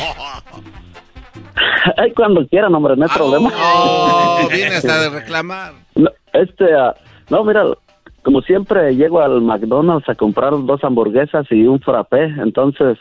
Ay, 1.97 2.13
cuando 2.15 2.47
quieran, 2.47 2.75
hombre, 2.75 2.95
no 2.97 3.05
hay 3.05 3.11
problema. 3.11 3.51
Oh, 3.57 4.49
viene 4.53 4.77
hasta 4.77 5.01
de 5.01 5.09
reclamar. 5.21 5.73
No, 5.95 6.11
este, 6.35 6.65
ah, 6.79 6.95
no, 7.31 7.43
mira, 7.43 7.63
como 8.29 8.43
siempre 8.43 8.95
llego 8.95 9.23
al 9.23 9.41
McDonald's 9.41 10.07
a 10.07 10.15
comprar 10.15 10.53
dos 10.67 10.85
hamburguesas 10.85 11.47
y 11.51 11.67
un 11.67 11.81
frappé, 11.81 12.25
entonces, 12.25 12.99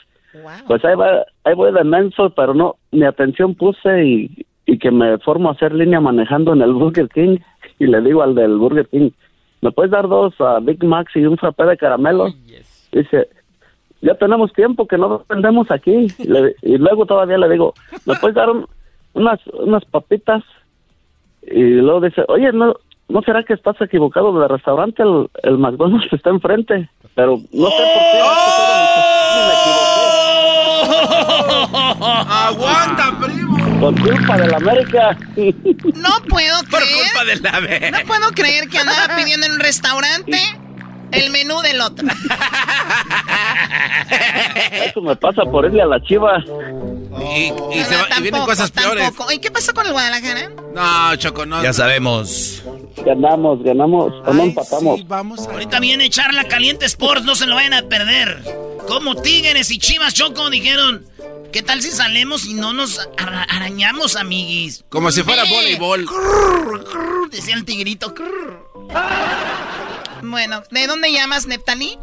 pues 0.66 0.86
ahí, 0.86 0.96
va, 0.96 1.26
ahí 1.44 1.54
voy 1.54 1.74
de 1.74 1.84
menso, 1.84 2.30
pero 2.30 2.54
no, 2.54 2.78
mi 2.94 3.04
atención 3.04 3.54
puse 3.54 4.06
y, 4.06 4.46
y 4.66 4.78
que 4.80 4.90
me 4.90 5.18
formo 5.18 5.50
a 5.50 5.52
hacer 5.52 5.74
línea 5.74 6.00
manejando 6.00 6.54
en 6.54 6.62
el 6.62 6.72
Burger 6.72 7.10
King 7.10 7.40
y 7.78 7.88
le 7.88 8.00
digo 8.00 8.24
al 8.24 8.36
del 8.36 8.56
Burger 8.58 8.88
King, 8.88 9.10
¿me 9.62 9.72
puedes 9.72 9.92
dar 9.92 10.08
dos 10.08 10.34
ah, 10.40 10.60
Big 10.62 10.82
Macs 10.82 11.14
y 11.18 11.26
un 11.26 11.36
frappé 11.38 11.66
de 11.66 11.76
caramelo? 11.76 12.28
Dice, 12.94 13.28
ya 14.02 14.14
tenemos 14.16 14.54
tiempo 14.54 14.88
que 14.88 14.98
no 14.98 15.26
vendemos 15.28 15.70
aquí. 15.72 16.08
Y, 16.20 16.28
le- 16.30 16.56
y 16.62 16.78
luego 16.78 17.06
todavía 17.06 17.38
le 17.38 17.50
digo, 17.50 17.74
¿me 18.06 18.16
puedes 18.16 18.36
dar 18.36 18.50
un- 18.50 18.66
unas, 19.14 19.46
unas 19.48 19.84
papitas? 19.84 20.42
Y 21.42 21.64
luego 21.82 22.00
dice, 22.00 22.24
oye, 22.30 22.54
¿no, 22.54 22.76
¿no 23.10 23.22
será 23.22 23.44
que 23.44 23.54
estás 23.54 23.76
equivocado 23.82 24.38
del 24.40 24.50
restaurante? 24.50 25.02
El, 25.04 25.30
el 25.44 25.58
McDonald's 25.58 26.12
está 26.12 26.30
enfrente. 26.30 26.90
Pero 27.16 27.38
no 27.52 27.68
sé 27.70 27.84
por 27.94 28.02
qué. 28.12 28.22
¡Aguanta, 31.78 33.18
primo! 33.24 33.80
Por 33.80 34.00
culpa 34.02 34.38
de 34.38 34.48
la 34.48 34.58
América. 34.58 35.18
No 35.36 36.10
puedo 36.30 36.60
Por 36.70 36.80
creer. 36.80 37.06
culpa 37.12 37.26
de 37.26 37.36
la 37.38 37.60
vez. 37.60 37.92
No 37.92 38.00
puedo 38.08 38.32
creer 38.32 38.68
que 38.70 38.78
andaba 38.80 39.16
pidiendo 39.16 39.46
en 39.46 39.54
un 39.54 39.60
restaurante 39.60 40.38
el 41.12 41.30
menú 41.32 41.62
del 41.62 41.82
otro. 41.82 42.08
Eso 44.86 45.02
me 45.02 45.16
pasa 45.16 45.44
por 45.44 45.66
irle 45.66 45.82
a 45.82 45.86
la 45.86 46.02
chiva. 46.04 46.40
Y, 47.20 47.52
y 47.78 47.84
se 47.84 47.96
y 48.18 48.22
vienen 48.22 48.44
cosas 48.46 48.72
peores. 48.72 49.04
tampoco. 49.04 49.32
¿Y 49.32 49.40
qué 49.40 49.50
pasó 49.52 49.74
con 49.74 49.86
el 49.86 49.92
Guadalajara? 49.92 50.50
No, 50.74 51.16
Choco, 51.16 51.46
no. 51.46 51.62
Ya 51.64 51.74
sabemos. 51.74 52.64
Ganamos, 53.06 53.64
ganamos. 53.64 54.14
O 54.26 54.34
no 54.34 54.44
empatamos. 54.44 55.00
sí, 55.00 55.06
vamos 55.08 55.48
a... 55.48 55.52
Ahorita 55.52 55.80
viene 55.80 56.10
Charla 56.10 56.44
Caliente 56.46 56.86
Sports, 56.86 57.24
no 57.26 57.36
se 57.36 57.46
lo 57.48 57.56
vayan 57.56 57.74
a 57.74 57.84
perder. 57.84 58.44
Como 58.88 59.16
Tigres 59.16 59.72
y 59.72 59.80
Chivas 59.80 60.14
Choco 60.14 60.50
dijeron, 60.50 61.06
¿qué 61.52 61.62
tal 61.62 61.82
si 61.82 61.92
salemos 61.92 62.46
y 62.46 62.54
no 62.54 62.74
nos 62.74 63.00
ara- 63.18 63.44
arañamos, 63.50 64.16
amiguis? 64.16 64.86
Como 64.90 65.12
si 65.12 65.24
fuera 65.24 65.44
Eh, 65.44 65.50
voleibol. 65.54 66.06
crrr, 66.06 66.84
crrr, 66.86 67.30
decía 67.32 67.56
el 67.56 67.66
tigrito. 67.66 68.14
crrr. 68.14 68.64
Bueno, 70.24 70.64
¿de 70.72 70.88
dónde 70.88 71.12
llamas, 71.12 71.48
Neptalí? 71.48 71.98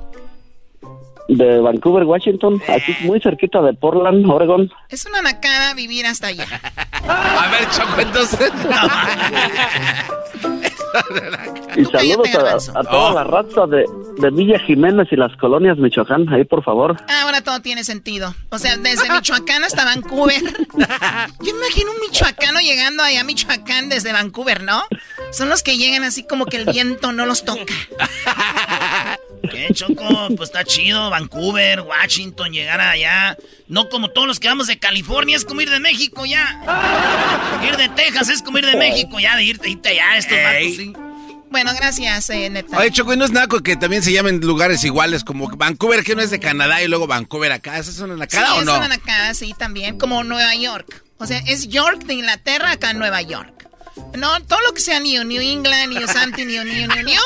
De 1.29 1.61
Vancouver, 1.61 2.05
Washington. 2.05 2.61
Aquí 2.69 2.95
muy 3.01 3.21
cerquita 3.21 3.63
de 3.63 3.73
Portland, 3.73 4.31
Oregon. 4.31 4.71
Es 4.91 5.07
una 5.07 5.23
nacada 5.23 5.73
vivir 5.75 6.07
hasta 6.07 6.27
allá. 6.29 6.45
A 7.09 7.49
ver, 7.51 7.69
Choco, 7.71 8.01
entonces. 8.01 8.53
Y 11.77 11.85
saludos 11.87 12.69
a, 12.71 12.81
a 12.81 12.85
toda 12.85 13.11
Oh. 13.11 13.15
la 13.15 13.25
raza 13.25 13.67
de, 13.67 13.85
de 14.19 14.31
Villa 14.31 14.59
Jiménez 14.61 15.09
y 15.11 15.17
las 15.17 15.37
colonias 15.39 15.77
Michoacán. 15.79 16.29
Ahí, 16.33 16.45
por 16.45 16.63
favor. 16.63 16.97
Ah, 17.09 17.23
Ahora 17.25 17.43
todo 17.43 17.61
tiene 17.61 17.83
sentido. 17.85 18.35
O 18.51 18.59
sea, 18.59 18.77
desde 18.77 19.11
Michoacán 19.11 19.65
hasta 19.65 19.85
Vancouver. 19.85 20.41
Yo 20.43 21.51
imagino 21.57 21.91
un 21.91 22.01
michoacano 22.01 22.61
llegando 22.61 23.03
allá 23.03 23.21
a 23.23 23.25
Michoacán 23.25 23.89
desde 23.89 24.13
Vancouver, 24.13 24.63
¿no? 24.63 24.83
Son 25.33 25.49
los 25.49 25.63
que 25.63 25.77
llegan 25.77 26.05
así 26.05 26.25
como 26.27 26.47
que 26.47 26.57
el 26.59 26.67
viento 26.67 27.13
no 27.13 27.27
los 27.27 27.45
toca. 27.45 27.75
¿Qué, 29.51 29.69
Choco? 29.73 30.29
Pues 30.37 30.49
está 30.51 30.65
chido. 30.65 31.11
Vancouver, 31.11 31.81
Washington, 31.83 32.53
llegar 32.53 32.81
allá. 32.81 33.37
No 33.69 33.89
como 33.89 34.11
todos 34.11 34.27
los 34.27 34.41
que 34.41 34.49
vamos 34.49 34.67
de 34.67 34.79
California, 34.79 35.37
es 35.37 35.45
como 35.45 35.61
ir 35.61 35.71
de 35.71 35.81
México 35.81 36.25
ya. 36.27 37.61
Ir 37.67 37.77
de 37.77 37.89
Texas 37.91 38.29
es 38.29 38.43
como 38.43 38.59
ir 38.59 38.67
de 38.67 38.77
México 38.77 39.19
ya, 39.21 39.37
de 39.37 39.45
irte, 39.45 39.71
irte 39.71 39.89
allá. 39.91 40.17
Estos 40.17 40.37
vatos, 40.39 40.77
sí. 40.77 40.93
Bueno, 41.51 41.73
gracias, 41.77 42.31
eh, 42.31 42.51
Neptalí. 42.51 42.83
Oye, 42.83 42.91
Choco, 42.91 43.15
¿y 43.15 43.17
no 43.17 43.25
es 43.25 43.31
naco 43.31 43.61
que 43.63 43.77
también 43.77 44.03
se 44.03 44.13
llamen 44.13 44.41
lugares 44.41 44.83
iguales 44.83 45.23
como 45.23 45.49
Vancouver, 45.57 46.03
que 46.03 46.17
no 46.17 46.23
es 46.23 46.31
de 46.31 46.41
Canadá, 46.41 46.83
y 46.83 46.89
luego 46.89 47.07
Vancouver 47.07 47.53
acá? 47.53 47.79
¿Esa 47.79 47.93
es 47.93 47.99
una 48.01 48.15
Sí, 48.15 48.21
nacada 48.21 48.55
o 48.55 48.65
no? 48.65 48.81
sí, 49.35 49.55
también, 49.57 49.97
como 49.97 50.25
Nueva 50.25 50.55
York. 50.57 51.05
O 51.19 51.27
sea, 51.27 51.39
es 51.47 51.69
York 51.69 52.05
de 52.07 52.15
Inglaterra, 52.15 52.73
acá 52.73 52.91
en 52.91 52.99
Nueva 52.99 53.23
York. 53.23 53.69
No, 54.17 54.41
todo 54.43 54.61
lo 54.67 54.75
que 54.75 54.81
sea 54.81 54.99
New, 54.99 55.23
New 55.23 55.41
England, 55.41 55.93
New 55.93 56.09
Something, 56.09 56.47
New, 56.47 56.65
New, 56.65 56.89
New, 56.89 57.03
New, 57.05 57.21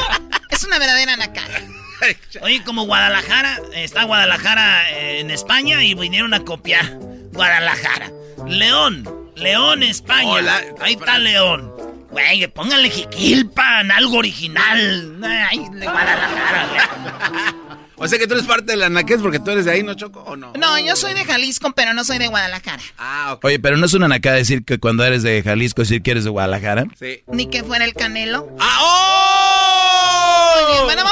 es 0.51 0.65
una 0.65 0.79
verdadera 0.79 1.17
nacada. 1.17 1.63
Oye, 2.43 2.63
como 2.65 2.85
Guadalajara, 2.85 3.61
está 3.75 4.05
Guadalajara 4.05 4.91
eh, 4.93 5.21
en 5.21 5.31
España 5.31 5.83
y 5.85 5.95
vinieron 5.95 6.35
a 6.35 6.45
copiar 6.45 6.87
Guadalajara. 7.33 8.11
León, 8.47 9.09
León, 9.37 9.83
España. 9.83 10.29
Hola, 10.29 10.63
Ahí 10.81 10.95
está 10.95 11.19
León. 11.19 11.73
Güey, 12.11 12.47
pónganle 12.49 12.91
Jiquilpan, 12.91 13.91
algo 13.91 14.19
original. 14.19 15.19
Ay, 15.23 15.59
de 15.73 15.87
Guadalajara, 15.87 16.67
güey. 16.67 17.69
O 18.01 18.07
sea 18.07 18.19
que 18.19 18.29
tú 18.29 18.35
eres 18.35 18.47
parte 18.47 18.73
de 18.73 18.77
la 18.77 18.89
naquez 18.89 19.21
porque 19.21 19.41
tú 19.41 19.51
eres 19.51 19.65
de 19.65 19.73
ahí, 19.73 19.83
¿no, 19.83 19.95
Choco? 19.95 20.21
¿O 20.21 20.37
no? 20.37 20.53
No, 20.57 20.79
yo 20.79 20.95
soy 20.95 21.15
de 21.15 21.25
Jalisco, 21.25 21.73
pero 21.73 21.95
no 21.95 22.05
soy 22.05 22.19
de 22.19 22.29
Guadalajara. 22.29 22.83
Ah, 22.97 23.33
ok. 23.33 23.45
Oye, 23.47 23.59
pero 23.59 23.77
no 23.77 23.87
es 23.87 23.95
una 23.95 24.07
nacada 24.07 24.37
decir 24.37 24.65
que 24.65 24.79
cuando 24.79 25.05
eres 25.05 25.25
de 25.25 25.43
Jalisco 25.43 25.83
decir 25.83 26.01
que 26.03 26.13
eres 26.13 26.23
de 26.23 26.31
Guadalajara. 26.31 26.87
Sí. 26.99 27.25
Ni 27.27 27.47
que 27.47 27.65
fuera 27.65 27.85
el 27.85 27.95
Canelo. 27.95 28.49
¡Ah, 28.61 28.79
oh! 28.83 29.28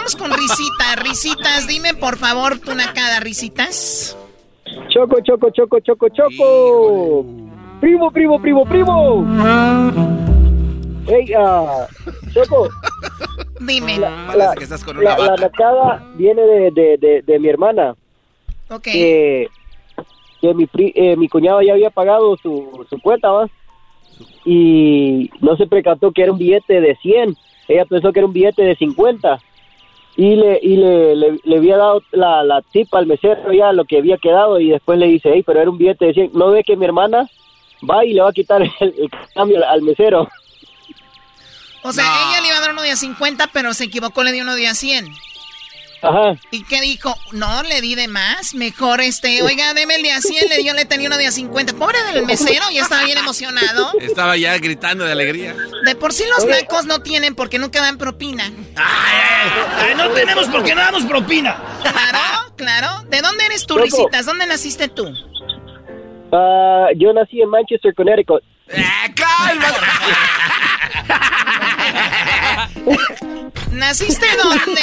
Vamos 0.07 0.23
con 0.23 0.31
Risitas. 0.39 0.97
Risitas, 1.03 1.66
dime 1.66 1.93
por 1.95 2.16
favor 2.16 2.61
tu 2.61 2.73
nacada, 2.77 3.19
Risitas. 3.19 4.16
Choco, 4.89 5.16
choco, 5.20 5.51
choco, 5.51 5.81
choco, 5.81 6.07
choco. 6.11 7.27
Primo, 7.81 8.12
primo, 8.12 8.41
primo, 8.41 8.65
primo. 8.65 9.27
Hey, 11.09 11.33
ah, 11.37 11.89
Choco. 12.33 12.69
Dime. 13.59 13.99
La, 13.99 14.27
Parece 14.28 14.55
que 14.59 14.65
estás 14.65 14.85
con 14.85 14.97
una 14.97 15.19
la, 15.19 15.27
la 15.27 15.37
nacada 15.39 16.05
viene 16.15 16.43
de, 16.43 16.70
de, 16.70 16.99
de, 16.99 17.23
de 17.23 17.39
mi 17.41 17.49
hermana. 17.49 17.97
Ok. 18.70 18.83
Que, 18.85 19.49
que 20.41 20.55
mi, 20.55 20.66
pri- 20.66 20.93
eh, 20.95 21.16
mi 21.16 21.28
cuñado 21.28 21.62
ya 21.62 21.73
había 21.73 21.91
pagado 21.91 22.37
su, 22.37 22.87
su 22.89 23.01
cuenta, 23.01 23.28
¿va? 23.33 23.49
Y 24.45 25.31
no 25.41 25.57
se 25.57 25.66
percató 25.66 26.12
que 26.12 26.23
era 26.23 26.31
un 26.31 26.39
billete 26.39 26.81
de 26.81 26.95
100. 27.03 27.37
Ella 27.66 27.85
pensó 27.87 28.12
que 28.12 28.20
era 28.20 28.27
un 28.28 28.33
billete 28.33 28.62
de 28.62 28.77
50. 28.77 29.41
Y 30.17 30.35
le, 30.35 30.59
y 30.63 30.77
le, 30.77 31.15
le, 31.15 31.39
le 31.45 31.57
había 31.57 31.77
dado 31.77 32.03
la, 32.13 32.43
la 32.43 32.63
tip 32.63 32.93
al 32.95 33.07
mesero 33.07 33.53
ya 33.53 33.73
lo 33.73 33.85
que 33.85 33.99
había 33.99 34.17
quedado 34.17 34.59
y 34.59 34.71
después 34.71 34.99
le 34.99 35.09
dice, 35.09 35.31
hey, 35.35 35.43
pero 35.47 35.61
era 35.61 35.71
un 35.71 35.77
billete 35.77 36.07
de 36.07 36.15
100. 36.15 36.31
¿No 36.33 36.51
ve 36.51 36.65
que 36.65 36.77
mi 36.77 36.87
hermana 36.87 37.29
va 37.89 38.05
y 38.05 38.15
le 38.15 38.23
va 38.23 38.31
a 38.31 38.33
quitar 38.33 38.63
el, 38.63 38.73
el 38.81 39.11
cambio 39.35 39.67
al, 39.69 39.83
mesero? 39.83 40.27
O 41.83 41.93
sea, 41.93 42.05
ella 42.05 42.41
le 42.41 42.49
iba 42.49 42.57
a 42.57 42.61
dar 42.61 42.73
uno 42.73 42.83
de 42.83 42.93
a 42.93 42.97
50, 42.97 43.49
pero 43.53 43.75
se 43.75 43.85
equivocó, 43.85 44.25
le 44.25 44.33
dio 44.33 44.43
uno 44.43 44.55
de 44.55 44.67
a 44.67 44.75
100. 44.75 45.07
Ajá. 46.02 46.39
¿Y 46.51 46.64
qué 46.64 46.81
dijo? 46.81 47.14
No, 47.32 47.62
le 47.62 47.81
di 47.81 47.94
de 47.94 48.09
más. 48.09 48.55
Mejor 48.55 49.01
este, 49.01 49.43
oiga, 49.43 49.74
deme 49.74 49.97
el 49.97 50.02
de 50.02 50.12
a 50.12 50.20
100, 50.20 50.48
le 50.48 50.59
dio, 50.59 50.74
le 50.74 50.85
tenía 50.85 51.09
uno 51.09 51.16
de 51.16 51.27
a 51.27 51.32
50. 51.32 51.74
Pobre 51.74 52.02
del 52.12 52.27
mesero, 52.27 52.64
ya 52.73 52.82
estaba 52.82 53.05
bien 53.05 53.18
emocionado. 53.18 53.93
Estaba 54.01 54.36
ya 54.36 54.56
gritando 54.59 55.05
de 55.05 55.12
alegría. 55.12 55.55
De 55.85 55.94
por 55.94 56.12
sí 56.12 56.24
los 56.36 56.47
nacos 56.47 56.86
no 56.86 57.01
tienen 57.01 57.35
porque 57.35 57.59
nunca 57.59 57.81
dan 57.81 57.98
propina. 57.98 58.51
Ay, 58.77 59.94
no 59.97 60.10
tenemos 60.10 60.48
porque 60.48 60.74
no 60.74 60.81
damos 60.81 61.05
propina. 61.05 61.56
Claro, 61.82 62.52
claro. 62.56 63.05
¿De 63.09 63.20
dónde 63.20 63.47
eres 63.47 63.66
tú. 63.66 63.78
Risitas? 63.78 64.27
¿Dónde 64.27 64.47
naciste 64.47 64.89
tú? 64.89 65.12
Ah, 66.32 66.89
yo 66.97 67.12
nací 67.12 67.40
en 67.40 67.48
Manchester, 67.48 67.94
Connecticut. 67.94 68.43
¿Naciste 73.73 74.27
dónde? 74.43 74.81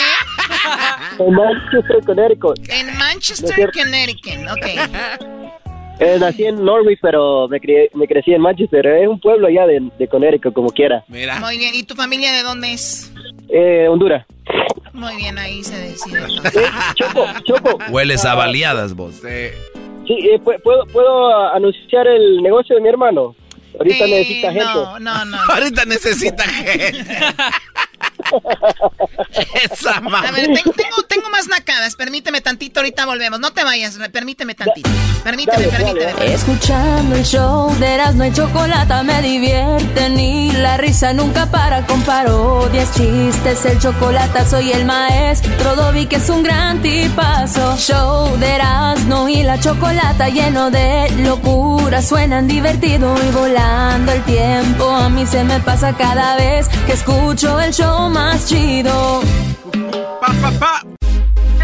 En 1.20 1.34
Manchester, 1.34 1.98
Connecticut. 2.06 2.60
En 2.70 2.98
Manchester. 2.98 3.72
Connecticut. 3.74 4.52
Ok. 4.52 4.66
Eh, 6.00 6.18
nací 6.20 6.46
en 6.46 6.64
Norwich, 6.64 7.00
pero 7.02 7.48
me, 7.48 7.60
crié- 7.60 7.90
me 7.94 8.08
crecí 8.08 8.34
en 8.34 8.42
Manchester. 8.42 8.86
Es 8.86 9.08
un 9.08 9.20
pueblo 9.20 9.48
allá 9.48 9.68
de, 9.68 9.82
de 9.98 10.08
Connecticut, 10.08 10.54
como 10.54 10.70
quiera. 10.70 11.04
Mira. 11.08 11.40
Muy 11.40 11.58
bien. 11.58 11.74
¿Y 11.76 11.84
tu 11.84 11.96
familia 11.96 12.32
de 12.34 12.44
dónde 12.44 12.74
es? 12.74 13.12
Eh, 13.50 13.88
Honduras. 13.88 14.26
Muy 14.92 15.16
bien, 15.18 15.38
ahí 15.38 15.64
se 15.64 15.76
decide. 15.78 16.22
Choco, 16.96 17.26
Choco. 17.46 17.78
Hueles 17.90 18.26
a 18.26 18.36
baleadas 18.36 18.94
vos. 18.96 19.16
Sí, 19.16 20.14
eh, 20.30 20.40
pu- 20.44 20.62
¿puedo, 20.62 20.86
¿puedo 20.88 21.54
anunciar 21.54 22.06
el 22.08 22.42
negocio 22.44 22.76
de 22.76 22.82
mi 22.82 22.90
hermano? 22.90 23.36
Ahorita 23.80 24.06
Eh, 24.06 24.10
necesita 24.10 24.52
gente. 24.52 24.66
No, 24.66 25.00
no, 25.00 25.26
no. 25.26 25.38
Ahorita 25.50 25.86
necesita 25.86 26.44
gente. 26.44 27.06
Esa 29.64 29.98
A 29.98 30.32
ver, 30.32 30.46
ten- 30.48 30.74
tengo, 30.76 31.04
tengo 31.08 31.30
más 31.30 31.48
nacadas. 31.48 31.96
Permíteme 31.96 32.42
tantito, 32.42 32.80
ahorita 32.80 33.06
volvemos. 33.06 33.40
No 33.40 33.52
te 33.54 33.64
vayas, 33.64 33.98
permíteme 34.12 34.56
tantito. 34.56 34.90
Permíteme, 35.24 35.68
permíteme. 35.68 36.34
Escuchando 36.34 37.16
el 37.16 37.24
show 37.24 37.74
de 37.80 37.94
Erasmo 37.94 38.26
y 38.26 38.34
Chocolata 38.34 39.04
me 39.04 39.22
divierte 39.22 40.10
ni 40.10 40.52
la 40.52 40.78
risa 40.78 41.14
nunca 41.14 41.46
para 41.50 41.86
con 41.86 42.02
parodias, 42.04 42.94
chistes, 42.94 43.66
el 43.66 43.80
chocolate 43.80 44.46
soy 44.46 44.72
el 44.72 44.86
maestro 44.86 45.76
Dobby 45.76 46.06
que 46.08 46.18
es 46.18 46.30
un 46.30 46.44
gran 46.44 46.82
tipazo. 46.82 47.78
Show 47.78 48.38
de 48.38 48.56
Erasmo 48.56 49.30
y 49.30 49.44
la 49.44 49.60
Chocolata 49.60 50.30
lleno 50.30 50.70
de 50.72 51.10
locura, 51.20 52.02
suenan 52.02 52.48
divertido 52.48 53.16
y 53.28 53.32
volando 53.32 54.12
el 54.12 54.22
tiempo. 54.24 54.90
A 54.90 55.10
mí 55.10 55.26
se 55.26 55.44
me 55.44 55.60
pasa 55.60 55.94
cada 55.96 56.36
vez 56.36 56.68
que 56.86 56.94
escucho 56.94 57.60
el 57.62 57.74
show 57.74 58.10
más 58.10 58.23
chido. 58.46 59.22
Pa, 60.20 60.34
pa, 60.42 60.52
pa. 60.60 60.82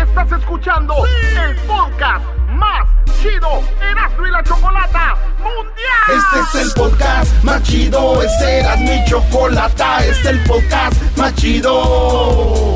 Estás 0.02 0.32
escuchando 0.40 0.94
el 1.06 1.56
podcast 1.68 2.26
más 2.50 2.88
chido 3.22 3.62
Erasmo 3.82 4.28
y 4.28 4.32
la 4.32 4.44
Chocolata 4.44 5.16
Mundial. 5.40 6.10
Este 6.10 6.60
es 6.60 6.66
el 6.66 6.72
podcast 6.74 7.44
más 7.44 7.64
chido, 7.64 8.22
este 8.22 8.60
era 8.60 8.76
mi 8.78 9.04
chocolata, 9.06 10.06
este 10.06 10.12
es 10.12 10.26
el 10.26 10.44
podcast 10.44 11.18
más 11.18 11.34
chido. 11.36 12.76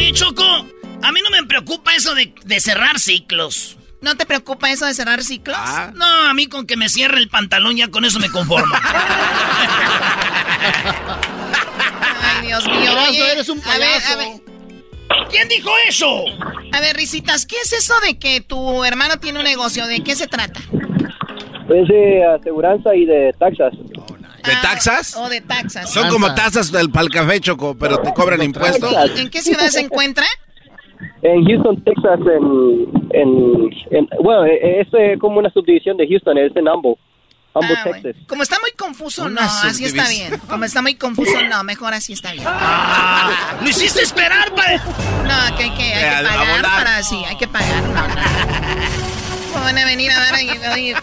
Oye, 0.00 0.12
Choco, 0.14 0.42
a 1.02 1.12
mí 1.12 1.20
no 1.22 1.28
me 1.28 1.46
preocupa 1.46 1.94
eso 1.94 2.14
de, 2.14 2.32
de 2.42 2.60
cerrar 2.60 2.98
ciclos. 2.98 3.76
¿No 4.00 4.16
te 4.16 4.24
preocupa 4.24 4.70
eso 4.70 4.86
de 4.86 4.94
cerrar 4.94 5.22
ciclos? 5.22 5.58
No, 5.94 6.06
a 6.06 6.32
mí 6.32 6.46
con 6.46 6.66
que 6.66 6.78
me 6.78 6.88
cierre 6.88 7.18
el 7.18 7.28
pantalón 7.28 7.76
ya 7.76 7.88
con 7.88 8.06
eso 8.06 8.18
me 8.18 8.30
conformo. 8.30 8.74
Ay, 12.22 12.46
Dios 12.46 12.66
mío. 12.66 12.92
Oye, 13.10 13.32
eres 13.32 13.50
un 13.50 13.60
a 13.60 13.76
ver, 13.76 13.88
payaso. 13.90 14.12
a 14.12 14.16
ver. 14.16 14.40
¿Quién 15.30 15.48
dijo 15.48 15.70
eso? 15.86 16.24
A 16.72 16.80
ver, 16.80 16.96
Risitas, 16.96 17.44
¿qué 17.44 17.56
es 17.62 17.74
eso 17.74 17.92
de 18.00 18.18
que 18.18 18.40
tu 18.40 18.82
hermano 18.84 19.18
tiene 19.18 19.40
un 19.40 19.44
negocio? 19.44 19.86
¿De 19.86 20.02
qué 20.02 20.16
se 20.16 20.28
trata? 20.28 20.60
Es 21.68 21.88
de 21.88 22.24
aseguranza 22.24 22.94
y 22.96 23.04
de 23.04 23.34
taxas. 23.38 23.74
¿De 24.44 24.52
taxas? 24.62 25.16
O 25.16 25.28
de 25.28 25.40
taxas. 25.40 25.90
Son 25.92 26.08
como 26.08 26.34
tazas 26.34 26.70
del 26.72 26.90
pal 26.90 27.08
café, 27.10 27.40
Choco, 27.40 27.76
pero 27.78 27.98
te 27.98 28.12
cobran 28.14 28.42
impuestos. 28.42 28.92
¿En 29.16 29.28
qué 29.30 29.42
ciudad 29.42 29.68
se 29.68 29.80
encuentra? 29.80 30.26
En 31.22 31.44
Houston, 31.46 31.82
Texas, 31.84 32.20
en, 32.20 32.88
en, 33.12 33.70
en- 33.90 34.08
bueno, 34.22 34.44
eh, 34.44 34.80
es 34.80 34.88
eh, 34.92 35.16
como 35.18 35.38
una 35.38 35.50
subdivisión 35.50 35.96
de 35.96 36.06
Houston, 36.08 36.36
es 36.38 36.54
en 36.56 36.68
Humble, 36.68 36.96
Humble, 37.54 37.76
Ah, 37.78 37.84
Texas. 38.02 38.16
Como 38.28 38.42
está 38.42 38.56
muy 38.60 38.70
confuso, 38.72 39.24
Una 39.24 39.42
no, 39.42 39.46
así 39.46 39.84
está 39.84 40.08
bien. 40.08 40.38
Como 40.48 40.64
está 40.64 40.82
muy 40.82 40.94
confuso, 40.96 41.42
no, 41.48 41.64
mejor 41.64 41.94
así 41.94 42.12
está 42.12 42.32
bien. 42.32 42.44
¡Lo 43.62 43.68
hiciste 43.68 44.02
esperar, 44.02 44.54
pa! 44.54 44.62
No, 45.24 45.56
que 45.56 45.64
hay 45.64 45.70
que, 45.70 45.82
hay 45.94 46.22
que 46.22 46.28
pagar 46.28 46.62
para 46.62 47.02
sí, 47.02 47.22
hay 47.26 47.36
que 47.36 47.48
pagar. 47.48 47.82
No, 47.82 48.08
no. 48.08 49.09
¿Cómo 49.52 49.64
van 49.64 49.78
a 49.78 49.84
venir 49.84 50.10
a 50.10 50.18
dar 50.20 50.34
ahí? 50.34 50.94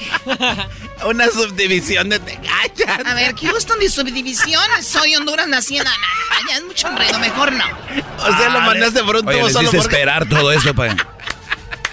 Una 1.06 1.28
subdivisión 1.28 2.10
de 2.10 2.19
Tegachas. 2.19 3.06
A 3.06 3.14
ver, 3.14 3.36
Houston 3.36 3.80
de 3.80 3.90
subdivisión, 3.90 4.61
soy 4.82 5.15
Honduras 5.15 5.48
naciendo. 5.48 5.90
No, 5.90 6.49
ya 6.49 6.57
es 6.57 6.64
mucho 6.64 6.88
enredo, 6.88 7.19
mejor 7.19 7.52
no. 7.53 7.65
O 8.19 8.38
sea, 8.38 8.49
lo 8.49 8.61
mandaste 8.61 9.03
por 9.03 9.18
un 9.18 9.28
Oye, 9.28 9.40
tubo 9.40 9.49
solo 9.49 9.72
esperar 9.72 10.28
todo 10.28 10.52
esto 10.52 10.74
para... 10.74 10.95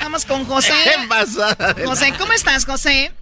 Vamos 0.00 0.24
con 0.24 0.44
José. 0.46 0.72
¿Qué 0.84 1.08
pasada 1.08 1.74
de- 1.74 1.86
José, 1.86 2.14
¿cómo 2.18 2.32
estás, 2.32 2.64
José? 2.64 3.12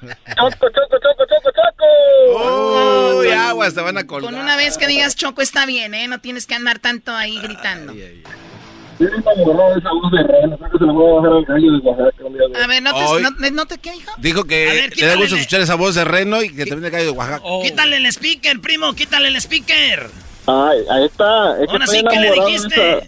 Choco, 0.00 0.68
choco, 0.68 0.98
choco, 1.00 1.24
choco, 1.26 1.50
choco. 1.54 3.18
Uy, 3.20 3.30
aguas, 3.30 3.74
te 3.74 3.80
van 3.80 3.98
a 3.98 4.06
colgar. 4.06 4.30
Con 4.32 4.40
una 4.40 4.56
vez 4.56 4.76
que 4.78 4.86
digas 4.86 5.16
Choco 5.16 5.40
está 5.42 5.64
bien, 5.66 5.94
¿eh? 5.94 6.06
No 6.08 6.20
tienes 6.20 6.46
que 6.46 6.54
andar 6.54 6.78
tanto 6.78 7.14
ahí 7.14 7.38
gritando. 7.40 7.92
Estoy 7.92 8.22
enamorado 8.24 8.24
de 8.24 8.57
esa 9.04 9.90
voz 9.92 10.10
de 10.12 10.22
reno, 10.24 10.56
creo 10.58 10.70
que 10.70 10.78
se 10.78 10.84
la 10.84 10.92
voy 10.92 11.10
a 11.10 11.14
bajar 11.14 11.32
al 11.32 11.44
gallo 11.44 11.72
de 11.72 11.78
Oaxaca 11.78 12.24
un 12.24 12.32
día 12.32 12.42
de- 12.52 12.62
A 12.62 12.66
ver, 12.66 12.82
¿no 12.82 12.90
Hoy- 12.96 13.22
te, 13.22 13.30
no, 13.50 13.56
no 13.56 13.66
te 13.66 13.78
qué 13.78 13.92
dijo? 13.92 14.12
Dijo 14.18 14.44
que 14.44 14.64
ver, 14.66 14.96
le 14.96 15.06
da 15.06 15.14
gusto 15.16 15.36
escuchar 15.36 15.60
esa 15.60 15.74
voz 15.76 15.94
de 15.94 16.04
reno 16.04 16.42
y 16.42 16.48
que 16.48 16.66
también 16.66 16.82
le 16.82 16.90
cae 16.90 17.04
de 17.04 17.10
Oaxaca. 17.10 17.42
Quítale 17.62 17.96
el 17.96 18.06
speaker, 18.06 18.60
primo, 18.60 18.92
quítale 18.94 19.28
el 19.28 19.36
speaker. 19.36 20.10
Ay, 20.46 20.78
ahí 20.90 21.04
está. 21.04 21.52
Es 21.60 21.66
que 21.66 21.72
Ahora 21.72 21.84
estoy 21.84 21.98
sí, 22.00 22.04
¿qué 22.10 22.20
le 22.20 22.32
dijiste? 22.32 22.98
esa- 22.98 23.06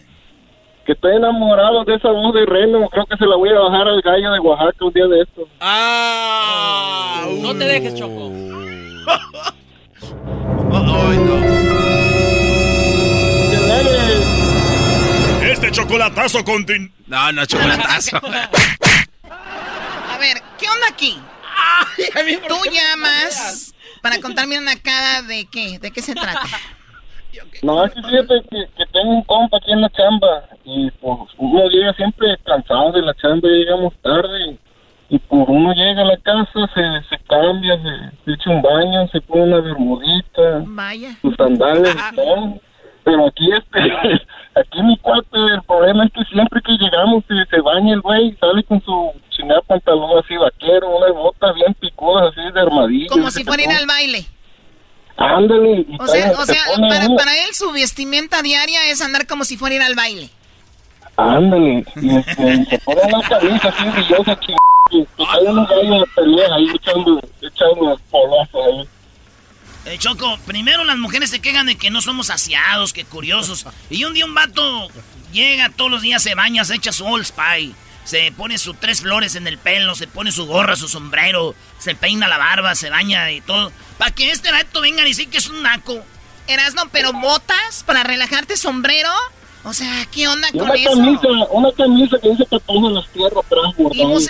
Que 0.87 0.93
estoy 0.93 1.17
enamorado 1.17 1.85
de 1.85 1.95
esa 1.95 2.09
voz 2.11 2.35
de 2.35 2.45
reno. 2.47 2.89
Creo 2.89 3.07
que 3.07 3.17
se 3.17 3.27
la 3.27 3.37
voy 3.37 3.49
a 3.51 3.59
bajar 3.61 3.87
al 3.89 4.01
gallo 4.03 4.33
de 4.33 4.39
Oaxaca 4.41 4.85
un 4.85 4.93
día 4.93 5.07
de 5.07 5.23
esto. 5.23 5.49
Ah, 5.61 7.27
No 7.43 7.55
te 7.57 7.65
dejes, 7.65 7.95
Choco. 7.95 8.31
Chocolatazo 15.71 16.45
continúa. 16.45 16.91
No, 17.07 17.33
no, 17.33 17.47
chocolatazo. 17.47 18.17
A 19.31 20.19
ver, 20.19 20.37
¿qué 20.59 20.67
onda 20.69 20.89
aquí? 20.89 21.19
Tú 22.49 22.57
llamas 22.71 23.75
para 24.03 24.21
contarme 24.21 24.59
una 24.59 24.77
cara 24.77 25.23
de 25.23 25.47
qué, 25.51 25.79
de 25.79 25.91
qué 25.91 26.03
se 26.03 26.15
trata. 26.15 26.43
No, 27.63 27.85
es 27.85 27.93
que 27.93 28.03
fíjate 28.03 28.43
que, 28.51 28.67
que 28.77 28.87
tengo 28.93 29.11
un 29.11 29.23
compa 29.23 29.59
aquí 29.59 29.73
en 29.73 29.81
la 29.83 29.91
chamba 29.91 30.45
y 30.65 30.91
pues 31.01 31.17
uno 31.37 31.69
llega 31.69 31.93
siempre 31.95 32.37
cansado 32.45 32.93
de 32.93 33.03
la 33.03 33.15
chamba, 33.15 33.49
llegamos 33.49 33.95
tarde 34.03 34.59
y 35.09 35.19
pues 35.19 35.45
uno 35.47 35.73
llega 35.73 36.03
a 36.03 36.07
la 36.07 36.17
casa, 36.19 36.69
se, 36.75 37.09
se 37.09 37.23
cambia, 37.25 37.77
se, 37.77 38.17
se 38.25 38.33
echa 38.33 38.51
un 38.51 38.63
baño, 38.63 39.09
se 39.09 39.21
pone 39.21 39.43
una 39.45 39.61
bermudita, 39.61 40.63
Vaya. 40.67 41.17
sus 41.23 41.35
sandalias 41.37 41.97
y 42.13 42.15
todo. 42.17 42.61
Pero 43.05 43.27
aquí 43.27 43.49
este, 43.53 43.81
aquí 44.61 44.83
mi 44.83 44.97
cuate, 44.99 45.39
el 45.55 45.63
problema 45.63 46.05
es 46.05 46.13
que 46.13 46.25
siempre 46.25 46.61
que 46.63 46.73
llegamos 46.73 47.25
se, 47.27 47.35
se 47.49 47.61
baña 47.61 47.95
el 47.95 48.01
güey, 48.01 48.37
sale 48.41 48.63
con 48.65 48.83
su 48.83 49.13
chingada 49.31 49.63
pantalón 49.63 50.19
así 50.19 50.37
vaquero, 50.37 50.97
unas 50.97 51.13
botas 51.13 51.55
bien 51.55 51.75
picudas 51.75 52.33
así 52.33 52.53
de 52.53 52.61
armadillo. 52.61 53.09
Como 53.11 53.31
si 53.31 53.45
fuera 53.45 53.63
ir 53.63 53.71
al 53.71 53.87
baile. 53.87 54.27
Ándale. 55.17 55.85
y 55.87 55.97
O 55.99 56.07
sea, 56.07 56.33
o 56.33 56.47
se 56.47 56.55
sea 56.55 56.65
para, 57.17 57.33
él 57.45 57.53
su 57.53 57.71
vestimenta 57.73 58.43
diaria 58.43 58.91
es 58.91 59.03
andar 59.03 59.27
como 59.27 59.45
si 59.45 59.57
fuera 59.57 59.75
a 59.75 59.77
ir 59.77 59.83
al 59.83 59.95
baile. 59.95 60.31
Ándale, 61.17 61.85
y 61.97 62.17
este, 62.17 62.65
se 62.65 62.79
pone 62.79 63.01
una 63.07 63.29
camisa 63.29 63.69
así 63.69 63.85
brillosa 63.91 64.37
que 64.37 64.55
hay 64.93 65.47
unos 65.47 65.69
gallos 65.69 66.01
de 66.01 66.07
pelea 66.15 66.55
ahí 66.55 66.71
echando, 66.75 67.21
echando 67.43 68.01
polazos 68.11 68.67
ahí. 68.67 68.89
Eh, 69.87 69.97
Choco, 69.99 70.39
primero 70.47 70.85
las 70.85 70.99
mujeres 70.99 71.31
se 71.31 71.41
quejan 71.41 71.67
de 71.67 71.77
que 71.77 71.91
no 71.91 72.03
somos 72.03 72.31
aseados, 72.31 72.93
que 72.93 73.05
curiosos. 73.05 73.67
Y 73.89 74.05
un 74.05 74.15
día 74.15 74.27
un 74.27 74.35
vato 74.35 74.89
llega 75.33 75.71
todos 75.71 75.91
los 75.91 76.03
días, 76.03 76.23
se 76.23 76.35
baña, 76.35 76.65
se 76.65 76.75
echa 76.75 76.93
su 76.93 77.07
Old. 77.07 77.27
Se 78.05 78.33
pone 78.33 78.59
sus 78.59 78.79
tres 78.81 79.03
flores 79.03 79.37
en 79.37 79.47
el 79.47 79.59
pelo, 79.59 79.95
se 79.95 80.07
pone 80.07 80.33
su 80.33 80.47
gorra, 80.47 80.75
su 80.75 80.89
sombrero, 80.89 81.55
se 81.79 81.95
peina 81.95 82.29
la 82.29 82.39
barba, 82.39 82.75
se 82.75 82.91
baña 82.91 83.31
y 83.31 83.41
todo. 83.41 83.73
Para 83.99 84.11
que 84.11 84.31
este 84.31 84.51
vato 84.51 84.81
venga 84.81 85.03
a 85.03 85.07
decir 85.07 85.29
que 85.29 85.39
es 85.39 85.49
un 85.49 85.63
naco. 85.63 86.05
Erasno, 86.47 86.89
pero 86.91 87.13
botas 87.13 87.85
para 87.85 88.03
relajarte, 88.03 88.57
sombrero. 88.57 89.13
O 89.63 89.75
sea, 89.75 90.07
¿qué 90.11 90.27
onda 90.27 90.49
Y 90.53 90.59
con 90.59 90.71
una 90.71 90.75
eso? 90.75 90.91
camisa, 90.97 91.29
una 91.51 91.73
camisa 91.73 92.17
que 92.23 92.31
dice 92.31 92.47
que 92.51 92.59
pone 92.61 92.95
las 92.95 93.07
tierras 93.09 93.45
atrás 93.45 93.75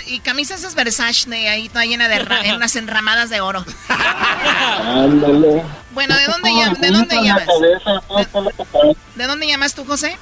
Y, 0.07 0.15
y 0.15 0.19
camisas 0.19 0.59
esas 0.59 0.75
Versace 0.75 1.29
de 1.29 1.47
ahí, 1.47 1.69
toda 1.69 1.85
llena 1.85 2.09
de 2.09 2.19
ra- 2.19 2.41
en 2.43 2.55
unas 2.55 2.75
enramadas 2.75 3.29
de 3.29 3.39
oro. 3.39 3.63
Ándale. 4.83 5.63
Bueno, 5.93 6.15
¿de 6.17 6.25
dónde, 6.25 6.49
Como 6.49 6.61
llam- 6.63 6.77
¿de 6.77 6.91
dónde 6.91 7.15
en 7.15 7.21
la 7.25 7.27
llamas? 7.39 7.47
que 8.57 8.65
trae. 8.65 8.95
¿De 9.15 9.27
dónde 9.27 9.47
llamas 9.47 9.73
tú, 9.73 9.85
José? 9.85 10.17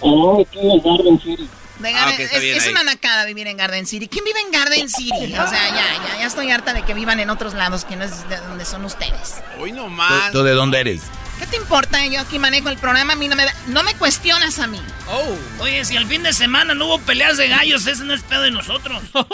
Oh, 0.00 0.40
aquí 0.42 0.58
en 0.58 0.80
Garden 0.82 1.20
City. 1.20 1.48
De 1.78 1.88
Ah, 1.88 1.92
Garden- 1.92 2.14
ok, 2.14 2.20
está 2.20 2.36
es, 2.36 2.42
bien 2.42 2.56
es 2.56 2.64
ahí. 2.64 2.70
una 2.70 2.82
nacada 2.84 3.24
vivir 3.24 3.46
en 3.46 3.56
Garden 3.56 3.86
City. 3.86 4.08
¿Quién 4.08 4.24
vive 4.24 4.40
en 4.40 4.50
Garden 4.52 4.88
City? 4.88 5.34
O 5.34 5.46
sea, 5.48 5.68
ya, 5.68 6.06
ya, 6.08 6.18
ya 6.20 6.26
estoy 6.26 6.50
harta 6.50 6.72
de 6.72 6.82
que 6.82 6.94
vivan 6.94 7.20
en 7.20 7.30
otros 7.30 7.54
lados 7.54 7.84
que 7.84 7.96
no 7.96 8.04
es 8.04 8.28
de 8.28 8.36
donde 8.38 8.64
son 8.64 8.84
ustedes. 8.84 9.42
Hoy 9.60 9.72
no 9.72 9.84
¿Tú, 9.84 9.90
más. 9.90 10.32
tú 10.32 10.42
de 10.42 10.52
dónde 10.52 10.80
eres? 10.80 11.02
¿Qué 11.38 11.46
te 11.46 11.56
importa? 11.56 12.04
Yo 12.06 12.20
aquí 12.20 12.38
manejo 12.38 12.68
el 12.68 12.76
programa, 12.78 13.14
a 13.14 13.16
mí 13.16 13.28
no 13.28 13.36
me, 13.36 13.44
no 13.68 13.82
me 13.82 13.94
cuestionas 13.94 14.58
a 14.58 14.66
mí. 14.66 14.80
Oh. 15.10 15.62
Oye, 15.62 15.84
si 15.84 15.96
el 15.96 16.06
fin 16.06 16.22
de 16.22 16.32
semana 16.32 16.74
no 16.74 16.86
hubo 16.86 16.98
peleas 17.00 17.36
de 17.36 17.48
gallos, 17.48 17.86
ese 17.86 18.04
no 18.04 18.14
es 18.14 18.22
pedo 18.22 18.42
de 18.42 18.50
nosotros. 18.50 19.02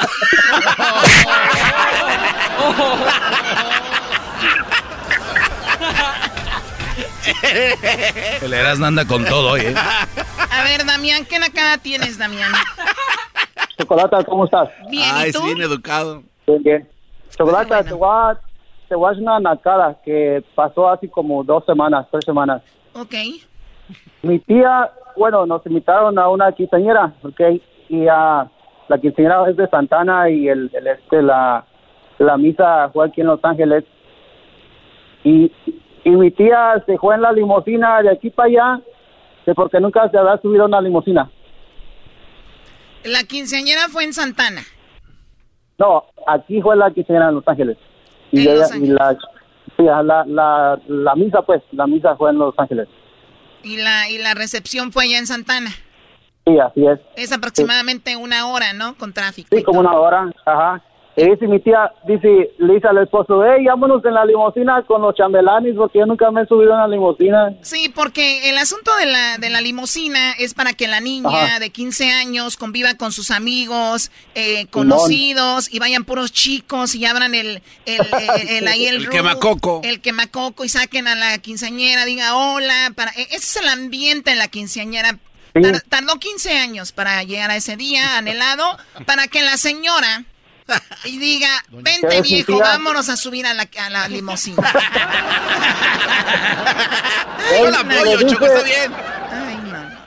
El 8.42 8.52
Erasmo 8.52 8.86
anda 8.86 9.06
con 9.06 9.24
todo 9.24 9.52
hoy, 9.52 9.60
¿eh? 9.60 9.74
A 9.76 10.64
ver, 10.64 10.84
Damián, 10.84 11.24
¿qué 11.24 11.38
nacada 11.38 11.78
tienes, 11.78 12.18
Damián? 12.18 12.52
Chocolata, 13.78 14.22
¿cómo 14.24 14.44
estás? 14.44 14.68
Bien, 14.90 15.08
¿y 15.08 15.20
Ay, 15.20 15.32
tú? 15.32 15.44
bien 15.44 15.62
educado. 15.62 16.22
Bien, 16.46 16.62
bien. 16.62 16.88
Chocolata, 17.36 17.82
te, 17.84 17.94
voy 17.94 18.08
a, 18.10 18.38
te 18.90 18.96
voy 18.96 19.06
a 19.06 19.12
hacer 19.12 19.22
una 19.22 19.38
nacada 19.38 19.96
que 20.04 20.42
pasó 20.56 20.90
hace 20.90 21.08
como 21.08 21.44
dos 21.44 21.64
semanas, 21.64 22.08
tres 22.10 22.24
semanas. 22.24 22.60
Ok. 22.92 23.14
Mi 24.22 24.40
tía, 24.40 24.90
bueno, 25.16 25.46
nos 25.46 25.64
invitaron 25.64 26.18
a 26.18 26.28
una 26.28 26.50
quinceañera, 26.50 27.12
¿ok? 27.22 27.40
Y 27.88 28.08
a 28.08 28.50
la 28.88 28.98
quinceañera 28.98 29.48
es 29.48 29.56
de 29.56 29.68
Santana 29.68 30.28
y 30.28 30.48
el, 30.48 30.68
el 30.74 30.88
este, 30.88 31.22
la, 31.22 31.64
la 32.18 32.36
misa 32.36 32.90
fue 32.92 33.06
aquí 33.06 33.20
en 33.20 33.28
Los 33.28 33.38
Ángeles. 33.44 33.84
Y, 35.22 35.52
y 36.02 36.10
mi 36.10 36.32
tía 36.32 36.82
se 36.84 36.98
fue 36.98 37.14
en 37.14 37.22
la 37.22 37.30
limusina 37.30 38.02
de 38.02 38.10
aquí 38.10 38.30
para 38.30 38.48
allá, 38.48 38.80
que 39.44 39.54
porque 39.54 39.78
nunca 39.78 40.10
se 40.10 40.18
había 40.18 40.36
subido 40.38 40.64
a 40.64 40.66
una 40.66 40.80
limusina. 40.80 41.30
La 43.04 43.22
quinceañera 43.22 43.82
fue 43.88 44.02
en 44.02 44.12
Santana. 44.12 44.62
No, 45.78 46.06
aquí 46.26 46.60
fue 46.60 46.74
la 46.74 46.90
quinceañera 46.90 47.28
en 47.28 47.36
Los 47.36 47.46
Ángeles. 47.46 47.78
Y, 48.32 48.46
ella- 48.48 48.68
y 48.76 48.86
la, 48.86 50.02
la, 50.02 50.24
la, 50.26 50.80
la 50.88 51.14
misa, 51.14 51.42
pues, 51.42 51.62
la 51.72 51.86
misa 51.86 52.16
fue 52.16 52.30
en 52.30 52.38
Los 52.38 52.54
Ángeles. 52.58 52.88
Y 53.62 53.76
la, 53.76 54.08
y 54.10 54.18
la 54.18 54.34
recepción 54.34 54.92
fue 54.92 55.04
allá 55.04 55.18
en 55.18 55.26
Santana. 55.26 55.70
Sí, 56.46 56.58
así 56.58 56.86
es. 56.86 56.98
Es 57.16 57.32
aproximadamente 57.32 58.16
una 58.16 58.46
hora, 58.48 58.72
¿no? 58.72 58.96
Con 58.96 59.12
tráfico. 59.12 59.54
Sí, 59.54 59.62
como 59.62 59.80
una 59.80 59.92
hora, 59.92 60.30
ajá. 60.46 60.82
Y 61.22 61.30
dice 61.30 61.46
mi 61.46 61.60
tía, 61.60 61.92
dice, 62.06 62.50
le 62.58 62.74
dice 62.74 62.88
al 62.88 62.98
esposo, 62.98 63.42
hey, 63.44 63.64
vámonos 63.66 64.04
en 64.04 64.14
la 64.14 64.24
limusina 64.24 64.82
con 64.86 65.02
los 65.02 65.14
chambelanes, 65.14 65.74
porque 65.76 65.98
yo 65.98 66.06
nunca 66.06 66.30
me 66.30 66.42
he 66.42 66.46
subido 66.46 66.72
en 66.72 66.78
la 66.78 66.88
limusina. 66.88 67.52
Sí, 67.62 67.88
porque 67.94 68.48
el 68.50 68.58
asunto 68.58 68.94
de 68.96 69.06
la, 69.06 69.38
de 69.38 69.50
la 69.50 69.60
limusina 69.60 70.32
es 70.38 70.54
para 70.54 70.72
que 70.72 70.88
la 70.88 71.00
niña 71.00 71.28
Ajá. 71.28 71.58
de 71.58 71.70
15 71.70 72.10
años 72.10 72.56
conviva 72.56 72.94
con 72.94 73.12
sus 73.12 73.30
amigos, 73.30 74.10
eh, 74.34 74.66
conocidos, 74.70 75.72
y 75.72 75.78
vayan 75.78 76.04
puros 76.04 76.32
chicos 76.32 76.94
y 76.94 77.04
abran 77.06 77.34
el, 77.34 77.62
el, 77.86 78.00
el- 78.40 78.48
el- 78.48 78.68
ahí 78.68 78.86
el, 78.86 78.96
El 78.96 79.08
quemacoco. 79.10 79.80
El 79.84 80.00
quemacoco 80.00 80.64
y 80.64 80.68
saquen 80.68 81.06
a 81.08 81.14
la 81.14 81.38
quinceañera, 81.38 82.04
diga 82.04 82.36
hola. 82.36 82.92
Para, 82.94 83.10
e- 83.12 83.22
ese 83.30 83.36
es 83.36 83.56
el 83.56 83.68
ambiente 83.68 84.30
en 84.30 84.38
la 84.38 84.48
quinceañera. 84.48 85.18
Tar- 85.52 85.82
tardó 85.88 86.14
15 86.20 86.56
años 86.58 86.92
para 86.92 87.22
llegar 87.24 87.50
a 87.50 87.56
ese 87.56 87.76
día 87.76 88.16
anhelado, 88.18 88.64
para 89.04 89.26
que 89.26 89.42
la 89.42 89.56
señora 89.56 90.24
y 91.04 91.18
diga, 91.18 91.48
vente 91.70 92.08
¿Qué 92.08 92.20
viejo, 92.22 92.58
vámonos 92.58 93.08
a 93.08 93.16
subir 93.16 93.46
a 93.46 93.54
la, 93.54 93.68
a 93.78 93.90
la 93.90 94.08
limusina. 94.08 94.62
Yo 97.58 97.70
la 97.70 97.80
apoyo, 97.80 98.28
Choco, 98.28 98.46
está 98.46 98.62
bien. 98.62 98.92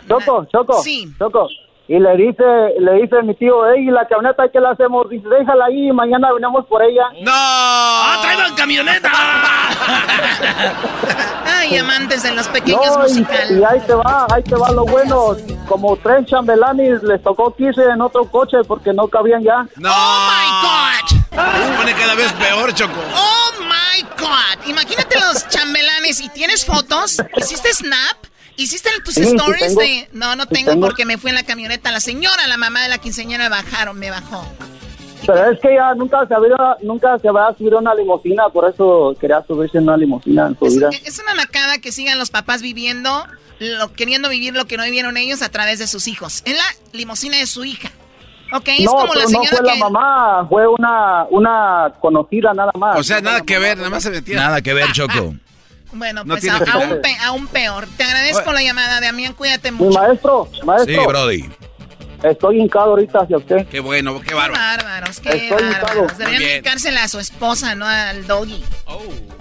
Choco, 0.07 0.45
Choco, 0.52 0.84
Sí. 0.84 1.14
Choco. 1.18 1.48
Y 1.85 1.99
le 1.99 2.15
dice, 2.15 2.43
le 2.80 2.93
dice 3.01 3.22
mi 3.23 3.35
tío, 3.35 3.55
hey, 3.69 3.85
la 3.91 4.07
camioneta, 4.07 4.47
¿qué 4.49 4.57
la 4.60 4.69
hacemos? 4.72 5.10
Dice, 5.10 5.27
déjala 5.27 5.65
ahí, 5.65 5.91
mañana 5.91 6.31
venimos 6.31 6.65
por 6.68 6.81
ella. 6.81 7.03
¡No! 7.22 7.30
¡Ah, 7.34 8.19
traigan 8.22 8.55
camioneta! 8.55 9.11
Ay, 11.45 11.77
amantes 11.77 12.23
de 12.23 12.31
los 12.31 12.47
pequeños 12.47 12.81
No, 12.85 12.93
y, 13.07 13.10
musicales. 13.10 13.51
y 13.51 13.64
ahí 13.64 13.80
te 13.81 13.93
va, 13.93 14.26
ahí 14.34 14.41
te 14.43 14.55
va 14.55 14.72
lo 14.72 14.85
bueno. 14.85 15.35
Como 15.68 15.95
tres 15.97 16.26
chambelanes 16.27 17.03
les 17.03 17.22
tocó 17.22 17.53
15 17.55 17.84
en 17.84 18.01
otro 18.01 18.26
coche 18.31 18.57
porque 18.68 18.91
no 18.93 19.07
cabían 19.07 19.43
ya. 19.43 19.65
¡No! 19.77 19.91
¡Oh, 19.93 20.30
my 20.30 20.47
God! 20.64 21.05
Se 21.65 21.72
pone 21.77 21.93
cada 21.93 22.15
vez 22.15 22.31
peor, 22.34 22.73
Choco. 22.73 22.99
¡Oh, 23.14 23.51
my 23.61 24.01
God! 24.19 24.65
Imagínate 24.68 25.19
los 25.19 25.47
chambelanes 25.49 26.22
y 26.22 26.30
tienes 26.30 26.65
fotos. 26.65 27.22
¿Hiciste 27.35 27.72
snap? 27.73 28.18
¿Hiciste 28.55 28.89
tus 29.03 29.13
Sí, 29.15 29.23
sí 29.23 29.35
stories 29.35 29.67
tengo. 29.67 29.81
de...? 29.81 30.09
No, 30.13 30.35
no 30.35 30.43
Sí 30.43 30.49
tengo 30.51 30.71
tengo. 30.71 30.85
porque 30.85 31.05
me 31.05 31.17
fui 31.17 31.30
en 31.30 31.35
la 31.35 31.43
camioneta. 31.43 31.91
La 31.91 31.99
señora, 31.99 32.47
la 32.47 32.57
mamá 32.57 32.81
de 32.84 32.89
la 32.89 32.97
quinceañera, 32.99 33.49
bajaron, 33.49 33.97
me 33.97 34.09
bajó. 34.09 34.45
Pero 35.25 35.51
es 35.51 35.59
que 35.61 35.73
ya 35.73 35.93
nunca 35.95 36.27
se 36.27 36.34
había, 36.35 36.55
nunca 36.81 37.17
se 37.19 37.30
había 37.30 37.55
subido 37.57 37.77
a 37.77 37.81
una 37.81 37.95
limusina, 37.95 38.49
por 38.49 38.69
eso 38.69 39.15
quería 39.21 39.41
subirse 39.47 39.77
en 39.77 39.85
una 39.85 39.95
limusina 39.95 40.47
en 40.47 40.59
su 40.59 40.65
vida. 40.65 40.89
Es 41.05 41.17
una 41.19 41.34
nacada 41.34 41.77
que 41.80 41.93
sigan 41.93 42.19
los 42.19 42.30
papás 42.30 42.61
viviendo, 42.61 43.25
lo, 43.59 43.93
queriendo 43.93 44.27
vivir 44.27 44.53
lo 44.53 44.65
que 44.65 44.75
no 44.75 44.84
vivieron 44.84 45.15
ellos 45.15 45.41
a 45.41 45.47
través 45.49 45.80
de 45.80 45.88
sus 45.88 46.09
hijos. 46.09 46.41
En 46.45 46.57
la 46.57 46.63
limusina 46.91 47.38
de 47.38 47.45
su 47.47 47.63
hija. 47.63 47.89
Ok, 48.51 48.67
es 48.67 48.84
no, 48.84 48.91
como 48.91 49.05
la 49.05 49.11
pero 49.13 49.23
no 49.23 49.30
señora 49.30 49.47
fue 49.57 49.59
que... 49.65 49.80
la 49.80 49.89
mamá, 49.89 50.45
fue 50.49 50.67
una, 50.67 51.25
una 51.31 51.93
conocida 52.01 52.53
nada 52.53 52.71
más. 52.77 52.99
O 52.99 53.03
sea, 53.03 53.21
nada 53.21 53.41
que 53.41 53.57
ver, 53.57 53.77
nada 53.77 53.89
más 53.89 54.03
se 54.03 54.09
metía. 54.09 54.35
Nada 54.35 54.61
que 54.61 54.73
ver, 54.73 54.91
Choco. 54.91 55.35
Bueno, 55.93 56.23
No 56.25 56.35
pues 56.35 56.47
a- 56.49 56.57
aún, 56.73 56.99
pe- 57.01 57.17
aún 57.23 57.47
peor. 57.47 57.87
Te 57.97 58.03
agradezco 58.03 58.51
la 58.51 58.61
llamada, 58.63 58.99
Damián. 58.99 59.33
Cuídate 59.33 59.71
Mi 59.71 59.77
mucho. 59.79 59.99
maestro, 59.99 60.49
maestro. 60.65 61.01
Sí, 61.01 61.07
Brody. 61.07 61.49
Estoy 62.23 62.61
hincado 62.61 62.91
ahorita 62.91 63.19
hacia 63.19 63.35
usted. 63.37 63.67
Qué 63.67 63.81
bueno, 63.81 64.19
qué 64.21 64.27
Qué 64.29 64.33
bárbaro. 64.33 64.61
bárbaros, 64.61 65.19
qué 65.19 65.29
Estoy 65.29 65.49
bárbaros. 65.61 65.81
hincado. 65.91 66.07
Deberían 66.17 66.41
dedicársela 66.41 67.03
a 67.03 67.07
su 67.09 67.19
esposa, 67.19 67.75
no 67.75 67.85
al 67.85 68.25
doggy. 68.27 68.63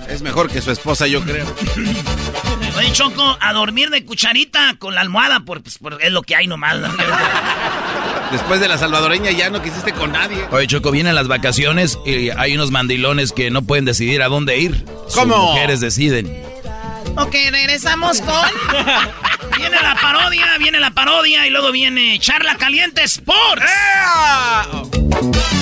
Es 0.08 0.20
mejor 0.22 0.50
que 0.50 0.60
su 0.60 0.72
esposa, 0.72 1.06
yo 1.06 1.22
creo. 1.22 1.46
Oye, 2.76 2.90
Choco, 2.92 3.36
a 3.40 3.52
dormir 3.52 3.90
de 3.90 4.04
cucharita 4.04 4.74
con 4.80 4.94
la 4.96 5.00
almohada, 5.02 5.40
por, 5.40 5.62
pues, 5.62 5.78
por- 5.78 6.02
es 6.02 6.10
lo 6.10 6.22
que 6.22 6.34
hay 6.34 6.48
nomás. 6.48 6.76
¿no? 6.78 6.88
Después 8.32 8.60
de 8.60 8.68
la 8.68 8.78
salvadoreña 8.78 9.30
ya 9.30 9.50
no 9.50 9.62
quisiste 9.62 9.92
con 9.92 10.12
nadie. 10.12 10.38
Oye, 10.50 10.66
Choco, 10.66 10.90
vienen 10.90 11.14
las 11.14 11.28
vacaciones 11.28 11.98
y 12.06 12.30
hay 12.30 12.54
unos 12.54 12.70
mandilones 12.70 13.32
que 13.32 13.50
no 13.50 13.60
pueden 13.60 13.84
decidir 13.84 14.22
a 14.22 14.28
dónde 14.28 14.58
ir. 14.58 14.84
¿Cómo? 15.14 15.34
Sus 15.34 15.44
mujeres 15.50 15.80
deciden. 15.80 16.42
Ok, 17.18 17.34
regresamos 17.50 18.22
con... 18.22 18.32
viene 19.58 19.76
la 19.82 19.94
parodia, 20.00 20.46
viene 20.58 20.80
la 20.80 20.90
parodia 20.92 21.46
y 21.46 21.50
luego 21.50 21.72
viene 21.72 22.18
Charla 22.20 22.56
Caliente 22.56 23.02
Sports. 23.04 23.70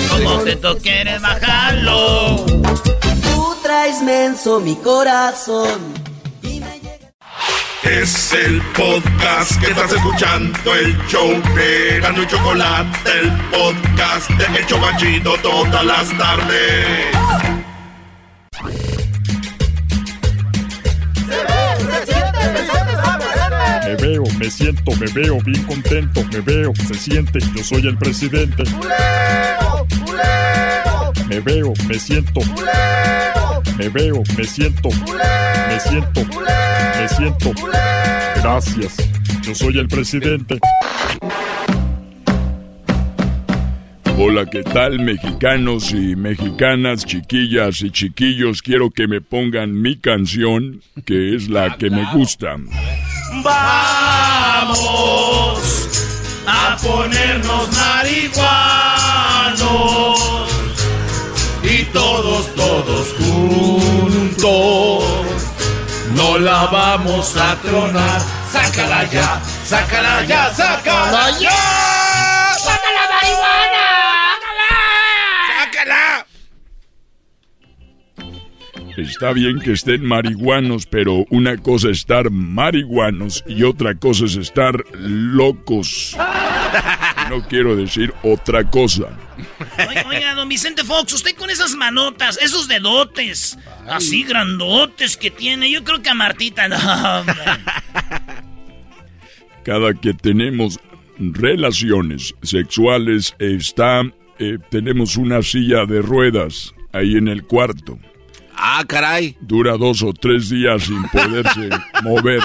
Como 0.08 0.38
te 0.44 0.54
toque 0.54 1.18
bajarlo. 1.20 2.46
Tú 2.46 3.56
traes 3.64 4.00
menso 4.02 4.60
mi 4.60 4.76
corazón. 4.76 6.09
Es 7.82 8.32
el 8.34 8.60
podcast 8.76 9.58
que 9.58 9.70
estás 9.70 9.90
escuchando, 9.92 10.74
el 10.74 10.96
show 11.08 11.30
de 11.54 11.98
Gano 12.00 12.22
y 12.22 12.26
Chocolate, 12.26 13.10
el 13.20 13.30
podcast 13.50 14.30
de 14.30 14.58
El 14.58 14.66
Chocachito 14.66 15.34
todas 15.42 15.84
las 15.84 16.18
tardes. 16.18 17.06
Me 23.86 23.96
veo, 23.96 24.24
me 24.38 24.50
siento, 24.50 24.92
me 24.96 25.06
veo 25.12 25.38
bien 25.40 25.62
contento, 25.64 26.22
me 26.30 26.40
veo, 26.40 26.72
se 26.86 26.94
siente, 26.94 27.38
yo 27.56 27.64
soy 27.64 27.86
el 27.86 27.96
presidente. 27.96 28.62
Me 31.28 31.40
veo, 31.40 31.72
me 31.86 31.98
siento. 31.98 32.40
Me 33.78 33.88
veo, 33.88 34.22
me 34.36 34.44
siento. 34.44 34.90
Me 35.68 35.80
siento. 35.80 36.20
Me 37.00 37.08
siento. 37.08 37.50
Gracias. 38.36 38.96
Yo 39.42 39.52
soy 39.54 39.78
el 39.78 39.88
presidente. 39.88 40.58
Hola, 44.18 44.44
¿qué 44.44 44.62
tal 44.62 44.98
mexicanos 44.98 45.92
y 45.92 46.14
mexicanas, 46.14 47.06
chiquillas 47.06 47.80
y 47.80 47.90
chiquillos? 47.90 48.60
Quiero 48.60 48.90
que 48.90 49.08
me 49.08 49.22
pongan 49.22 49.80
mi 49.80 49.96
canción, 49.96 50.82
que 51.06 51.34
es 51.34 51.48
la 51.48 51.78
que 51.78 51.88
me 51.88 52.04
gusta. 52.12 52.56
Vamos 53.42 54.76
a 56.46 56.76
ponernos 56.82 57.70
marihuanos 57.78 58.60
y 61.62 61.84
todos, 61.94 62.54
todos 62.54 63.14
juntos 63.14 65.19
no 66.14 66.38
la 66.38 66.66
vamos 66.66 67.36
a 67.36 67.56
tronar. 67.56 68.20
Sácala 68.52 69.04
ya, 69.04 69.40
sácala 69.64 70.24
ya, 70.24 70.52
sácala 70.54 71.38
ya. 71.38 71.69
Está 79.00 79.32
bien 79.32 79.60
que 79.60 79.72
estén 79.72 80.04
marihuanos, 80.04 80.84
pero 80.86 81.24
una 81.30 81.56
cosa 81.56 81.88
es 81.88 81.98
estar 81.98 82.30
marihuanos 82.30 83.42
y 83.46 83.62
otra 83.62 83.94
cosa 83.94 84.26
es 84.26 84.36
estar 84.36 84.84
locos. 84.92 86.16
No 87.30 87.46
quiero 87.46 87.76
decir 87.76 88.12
otra 88.22 88.68
cosa. 88.68 89.16
Oiga, 90.06 90.34
don 90.34 90.48
Vicente 90.48 90.84
Fox, 90.84 91.12
usted 91.14 91.34
con 91.36 91.48
esas 91.48 91.76
manotas, 91.76 92.38
esos 92.42 92.68
dedotes, 92.68 93.56
así 93.88 94.24
grandotes 94.24 95.16
que 95.16 95.30
tiene, 95.30 95.70
yo 95.70 95.84
creo 95.84 96.02
que 96.02 96.10
a 96.10 96.14
Martita 96.14 96.68
no. 96.68 96.76
Cada 99.64 99.94
que 99.94 100.12
tenemos 100.12 100.78
relaciones 101.18 102.34
sexuales 102.42 103.34
está, 103.38 104.02
eh, 104.38 104.58
tenemos 104.70 105.16
una 105.16 105.42
silla 105.42 105.86
de 105.86 106.02
ruedas 106.02 106.74
ahí 106.92 107.16
en 107.16 107.28
el 107.28 107.44
cuarto. 107.44 107.98
Ah, 108.62 108.84
caray. 108.86 109.36
Dura 109.40 109.76
dos 109.78 110.02
o 110.02 110.12
tres 110.12 110.50
días 110.50 110.82
sin 110.84 111.02
poderse 111.04 111.70
mover. 112.02 112.40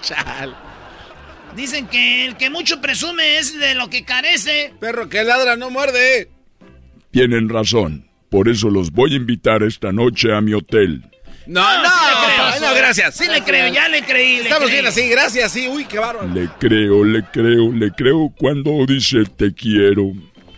Chal. 0.00 0.54
Dicen 1.56 1.86
que 1.86 2.26
el 2.26 2.36
que 2.36 2.50
mucho 2.50 2.80
presume 2.80 3.38
es 3.38 3.58
de 3.58 3.74
lo 3.74 3.88
que 3.90 4.04
carece. 4.04 4.72
Perro 4.80 5.08
que 5.08 5.22
ladra 5.24 5.56
no 5.56 5.70
muerde. 5.70 6.30
Tienen 7.10 7.48
razón. 7.48 8.06
Por 8.30 8.48
eso 8.48 8.70
los 8.70 8.90
voy 8.90 9.12
a 9.12 9.16
invitar 9.16 9.62
esta 9.62 9.92
noche 9.92 10.34
a 10.34 10.40
mi 10.40 10.54
hotel. 10.54 11.02
No, 11.46 11.60
No, 11.60 11.82
no, 11.82 11.88
sí 11.88 12.00
le 12.06 12.26
creo. 12.34 12.44
ay, 12.46 12.60
no, 12.60 12.74
gracias. 12.74 13.16
Sí 13.16 13.24
le 13.28 13.42
creo, 13.42 13.72
ya 13.72 13.88
le 13.88 14.02
creí. 14.02 14.36
le 14.36 14.42
Estamos 14.44 14.64
creí. 14.68 14.74
bien 14.80 14.86
así, 14.86 15.08
gracias, 15.08 15.52
sí. 15.52 15.68
Uy, 15.68 15.84
qué 15.84 15.98
bárbaro. 15.98 16.28
Le 16.32 16.48
creo, 16.58 17.04
le 17.04 17.22
creo, 17.24 17.72
le 17.72 17.90
creo 17.90 18.32
cuando 18.38 18.70
dice 18.86 19.24
te 19.36 19.52
quiero. 19.52 20.12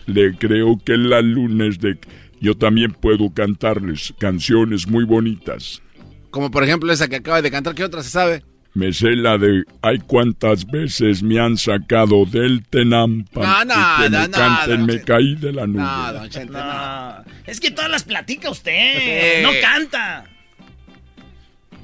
Le 0.05 0.37
creo 0.37 0.77
que 0.85 0.95
la 0.95 1.19
lunes 1.21 1.79
de... 1.79 1.97
Yo 2.45 2.55
también 2.55 2.91
puedo 2.91 3.33
cantarles 3.33 4.13
canciones 4.19 4.87
muy 4.87 5.03
bonitas. 5.03 5.81
Como 6.29 6.51
por 6.51 6.63
ejemplo 6.63 6.93
esa 6.93 7.07
que 7.07 7.15
acaba 7.15 7.41
de 7.41 7.49
cantar, 7.49 7.73
¿qué 7.73 7.83
otra 7.83 8.03
se 8.03 8.11
sabe? 8.11 8.43
Me 8.75 8.93
sé 8.93 9.15
la 9.15 9.39
de 9.39 9.63
ay 9.81 9.97
cuántas 10.05 10.63
veces 10.67 11.23
me 11.23 11.39
han 11.39 11.57
sacado 11.57 12.23
del 12.25 12.63
Tenampa. 12.67 13.65
No, 13.65 13.65
no, 13.65 13.73
y 13.73 14.03
que 14.03 14.09
no, 14.11 14.19
me 14.19 14.27
no, 14.27 14.37
canten, 14.37 14.79
no, 14.81 14.85
me 14.85 15.01
caí 15.01 15.33
de 15.33 15.53
la 15.53 15.65
nube. 15.65 15.81
No, 15.81 16.13
don 16.13 16.29
Chente, 16.29 16.53
no. 16.53 16.59
No, 16.63 17.23
es 17.47 17.59
que 17.59 17.71
todas 17.71 17.89
las 17.89 18.03
platica 18.03 18.51
usted, 18.51 19.37
Sí. 19.39 19.41
no 19.41 19.49
canta. 19.59 20.25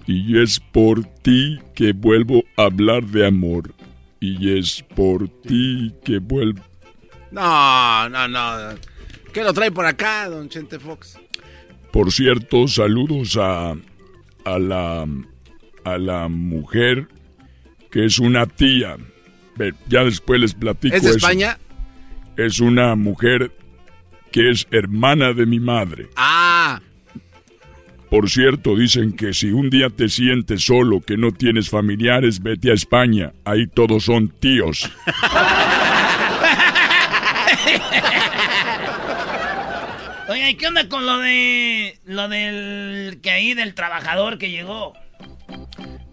Y 0.06 0.40
es 0.40 0.60
por 0.60 1.04
ti 1.24 1.58
que 1.74 1.94
vuelvo 1.94 2.44
a 2.56 2.66
hablar 2.66 3.04
de 3.06 3.26
amor. 3.26 3.74
Y 4.20 4.60
es 4.60 4.86
por 4.96 5.28
ti 5.42 5.92
que 6.06 6.20
vuelvo... 6.20 6.62
No, 7.32 8.08
no, 8.10 8.28
no. 8.28 8.91
¿Qué 9.34 9.44
lo 9.44 9.54
trae 9.54 9.72
por 9.72 9.86
acá, 9.86 10.30
don 10.30 10.50
Chente 10.50 10.80
Fox? 10.80 11.18
Por 11.92 12.12
cierto, 12.12 12.68
saludos 12.68 13.38
a, 13.38 13.72
a 14.46 14.60
la 14.60 15.06
a 15.84 15.98
la 15.98 16.28
mujer 16.28 17.08
que 17.90 18.06
es 18.06 18.20
una 18.20 18.46
tía. 18.46 18.98
Ya 19.88 20.04
después 20.04 20.40
les 20.40 20.54
platico 20.54 20.96
¿Es 20.96 21.04
de 21.04 21.10
eso. 21.10 21.18
España? 21.18 21.58
Es 22.38 22.60
una 22.60 22.96
mujer 22.96 23.52
que 24.32 24.50
es 24.50 24.68
hermana 24.72 25.34
de 25.34 25.46
mi 25.46 25.60
madre. 25.60 26.08
Ah, 26.16 26.80
Por 28.10 28.30
cierto, 28.30 28.76
dicen 28.76 29.14
que 29.14 29.34
si 29.34 29.52
un 29.52 29.70
día 29.70 29.90
te 29.90 30.10
sientes 30.10 30.64
solo, 30.66 31.02
que 31.02 31.18
no 31.18 31.32
tienes 31.32 31.70
familiares, 31.70 32.42
vete 32.42 32.72
a 32.72 32.74
España. 32.74 33.34
Ahí 33.46 33.68
todos 33.68 34.06
son 34.06 34.30
tíos. 34.30 34.90
Oiga, 40.42 40.50
¿y 40.50 40.56
qué 40.56 40.66
onda 40.66 40.90
con 40.90 41.06
lo 41.06 41.20
de. 41.20 42.00
lo 42.04 42.28
del. 42.28 43.20
que 43.22 43.30
ahí 43.30 43.54
del 43.54 43.76
trabajador 43.76 44.40
que 44.40 44.50
llegó? 44.50 44.94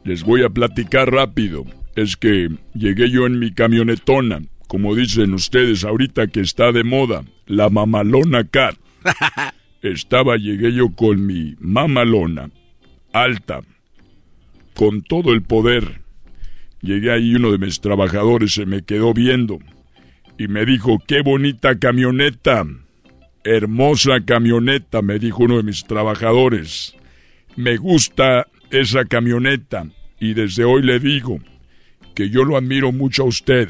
Les 0.05 0.23
voy 0.23 0.43
a 0.43 0.51
platicar 0.51 1.11
rápido. 1.11 1.65
Es 1.97 2.15
que 2.17 2.51
llegué 2.75 3.09
yo 3.11 3.25
en 3.25 3.39
mi 3.39 3.55
camionetona, 3.55 4.43
como 4.67 4.95
dicen 4.95 5.33
ustedes 5.33 5.83
ahorita 5.83 6.27
que 6.27 6.41
está 6.41 6.73
de 6.73 6.85
moda, 6.85 7.25
la 7.47 7.71
mamalona 7.71 8.47
cat. 8.47 8.77
Estaba, 9.83 10.37
llegué 10.37 10.75
yo 10.75 10.91
con 10.95 11.25
mi 11.25 11.55
mamalona, 11.59 12.51
alta, 13.15 13.63
con 14.75 15.01
todo 15.01 15.33
el 15.33 15.41
poder. 15.41 16.03
Llegué 16.83 17.13
ahí, 17.13 17.35
uno 17.35 17.51
de 17.51 17.57
mis 17.57 17.81
trabajadores 17.81 18.53
se 18.53 18.67
me 18.67 18.83
quedó 18.83 19.15
viendo 19.15 19.59
y 20.37 20.49
me 20.49 20.67
dijo, 20.67 20.99
qué 21.07 21.23
bonita 21.23 21.79
camioneta, 21.79 22.67
hermosa 23.45 24.21
camioneta, 24.25 25.03
me 25.03 25.19
dijo 25.19 25.45
uno 25.45 25.57
de 25.59 25.63
mis 25.63 25.85
trabajadores. 25.85 26.95
Me 27.57 27.77
gusta 27.77 28.47
esa 28.71 29.05
camioneta 29.05 29.87
y 30.21 30.35
desde 30.35 30.65
hoy 30.65 30.83
le 30.83 30.99
digo 30.99 31.39
que 32.15 32.31
yo 32.31 32.45
lo 32.45 32.57
admiro 32.57 32.93
mucho 32.93 33.23
a 33.23 33.27
usted 33.27 33.69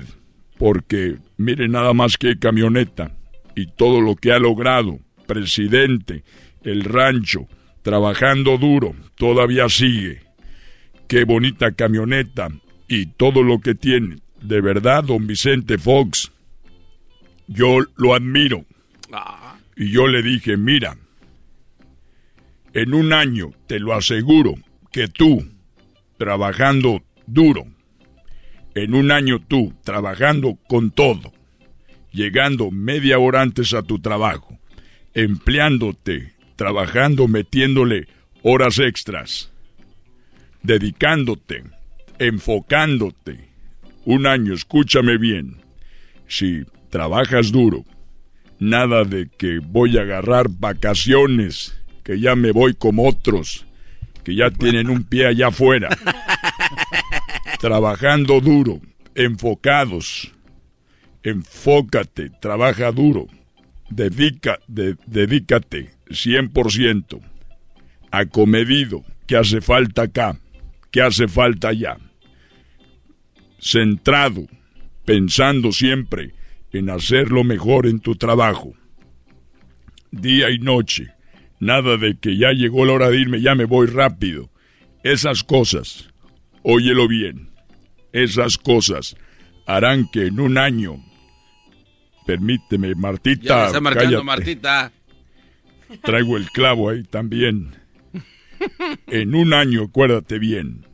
porque 0.58 1.18
mire 1.36 1.68
nada 1.68 1.92
más 1.94 2.16
que 2.16 2.38
camioneta 2.38 3.16
y 3.54 3.66
todo 3.66 4.00
lo 4.00 4.16
que 4.16 4.32
ha 4.32 4.38
logrado, 4.38 4.98
presidente, 5.26 6.24
el 6.62 6.84
rancho, 6.84 7.48
trabajando 7.82 8.58
duro, 8.58 8.94
todavía 9.16 9.68
sigue. 9.68 10.22
Qué 11.06 11.24
bonita 11.24 11.72
camioneta 11.72 12.48
y 12.88 13.06
todo 13.06 13.42
lo 13.42 13.60
que 13.60 13.74
tiene. 13.74 14.18
De 14.42 14.60
verdad, 14.60 15.04
don 15.04 15.26
Vicente 15.26 15.78
Fox, 15.78 16.30
yo 17.46 17.78
lo 17.96 18.14
admiro. 18.14 18.64
Y 19.78 19.92
yo 19.92 20.08
le 20.08 20.22
dije, 20.22 20.56
mira, 20.56 20.98
en 22.74 22.94
un 22.94 23.12
año 23.12 23.52
te 23.68 23.78
lo 23.78 23.94
aseguro 23.94 24.54
que 24.90 25.06
tú, 25.06 25.46
trabajando 26.18 27.04
duro, 27.28 27.64
en 28.74 28.94
un 28.94 29.12
año 29.12 29.38
tú, 29.38 29.72
trabajando 29.84 30.58
con 30.68 30.90
todo, 30.90 31.32
llegando 32.10 32.72
media 32.72 33.20
hora 33.20 33.40
antes 33.40 33.72
a 33.72 33.82
tu 33.84 34.00
trabajo, 34.00 34.58
empleándote, 35.14 36.32
trabajando, 36.56 37.28
metiéndole 37.28 38.08
horas 38.42 38.80
extras, 38.80 39.52
dedicándote, 40.64 41.62
enfocándote, 42.18 43.48
un 44.04 44.26
año, 44.26 44.54
escúchame 44.54 45.18
bien, 45.18 45.58
si 46.26 46.64
trabajas 46.90 47.52
duro, 47.52 47.84
nada 48.58 49.04
de 49.04 49.28
que 49.28 49.58
voy 49.60 49.98
a 49.98 50.02
agarrar 50.02 50.48
vacaciones, 50.48 51.78
que 52.04 52.18
ya 52.20 52.34
me 52.36 52.50
voy 52.52 52.74
como 52.74 53.06
otros, 53.08 53.66
que 54.24 54.34
ya 54.34 54.50
tienen 54.50 54.90
un 54.90 55.04
pie 55.04 55.26
allá 55.26 55.48
afuera. 55.48 55.88
Trabajando 57.60 58.40
duro, 58.40 58.80
enfocados. 59.14 60.32
Enfócate, 61.22 62.30
trabaja 62.40 62.92
duro. 62.92 63.26
Dedica, 63.90 64.58
de- 64.68 64.96
dedícate 65.06 65.90
100%. 66.08 67.20
Acomedido. 68.10 69.04
¿Qué 69.26 69.36
hace 69.36 69.60
falta 69.60 70.02
acá? 70.02 70.38
¿Qué 70.90 71.02
hace 71.02 71.28
falta 71.28 71.68
allá? 71.68 71.98
Centrado, 73.60 74.46
pensando 75.04 75.72
siempre 75.72 76.32
en 76.72 76.90
hacer 76.90 77.30
lo 77.30 77.44
mejor 77.44 77.86
en 77.86 78.00
tu 78.00 78.16
trabajo. 78.16 78.74
Día 80.10 80.50
y 80.50 80.58
noche. 80.58 81.08
Nada 81.60 81.96
de 81.96 82.16
que 82.18 82.36
ya 82.36 82.52
llegó 82.52 82.84
la 82.84 82.92
hora 82.92 83.10
de 83.10 83.18
irme, 83.18 83.40
ya 83.40 83.54
me 83.54 83.64
voy 83.64 83.86
rápido. 83.88 84.50
Esas 85.02 85.42
cosas, 85.42 86.08
óyelo 86.62 87.08
bien, 87.08 87.50
esas 88.12 88.58
cosas 88.58 89.16
harán 89.66 90.08
que 90.08 90.26
en 90.26 90.40
un 90.40 90.56
año, 90.56 91.04
permíteme, 92.26 92.94
Martita, 92.94 93.42
Ya 93.44 93.56
me 93.56 93.66
está 93.66 93.80
marcando 93.80 94.10
cállate. 94.10 94.24
Martita. 94.24 94.92
Traigo 96.02 96.36
el 96.36 96.50
clavo 96.50 96.90
ahí 96.90 97.02
también. 97.02 97.74
En 99.06 99.34
un 99.34 99.52
año, 99.52 99.84
acuérdate 99.84 100.38
bien. 100.38 100.84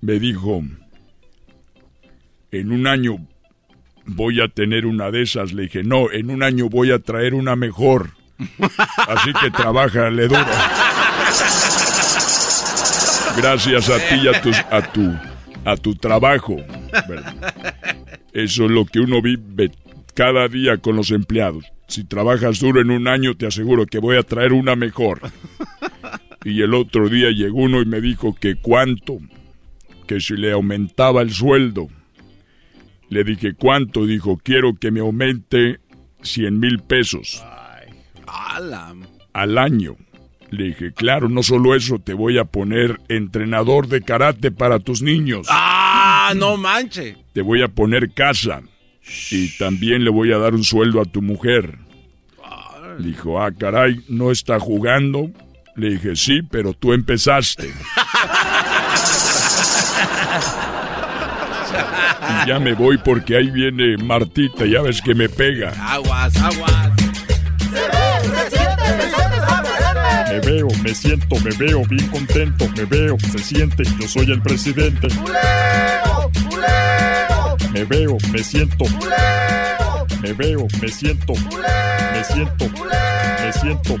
Me 0.00 0.18
dijo, 0.18 0.62
en 2.50 2.72
un 2.72 2.86
año 2.86 3.26
voy 4.06 4.40
a 4.40 4.48
tener 4.48 4.86
una 4.86 5.10
de 5.10 5.22
esas. 5.22 5.52
Le 5.52 5.62
dije, 5.62 5.82
no, 5.82 6.10
en 6.10 6.30
un 6.30 6.42
año 6.42 6.68
voy 6.68 6.92
a 6.92 6.98
traer 6.98 7.34
una 7.34 7.56
mejor. 7.56 8.10
Así 9.08 9.32
que 9.40 9.50
trabájale 9.50 10.28
duro. 10.28 10.44
Gracias 13.36 13.90
a 13.90 13.98
ti 13.98 14.14
y 14.22 14.28
a 14.28 14.40
tu, 14.40 14.50
a 14.70 14.92
tu, 14.92 15.14
a 15.64 15.76
tu 15.76 15.94
trabajo. 15.94 16.56
Eso 18.32 18.64
es 18.64 18.70
lo 18.70 18.84
que 18.86 19.00
uno 19.00 19.20
vive 19.20 19.70
cada 20.14 20.48
día 20.48 20.78
con 20.78 20.96
los 20.96 21.10
empleados. 21.10 21.64
Si 21.88 22.04
trabajas 22.04 22.58
duro 22.58 22.80
en 22.80 22.90
un 22.90 23.06
año, 23.06 23.36
te 23.36 23.46
aseguro 23.46 23.86
que 23.86 23.98
voy 23.98 24.16
a 24.16 24.22
traer 24.22 24.52
una 24.52 24.74
mejor. 24.74 25.20
Y 26.44 26.62
el 26.62 26.74
otro 26.74 27.08
día 27.08 27.30
llegó 27.30 27.58
uno 27.58 27.82
y 27.82 27.86
me 27.86 28.00
dijo 28.00 28.34
que 28.34 28.56
cuánto, 28.56 29.18
que 30.06 30.20
si 30.20 30.36
le 30.36 30.52
aumentaba 30.52 31.22
el 31.22 31.32
sueldo. 31.32 31.88
Le 33.08 33.24
dije, 33.24 33.54
¿cuánto? 33.54 34.06
Dijo, 34.06 34.38
quiero 34.42 34.74
que 34.74 34.90
me 34.90 35.00
aumente 35.00 35.80
100 36.22 36.58
mil 36.58 36.80
pesos 36.80 37.44
al 39.32 39.58
año. 39.58 39.96
Le 40.50 40.64
dije, 40.64 40.92
claro, 40.92 41.28
no 41.28 41.42
solo 41.42 41.74
eso, 41.74 41.98
te 41.98 42.14
voy 42.14 42.38
a 42.38 42.44
poner 42.44 43.00
entrenador 43.08 43.88
de 43.88 44.02
karate 44.02 44.50
para 44.50 44.78
tus 44.78 45.02
niños. 45.02 45.46
¡Ah, 45.50 46.32
no 46.36 46.56
manche! 46.56 47.16
Te 47.32 47.42
voy 47.42 47.62
a 47.62 47.68
poner 47.68 48.12
casa. 48.12 48.62
Y 49.30 49.56
también 49.58 50.04
le 50.04 50.10
voy 50.10 50.32
a 50.32 50.38
dar 50.38 50.54
un 50.54 50.64
sueldo 50.64 51.00
a 51.00 51.04
tu 51.04 51.22
mujer. 51.22 51.78
Dijo, 52.98 53.42
ah, 53.42 53.52
caray, 53.52 54.00
¿no 54.08 54.30
está 54.30 54.58
jugando? 54.58 55.30
Le 55.74 55.90
dije, 55.90 56.16
sí, 56.16 56.42
pero 56.42 56.72
tú 56.72 56.92
empezaste. 56.92 57.72
Y 62.44 62.48
ya 62.48 62.58
me 62.58 62.74
voy 62.74 62.98
porque 62.98 63.36
ahí 63.36 63.50
viene 63.50 63.96
Martita, 63.96 64.64
ya 64.66 64.82
ves 64.82 65.00
que 65.02 65.14
me 65.14 65.28
pega. 65.28 65.72
Aguas, 65.80 66.36
aguas. 66.36 66.90
Me 70.30 70.40
veo, 70.40 70.68
me 70.82 70.94
siento, 70.94 71.36
me 71.40 71.50
veo 71.56 71.82
bien 71.86 72.06
contento, 72.08 72.68
me 72.76 72.84
veo, 72.84 73.16
se 73.32 73.38
siente, 73.38 73.84
yo 74.00 74.06
soy 74.06 74.30
el 74.30 74.42
presidente. 74.42 75.08
Me 77.72 77.84
veo, 77.84 78.18
me 78.32 78.42
siento. 78.42 78.84
Me 80.20 80.32
veo, 80.32 80.66
me 80.80 80.88
siento. 80.88 81.34
Me 81.34 82.24
siento. 82.24 82.68
Me 83.40 83.52
siento. 83.52 83.96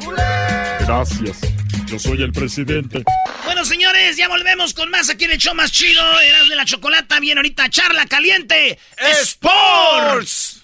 Gracias. 0.80 1.38
Yo 1.86 1.98
soy 1.98 2.22
el 2.22 2.32
presidente. 2.32 3.04
Bueno, 3.44 3.64
señores, 3.64 4.16
ya 4.16 4.28
volvemos 4.28 4.74
con 4.74 4.90
más 4.90 5.08
aquí 5.08 5.24
en 5.24 5.32
el 5.32 5.38
show 5.38 5.54
más 5.54 5.70
chido. 5.70 6.02
Eras 6.20 6.48
de 6.48 6.56
la 6.56 6.64
chocolata. 6.64 7.20
Bien, 7.20 7.38
ahorita 7.38 7.70
charla 7.70 8.06
caliente. 8.06 8.78
Sports. 9.22 10.62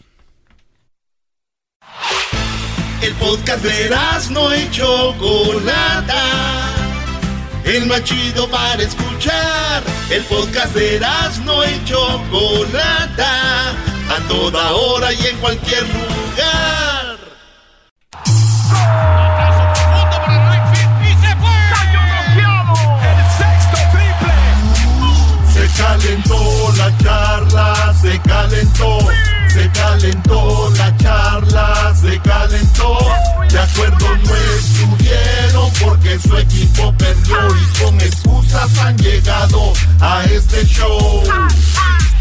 El 3.03 3.13
podcast 3.15 3.65
de 3.65 3.91
no 4.31 4.57
y 4.57 4.71
Chocolata. 4.71 6.73
El 7.65 7.87
más 7.87 8.05
chido 8.05 8.49
para 8.49 8.83
escuchar. 8.83 9.83
El 10.11 10.23
podcast 10.25 10.75
de 10.75 11.01
no 11.45 11.65
y 11.65 11.85
Chocolata. 11.85 13.92
A 14.11 14.29
toda 14.29 14.73
hora 14.73 15.13
y 15.13 15.27
en 15.27 15.37
cualquier 15.39 15.83
lugar. 15.89 17.19
Se 25.53 25.69
calentó 25.83 26.73
la 26.77 26.99
charla, 26.99 27.95
se 28.01 28.21
calentó, 28.21 28.99
se 29.49 29.71
calentó 29.71 30.73
la 30.77 30.97
charla, 30.97 31.95
se 32.01 32.19
calentó. 32.21 32.99
De 33.51 33.59
acuerdo 33.59 34.17
no 34.17 34.35
estuvieron 34.59 35.71
porque 35.83 36.19
su 36.19 36.37
equipo 36.37 36.95
perdió 36.97 37.37
y 37.57 37.83
con 37.83 38.01
excusas 38.01 38.79
han 38.79 38.97
llegado 38.99 39.73
a 40.01 40.25
este 40.25 40.65
show. 40.67 41.23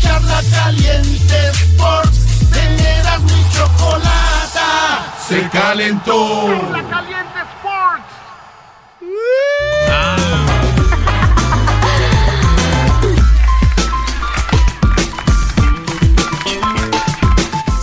Charla 0.02 0.42
caliente 0.52 1.50
Sports, 1.50 2.50
teneras 2.52 3.22
mi 3.22 3.46
chocolata, 3.54 5.16
se 5.28 5.50
calentó. 5.50 6.48
Caliente 6.90 7.40
Sports. 7.56 8.22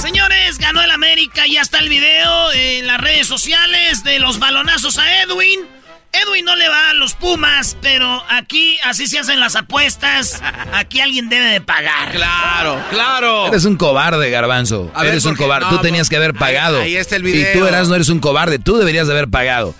Señores, 0.01 0.59
ganó 0.59 0.83
el 0.83 0.91
América. 0.91 1.47
Ya 1.47 1.63
está 1.63 1.79
el 1.79 1.89
video 1.89 2.53
en 2.53 2.87
las 2.87 3.01
redes 3.01 3.27
sociales 3.27 4.05
de 4.05 4.19
los 4.19 4.39
balonazos 4.39 4.99
a 4.99 5.23
Edwin. 5.23 5.78
Edwin 6.13 6.45
no 6.45 6.57
le 6.57 6.69
va 6.69 6.91
a 6.91 6.95
los 6.95 7.15
Pumas, 7.15 7.77
pero 7.83 8.23
aquí 8.31 8.79
así 8.85 9.07
se 9.07 9.19
hacen 9.19 9.41
las 9.41 9.57
apuestas. 9.57 10.41
Aquí 10.73 11.01
alguien 11.01 11.29
debe 11.29 11.45
de 11.47 11.61
pagar. 11.61 12.13
Claro, 12.13 12.83
claro. 12.91 13.47
Eres 13.49 13.65
un 13.67 13.77
cobarde, 13.77 14.31
Garbanzo. 14.31 14.91
A 14.95 15.03
ver, 15.03 15.13
eres 15.13 15.25
un 15.27 15.37
cobarde. 15.37 15.67
No, 15.71 15.77
Tú 15.77 15.83
tenías 15.83 16.07
por- 16.07 16.11
que 16.11 16.17
haber 16.17 16.31
ahí- 16.33 16.39
pagado. 16.39 16.81
ahí 16.81 16.97
está 16.97 17.17
el 17.17 17.27
Y 17.29 17.33
tú, 17.33 17.37
video. 17.37 17.69
Eras, 17.69 17.89
no 17.89 17.95
eres 17.95 18.09
un 18.09 18.21
cobarde. 18.21 18.59
Tú 18.59 18.79
deberías 18.79 19.07
de 19.07 19.13
haber 19.13 19.29
pagado. 19.29 19.75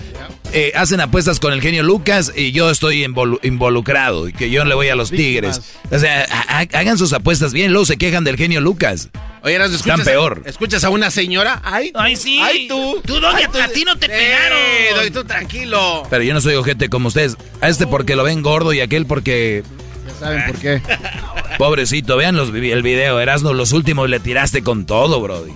Eh, 0.55 0.73
hacen 0.75 0.99
apuestas 1.01 1.41
con 1.41 1.53
el 1.53 1.61
genio 1.61 1.83
Lucas 1.83 2.33
y 2.35 2.53
yo 2.53 2.71
estoy 2.71 3.05
involu- 3.05 3.39
involucrado 3.43 4.29
y 4.29 4.33
que 4.33 4.49
yo 4.49 4.65
le 4.65 4.75
voy 4.75 4.89
a 4.89 4.95
los 4.97 5.11
Tigres. 5.11 5.61
O 5.91 5.99
sea, 5.99 6.27
ha- 6.31 6.61
ha- 6.61 6.79
hagan 6.79 6.97
sus 6.97 7.13
apuestas 7.13 7.53
bien, 7.53 7.71
luego 7.73 7.85
se 7.85 7.99
quejan 7.99 8.25
del 8.25 8.37
genio 8.39 8.63
Lucas. 8.63 9.11
Oye, 9.43 9.57
Están 9.57 9.75
¿escuchas, 9.75 10.01
peor. 10.07 10.43
¿Escuchas 10.47 10.85
a 10.85 10.91
una 10.91 11.11
señora? 11.11 11.61
¡Ay, 11.65 11.93
Ay, 11.95 12.17
sí. 12.17 12.41
¡Ay, 12.43 12.67
tú! 12.67 13.01
Tú, 13.05 13.19
Ay, 13.27 13.45
tú- 13.53 13.61
a 13.61 13.69
ti 13.69 13.85
no 13.85 13.97
te 13.99 14.07
Eh, 14.07 14.09
pegaron. 14.09 15.13
Tú 15.13 15.25
tranquilo. 15.25 16.05
Pero 16.09 16.23
yo 16.25 16.33
no 16.33 16.41
soy 16.41 16.55
ojete 16.55 16.89
como 16.89 17.09
ustedes. 17.09 17.37
A 17.61 17.69
este 17.69 17.87
porque 17.87 18.17
lo 18.17 18.25
ven 18.25 18.41
gordo 18.43 18.73
y 18.73 18.81
aquel 18.81 19.05
porque... 19.05 19.63
Ya 20.07 20.15
saben 20.19 20.45
por 20.47 20.57
qué. 20.59 20.81
Pobrecito, 21.59 22.17
vean 22.17 22.37
los, 22.37 22.49
el 22.55 22.83
video, 22.83 23.21
Erasmo, 23.21 23.53
los 23.53 23.73
últimos 23.73 24.09
le 24.09 24.19
tiraste 24.19 24.63
con 24.63 24.87
todo, 24.87 25.21
brody. 25.21 25.53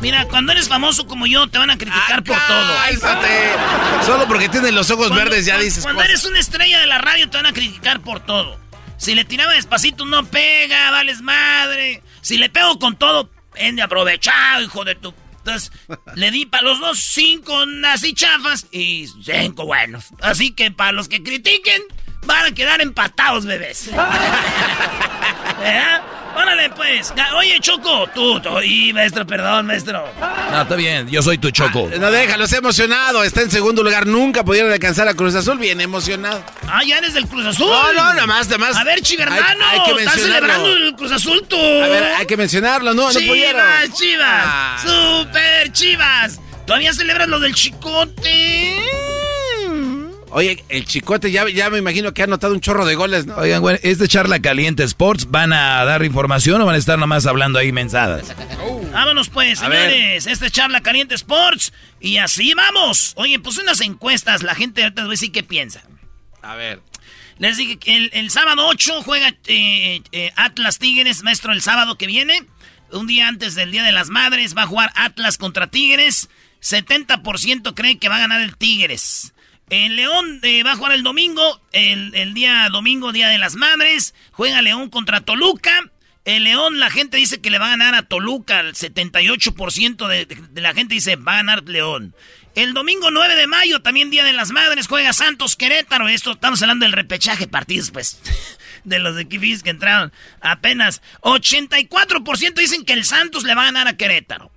Mira, 0.00 0.26
cuando 0.26 0.52
eres 0.52 0.68
famoso 0.68 1.06
como 1.06 1.26
yo, 1.26 1.46
te 1.48 1.58
van 1.58 1.70
a 1.70 1.78
criticar 1.78 2.22
por 2.22 2.36
todo. 2.46 2.74
Cállate. 3.00 4.04
Solo 4.04 4.28
porque 4.28 4.48
tienes 4.48 4.72
los 4.72 4.90
ojos 4.90 5.08
Cuando- 5.08 5.24
verdes 5.24 5.46
ya 5.46 5.54
cuando- 5.54 5.64
dices 5.64 5.82
Cuando 5.82 6.00
cosas. 6.02 6.10
eres 6.10 6.24
una 6.26 6.38
estrella 6.38 6.80
de 6.80 6.86
la 6.86 6.98
radio, 6.98 7.28
te 7.30 7.36
van 7.38 7.46
a 7.46 7.52
criticar 7.52 8.00
por 8.00 8.20
todo. 8.20 8.58
Si 8.98 9.14
le 9.14 9.24
tiraba 9.24 9.52
despacito, 9.52 10.04
no 10.06 10.24
pega, 10.26 10.90
vales 10.90 11.20
madre. 11.22 12.02
Si 12.20 12.36
le 12.38 12.48
pego 12.50 12.78
con 12.78 12.96
todo, 12.96 13.30
en 13.54 13.76
de 13.76 13.82
aprovechado, 13.82 14.62
hijo 14.62 14.84
de 14.84 14.94
tu. 14.96 15.14
Entonces, 15.38 15.70
le 16.14 16.30
di 16.30 16.44
para 16.46 16.64
los 16.64 16.80
dos 16.80 16.98
cinco 16.98 17.56
así 17.92 18.12
chafas 18.14 18.66
y 18.72 19.08
cinco 19.24 19.64
buenos. 19.64 20.06
Así 20.20 20.50
que 20.52 20.70
para 20.72 20.92
los 20.92 21.08
que 21.08 21.22
critiquen, 21.22 21.82
van 22.26 22.46
a 22.46 22.50
quedar 22.52 22.80
empatados, 22.80 23.44
bebés. 23.46 23.90
¿Verdad? 25.58 26.02
Órale, 26.36 26.68
pues. 26.70 27.14
Oye, 27.34 27.58
Choco, 27.60 28.06
tú, 28.14 28.38
tú. 28.40 28.60
Y, 28.60 28.92
maestro, 28.92 29.26
perdón, 29.26 29.66
maestro. 29.66 30.04
No, 30.50 30.62
está 30.62 30.76
bien, 30.76 31.08
yo 31.08 31.22
soy 31.22 31.38
tu 31.38 31.50
Choco. 31.50 31.88
Ah, 31.90 31.96
no, 31.98 32.10
déjalo, 32.10 32.44
está 32.44 32.58
emocionado. 32.58 33.24
Está 33.24 33.40
en 33.40 33.50
segundo 33.50 33.82
lugar. 33.82 34.06
Nunca 34.06 34.44
pudieron 34.44 34.70
alcanzar 34.70 35.08
a 35.08 35.14
Cruz 35.14 35.34
Azul. 35.34 35.58
Bien 35.58 35.80
emocionado. 35.80 36.44
Ah, 36.68 36.82
ya 36.84 36.98
eres 36.98 37.14
del 37.14 37.26
Cruz 37.26 37.46
Azul. 37.46 37.68
No, 37.68 37.92
no, 37.92 38.14
nada 38.14 38.26
más, 38.26 38.46
nada 38.48 38.58
más. 38.58 38.76
A 38.76 38.84
ver, 38.84 39.00
chivermano. 39.00 39.64
Hay, 39.64 39.78
hay 39.78 39.94
que 39.94 40.02
¿Estás 40.02 40.20
celebrando 40.20 40.68
el 40.68 40.94
Cruz 40.94 41.12
Azul 41.12 41.42
tú? 41.48 41.56
A 41.56 41.88
ver, 41.88 42.04
hay 42.04 42.26
que 42.26 42.36
mencionarlo. 42.36 42.92
No, 42.92 43.10
chivas, 43.10 43.22
no 43.22 43.28
pudieron. 43.28 43.62
Chivas, 43.62 43.98
chivas. 43.98 44.44
Ah. 44.44 44.76
Super 44.82 45.72
chivas. 45.72 46.40
¿Todavía 46.66 46.92
celebras 46.92 47.28
lo 47.28 47.40
del 47.40 47.54
chicote? 47.54 49.15
Oye, 50.30 50.64
el 50.68 50.84
chicote 50.84 51.30
ya, 51.30 51.48
ya 51.48 51.70
me 51.70 51.78
imagino 51.78 52.12
que 52.12 52.22
ha 52.22 52.24
anotado 52.24 52.52
un 52.52 52.60
chorro 52.60 52.84
de 52.84 52.94
goles, 52.94 53.26
¿no? 53.26 53.36
Oigan, 53.36 53.60
güey, 53.60 53.78
¿es 53.82 53.98
de 53.98 54.08
Charla 54.08 54.40
Caliente 54.40 54.82
Sports? 54.82 55.30
¿Van 55.30 55.52
a 55.52 55.84
dar 55.84 56.04
información 56.04 56.60
o 56.60 56.66
van 56.66 56.74
a 56.74 56.78
estar 56.78 56.98
nomás 56.98 57.26
hablando 57.26 57.58
ahí 57.58 57.72
mensadas? 57.72 58.34
Vámonos 58.92 59.28
pues, 59.28 59.58
señores. 59.58 60.26
Este 60.26 60.46
es 60.46 60.52
Charla 60.52 60.80
Caliente 60.80 61.14
Sports. 61.14 61.72
Y 62.00 62.16
así 62.16 62.54
vamos. 62.54 63.12
Oye, 63.16 63.38
pues 63.38 63.58
unas 63.58 63.80
encuestas. 63.82 64.42
La 64.42 64.54
gente 64.54 64.82
ahorita 64.82 65.02
va 65.02 65.08
a 65.08 65.10
decir 65.10 65.32
qué 65.32 65.42
piensa. 65.42 65.82
A 66.42 66.54
ver. 66.56 66.80
Les 67.38 67.56
dije 67.58 67.76
que 67.76 68.10
el, 68.12 68.30
sábado 68.30 68.66
8 68.66 69.02
juega 69.02 69.28
eh, 69.46 70.00
eh, 70.12 70.32
Atlas 70.36 70.78
Tigres, 70.78 71.22
maestro, 71.22 71.52
el 71.52 71.60
sábado 71.60 71.98
que 71.98 72.06
viene. 72.06 72.46
Un 72.90 73.06
día 73.06 73.28
antes 73.28 73.54
del 73.54 73.70
Día 73.70 73.82
de 73.82 73.92
las 73.92 74.08
Madres 74.08 74.56
va 74.56 74.62
a 74.62 74.66
jugar 74.66 74.92
Atlas 74.94 75.36
contra 75.36 75.66
Tigres. 75.66 76.30
70% 76.62 77.74
creen 77.74 77.98
que 77.98 78.08
va 78.08 78.16
a 78.16 78.20
ganar 78.20 78.40
el 78.40 78.56
Tigres. 78.56 79.34
El 79.68 79.96
León 79.96 80.38
eh, 80.42 80.62
va 80.62 80.72
a 80.72 80.76
jugar 80.76 80.92
el 80.92 81.02
domingo, 81.02 81.60
el, 81.72 82.34
día 82.34 82.68
domingo, 82.70 83.10
Día 83.10 83.28
de 83.28 83.38
las 83.38 83.56
Madres. 83.56 84.14
Juega 84.30 84.62
León 84.62 84.90
contra 84.90 85.22
Toluca. 85.22 85.90
El 86.24 86.44
León, 86.44 86.78
la 86.78 86.88
gente 86.88 87.16
dice 87.16 87.40
que 87.40 87.50
le 87.50 87.58
va 87.58 87.66
a 87.66 87.70
ganar 87.70 87.94
a 87.96 88.02
Toluca. 88.02 88.60
El 88.60 88.74
78% 88.74 90.06
de, 90.06 90.60
la 90.60 90.72
gente 90.72 90.94
dice 90.94 91.16
va 91.16 91.34
a 91.34 91.36
ganar 91.38 91.64
León. 91.64 92.14
El 92.54 92.74
domingo 92.74 93.10
9 93.10 93.34
de 93.34 93.48
mayo, 93.48 93.82
también 93.82 94.10
Día 94.10 94.24
de 94.24 94.32
las 94.32 94.52
Madres, 94.52 94.86
juega 94.86 95.12
Santos 95.12 95.56
Querétaro. 95.56 96.08
Esto 96.08 96.32
estamos 96.32 96.62
hablando 96.62 96.84
del 96.84 96.92
repechaje 96.92 97.48
partidos, 97.48 97.90
pues, 97.90 98.20
de 98.84 99.00
los 99.00 99.18
equipos 99.18 99.64
que 99.64 99.70
entraron 99.70 100.12
apenas. 100.40 101.02
84% 101.22 102.54
dicen 102.54 102.84
que 102.84 102.92
el 102.92 103.04
Santos 103.04 103.42
le 103.42 103.56
va 103.56 103.62
a 103.62 103.66
ganar 103.66 103.88
a 103.88 103.96
Querétaro. 103.96 104.52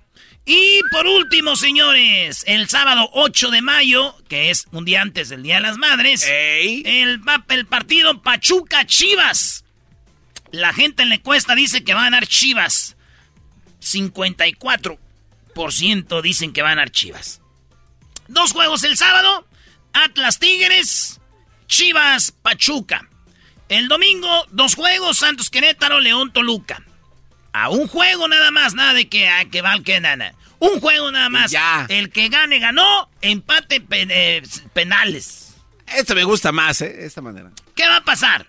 Y 0.46 0.80
por 0.90 1.06
último, 1.06 1.54
señores, 1.56 2.44
el 2.46 2.68
sábado 2.68 3.10
8 3.12 3.50
de 3.50 3.62
mayo, 3.62 4.16
que 4.28 4.50
es 4.50 4.66
un 4.72 4.84
día 4.84 5.02
antes 5.02 5.28
del 5.28 5.42
Día 5.42 5.56
de 5.56 5.62
las 5.62 5.76
Madres, 5.76 6.24
el, 6.26 7.20
el 7.48 7.66
partido 7.66 8.22
Pachuca 8.22 8.86
Chivas. 8.86 9.64
La 10.50 10.72
gente 10.72 11.02
en 11.02 11.10
la 11.10 11.16
encuesta 11.16 11.54
dice 11.54 11.84
que 11.84 11.94
va 11.94 12.00
a 12.00 12.04
ganar 12.04 12.26
Chivas. 12.26 12.96
54% 13.80 16.22
dicen 16.22 16.52
que 16.52 16.62
va 16.62 16.68
a 16.68 16.72
ganar 16.72 16.90
Chivas. 16.90 17.40
Dos 18.28 18.52
juegos 18.52 18.84
el 18.84 18.96
sábado, 18.96 19.46
Atlas 19.92 20.38
Tigres, 20.38 21.20
Chivas 21.66 22.32
Pachuca. 22.32 23.08
El 23.68 23.88
domingo, 23.88 24.46
dos 24.50 24.74
juegos, 24.74 25.18
Santos 25.18 25.50
Querétaro, 25.50 26.00
León 26.00 26.32
Toluca. 26.32 26.82
A 27.52 27.68
un 27.68 27.88
juego 27.88 28.28
nada 28.28 28.50
más, 28.50 28.74
nada 28.74 28.92
de 28.94 29.08
que, 29.08 29.28
a, 29.28 29.44
que 29.46 29.62
val 29.62 29.82
que 29.82 30.00
nada. 30.00 30.34
Un 30.58 30.80
juego 30.80 31.10
nada 31.10 31.28
más. 31.28 31.50
Ya. 31.50 31.86
El 31.88 32.10
que 32.10 32.28
gane, 32.28 32.58
ganó. 32.58 33.08
Empate 33.22 33.82
eh, 33.90 34.42
penales. 34.72 35.56
Esto 35.96 36.14
me 36.14 36.24
gusta 36.24 36.52
más, 36.52 36.80
¿eh? 36.82 37.04
Esta 37.04 37.20
manera. 37.20 37.50
¿Qué 37.74 37.86
va 37.86 37.96
a 37.96 38.04
pasar? 38.04 38.46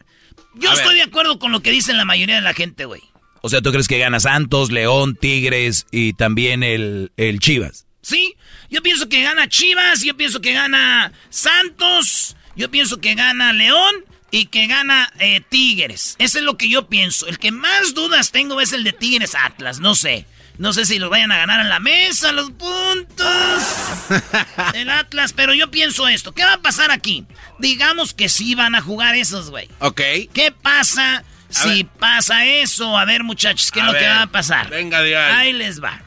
Yo 0.56 0.72
estoy 0.74 0.96
de 0.96 1.04
acuerdo 1.04 1.40
con 1.40 1.52
lo 1.52 1.62
que 1.62 1.72
dicen 1.72 1.98
la 1.98 2.06
mayoría 2.06 2.36
de 2.36 2.42
la 2.42 2.54
gente, 2.54 2.86
güey. 2.86 3.02
O 3.42 3.50
sea, 3.50 3.62
¿tú 3.62 3.72
crees 3.72 3.88
que 3.88 3.98
gana 3.98 4.20
Santos, 4.20 4.70
León, 4.70 5.16
Tigres 5.16 5.88
y 5.92 6.14
también 6.14 6.62
el, 6.62 7.12
el 7.18 7.40
Chivas? 7.40 7.88
Sí, 8.02 8.36
yo 8.70 8.84
pienso 8.84 9.10
que 9.10 9.24
gana 9.24 9.48
Chivas, 9.48 10.04
yo 10.04 10.16
pienso 10.16 10.42
que 10.42 10.54
gana 10.54 11.12
Santos, 11.30 12.36
yo 12.56 12.70
pienso 12.70 13.00
que 13.00 13.16
gana 13.16 13.54
León 13.54 14.06
y 14.32 14.46
que 14.46 14.68
gana 14.68 15.12
eh, 15.20 15.42
Tigres. 15.48 16.16
Eso 16.18 16.40
es 16.40 16.44
lo 16.44 16.58
que 16.58 16.70
yo 16.70 16.88
pienso. 16.88 17.28
El 17.28 17.38
que 17.38 17.52
más 17.52 17.94
dudas 17.94 18.32
tengo 18.32 18.62
es 18.62 18.74
el 18.74 18.84
de 18.84 18.94
Tigres 18.94 19.36
Atlas, 19.36 19.80
no 19.80 19.94
sé. 19.94 20.26
No 20.58 20.74
sé 20.74 20.86
si 20.86 21.00
los 21.00 21.10
vayan 21.10 21.32
a 21.32 21.38
ganar 21.38 21.60
en 21.60 21.70
la 21.70 21.80
mesa, 21.80 22.32
los 22.32 22.52
puntos 22.52 23.64
del 24.74 24.90
Atlas, 24.90 25.34
pero 25.34 25.54
yo 25.54 25.72
pienso 25.72 26.08
esto. 26.08 26.34
¿Qué 26.34 26.44
va 26.44 26.54
a 26.54 26.62
pasar 26.62 26.92
aquí? 26.92 27.26
Digamos 27.60 28.14
que 28.14 28.30
sí 28.30 28.56
van 28.56 28.76
a 28.76 28.82
jugar 28.82 29.16
esos, 29.16 29.50
güey. 29.50 29.70
Ok. 29.80 30.02
¿Qué 30.34 30.54
pasa 30.62 31.24
si 31.50 31.84
pasa 31.84 32.46
eso? 32.46 32.98
A 32.98 33.06
ver, 33.06 33.24
muchachos, 33.24 33.72
¿qué 33.72 33.80
es 33.80 33.86
lo 33.86 33.94
que 33.94 34.06
va 34.08 34.24
a 34.24 34.28
pasar? 34.28 34.70
Venga, 34.70 35.02
de 35.02 35.18
ahí. 35.18 35.48
ahí 35.48 35.54
les 35.54 35.84
va. 35.84 36.02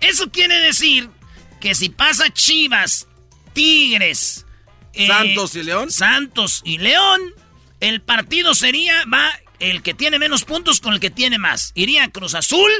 Eso 0.00 0.30
quiere 0.30 0.58
decir 0.60 1.10
que 1.60 1.74
si 1.74 1.88
pasa 1.88 2.32
Chivas, 2.32 3.08
Tigres, 3.52 4.46
eh, 4.98 5.06
Santos 5.06 5.56
y 5.56 5.62
León. 5.62 5.90
Santos 5.90 6.62
y 6.64 6.78
León, 6.78 7.20
el 7.80 8.02
partido 8.02 8.54
sería, 8.54 9.04
va 9.12 9.30
el 9.58 9.82
que 9.82 9.94
tiene 9.94 10.18
menos 10.18 10.44
puntos 10.44 10.80
con 10.80 10.92
el 10.92 11.00
que 11.00 11.10
tiene 11.10 11.38
más. 11.38 11.72
Iría 11.74 12.10
Cruz 12.10 12.34
Azul 12.34 12.70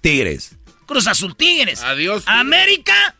Tigres. 0.00 0.56
Cruz 0.86 1.06
Azul 1.06 1.36
Tigres. 1.36 1.82
Adiós. 1.82 2.24
América. 2.26 3.14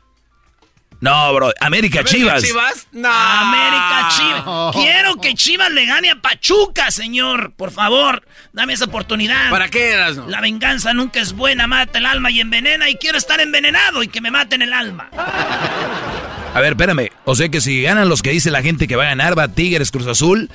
No, 1.00 1.32
bro. 1.32 1.52
América, 1.60 2.02
Chivas. 2.02 2.42
Chivas? 2.42 2.88
No. 2.90 3.08
América 3.10 4.08
Chivas. 4.16 4.74
Quiero 4.74 5.16
que 5.16 5.34
Chivas 5.34 5.70
le 5.70 5.86
gane 5.86 6.10
a 6.10 6.16
Pachuca, 6.16 6.90
señor. 6.90 7.52
Por 7.54 7.70
favor, 7.70 8.26
dame 8.52 8.72
esa 8.72 8.86
oportunidad. 8.86 9.50
¿Para 9.50 9.68
qué 9.68 9.90
eras, 9.90 10.16
no? 10.16 10.26
La 10.28 10.40
venganza 10.40 10.92
nunca 10.94 11.20
es 11.20 11.34
buena, 11.34 11.66
mata 11.66 11.98
el 11.98 12.06
alma 12.06 12.30
y 12.30 12.40
envenena. 12.40 12.90
Y 12.90 12.96
quiero 12.96 13.16
estar 13.16 13.40
envenenado 13.40 14.02
y 14.02 14.08
que 14.08 14.20
me 14.20 14.30
maten 14.30 14.62
el 14.62 14.72
alma. 14.72 15.10
A 16.58 16.60
ver, 16.60 16.72
espérame. 16.72 17.10
O 17.24 17.36
sea 17.36 17.48
que 17.48 17.60
si 17.60 17.82
ganan 17.82 18.08
los 18.08 18.20
que 18.20 18.30
dice 18.30 18.50
la 18.50 18.62
gente 18.62 18.88
que 18.88 18.96
va 18.96 19.04
a 19.04 19.08
ganar, 19.10 19.38
va 19.38 19.48
Tigres, 19.48 19.90
Cruz 19.90 20.08
Azul, 20.08 20.50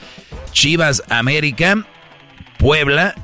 Chivas, 0.51 1.01
América, 1.09 1.87
Puebla, 2.57 3.15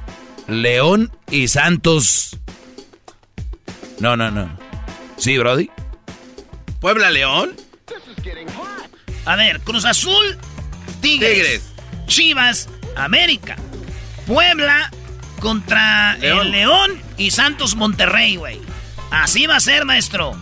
León 0.47 1.11
y 1.29 1.49
Santos 1.49 2.39
no, 3.99 4.15
no, 4.15 4.31
no. 4.31 4.49
Sí, 5.17 5.37
Brody. 5.37 5.69
Puebla 6.79 7.11
León. 7.11 7.55
A 9.25 9.35
ver, 9.35 9.59
Cruz 9.59 9.85
Azul, 9.85 10.37
Tigres, 11.01 11.73
Chivas, 12.07 12.69
América, 12.95 13.57
Puebla 14.25 14.89
contra 15.39 16.17
el 16.21 16.51
León 16.51 16.99
y 17.17 17.31
Santos 17.31 17.75
Monterrey, 17.75 18.37
güey. 18.37 18.61
Así 19.11 19.45
va 19.45 19.57
a 19.57 19.59
ser, 19.59 19.85
maestro. 19.85 20.35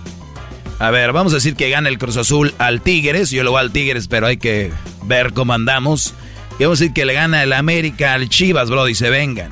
A 0.80 0.92
ver, 0.92 1.12
vamos 1.12 1.34
a 1.34 1.38
decir 1.38 1.56
que 1.56 1.70
gana 1.70 1.90
el 1.90 1.98
Cruz 1.98 2.18
Azul 2.18 2.54
al 2.60 2.82
Tigres. 2.82 3.32
Yo 3.32 3.44
lo 3.44 3.52
voy 3.52 3.62
al 3.62 3.72
Tigres, 3.72 4.08
pero 4.08 4.28
hay 4.28 4.38
que 4.38 4.72
ver 5.06 5.34
cómo 5.34 5.54
andamos. 5.54 6.14
Y 6.60 6.64
vamos 6.64 6.80
a 6.80 6.84
decir 6.84 6.94
que 6.94 7.06
le 7.06 7.14
gana 7.14 7.42
el 7.44 7.54
América 7.54 8.14
al 8.14 8.30
Chivas, 8.30 8.70
Brody, 8.70 8.94
se 8.94 9.10
vengan. 9.10 9.50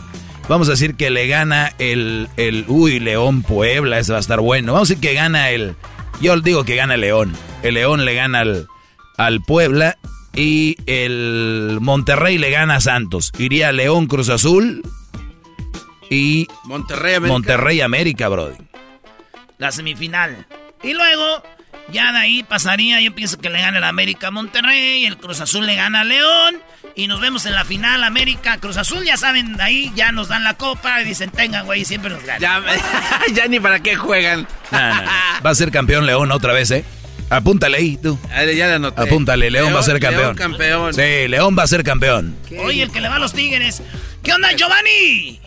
Vamos 0.47 0.68
a 0.68 0.72
decir 0.72 0.95
que 0.95 1.10
le 1.10 1.27
gana 1.27 1.73
el, 1.80 2.30
el 2.38 2.65
uy, 2.68 2.99
León 2.99 3.41
Puebla, 3.41 3.97
ese 3.97 4.11
va 4.11 4.19
a 4.19 4.22
estar 4.22 4.39
bueno. 4.39 4.73
Vamos 4.73 4.89
a 4.89 4.93
decir 4.93 5.02
que 5.02 5.15
gana 5.15 5.49
el, 5.49 5.76
yo 6.22 6.39
digo 6.41 6.64
que 6.64 6.76
gana 6.76 6.93
el 6.93 7.02
León. 7.02 7.34
El 7.64 7.73
León 7.73 8.06
le 8.06 8.14
gana 8.14 8.41
al, 8.41 8.68
al 9.18 9.41
Puebla 9.41 9.97
y 10.35 10.77
el 10.85 11.80
Monterrey 11.81 12.38
le 12.38 12.52
gana 12.52 12.76
a 12.76 12.81
Santos. 12.81 13.31
Iría 13.39 13.72
León 13.72 14.06
Cruz 14.06 14.30
Azul 14.30 14.84
y 16.11 16.47
Monterrey 16.65 17.15
América. 17.15 17.34
Monterrey 17.34 17.81
América, 17.81 18.27
Brody. 18.30 18.57
La 19.57 19.72
semifinal. 19.72 20.45
Y 20.84 20.93
luego, 20.93 21.43
ya 21.91 22.11
de 22.11 22.19
ahí 22.19 22.43
pasaría, 22.43 23.02
yo 23.02 23.14
pienso 23.15 23.38
que 23.38 23.49
le 23.49 23.60
gana 23.60 23.77
el 23.77 23.84
América 23.84 24.31
Monterrey, 24.31 25.06
el 25.06 25.18
Cruz 25.18 25.41
Azul 25.41 25.65
le 25.65 25.76
gana 25.76 26.02
a 26.02 26.03
León 26.03 26.61
y 26.95 27.07
nos 27.07 27.19
vemos 27.19 27.45
en 27.45 27.53
la 27.56 27.65
final 27.65 28.03
América 28.03 28.57
Cruz 28.57 28.77
Azul. 28.77 29.03
Ya 29.03 29.18
saben, 29.18 29.60
ahí 29.60 29.91
ya 29.95 30.11
nos 30.11 30.27
dan 30.27 30.43
la 30.43 30.56
copa 30.56 31.02
y 31.02 31.06
dicen, 31.06 31.30
tengan, 31.30 31.65
güey, 31.65 31.85
siempre 31.85 32.10
nos 32.10 32.23
ganan. 32.23 32.64
Ya, 33.34 33.47
ni 33.49 33.60
para 33.60 33.80
qué 33.81 33.95
juegan. 33.95 34.47
Va 34.73 35.49
a 35.49 35.56
ser 35.56 35.72
campeón 35.72 36.06
León 36.06 36.31
otra 36.31 36.53
vez, 36.53 36.72
¿eh? 36.72 36.85
Apúntale 37.30 37.77
ahí, 37.77 37.97
tú. 37.97 38.19
ya 38.56 38.77
la 38.77 38.88
Apúntale, 38.89 39.49
León, 39.49 39.73
va 39.73 39.80
a 39.80 39.84
ser 39.84 39.99
campeón. 39.99 40.35
León 40.35 40.35
campeón. 40.35 40.93
Sí, 40.93 41.27
León 41.27 41.56
va 41.57 41.64
a 41.64 41.68
ser 41.68 41.84
campeón. 41.84 42.35
Oye, 42.60 42.84
el 42.84 42.91
que 42.91 43.02
le 43.02 43.10
va 43.10 43.15
a 43.15 43.19
los 43.19 43.34
Tigres. 43.34 43.81
¿Qué 44.23 44.34
onda, 44.34 44.52
Giovanni? 44.53 45.39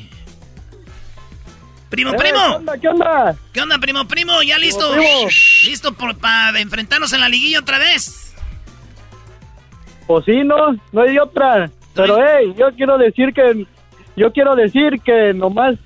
Primo, 1.88 2.12
primo. 2.12 2.38
¿Qué 2.38 2.56
onda, 2.56 2.78
qué 2.78 2.88
onda? 2.88 3.36
¿Qué 3.52 3.60
onda, 3.62 3.78
primo, 3.78 4.06
primo? 4.06 4.42
¿Ya 4.42 4.58
listo? 4.58 4.94
¿Listo 5.64 5.94
para 5.94 6.58
enfrentarnos 6.60 7.12
en 7.12 7.20
la 7.20 7.28
liguilla 7.28 7.60
otra 7.60 7.78
vez? 7.78 8.34
Pues 10.06 10.24
sí, 10.24 10.42
no, 10.44 10.72
no 10.92 11.02
hay 11.02 11.18
otra. 11.18 11.70
Pero, 11.94 12.18
hey, 12.18 12.54
yo 12.58 12.66
quiero 12.76 12.98
decir 12.98 13.32
que, 13.32 13.66
yo 14.16 14.32
quiero 14.32 14.54
decir 14.54 15.00
que 15.04 15.32
nomás 15.34 15.76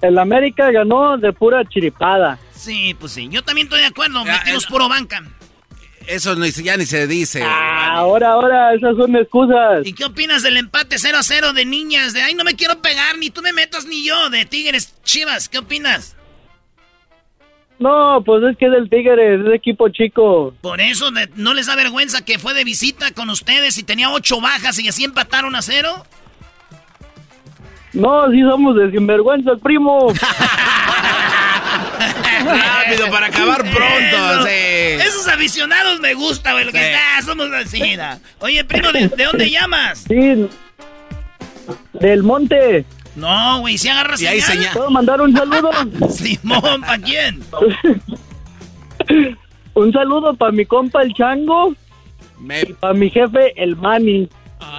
el 0.00 0.18
América 0.18 0.70
ganó 0.70 1.16
de 1.16 1.32
pura 1.32 1.64
chiripada. 1.64 2.38
Sí, 2.54 2.94
pues 2.98 3.12
sí, 3.12 3.28
yo 3.28 3.42
también 3.42 3.66
estoy 3.66 3.80
de 3.80 3.86
acuerdo, 3.86 4.24
metimos 4.24 4.66
puro 4.66 4.88
banca. 4.88 5.22
Eso 6.06 6.34
no, 6.34 6.46
ya 6.46 6.76
ni 6.76 6.86
se 6.86 7.06
dice. 7.06 7.42
Ah, 7.44 7.96
ahora, 7.96 8.32
ahora, 8.32 8.74
esas 8.74 8.96
son 8.96 9.14
excusas. 9.16 9.86
¿Y 9.86 9.92
qué 9.92 10.04
opinas 10.04 10.42
del 10.42 10.56
empate 10.56 10.98
0 10.98 11.18
a 11.18 11.22
0 11.22 11.52
de 11.52 11.64
niñas? 11.64 12.12
De 12.12 12.22
ay, 12.22 12.34
no 12.34 12.44
me 12.44 12.54
quiero 12.54 12.80
pegar, 12.82 13.18
ni 13.18 13.30
tú 13.30 13.42
me 13.42 13.52
metas 13.52 13.86
ni 13.86 14.06
yo, 14.06 14.30
de 14.30 14.44
Tigres 14.44 14.94
Chivas. 15.04 15.48
¿Qué 15.48 15.58
opinas? 15.58 16.16
No, 17.78 18.22
pues 18.24 18.44
es 18.44 18.56
que 18.56 18.66
es 18.66 18.72
del 18.72 18.88
Tigres, 18.88 19.40
es 19.40 19.44
de 19.44 19.56
equipo 19.56 19.88
chico. 19.88 20.54
Por 20.60 20.80
eso 20.80 21.10
no 21.34 21.52
les 21.52 21.66
da 21.66 21.74
vergüenza 21.74 22.24
que 22.24 22.38
fue 22.38 22.54
de 22.54 22.62
visita 22.62 23.12
con 23.12 23.28
ustedes 23.28 23.76
y 23.78 23.82
tenía 23.82 24.10
ocho 24.10 24.40
bajas 24.40 24.78
y 24.78 24.88
así 24.88 25.02
empataron 25.04 25.56
a 25.56 25.62
cero. 25.62 26.06
No, 27.92 28.30
sí 28.30 28.40
somos 28.40 28.76
de 28.76 28.90
sinvergüenza, 28.90 29.56
primo. 29.56 30.08
Rápido, 32.40 33.10
para 33.10 33.26
acabar 33.26 33.60
pronto. 33.62 34.32
Eso. 34.34 34.42
sí. 34.44 35.06
Esos 35.08 35.28
aficionados 35.28 36.00
me 36.00 36.14
gusta, 36.14 36.52
güey, 36.52 36.64
lo 36.64 36.72
que 36.72 36.78
Sí. 36.78 36.84
está, 36.84 37.22
somos 37.24 37.48
mira. 37.74 38.18
Oye, 38.40 38.64
primo, 38.64 38.90
¿de, 38.92 39.08
de 39.08 39.24
dónde 39.24 39.50
llamas? 39.50 40.04
Sí, 40.08 40.46
del 41.94 42.22
monte. 42.22 42.84
No, 43.14 43.60
güey, 43.60 43.76
si 43.78 43.88
agarras 43.88 44.20
Y 44.22 44.26
ahí 44.26 44.40
señal. 44.40 44.56
señal. 44.58 44.72
¿Puedo 44.74 44.90
mandar 44.90 45.20
un 45.20 45.32
saludo? 45.36 45.70
Simón, 46.10 46.80
¿para 46.80 46.98
quién? 46.98 47.42
un 49.74 49.92
saludo 49.92 50.34
para 50.34 50.52
mi 50.52 50.64
compa 50.66 51.02
el 51.02 51.12
Chango 51.14 51.74
Me- 52.38 52.62
y 52.62 52.72
para 52.72 52.94
mi 52.94 53.10
jefe 53.10 53.52
el 53.62 53.76
Manny. 53.76 54.28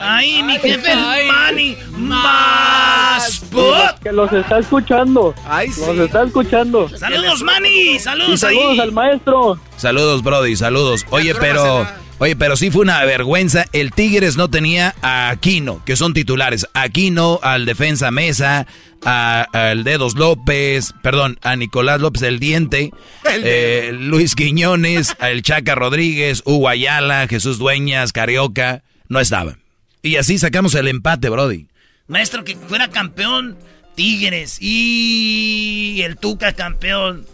Ay, 0.02 0.44
mi 0.44 0.54
jefe, 0.60 0.92
el 0.92 1.28
Manny. 1.28 1.78
Más 1.98 3.40
put. 3.52 4.00
Que 4.02 4.12
los 4.12 4.32
está 4.34 4.60
escuchando. 4.60 5.34
Ay, 5.48 5.70
sí. 5.72 5.82
Los 5.86 5.98
está 6.08 6.24
escuchando. 6.24 6.90
Saludos, 6.98 7.42
Manny. 7.44 7.96
Y 7.96 8.00
Saludos, 8.00 8.44
ahí. 8.44 8.56
saludos 8.58 8.80
al 8.80 8.92
maestro. 8.92 9.60
Saludos, 9.78 10.24
Brody, 10.24 10.56
saludos. 10.56 11.06
Oye, 11.10 11.34
pero, 11.36 11.88
oye, 12.20 12.36
pero 12.36 12.56
sí 12.56 12.72
fue 12.72 12.82
una 12.82 13.04
vergüenza. 13.06 13.66
El 13.72 13.92
Tigres 13.92 14.36
no 14.38 14.50
tenía 14.50 14.96
a 15.02 15.30
Aquino, 15.30 15.82
que 15.86 15.96
son 15.96 16.14
titulares. 16.14 16.68
Aquino, 16.74 17.40
al 17.44 17.66
defensa 17.66 18.12
Mesa, 18.12 18.66
a- 19.06 19.46
al 19.54 19.84
Dedos 19.84 20.16
López, 20.16 20.94
perdón, 21.02 21.40
a 21.44 21.56
Nicolás 21.56 22.02
López 22.02 22.22
el 22.24 22.40
Diente, 22.40 22.92
eh, 23.26 23.92
Luis 23.94 24.36
Quiñones, 24.36 25.16
al 25.20 25.42
Chaca 25.44 25.76
Rodríguez, 25.76 26.42
Hugo 26.46 26.68
Ayala, 26.70 27.28
Jesús 27.28 27.58
Dueñas, 27.58 28.12
Carioca, 28.14 28.84
no 29.10 29.20
estaban. 29.20 29.63
Y 30.04 30.18
así 30.18 30.38
sacamos 30.38 30.76
el 30.76 30.88
empate, 30.90 31.30
Brody. 31.30 31.68
Maestro, 32.08 32.44
que 32.44 32.56
fuera 32.56 32.90
campeón 32.90 33.58
Tigres 33.96 34.58
y 34.62 36.02
el 36.04 36.18
Tuca 36.18 36.54
campeón. 36.54 37.26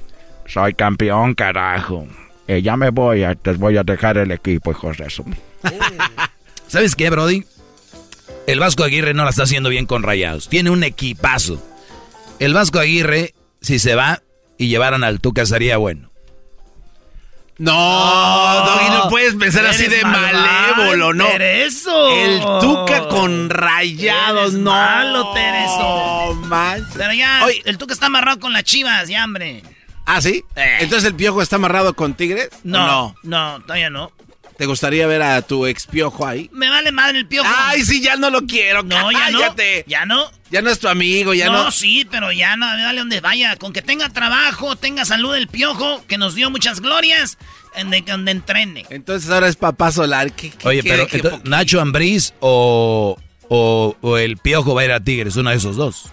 Soy 0.45 0.73
campeón, 0.75 1.33
carajo. 1.33 2.07
Eh, 2.47 2.61
ya 2.61 2.77
me 2.77 2.89
voy, 2.91 3.23
a- 3.23 3.35
te 3.35 3.51
voy 3.53 3.77
a 3.77 3.83
dejar 3.83 4.17
el 4.17 4.31
equipo, 4.31 4.71
hijos 4.71 4.97
de 4.97 5.05
eso. 5.07 5.25
¿Sabes 6.67 6.95
qué, 6.95 7.09
Brody? 7.09 7.43
El 8.47 8.59
Vasco 8.59 8.83
Aguirre 8.83 9.13
no 9.13 9.23
la 9.23 9.29
está 9.31 9.43
haciendo 9.43 9.69
bien 9.69 9.85
con 9.85 10.03
Rayados. 10.03 10.47
Tiene 10.49 10.69
un 10.69 10.83
equipazo. 10.83 11.63
El 12.39 12.53
Vasco 12.53 12.79
Aguirre, 12.79 13.33
si 13.61 13.79
se 13.79 13.95
va 13.95 14.21
y 14.57 14.67
llevaran 14.69 15.03
al 15.03 15.19
Tuca, 15.19 15.45
sería 15.45 15.77
bueno. 15.77 16.08
No, 17.59 18.63
Doggy, 18.65 18.89
no 18.89 19.09
puedes 19.09 19.35
pensar 19.35 19.65
así 19.65 19.87
de 19.87 20.01
malévolo, 20.03 21.13
¿no? 21.13 21.25
Tereso. 21.27 22.07
El 22.15 22.39
Tuca 22.61 23.07
con 23.09 23.49
rayados, 23.49 24.53
no. 24.53 24.71
malo, 24.71 25.33
Tereso. 25.33 26.35
manches. 26.45 26.93
Pero 26.95 27.13
ya, 27.13 27.41
Oye. 27.45 27.61
el 27.65 27.77
Tuca 27.77 27.93
está 27.93 28.05
amarrado 28.05 28.39
con 28.39 28.53
las 28.53 28.63
chivas, 28.63 29.09
ya, 29.09 29.25
hombre. 29.25 29.61
¿Ah, 30.05 30.21
sí? 30.21 30.43
Entonces 30.55 31.07
el 31.09 31.15
piojo 31.15 31.41
está 31.41 31.57
amarrado 31.57 31.93
con 31.93 32.13
Tigres. 32.13 32.49
¿O 32.53 32.59
No, 32.63 33.15
no, 33.23 33.59
todavía 33.61 33.89
no. 33.89 34.11
¿Te 34.59 34.65
gustaría 34.65 35.07
ver 35.07 35.21
a 35.21 35.41
tu 35.41 35.65
ex 35.65 35.87
piojo 35.87 36.27
ahí? 36.27 36.49
Me 36.51 36.67
vale 36.69 36.91
madre 36.91 37.19
el 37.19 37.25
piojo. 37.25 37.49
Ay, 37.49 37.81
sí, 37.85 38.01
ya 38.01 38.17
no 38.17 38.29
lo 38.29 38.41
quiero. 38.45 38.83
No, 38.83 39.09
ya 39.09 39.31
no. 39.31 39.39
cállate. 39.39 39.85
Ya 39.87 40.05
no. 40.05 40.29
Ya 40.51 40.61
no 40.61 40.69
es 40.69 40.79
tu 40.79 40.89
amigo, 40.89 41.33
ya 41.33 41.45
no. 41.45 41.63
no, 41.63 41.71
sí, 41.71 42.05
pero 42.11 42.33
ya 42.33 42.57
no, 42.57 42.65
dale 42.65 42.99
donde 42.99 43.21
vaya. 43.21 43.55
Con 43.55 43.71
que 43.71 43.81
tenga 43.81 44.09
trabajo, 44.09 44.75
tenga 44.75 45.05
salud 45.05 45.33
el 45.33 45.47
piojo, 45.47 46.05
que 46.07 46.17
nos 46.17 46.35
dio 46.35 46.49
muchas 46.49 46.81
glorias, 46.81 47.37
en 47.73 47.89
de- 47.89 48.01
donde 48.01 48.31
entrene. 48.31 48.85
Entonces 48.89 49.31
ahora 49.31 49.47
es 49.47 49.55
papá 49.55 49.93
solar. 49.93 50.33
¿Qué, 50.33 50.49
qué 50.49 50.67
Oye, 50.67 50.81
quiere 50.81 51.05
pero 51.05 51.15
entonces, 51.23 51.49
Nacho 51.49 51.79
Ambriz 51.79 52.33
o, 52.41 53.17
o, 53.47 53.95
o 54.01 54.17
el 54.17 54.35
Piojo 54.35 54.75
va 54.75 54.81
a 54.81 54.85
ir 54.85 54.91
a 54.91 54.99
Tigres, 54.99 55.37
uno 55.37 55.51
de 55.51 55.55
esos 55.55 55.77
dos. 55.77 56.11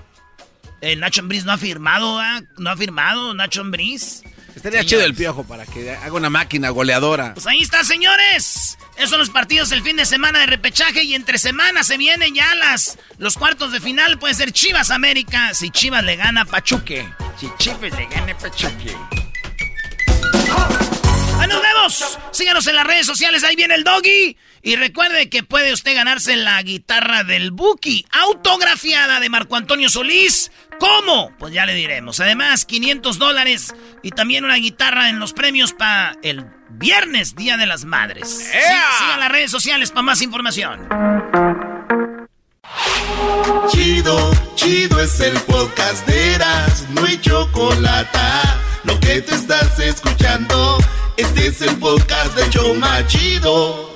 El 0.81 1.01
Nacho 1.01 1.23
Ambriz 1.23 1.45
no 1.45 1.51
ha 1.51 1.59
firmado, 1.59 2.21
¿ah? 2.21 2.43
No 2.59 2.71
ha 2.71 2.77
firmado 2.77 3.35
Nacho 3.35 3.63
Ambriz. 3.63 4.23
Estaría 4.57 4.83
chido 4.85 5.05
el 5.05 5.15
piojo 5.15 5.45
para 5.45 5.67
que 5.67 5.91
haga 5.91 6.13
una 6.15 6.31
máquina 6.31 6.71
goleadora. 6.71 7.35
Pues 7.35 7.47
ahí 7.47 7.61
está, 7.61 7.85
señores. 7.85 8.79
Esos 8.97 9.11
son 9.11 9.19
los 9.19 9.29
partidos 9.29 9.69
del 9.69 9.83
fin 9.83 9.99
de 9.99 10.07
semana 10.07 10.41
de 10.41 10.47
repechaje 10.47 11.03
y 11.03 11.15
entre 11.15 11.37
semanas 11.37 11.87
se 11.87 11.99
vienen 11.99 12.35
ya 12.35 12.55
las 12.55 12.99
los 13.19 13.37
cuartos 13.37 13.71
de 13.71 13.81
final. 13.81 14.19
Puede 14.19 14.33
ser 14.33 14.53
Chivas 14.53 14.91
América 14.91 15.53
si 15.53 15.71
Chivas 15.71 16.03
le 16.05 16.17
gana 16.17 16.41
a 16.41 16.45
Pachuque. 16.47 17.07
Si 17.39 17.51
Chivas 17.59 17.93
le 17.93 18.07
gana 18.07 18.33
a 18.33 18.39
Pachuque. 18.39 18.97
¡Ahí 21.39 21.49
nos 21.49 21.63
vemos! 21.63 22.19
Síganos 22.33 22.67
en 22.67 22.77
las 22.77 22.87
redes 22.87 23.07
sociales, 23.07 23.45
ahí 23.45 23.57
viene 23.57 23.75
el 23.75 23.85
doggy. 23.85 24.39
Y 24.67 24.75
recuerde 24.75 25.29
que 25.29 25.45
puede 25.45 25.73
usted 25.73 25.95
ganarse 25.95 26.35
la 26.35 26.61
guitarra 26.61 27.23
del 27.23 27.53
Buki, 27.53 28.05
autografiada 28.11 29.21
de 29.21 29.29
Marco 29.29 29.55
Antonio 29.55 29.89
Solís. 29.89 30.51
¿Cómo? 30.81 31.31
Pues 31.39 31.55
ya 31.55 31.67
le 31.67 31.75
diremos. 31.75 32.19
Además, 32.19 32.65
500 32.65 33.17
dólares 33.17 33.73
y 34.03 34.11
también 34.11 34.45
una 34.45 34.57
guitarra 34.57 35.09
en 35.09 35.21
los 35.21 35.33
premios 35.35 35.73
para 35.73 36.17
el 36.25 36.47
viernes, 36.69 37.37
Día 37.37 37.57
de 37.57 37.67
las 37.67 37.85
Madres. 37.85 38.29
Sí, 38.29 38.59
sigan 38.99 39.21
las 39.21 39.31
redes 39.31 39.53
sociales 39.53 39.93
para 39.93 40.03
más 40.03 40.21
información. 40.21 40.89
Chido, 43.71 44.33
chido 44.57 45.01
es 45.01 45.21
el 45.21 45.39
podcast 45.43 46.05
de 46.09 46.35
Eras, 46.35 46.87
no 46.91 47.05
hay 47.05 47.21
chocolate. 47.21 48.19
Lo 48.83 48.99
que 48.99 49.21
te 49.21 49.33
estás 49.33 49.79
escuchando, 49.79 50.79
este 51.17 51.47
es 51.47 51.63
el 51.63 51.77
podcast 51.77 52.35
de 52.35 52.51
Choma 52.51 53.07
Chido. 53.07 53.96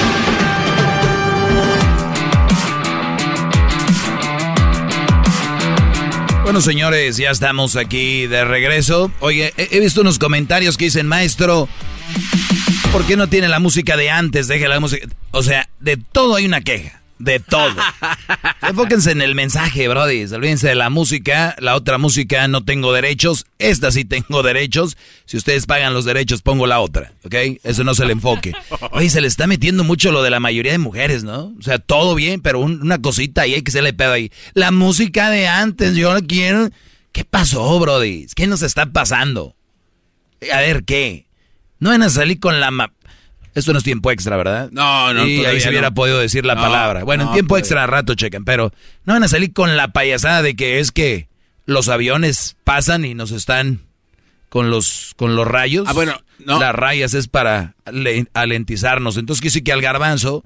Bueno, 6.43 6.59
señores, 6.59 7.17
ya 7.17 7.29
estamos 7.29 7.75
aquí 7.75 8.25
de 8.25 8.43
regreso. 8.43 9.11
Oye, 9.19 9.53
he, 9.57 9.79
visto 9.79 10.01
unos 10.01 10.17
comentarios 10.17 10.75
que 10.75 10.85
dicen, 10.85 11.07
maestro, 11.07 11.69
¿por 12.91 13.05
qué 13.05 13.15
no 13.15 13.27
tiene 13.27 13.47
la 13.47 13.59
música 13.59 13.95
de 13.95 14.09
antes? 14.09 14.47
Deje 14.47 14.67
la 14.67 14.79
música. 14.79 15.07
O 15.29 15.43
sea, 15.43 15.69
de 15.79 15.97
todo 15.97 16.35
hay 16.35 16.45
una 16.45 16.61
queja. 16.61 17.00
De 17.21 17.39
todo. 17.39 17.75
Enfóquense 18.67 19.11
en 19.11 19.21
el 19.21 19.35
mensaje, 19.35 19.87
Brody. 19.87 20.23
Olvídense 20.33 20.69
de 20.69 20.75
la 20.75 20.89
música. 20.89 21.55
La 21.59 21.75
otra 21.75 21.97
música 21.99 22.47
no 22.47 22.63
tengo 22.65 22.93
derechos. 22.93 23.45
Esta 23.59 23.91
sí 23.91 24.05
tengo 24.05 24.41
derechos. 24.43 24.97
Si 25.25 25.37
ustedes 25.37 25.67
pagan 25.67 25.93
los 25.93 26.05
derechos, 26.05 26.41
pongo 26.41 26.65
la 26.65 26.79
otra. 26.79 27.13
¿Ok? 27.23 27.35
Eso 27.63 27.83
no 27.83 27.91
es 27.91 27.99
el 27.99 28.09
enfoque. 28.09 28.53
Oye, 28.91 29.09
se 29.11 29.21
le 29.21 29.27
está 29.27 29.45
metiendo 29.45 29.83
mucho 29.83 30.11
lo 30.11 30.23
de 30.23 30.31
la 30.31 30.39
mayoría 30.39 30.71
de 30.71 30.79
mujeres, 30.79 31.23
¿no? 31.23 31.53
O 31.59 31.61
sea, 31.61 31.77
todo 31.77 32.15
bien, 32.15 32.41
pero 32.41 32.59
un- 32.59 32.81
una 32.81 32.99
cosita 32.99 33.45
y 33.45 33.53
hay 33.53 33.61
que 33.61 33.71
se 33.71 33.81
le 33.83 33.93
pedo 33.93 34.13
ahí. 34.13 34.31
La 34.53 34.71
música 34.71 35.29
de 35.29 35.47
antes, 35.47 35.95
yo 35.95 36.11
la 36.13 36.21
quiero. 36.21 36.69
¿Qué 37.11 37.23
pasó, 37.23 37.79
Brody? 37.79 38.25
¿Qué 38.35 38.47
nos 38.47 38.63
está 38.63 38.87
pasando? 38.87 39.55
A 40.51 40.59
ver, 40.61 40.83
¿qué? 40.85 41.27
No 41.79 41.89
van 41.91 42.01
a 42.03 42.09
salir 42.09 42.39
con 42.39 42.59
la... 42.59 42.71
ma- 42.71 42.93
Esto 43.53 43.73
no 43.73 43.79
es 43.79 43.83
tiempo 43.83 44.11
extra, 44.11 44.37
¿verdad? 44.37 44.69
No, 44.71 45.13
no, 45.13 45.27
Y 45.27 45.43
ahí 45.45 45.59
se 45.59 45.69
hubiera 45.69 45.89
no. 45.89 45.93
podido 45.93 46.19
decir 46.19 46.45
la 46.45 46.55
No, 46.55 46.61
palabra. 46.61 47.03
Bueno, 47.03 47.23
en 47.25 47.33
tiempo 47.33 47.49
todavía. 47.55 47.59
extra 47.61 47.83
a 47.83 47.87
rato 47.87 48.13
chequen, 48.15 48.45
pero 48.45 48.71
no 49.05 49.13
van 49.13 49.23
a 49.23 49.27
salir 49.27 49.51
con 49.53 49.75
la 49.75 49.89
payasada 49.89 50.41
de 50.41 50.55
que 50.55 50.79
es 50.79 50.91
que 50.91 51.27
los 51.65 51.89
aviones 51.89 52.55
pasan 52.63 53.03
y 53.05 53.13
nos 53.13 53.31
están 53.31 53.81
con 54.49 54.69
los 54.69 55.13
con 55.17 55.35
los 55.35 55.47
rayos. 55.47 55.85
Ah, 55.87 55.93
bueno, 55.93 56.13
no. 56.45 56.59
Las 56.59 56.73
rayas 56.73 57.13
es 57.13 57.27
para 57.27 57.75
le- 57.91 58.25
alentizarnos. 58.33 59.17
Entonces 59.17 59.41
quiere 59.41 59.51
decir 59.51 59.63
que 59.63 59.71
al 59.73 59.81
garbanzo 59.81 60.43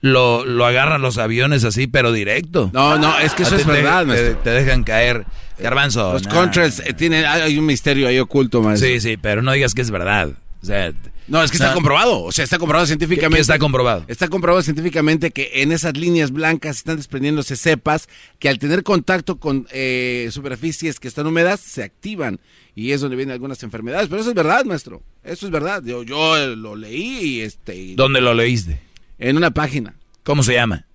lo, 0.00 0.44
lo 0.44 0.64
agarran 0.66 1.00
los 1.02 1.18
aviones 1.18 1.64
así, 1.64 1.86
pero 1.86 2.12
directo. 2.12 2.70
No, 2.72 2.98
no, 2.98 3.18
es 3.18 3.34
que 3.34 3.42
eso 3.44 3.56
es 3.56 3.66
verdad, 3.66 4.06
te, 4.06 4.34
te 4.34 4.50
dejan 4.50 4.84
caer. 4.84 5.24
Garbanzo. 5.58 6.12
Los 6.12 6.24
nah. 6.26 6.32
contras 6.34 6.80
eh, 6.84 6.92
tienen, 6.94 7.24
hay 7.24 7.58
un 7.58 7.66
misterio 7.66 8.06
ahí 8.06 8.18
oculto, 8.20 8.62
maestro. 8.62 8.88
Sí, 8.88 9.00
sí, 9.00 9.16
pero 9.16 9.42
no 9.42 9.50
digas 9.52 9.74
que 9.74 9.82
es 9.82 9.90
verdad. 9.90 10.30
O 10.62 10.66
sea, 10.66 10.92
no, 11.28 11.42
es 11.42 11.50
que 11.50 11.58
está 11.58 11.74
comprobado. 11.74 12.22
O 12.22 12.32
sea, 12.32 12.44
está 12.44 12.58
comprobado 12.58 12.86
científicamente. 12.86 13.36
¿Qué 13.36 13.42
está 13.42 13.58
comprobado? 13.58 14.04
Está 14.08 14.28
comprobado 14.28 14.62
científicamente 14.62 15.30
que 15.30 15.62
en 15.62 15.72
esas 15.72 15.96
líneas 15.96 16.32
blancas 16.32 16.78
están 16.78 16.96
desprendiéndose 16.96 17.54
cepas 17.56 18.08
que 18.38 18.48
al 18.48 18.58
tener 18.58 18.82
contacto 18.82 19.38
con 19.38 19.66
eh, 19.70 20.28
superficies 20.32 20.98
que 20.98 21.06
están 21.06 21.26
húmedas 21.26 21.60
se 21.60 21.82
activan. 21.82 22.40
Y 22.74 22.92
es 22.92 23.00
donde 23.00 23.16
vienen 23.16 23.34
algunas 23.34 23.62
enfermedades. 23.62 24.08
Pero 24.08 24.20
eso 24.20 24.30
es 24.30 24.36
verdad, 24.36 24.64
maestro. 24.64 25.02
Eso 25.22 25.46
es 25.46 25.52
verdad. 25.52 25.82
Yo, 25.84 26.02
yo 26.02 26.56
lo 26.56 26.76
leí 26.76 27.18
y 27.20 27.40
este. 27.42 27.94
¿Dónde 27.94 28.20
lo 28.20 28.34
leíste? 28.34 28.80
En 29.18 29.36
una 29.36 29.50
página. 29.50 29.96
¿Cómo 30.22 30.42
se 30.42 30.54
llama? 30.54 30.86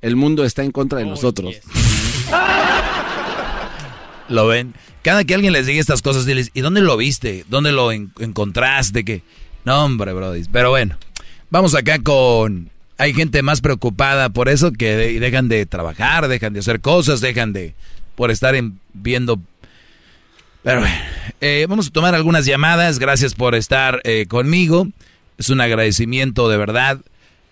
El 0.00 0.16
mundo 0.16 0.44
está 0.44 0.62
en 0.62 0.72
contra 0.72 0.98
de 1.00 1.06
nosotros. 1.06 1.56
¿Lo 4.28 4.46
ven? 4.46 4.74
Cada 5.02 5.24
que 5.24 5.34
alguien 5.34 5.52
les 5.52 5.66
diga 5.66 5.80
estas 5.80 6.02
cosas, 6.02 6.26
diles, 6.26 6.50
¿y 6.52 6.60
dónde 6.60 6.80
lo 6.80 6.96
viste? 6.96 7.44
¿Dónde 7.48 7.72
lo 7.72 7.92
encontraste? 7.92 9.04
que 9.04 9.22
No, 9.64 9.84
hombre, 9.84 10.12
brody. 10.12 10.44
Pero 10.50 10.70
bueno, 10.70 10.96
vamos 11.50 11.74
acá 11.74 12.00
con... 12.02 12.70
Hay 12.98 13.12
gente 13.12 13.42
más 13.42 13.60
preocupada 13.60 14.30
por 14.30 14.48
eso 14.48 14.72
que 14.72 14.96
dejan 15.20 15.48
de 15.48 15.66
trabajar, 15.66 16.28
dejan 16.28 16.54
de 16.54 16.60
hacer 16.60 16.80
cosas, 16.80 17.20
dejan 17.20 17.52
de... 17.52 17.74
por 18.14 18.30
estar 18.30 18.54
viendo... 18.94 19.40
Pero 20.62 20.80
bueno, 20.80 20.96
eh, 21.40 21.66
vamos 21.68 21.86
a 21.86 21.90
tomar 21.90 22.16
algunas 22.16 22.44
llamadas. 22.44 22.98
Gracias 22.98 23.34
por 23.34 23.54
estar 23.54 24.00
eh, 24.02 24.26
conmigo. 24.26 24.88
Es 25.38 25.50
un 25.50 25.60
agradecimiento 25.60 26.48
de 26.48 26.56
verdad. 26.56 26.98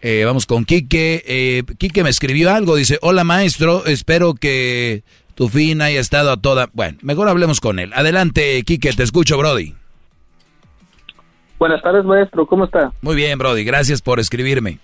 Eh, 0.02 0.24
vamos 0.26 0.46
con 0.46 0.64
Quique. 0.64 1.64
Quique 1.78 2.02
me 2.02 2.10
escribió 2.10 2.52
algo. 2.52 2.74
Dice, 2.74 2.98
hola 3.02 3.22
maestro, 3.22 3.86
espero 3.86 4.34
que 4.34 5.04
tu 5.34 5.48
fin 5.48 5.82
haya 5.82 6.00
estado 6.00 6.30
a 6.30 6.36
toda... 6.36 6.68
Bueno, 6.72 6.98
mejor 7.02 7.28
hablemos 7.28 7.60
con 7.60 7.78
él. 7.78 7.92
Adelante, 7.94 8.62
Quique, 8.64 8.92
te 8.92 9.02
escucho, 9.02 9.36
Brody. 9.38 9.74
Buenas 11.58 11.82
tardes, 11.82 12.04
maestro. 12.04 12.46
¿Cómo 12.46 12.64
está? 12.64 12.92
Muy 13.02 13.16
bien, 13.16 13.38
Brody. 13.38 13.64
Gracias 13.64 14.02
por 14.02 14.20
escribirme. 14.20 14.78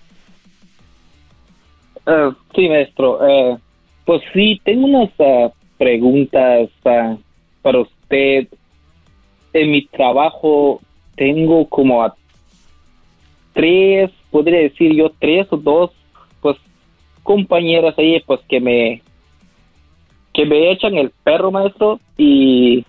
Ah, 2.07 2.35
sí, 2.55 2.69
maestro. 2.69 3.27
Eh, 3.27 3.59
pues 4.05 4.23
sí, 4.33 4.61
tengo 4.65 4.87
unas 4.87 5.11
ah, 5.21 5.53
preguntas 5.79 6.71
ah, 6.85 7.17
para 7.63 7.81
usted. 7.81 8.49
En 9.53 9.71
mi 9.71 9.87
trabajo 9.87 10.81
tengo 11.17 11.69
como 11.69 12.03
a 12.03 12.15
tres, 13.53 14.11
podría 14.31 14.61
decir 14.61 14.95
yo 14.95 15.13
tres 15.19 15.47
o 15.51 15.57
dos, 15.57 15.91
pues 16.41 16.57
compañeras 17.23 17.95
ahí, 17.99 18.23
pues 18.27 18.41
que 18.49 18.61
me 18.61 19.03
que 20.41 20.47
me 20.47 20.71
echan 20.71 20.97
el 20.97 21.11
perro 21.23 21.51
maestro 21.51 22.01
y 22.17 22.83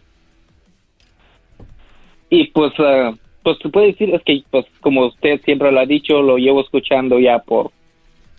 y 2.30 2.48
pues 2.48 2.72
uh, 2.80 3.14
pues 3.44 3.58
se 3.62 3.68
puede 3.68 3.88
decir 3.88 4.16
es 4.16 4.24
que 4.24 4.42
pues 4.50 4.66
como 4.80 5.08
usted 5.08 5.42
siempre 5.42 5.70
lo 5.70 5.82
ha 5.82 5.86
dicho 5.86 6.22
lo 6.22 6.38
llevo 6.38 6.62
escuchando 6.62 7.20
ya 7.20 7.40
por 7.40 7.72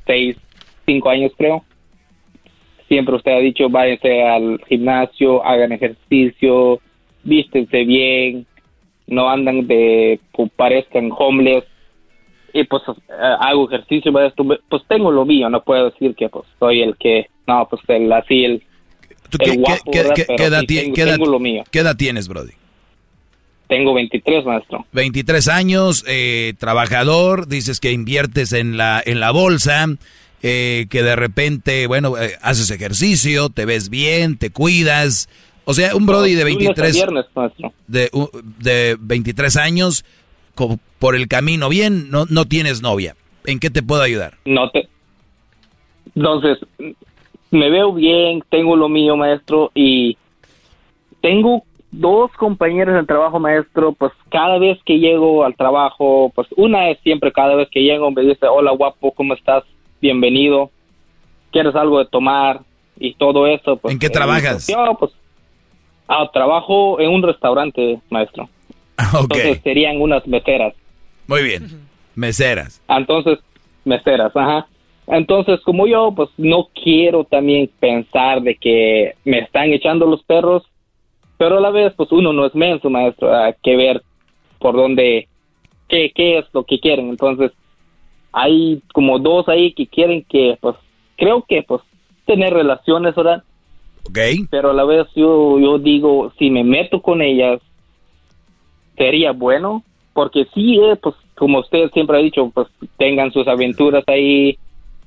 seis 0.06 0.36
cinco 0.86 1.10
años 1.10 1.32
creo. 1.36 1.62
Siempre 2.88 3.16
usted 3.16 3.32
ha 3.32 3.40
dicho 3.40 3.68
váyanse 3.68 4.22
al 4.22 4.58
gimnasio 4.66 5.44
hagan 5.44 5.72
ejercicio 5.72 6.80
vístense 7.22 7.84
bien 7.84 8.46
no 9.06 9.28
andan 9.28 9.66
de 9.66 10.20
parezcan 10.56 11.10
homeless. 11.14 11.64
Y 12.54 12.64
pues 12.64 12.82
uh, 12.88 12.94
hago 13.40 13.68
ejercicio 13.68 14.10
pues 14.70 14.82
tengo 14.88 15.10
lo 15.10 15.26
mío 15.26 15.50
no 15.50 15.62
puedo 15.62 15.90
decir 15.90 16.14
que 16.14 16.30
pues 16.30 16.46
soy 16.58 16.80
el 16.80 16.96
que 16.96 17.26
no 17.46 17.68
pues 17.68 17.82
el 17.88 18.10
así 18.10 18.44
el 18.46 18.62
qué, 19.38 19.54
edad, 21.80 21.96
tienes, 21.96 22.28
Brody? 22.28 22.52
Tengo 23.68 23.94
23, 23.94 24.44
maestro. 24.44 24.84
23 24.92 25.48
años, 25.48 26.04
eh, 26.06 26.52
trabajador, 26.58 27.48
dices 27.48 27.80
que 27.80 27.92
inviertes 27.92 28.52
en 28.52 28.76
la, 28.76 29.02
en 29.04 29.20
la 29.20 29.30
bolsa, 29.30 29.86
eh, 30.42 30.86
que 30.90 31.02
de 31.02 31.16
repente, 31.16 31.86
bueno, 31.86 32.18
eh, 32.18 32.36
haces 32.42 32.70
ejercicio, 32.70 33.48
te 33.48 33.64
ves 33.64 33.88
bien, 33.88 34.36
te 34.36 34.50
cuidas. 34.50 35.30
O 35.64 35.72
sea, 35.74 35.96
un 35.96 36.06
Brody 36.06 36.34
de 36.34 36.44
23, 36.44 37.06
de, 37.86 38.10
de 38.58 38.96
23 39.00 39.56
años, 39.56 40.04
por 40.98 41.16
el 41.16 41.28
camino 41.28 41.68
bien, 41.68 42.10
no, 42.10 42.26
no 42.28 42.44
tienes 42.44 42.82
novia. 42.82 43.16
¿En 43.44 43.58
qué 43.58 43.70
te 43.70 43.82
puedo 43.82 44.02
ayudar? 44.02 44.38
No 44.44 44.70
te... 44.70 44.88
Entonces, 46.14 46.58
me 47.52 47.68
veo 47.68 47.92
bien, 47.92 48.42
tengo 48.48 48.74
lo 48.76 48.88
mío, 48.88 49.14
maestro, 49.14 49.70
y 49.74 50.16
tengo 51.20 51.64
dos 51.90 52.32
compañeros 52.32 52.94
de 52.94 53.04
trabajo, 53.04 53.38
maestro, 53.38 53.92
pues 53.92 54.10
cada 54.30 54.58
vez 54.58 54.78
que 54.84 54.98
llego 54.98 55.44
al 55.44 55.54
trabajo, 55.54 56.32
pues 56.34 56.48
una 56.56 56.88
es 56.88 56.98
siempre 57.00 57.30
cada 57.30 57.54
vez 57.54 57.68
que 57.70 57.82
llego 57.82 58.10
me 58.10 58.22
dice, 58.22 58.46
hola 58.46 58.72
guapo, 58.72 59.12
¿cómo 59.12 59.34
estás? 59.34 59.64
Bienvenido, 60.00 60.70
¿quieres 61.52 61.74
algo 61.76 61.98
de 61.98 62.06
tomar? 62.06 62.62
Y 62.98 63.14
todo 63.14 63.46
eso. 63.46 63.76
Pues, 63.76 63.92
¿En 63.92 64.00
qué 64.00 64.08
trabajas? 64.08 64.66
Yo, 64.66 64.96
pues, 64.98 65.12
ah, 66.08 66.30
trabajo 66.32 67.00
en 67.00 67.10
un 67.10 67.22
restaurante, 67.22 68.00
maestro. 68.08 68.48
Entonces 69.20 69.60
serían 69.62 70.00
unas 70.00 70.26
meseras. 70.26 70.74
Muy 71.26 71.42
bien, 71.42 71.86
meseras. 72.14 72.80
Entonces, 72.88 73.38
meseras, 73.84 74.34
ajá. 74.34 74.66
Entonces, 75.06 75.60
como 75.60 75.86
yo, 75.86 76.12
pues 76.14 76.30
no 76.36 76.68
quiero 76.74 77.24
también 77.24 77.70
pensar 77.80 78.42
de 78.42 78.54
que 78.54 79.14
me 79.24 79.40
están 79.40 79.72
echando 79.72 80.06
los 80.06 80.22
perros, 80.22 80.62
pero 81.38 81.58
a 81.58 81.60
la 81.60 81.70
vez, 81.70 81.92
pues 81.96 82.12
uno 82.12 82.32
no 82.32 82.46
es 82.46 82.54
menso, 82.54 82.88
maestro, 82.88 83.34
hay 83.34 83.54
que 83.62 83.76
ver 83.76 84.02
por 84.58 84.76
dónde, 84.76 85.28
qué, 85.88 86.12
qué 86.14 86.38
es 86.38 86.46
lo 86.52 86.64
que 86.64 86.78
quieren. 86.78 87.08
Entonces, 87.08 87.50
hay 88.32 88.80
como 88.94 89.18
dos 89.18 89.48
ahí 89.48 89.72
que 89.72 89.86
quieren 89.86 90.24
que, 90.28 90.56
pues, 90.60 90.76
creo 91.16 91.44
que, 91.48 91.62
pues, 91.62 91.82
tener 92.24 92.54
relaciones, 92.54 93.14
¿verdad? 93.14 93.42
Ok. 94.08 94.18
Pero 94.50 94.70
a 94.70 94.74
la 94.74 94.84
vez 94.84 95.06
yo, 95.14 95.58
yo 95.58 95.78
digo, 95.78 96.32
si 96.38 96.48
me 96.50 96.64
meto 96.64 97.02
con 97.02 97.22
ellas, 97.22 97.60
sería 98.96 99.32
bueno, 99.32 99.82
porque 100.12 100.46
sí, 100.54 100.78
eh, 100.78 100.96
pues, 100.96 101.14
como 101.36 101.58
usted 101.58 101.90
siempre 101.90 102.18
ha 102.18 102.22
dicho, 102.22 102.50
pues, 102.54 102.68
tengan 102.98 103.32
sus 103.32 103.48
aventuras 103.48 104.04
ahí, 104.06 104.56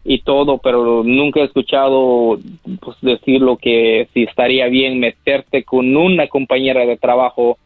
y 0.07 0.22
todo, 0.22 0.60
pero 0.60 1.03
nunca 1.03 1.40
he 1.40 1.45
escuchado 1.45 2.40
pues, 2.80 2.98
decir 3.02 3.41
lo 3.41 3.57
que 3.57 4.07
si 4.14 4.23
estaría 4.23 4.68
bien 4.68 4.99
meterte 4.99 5.64
con 5.64 5.98
una 5.98 6.27
compañera 6.27 6.86
de 6.86 6.95
trabajo 6.95 7.57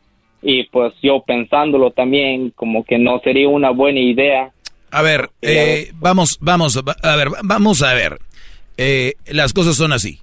y 0.41 0.64
pues 0.64 0.94
yo 1.03 1.22
pensándolo 1.28 1.91
también 1.91 2.52
como 2.52 2.86
que 2.86 2.98
no 2.98 3.20
sería 3.20 3.49
una 3.49 3.72
buena 3.72 3.99
idea. 3.99 4.53
A 4.90 5.02
ver, 5.02 5.30
eh, 5.41 5.91
vamos, 5.95 6.38
vamos, 6.40 6.78
a 6.78 7.16
ver, 7.18 7.28
vamos 7.44 7.84
a 7.84 7.94
ver. 7.94 8.20
Eh, 8.78 9.16
las 9.28 9.52
cosas 9.52 9.76
son 9.76 9.91
así. 9.91 10.20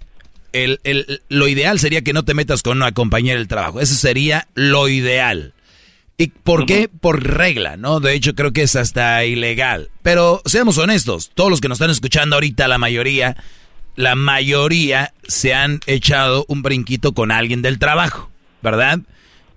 El, 0.54 0.80
el, 0.84 1.20
lo 1.28 1.48
ideal 1.48 1.78
sería 1.78 2.00
que 2.00 2.14
no 2.14 2.24
te 2.24 2.32
metas 2.32 2.62
con 2.62 2.78
una 2.78 2.92
compañera 2.92 3.38
del 3.38 3.46
trabajo. 3.46 3.78
Eso 3.78 3.94
sería 3.94 4.48
lo 4.54 4.88
ideal. 4.88 5.52
¿Y 6.18 6.28
por 6.28 6.64
qué? 6.64 6.88
Por 6.88 7.22
regla, 7.22 7.76
¿no? 7.76 8.00
De 8.00 8.14
hecho, 8.14 8.34
creo 8.34 8.52
que 8.52 8.62
es 8.62 8.74
hasta 8.74 9.24
ilegal. 9.24 9.90
Pero 10.02 10.40
seamos 10.46 10.78
honestos, 10.78 11.30
todos 11.34 11.50
los 11.50 11.60
que 11.60 11.68
nos 11.68 11.76
están 11.76 11.90
escuchando 11.90 12.36
ahorita, 12.36 12.68
la 12.68 12.78
mayoría, 12.78 13.36
la 13.96 14.14
mayoría 14.14 15.12
se 15.28 15.52
han 15.52 15.80
echado 15.86 16.46
un 16.48 16.62
brinquito 16.62 17.12
con 17.12 17.30
alguien 17.32 17.60
del 17.60 17.78
trabajo, 17.78 18.30
¿verdad? 18.62 19.00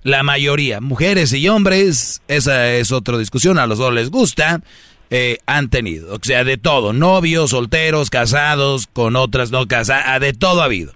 La 0.04 0.24
mayoría, 0.24 0.82
mujeres 0.82 1.32
y 1.32 1.48
hombres, 1.48 2.22
esa 2.28 2.74
es 2.74 2.92
otra 2.92 3.18
discusión, 3.18 3.58
a 3.58 3.68
los 3.68 3.78
dos 3.78 3.94
les 3.94 4.10
gusta, 4.10 4.62
eh, 5.10 5.38
han 5.46 5.70
tenido, 5.70 6.16
o 6.16 6.20
sea, 6.22 6.44
de 6.44 6.58
todo, 6.58 6.92
novios, 6.94 7.52
solteros, 7.52 8.10
casados, 8.10 8.88
con 8.92 9.16
otras 9.16 9.52
no 9.52 9.68
casadas, 9.68 10.20
de 10.20 10.34
todo 10.34 10.62
ha 10.62 10.66
habido. 10.66 10.94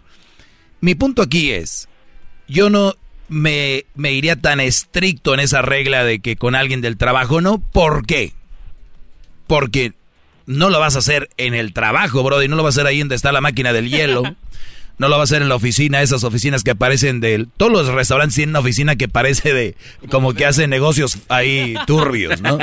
Mi 0.82 0.96
punto 0.96 1.22
aquí 1.22 1.52
es, 1.52 1.88
yo 2.48 2.70
no 2.70 2.96
me, 3.34 3.86
me 3.96 4.14
iría 4.14 4.36
tan 4.36 4.60
estricto 4.60 5.34
en 5.34 5.40
esa 5.40 5.62
regla 5.62 6.04
de 6.04 6.20
que 6.20 6.36
con 6.36 6.56
alguien 6.56 6.82
del 6.82 6.98
trabajo 6.98 7.42
no. 7.42 7.58
¿Por 7.58 8.06
qué? 8.06 8.34
Porque 9.48 9.94
no 10.46 10.70
lo 10.70 10.80
vas 10.80 10.96
a 10.96 11.00
hacer 11.00 11.30
en 11.38 11.54
el 11.56 11.74
trabajo, 11.74 12.24
bro, 12.24 12.44
y 12.44 12.48
no 12.48 12.56
lo 12.56 12.64
vas 12.64 12.78
a 12.78 12.82
hacer 12.82 12.88
ahí 12.88 13.00
donde 13.00 13.16
está 13.16 13.32
la 13.32 13.42
máquina 13.42 13.74
del 13.74 13.90
hielo. 13.90 14.24
No 15.00 15.10
lo 15.10 15.18
vas 15.18 15.32
a 15.32 15.36
hacer 15.36 15.42
en 15.42 15.50
la 15.50 15.56
oficina, 15.56 16.04
esas 16.04 16.24
oficinas 16.24 16.64
que 16.64 16.70
aparecen 16.70 17.20
de... 17.20 17.48
Todos 17.58 17.72
los 17.72 17.88
restaurantes 17.88 18.36
tienen 18.36 18.52
una 18.52 18.60
oficina 18.60 18.96
que 18.96 19.10
parece 19.10 19.52
de... 19.52 19.76
Como 20.12 20.36
que 20.36 20.46
hacen 20.46 20.70
negocios 20.70 21.18
ahí 21.30 21.74
turbios, 21.88 22.42
¿no? 22.42 22.60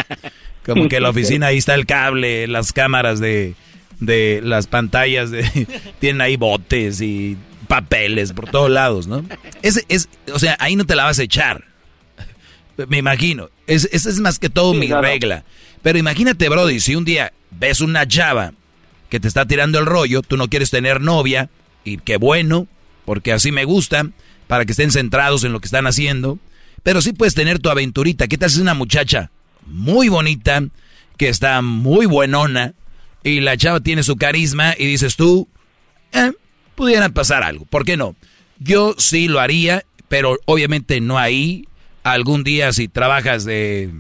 Como 0.65 0.89
que 0.89 1.01
la 1.01 1.11
oficina 1.11 1.49
ahí 1.49 1.59
está 1.59 1.75
el 1.75 1.87
cable, 1.87 2.47
las 2.47 2.73
cámaras 2.73 3.19
de... 3.19 3.57
De 3.99 4.41
las 4.45 4.69
pantallas, 4.69 5.33
de, 5.33 5.67
tienen 5.99 6.21
ahí 6.21 6.37
botes 6.37 7.01
y 7.01 7.37
papeles 7.71 8.33
por 8.33 8.51
todos 8.51 8.69
lados, 8.69 9.07
¿no? 9.07 9.25
Ese 9.63 9.85
es, 9.89 10.09
o 10.35 10.41
sea, 10.41 10.57
ahí 10.59 10.75
no 10.75 10.85
te 10.87 10.97
la 10.97 11.05
vas 11.05 11.21
a 11.21 11.23
echar. 11.23 11.67
Me 12.89 12.99
imagino. 12.99 13.49
Esa 13.69 13.87
es, 13.93 14.19
más 14.19 14.41
que 14.41 14.51
todo 14.51 14.75
mi 14.75 14.89
regla. 14.89 15.45
Pero 15.81 15.97
imagínate, 15.97 16.49
Brody, 16.49 16.81
si 16.81 16.97
un 16.97 17.05
día 17.05 17.33
ves 17.53 17.81
una 17.81 18.09
chava 18.09 18.55
que 19.09 19.21
te 19.21 19.29
está 19.29 19.47
tirando 19.47 19.79
el 19.79 19.87
rollo, 19.87 20.23
tú 20.23 20.37
no 20.37 20.49
quieres 20.49 20.71
tener 20.71 21.01
novia, 21.01 21.49
y 21.85 21.99
qué 21.99 22.17
bueno, 22.17 22.67
porque 23.05 23.33
así 23.33 23.53
me 23.53 23.65
gusta, 23.65 24.11
para 24.49 24.65
que 24.65 24.73
estén 24.73 24.91
centrados 24.91 25.45
en 25.45 25.53
lo 25.53 25.61
que 25.61 25.67
están 25.67 25.87
haciendo. 25.87 26.41
Pero 26.83 27.01
sí 27.01 27.13
puedes 27.13 27.35
tener 27.35 27.61
tu 27.61 27.71
aventurita. 27.71 28.27
¿Qué 28.27 28.37
tal 28.37 28.51
si 28.51 28.57
es 28.57 28.63
una 28.63 28.75
muchacha 28.75 29.31
muy 29.65 30.09
bonita, 30.09 30.65
que 31.17 31.29
está 31.29 31.63
muy 31.63 32.07
buenona, 32.07 32.75
y 33.23 33.39
la 33.39 33.57
chava 33.57 33.79
tiene 33.79 34.03
su 34.03 34.17
carisma, 34.17 34.75
y 34.77 34.87
dices 34.87 35.15
tú, 35.15 35.47
eh, 36.13 36.33
pudiera 36.81 37.11
pasar 37.11 37.43
algo. 37.43 37.67
¿Por 37.67 37.85
qué 37.85 37.99
no? 37.99 38.17
Yo 38.59 38.95
sí 38.97 39.29
lo 39.29 39.39
haría, 39.39 39.85
pero 40.09 40.39
obviamente 40.47 41.03
no 41.03 41.19
ahí. 41.19 41.67
Algún 42.05 42.43
día 42.43 42.73
si 42.73 42.89
trabajas 42.89 43.45
de, 43.45 43.91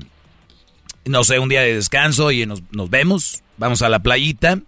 no 1.05 1.23
sé, 1.25 1.39
un 1.39 1.51
día 1.51 1.61
de 1.61 1.75
descanso 1.75 2.33
y 2.33 2.47
nos, 2.47 2.63
nos 2.73 2.89
vemos, 2.89 3.43
vamos 3.59 3.83
a 3.83 3.91
la 3.91 3.99
playita, 3.99 4.61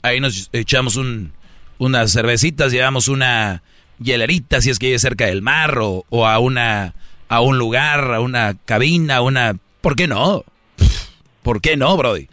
ahí 0.00 0.20
nos 0.20 0.48
echamos 0.54 0.96
un, 0.96 1.32
unas 1.76 2.10
cervecitas, 2.14 2.72
llevamos 2.72 3.08
una 3.08 3.62
hielerita 3.98 4.62
si 4.62 4.70
es 4.70 4.78
que 4.78 4.86
vive 4.86 4.98
cerca 4.98 5.26
del 5.26 5.42
mar 5.42 5.78
o, 5.80 6.06
o, 6.08 6.26
a 6.26 6.38
una 6.38 6.94
a 7.28 7.42
un 7.42 7.58
lugar, 7.58 8.14
a 8.14 8.20
una 8.20 8.56
cabina, 8.64 9.16
a 9.16 9.20
una 9.20 9.56
¿por 9.82 9.96
qué 9.96 10.08
no? 10.08 10.46
¿Por 11.42 11.60
qué 11.60 11.76
no, 11.76 11.94
Brody? 11.98 12.28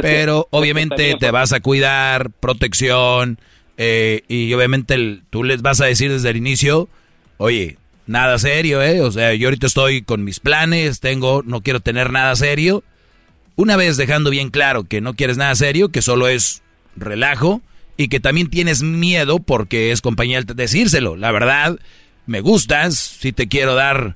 Pero 0.00 0.48
obviamente 0.50 1.16
te 1.20 1.30
vas 1.30 1.52
a 1.52 1.60
cuidar, 1.60 2.30
protección, 2.30 3.38
eh, 3.82 4.24
y 4.28 4.52
obviamente 4.52 4.92
el, 4.92 5.22
tú 5.30 5.42
les 5.42 5.62
vas 5.62 5.80
a 5.80 5.86
decir 5.86 6.12
desde 6.12 6.28
el 6.28 6.36
inicio, 6.36 6.90
oye, 7.38 7.78
nada 8.06 8.38
serio, 8.38 8.82
¿eh? 8.82 9.00
O 9.00 9.10
sea, 9.10 9.32
yo 9.32 9.48
ahorita 9.48 9.66
estoy 9.66 10.02
con 10.02 10.22
mis 10.22 10.38
planes, 10.38 11.00
tengo, 11.00 11.42
no 11.46 11.62
quiero 11.62 11.80
tener 11.80 12.12
nada 12.12 12.36
serio. 12.36 12.84
Una 13.56 13.76
vez 13.76 13.96
dejando 13.96 14.28
bien 14.28 14.50
claro 14.50 14.84
que 14.84 15.00
no 15.00 15.14
quieres 15.14 15.38
nada 15.38 15.54
serio, 15.54 15.88
que 15.88 16.02
solo 16.02 16.28
es 16.28 16.60
relajo, 16.94 17.62
y 17.96 18.08
que 18.08 18.20
también 18.20 18.50
tienes 18.50 18.82
miedo 18.82 19.38
porque 19.38 19.92
es 19.92 20.02
compañía 20.02 20.42
decírselo. 20.42 21.16
La 21.16 21.32
verdad, 21.32 21.78
me 22.26 22.42
gustas, 22.42 22.98
si 22.98 23.32
te 23.32 23.48
quiero 23.48 23.74
dar, 23.74 24.14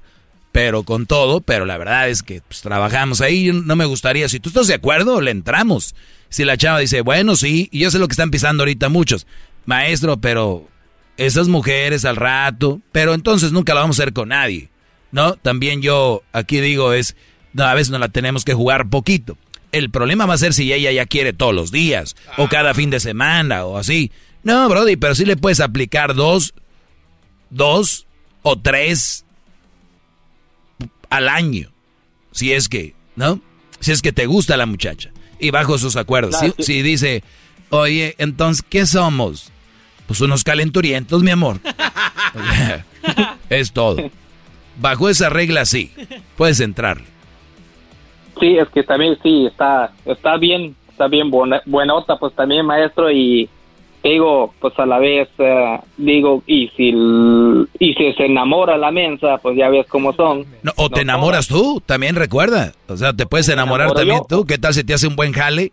pero 0.52 0.82
con 0.82 1.06
todo, 1.06 1.40
pero 1.40 1.64
la 1.64 1.78
verdad 1.78 2.10
es 2.10 2.22
que 2.22 2.42
pues, 2.46 2.60
trabajamos 2.60 3.22
ahí, 3.22 3.50
no 3.50 3.76
me 3.76 3.86
gustaría, 3.86 4.28
si 4.28 4.40
tú 4.40 4.50
estás 4.50 4.66
de 4.66 4.74
acuerdo, 4.74 5.22
le 5.22 5.30
entramos. 5.30 5.94
Si 6.28 6.44
la 6.44 6.58
chava 6.58 6.80
dice, 6.80 7.00
bueno, 7.00 7.34
sí, 7.34 7.70
y 7.72 7.78
yo 7.78 7.90
sé 7.90 7.98
lo 7.98 8.08
que 8.08 8.12
están 8.12 8.30
pisando 8.30 8.64
ahorita 8.64 8.90
muchos, 8.90 9.26
maestro, 9.66 10.20
pero 10.20 10.68
esas 11.16 11.48
mujeres 11.48 12.04
al 12.04 12.16
rato, 12.16 12.80
pero 12.92 13.14
entonces 13.14 13.52
nunca 13.52 13.74
la 13.74 13.80
vamos 13.80 13.98
a 13.98 14.02
hacer 14.02 14.12
con 14.12 14.30
nadie, 14.30 14.70
¿no? 15.12 15.34
También 15.36 15.82
yo 15.82 16.22
aquí 16.32 16.60
digo 16.60 16.92
es, 16.92 17.16
no, 17.52 17.64
a 17.64 17.74
veces 17.74 17.90
no 17.90 17.98
la 17.98 18.08
tenemos 18.08 18.44
que 18.44 18.54
jugar 18.54 18.88
poquito. 18.88 19.38
El 19.72 19.90
problema 19.90 20.26
va 20.26 20.34
a 20.34 20.38
ser 20.38 20.54
si 20.54 20.72
ella 20.72 20.92
ya 20.92 21.06
quiere 21.06 21.32
todos 21.32 21.54
los 21.54 21.70
días, 21.72 22.14
o 22.36 22.48
cada 22.48 22.74
fin 22.74 22.90
de 22.90 23.00
semana, 23.00 23.64
o 23.64 23.76
así. 23.76 24.12
No, 24.42 24.68
Brody, 24.68 24.96
pero 24.96 25.14
sí 25.14 25.24
le 25.24 25.36
puedes 25.36 25.60
aplicar 25.60 26.14
dos, 26.14 26.54
dos 27.50 28.06
o 28.42 28.58
tres 28.58 29.24
al 31.10 31.28
año, 31.28 31.72
si 32.30 32.52
es 32.52 32.68
que, 32.68 32.94
¿no? 33.16 33.40
Si 33.80 33.92
es 33.92 34.02
que 34.02 34.12
te 34.12 34.26
gusta 34.26 34.56
la 34.56 34.66
muchacha, 34.66 35.12
y 35.40 35.50
bajo 35.50 35.78
sus 35.78 35.96
acuerdos. 35.96 36.36
si, 36.38 36.62
si 36.62 36.82
dice, 36.82 37.24
oye, 37.70 38.14
entonces, 38.18 38.64
¿qué 38.68 38.86
somos? 38.86 39.52
Pues 40.06 40.20
unos 40.20 40.44
calenturientos, 40.44 41.22
mi 41.22 41.30
amor. 41.30 41.58
es 43.50 43.72
todo. 43.72 44.10
Bajo 44.80 45.08
esa 45.08 45.30
regla, 45.30 45.64
sí. 45.64 45.92
Puedes 46.36 46.60
entrarle. 46.60 47.06
Sí, 48.40 48.56
es 48.58 48.68
que 48.68 48.82
también 48.82 49.16
sí, 49.22 49.46
está, 49.46 49.92
está 50.04 50.36
bien, 50.36 50.74
está 50.90 51.06
bien 51.06 51.30
buena, 51.30 51.62
buenota, 51.66 52.16
pues 52.16 52.34
también 52.34 52.66
maestro 52.66 53.10
y 53.10 53.48
digo, 54.02 54.52
pues 54.60 54.78
a 54.78 54.86
la 54.86 54.98
vez, 54.98 55.28
uh, 55.38 55.82
digo, 55.96 56.42
y 56.46 56.68
si, 56.76 56.90
y 57.78 57.94
si 57.94 58.12
se 58.12 58.26
enamora 58.26 58.76
la 58.76 58.90
mensa, 58.90 59.38
pues 59.38 59.56
ya 59.56 59.68
ves 59.70 59.86
cómo 59.88 60.12
son. 60.12 60.44
No, 60.62 60.72
o 60.76 60.90
te 60.90 61.00
enamoras 61.00 61.48
tú, 61.48 61.82
también 61.84 62.14
recuerda. 62.14 62.72
O 62.88 62.96
sea, 62.96 63.12
te 63.12 63.26
puedes 63.26 63.48
enamorar 63.48 63.92
también 63.92 64.20
tú. 64.28 64.44
¿Qué 64.44 64.58
tal 64.58 64.74
si 64.74 64.84
te 64.84 64.94
hace 64.94 65.06
un 65.06 65.16
buen 65.16 65.32
jale? 65.32 65.72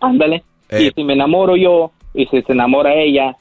Ándale. 0.00 0.44
Eh. 0.68 0.84
Y 0.84 0.90
si 0.92 1.04
me 1.04 1.14
enamoro 1.14 1.56
yo, 1.56 1.90
y 2.14 2.26
si 2.26 2.42
se 2.42 2.52
enamora 2.52 2.94
ella, 2.94 3.36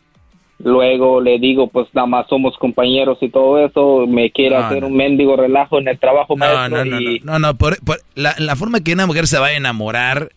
luego 0.60 1.22
le 1.22 1.40
digo, 1.40 1.68
pues 1.68 1.88
nada 1.94 2.08
más 2.08 2.28
somos 2.28 2.58
compañeros 2.58 3.18
y 3.22 3.30
todo 3.30 3.64
eso, 3.64 4.06
me 4.08 4.32
quiere 4.32 4.56
hacer 4.58 4.84
un 4.84 4.96
mendigo 4.96 5.36
relajo 5.36 5.80
en 5.80 5.88
el 5.88 6.00
trabajo 6.00 6.36
no, 6.36 6.46
maestro. 6.46 6.86
No, 6.86 6.86
no, 6.86 7.02
y... 7.02 7.20
no, 7.24 7.40
no, 7.40 7.56
por, 7.56 7.84
por, 7.84 8.02
la, 8.16 8.36
la, 8.38 8.56
forma 8.56 8.82
que 8.82 8.94
una 8.94 9.08
mujer 9.08 9.28
se 9.28 9.40
va 9.40 9.48
a 9.48 9.54
enamorar 9.54 10.30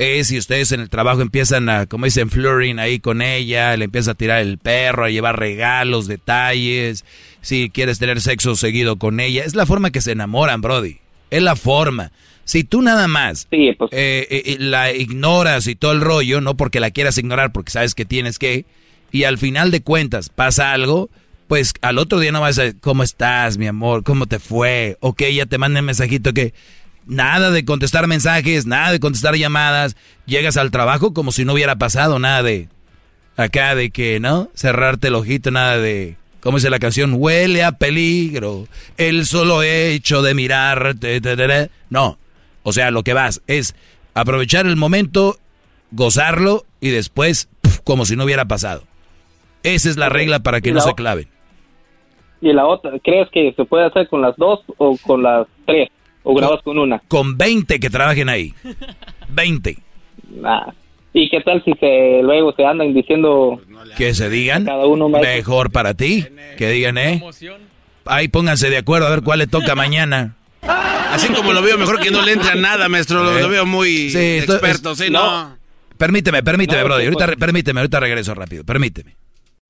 es 0.00 0.28
si 0.28 0.38
ustedes 0.38 0.72
en 0.72 0.80
el 0.80 0.88
trabajo 0.88 1.20
empiezan 1.20 1.68
a, 1.68 1.86
como 1.86 2.06
dicen, 2.06 2.30
flirting 2.30 2.78
ahí 2.78 3.00
con 3.00 3.20
ella, 3.20 3.76
le 3.76 3.84
empieza 3.84 4.12
a 4.12 4.14
tirar 4.14 4.40
el 4.40 4.56
perro, 4.56 5.04
a 5.04 5.10
llevar 5.10 5.38
regalos, 5.38 6.06
detalles, 6.06 7.04
si 7.42 7.68
quieres 7.68 7.98
tener 7.98 8.20
sexo 8.22 8.56
seguido 8.56 8.96
con 8.96 9.20
ella, 9.20 9.44
es 9.44 9.54
la 9.54 9.66
forma 9.66 9.90
que 9.90 10.00
se 10.00 10.12
enamoran, 10.12 10.62
Brody, 10.62 10.98
es 11.30 11.42
la 11.42 11.54
forma. 11.54 12.12
Si 12.50 12.64
tú 12.64 12.82
nada 12.82 13.06
más 13.06 13.46
sí, 13.48 13.70
pues. 13.78 13.92
eh, 13.92 14.26
eh, 14.28 14.56
la 14.58 14.92
ignoras 14.92 15.68
y 15.68 15.76
todo 15.76 15.92
el 15.92 16.00
rollo, 16.00 16.40
no 16.40 16.56
porque 16.56 16.80
la 16.80 16.90
quieras 16.90 17.16
ignorar, 17.16 17.52
porque 17.52 17.70
sabes 17.70 17.94
que 17.94 18.04
tienes 18.04 18.40
que, 18.40 18.64
y 19.12 19.22
al 19.22 19.38
final 19.38 19.70
de 19.70 19.82
cuentas 19.82 20.30
pasa 20.30 20.72
algo, 20.72 21.10
pues 21.46 21.74
al 21.80 21.98
otro 21.98 22.18
día 22.18 22.32
no 22.32 22.40
vas 22.40 22.58
a 22.58 22.62
decir, 22.62 22.80
¿cómo 22.80 23.04
estás, 23.04 23.56
mi 23.56 23.68
amor? 23.68 24.02
¿Cómo 24.02 24.26
te 24.26 24.40
fue? 24.40 24.96
Ok, 24.98 25.22
ya 25.32 25.46
te 25.46 25.58
manda 25.58 25.78
un 25.78 25.86
mensajito 25.86 26.32
que 26.32 26.52
nada 27.06 27.52
de 27.52 27.64
contestar 27.64 28.08
mensajes, 28.08 28.66
nada 28.66 28.90
de 28.90 28.98
contestar 28.98 29.36
llamadas, 29.36 29.94
llegas 30.26 30.56
al 30.56 30.72
trabajo 30.72 31.14
como 31.14 31.30
si 31.30 31.44
no 31.44 31.52
hubiera 31.52 31.76
pasado 31.76 32.18
nada 32.18 32.42
de 32.42 32.68
acá 33.36 33.76
de 33.76 33.90
que, 33.90 34.18
¿no? 34.18 34.50
Cerrarte 34.56 35.06
el 35.06 35.14
ojito, 35.14 35.52
nada 35.52 35.78
de... 35.78 36.16
¿Cómo 36.40 36.58
dice 36.58 36.68
la 36.68 36.80
canción? 36.80 37.14
Huele 37.14 37.62
a 37.62 37.70
peligro, 37.70 38.66
el 38.96 39.24
solo 39.24 39.62
hecho 39.62 40.20
de 40.22 40.34
mirarte. 40.34 41.20
No, 41.90 42.18
o 42.62 42.72
sea, 42.72 42.90
lo 42.90 43.02
que 43.02 43.14
vas 43.14 43.42
es 43.46 43.74
aprovechar 44.14 44.66
el 44.66 44.76
momento, 44.76 45.36
gozarlo 45.90 46.64
y 46.80 46.90
después 46.90 47.48
puf, 47.60 47.80
como 47.80 48.04
si 48.04 48.16
no 48.16 48.24
hubiera 48.24 48.44
pasado. 48.46 48.82
Esa 49.62 49.90
es 49.90 49.96
la 49.96 50.08
regla 50.08 50.40
para 50.40 50.60
que 50.60 50.72
no 50.72 50.80
se 50.80 50.94
claven. 50.94 51.28
¿Y 52.40 52.52
la 52.52 52.66
otra? 52.66 52.92
¿Crees 53.02 53.28
que 53.30 53.52
se 53.54 53.64
puede 53.64 53.86
hacer 53.86 54.08
con 54.08 54.22
las 54.22 54.34
dos 54.36 54.60
o 54.78 54.96
con 55.02 55.22
las 55.22 55.46
tres? 55.66 55.90
¿O 56.22 56.34
grabas 56.34 56.62
con 56.62 56.78
una? 56.78 57.00
Con 57.08 57.36
20 57.36 57.80
que 57.80 57.90
trabajen 57.90 58.28
ahí. 58.28 58.54
20. 59.28 59.76
Nah. 60.36 60.72
¿Y 61.12 61.28
qué 61.28 61.40
tal 61.40 61.62
si 61.64 61.72
se 61.74 62.20
luego 62.22 62.52
se 62.52 62.64
andan 62.64 62.94
diciendo... 62.94 63.60
Que 63.96 64.14
se 64.14 64.30
digan. 64.30 64.64
Cada 64.64 64.86
uno 64.86 65.08
más 65.08 65.20
mejor 65.20 65.72
para 65.72 65.94
ti. 65.94 66.24
Que 66.56 66.70
digan, 66.70 66.98
¿eh? 66.98 67.22
Ahí 68.06 68.28
pónganse 68.28 68.70
de 68.70 68.78
acuerdo 68.78 69.06
a 69.06 69.10
ver 69.10 69.22
cuál 69.22 69.40
le 69.40 69.46
toca 69.46 69.74
mañana. 69.76 70.36
Así 70.62 71.28
como 71.28 71.52
lo 71.52 71.62
veo, 71.62 71.76
mejor 71.78 72.00
que 72.00 72.10
no 72.10 72.22
le 72.22 72.32
entre 72.32 72.52
a 72.52 72.54
nada, 72.54 72.88
maestro. 72.88 73.22
Lo, 73.24 73.38
lo 73.38 73.48
veo 73.48 73.66
muy 73.66 74.10
Sí, 74.10 74.18
esto- 74.38 74.52
experto, 74.54 74.94
sí, 74.94 75.10
no. 75.10 75.56
Permíteme, 75.98 76.42
permíteme, 76.42 76.80
No, 76.80 76.84
brother. 76.86 77.02
¿qué 77.02 77.06
Ahorita, 77.08 77.26
re- 77.26 77.36
permíteme, 77.36 77.80
ahorita 77.80 78.00
regreso 78.00 78.34
rápido. 78.34 78.64
Permíteme. 78.64 79.16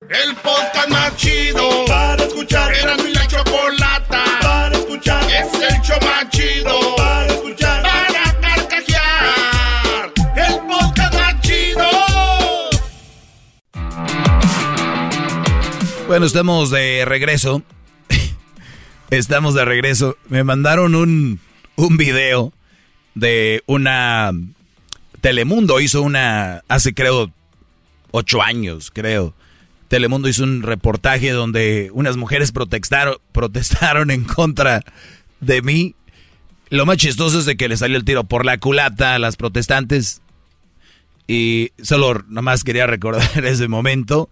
El 0.09 0.35
podcast 0.35 0.89
más 0.89 1.15
chido 1.17 1.85
para 1.87 2.23
escuchar. 2.23 2.73
Era 2.73 2.95
mi 2.97 3.13
la 3.13 3.27
chocolata 3.27 4.23
para 4.41 4.75
escuchar. 4.77 5.23
Es 5.31 5.53
el 5.53 5.81
show 5.81 5.97
más 6.01 6.29
chido 6.29 6.95
para 6.95 7.27
escuchar. 7.27 7.83
Para 7.83 8.39
carcajear. 8.39 10.11
El 10.35 10.59
podcast 10.67 11.13
más 11.13 11.41
chido. 11.41 11.89
Bueno, 16.07 16.25
estamos 16.25 16.71
de 16.71 17.03
regreso. 17.05 17.61
Estamos 19.11 19.53
de 19.53 19.65
regreso. 19.65 20.17
Me 20.29 20.43
mandaron 20.43 20.95
un, 20.95 21.39
un 21.75 21.97
video 21.97 22.53
de 23.13 23.61
una... 23.67 24.31
Telemundo 25.19 25.79
hizo 25.79 26.01
una... 26.01 26.63
Hace 26.67 26.93
creo 26.93 27.31
ocho 28.11 28.41
años, 28.41 28.89
creo. 28.91 29.35
Telemundo 29.87 30.29
hizo 30.29 30.43
un 30.43 30.63
reportaje 30.63 31.31
donde 31.31 31.91
unas 31.93 32.17
mujeres 32.17 32.51
protestaron, 32.51 33.17
protestaron 33.31 34.09
en 34.09 34.23
contra 34.23 34.81
de 35.41 35.61
mí. 35.61 35.95
Lo 36.69 36.85
más 36.85 36.97
chistoso 36.97 37.39
es 37.39 37.45
de 37.45 37.57
que 37.57 37.67
le 37.67 37.77
salió 37.77 37.97
el 37.97 38.05
tiro 38.05 38.23
por 38.23 38.45
la 38.45 38.57
culata 38.57 39.15
a 39.15 39.19
las 39.19 39.35
protestantes. 39.35 40.21
Y 41.27 41.71
solo 41.81 42.23
nomás 42.29 42.63
quería 42.63 42.87
recordar 42.87 43.29
ese 43.45 43.67
momento. 43.67 44.29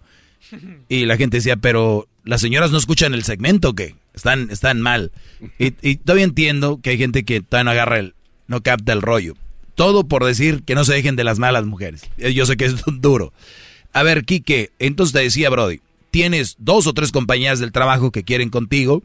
Y 0.88 1.04
la 1.04 1.18
gente 1.18 1.36
decía, 1.36 1.56
pero 1.56 2.08
las 2.24 2.40
señoras 2.40 2.70
no 2.70 2.78
escuchan 2.78 3.12
el 3.12 3.24
segmento, 3.24 3.74
¿qué? 3.74 3.94
Están, 4.14 4.50
están 4.50 4.80
mal. 4.80 5.12
Y, 5.58 5.70
todavía 5.96 6.24
entiendo 6.24 6.80
que 6.82 6.90
hay 6.90 6.98
gente 6.98 7.24
que 7.24 7.40
todavía 7.40 7.64
no 7.64 7.70
agarra 7.70 7.98
el, 7.98 8.14
no 8.48 8.62
capta 8.62 8.92
el 8.92 9.02
rollo. 9.02 9.34
Todo 9.74 10.04
por 10.04 10.24
decir 10.24 10.62
que 10.64 10.74
no 10.74 10.84
se 10.84 10.92
dejen 10.94 11.16
de 11.16 11.24
las 11.24 11.38
malas 11.38 11.64
mujeres. 11.64 12.02
Eh, 12.18 12.34
Yo 12.34 12.44
sé 12.46 12.56
que 12.56 12.66
es 12.66 12.74
duro. 12.86 13.32
A 13.92 14.02
ver, 14.02 14.24
Quique, 14.24 14.70
entonces 14.78 15.12
te 15.12 15.20
decía, 15.20 15.50
Brody, 15.50 15.80
tienes 16.10 16.56
dos 16.58 16.86
o 16.86 16.92
tres 16.92 17.12
compañías 17.12 17.58
del 17.60 17.72
trabajo 17.72 18.10
que 18.10 18.24
quieren 18.24 18.50
contigo, 18.50 19.02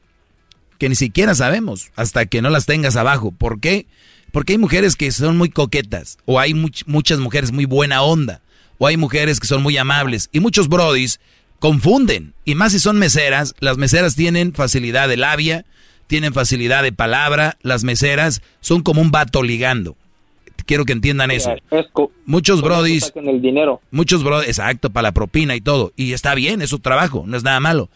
que 0.78 0.90
ni 0.90 0.96
siquiera 0.96 1.34
sabemos 1.36 1.92
hasta 1.96 2.26
que 2.26 2.42
no 2.42 2.50
las 2.50 2.66
tengas 2.66 2.96
abajo. 2.96 3.32
¿Por 3.32 3.60
qué? 3.60 3.86
Porque 4.32 4.54
hay 4.54 4.58
mujeres 4.60 4.96
que 4.96 5.12
son 5.12 5.38
muy 5.38 5.50
coquetas, 5.50 6.18
o 6.26 6.40
hay 6.40 6.54
much- 6.54 6.84
muchas 6.88 7.20
mujeres 7.20 7.52
muy 7.54 7.66
buena 7.66 8.02
onda, 8.02 8.42
o 8.80 8.86
hay 8.88 8.98
mujeres 8.98 9.40
que 9.40 9.48
son 9.48 9.64
muy 9.64 9.78
amables, 9.78 10.30
y 10.34 10.40
muchos 10.42 10.68
brodis 10.68 11.20
confunden. 11.60 12.34
Y 12.46 12.56
más 12.56 12.72
si 12.72 12.80
son 12.80 12.98
meseras, 12.98 13.56
las 13.60 13.78
meseras 13.78 14.16
tienen 14.16 14.54
facilidad 14.54 15.08
de 15.10 15.18
labia, 15.18 15.66
tienen 16.08 16.34
facilidad 16.34 16.84
de 16.84 16.92
palabra, 16.92 17.58
las 17.62 17.84
meseras 17.84 18.42
son 18.62 18.82
como 18.82 19.02
un 19.02 19.12
vato 19.12 19.44
ligando. 19.44 19.96
Quiero 20.66 20.86
que 20.86 20.94
entiendan 20.94 21.32
eso. 21.32 21.54
muchos 22.26 22.62
brodis, 22.62 23.12
con 23.12 23.28
el 23.28 23.42
dinero. 23.42 23.82
muchos 23.92 24.24
brodis, 24.24 24.48
exacto, 24.48 24.90
para 24.90 25.10
la 25.10 25.12
propina 25.12 25.56
y 25.56 25.62
todo. 25.62 25.94
Y 25.96 26.14
está 26.14 26.34
bien, 26.34 26.62
es 26.62 26.70
su 26.70 26.80
trabajo, 26.80 27.24
no 27.28 27.38
es 27.38 27.44
nada 27.44 27.60
malo. 27.60 27.90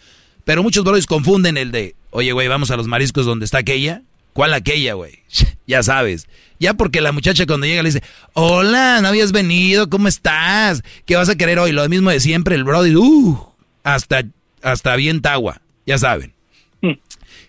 Pero 0.43 0.61
muchos 0.61 0.83
brodis 0.83 1.05
confunden 1.05 1.57
el 1.57 1.71
de, 1.71 1.95
oye, 2.11 2.31
güey, 2.31 2.47
vamos 2.47 2.69
a 2.71 2.77
los 2.77 2.87
mariscos 2.87 3.25
donde 3.25 3.45
está 3.45 3.59
aquella. 3.59 4.03
¿Cuál 4.33 4.53
aquella, 4.53 4.93
güey? 4.93 5.19
ya 5.67 5.81
sabes. 5.83 6.27
Ya 6.59 6.73
porque 6.73 7.01
la 7.01 7.11
muchacha 7.11 7.45
cuando 7.45 7.65
llega 7.65 7.81
le 7.81 7.89
dice, 7.89 8.03
hola, 8.33 8.99
no 9.01 9.07
habías 9.07 9.31
venido, 9.31 9.89
¿cómo 9.89 10.07
estás? 10.07 10.83
¿Qué 11.05 11.15
vas 11.15 11.29
a 11.29 11.35
querer 11.35 11.57
hoy? 11.59 11.71
Lo 11.71 11.87
mismo 11.89 12.09
de 12.09 12.19
siempre, 12.19 12.55
el 12.55 12.63
brody, 12.63 12.95
uh, 12.95 13.48
hasta, 13.83 14.23
hasta 14.61 14.95
bien 14.95 15.21
agua, 15.23 15.61
ya 15.85 15.97
saben. 15.97 16.33
Hmm. 16.81 16.93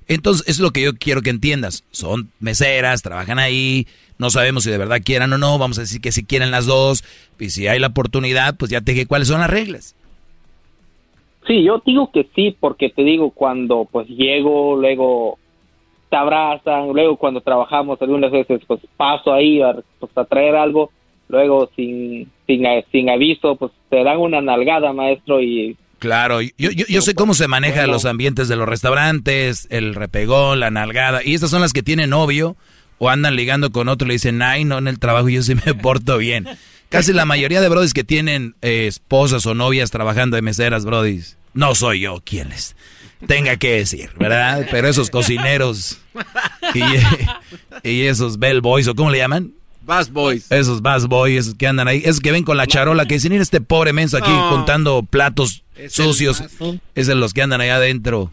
Entonces, 0.09 0.49
es 0.49 0.61
lo 0.61 0.71
que 0.71 0.83
yo 0.83 0.95
quiero 0.95 1.23
que 1.23 1.31
entiendas. 1.31 1.85
Son 1.91 2.31
meseras, 2.41 3.03
trabajan 3.03 3.39
ahí, 3.39 3.87
no 4.19 4.31
sabemos 4.31 4.65
si 4.65 4.71
de 4.71 4.79
verdad 4.79 5.01
quieran 5.05 5.33
o 5.33 5.39
no, 5.39 5.59
vamos 5.59 5.79
a 5.79 5.83
decir 5.83 6.01
que 6.01 6.13
si 6.13 6.25
quieren 6.25 6.51
las 6.51 6.67
dos, 6.67 7.05
y 7.39 7.51
si 7.51 7.69
hay 7.69 7.79
la 7.79 7.89
oportunidad, 7.89 8.57
pues 8.57 8.71
ya 8.71 8.81
te 8.81 8.93
dije 8.93 9.07
cuáles 9.07 9.29
son 9.29 9.41
las 9.41 9.51
reglas. 9.51 9.97
Sí, 11.47 11.63
yo 11.63 11.83
digo 11.85 12.11
que 12.13 12.29
sí, 12.35 12.55
porque 12.59 12.91
te 12.91 13.03
digo, 13.03 13.31
cuando 13.31 13.89
pues 13.91 14.09
llego, 14.09 14.77
luego 14.77 15.39
te 16.11 16.17
abrazan, 16.17 16.89
luego 16.93 17.17
cuando 17.17 17.41
trabajamos 17.41 18.01
algunas 18.03 18.31
veces 18.31 18.61
pues 18.67 18.81
paso 18.97 19.33
ahí 19.33 19.63
a, 19.63 19.77
pues, 19.99 20.13
a 20.17 20.25
traer 20.25 20.57
algo, 20.57 20.91
luego 21.29 21.71
sin, 21.77 22.31
sin, 22.47 22.67
sin 22.93 23.09
aviso 23.09 23.57
pues 23.57 23.73
te 23.89 24.03
dan 24.05 24.19
una 24.19 24.41
nalgada 24.41 24.93
maestro 24.93 25.41
y 25.41 25.77
Claro, 26.01 26.41
yo, 26.41 26.51
yo, 26.57 27.03
sé 27.03 27.15
cómo 27.15 27.35
se 27.35 27.47
maneja 27.47 27.87
los 27.87 28.07
ambientes 28.07 28.49
de 28.49 28.57
los 28.57 28.67
restaurantes, 28.67 29.67
el 29.69 29.95
repegón, 29.95 30.59
la 30.59 30.71
nalgada, 30.71 31.21
y 31.23 31.35
estas 31.35 31.51
son 31.51 31.61
las 31.61 31.75
que 31.75 31.83
tienen 31.83 32.09
novio 32.09 32.57
o 32.97 33.11
andan 33.11 33.37
ligando 33.37 33.71
con 33.71 33.87
otro 33.91 34.07
y 34.07 34.09
le 34.09 34.15
dicen, 34.15 34.41
ay, 34.41 34.65
no, 34.65 34.79
en 34.79 34.89
el 34.89 34.99
trabajo 34.99 35.29
yo 35.29 35.43
sí 35.43 35.55
me 35.55 35.75
porto 35.83 36.17
bien. 36.17 36.49
Casi 36.89 37.13
la 37.13 37.27
mayoría 37.27 37.61
de 37.61 37.69
brodis 37.69 37.93
que 37.93 38.03
tienen 38.03 38.57
eh, 38.63 38.87
esposas 38.87 39.45
o 39.45 39.55
novias 39.55 39.91
trabajando 39.91 40.37
de 40.37 40.43
meseras, 40.43 40.87
brodis, 40.87 41.37
no 41.53 41.75
soy 41.75 42.01
yo 42.01 42.23
quien 42.25 42.49
les 42.49 42.77
tenga 43.27 43.59
que 43.59 43.73
decir, 43.73 44.09
¿verdad? 44.19 44.67
Pero 44.71 44.89
esos 44.89 45.11
cocineros 45.11 45.99
y, 46.75 46.83
y 47.89 48.03
esos 48.07 48.39
bellboys, 48.39 48.89
o 48.89 48.95
¿cómo 48.95 49.11
le 49.11 49.19
llaman? 49.19 49.53
Bass 49.83 50.11
Boys. 50.11 50.51
Esos 50.51 50.83
Bass 50.83 51.07
Boys, 51.07 51.41
esos 51.41 51.55
que 51.55 51.67
andan 51.67 51.89
ahí, 51.89 52.03
esos 52.05 52.21
que 52.21 52.33
ven 52.33 52.45
con 52.45 52.57
la 52.57 52.67
charola, 52.67 53.07
que 53.07 53.15
dicen, 53.15 53.33
mira 53.33 53.43
este 53.43 53.61
pobre 53.61 53.93
menso 53.93 54.17
aquí 54.17 54.31
juntando 54.51 55.03
platos 55.03 55.65
sucios. 55.89 56.43
Es 56.95 57.07
de 57.07 57.15
los 57.15 57.33
que 57.33 57.43
andan 57.43 57.61
ahí 57.61 57.71
adentro, 57.71 58.33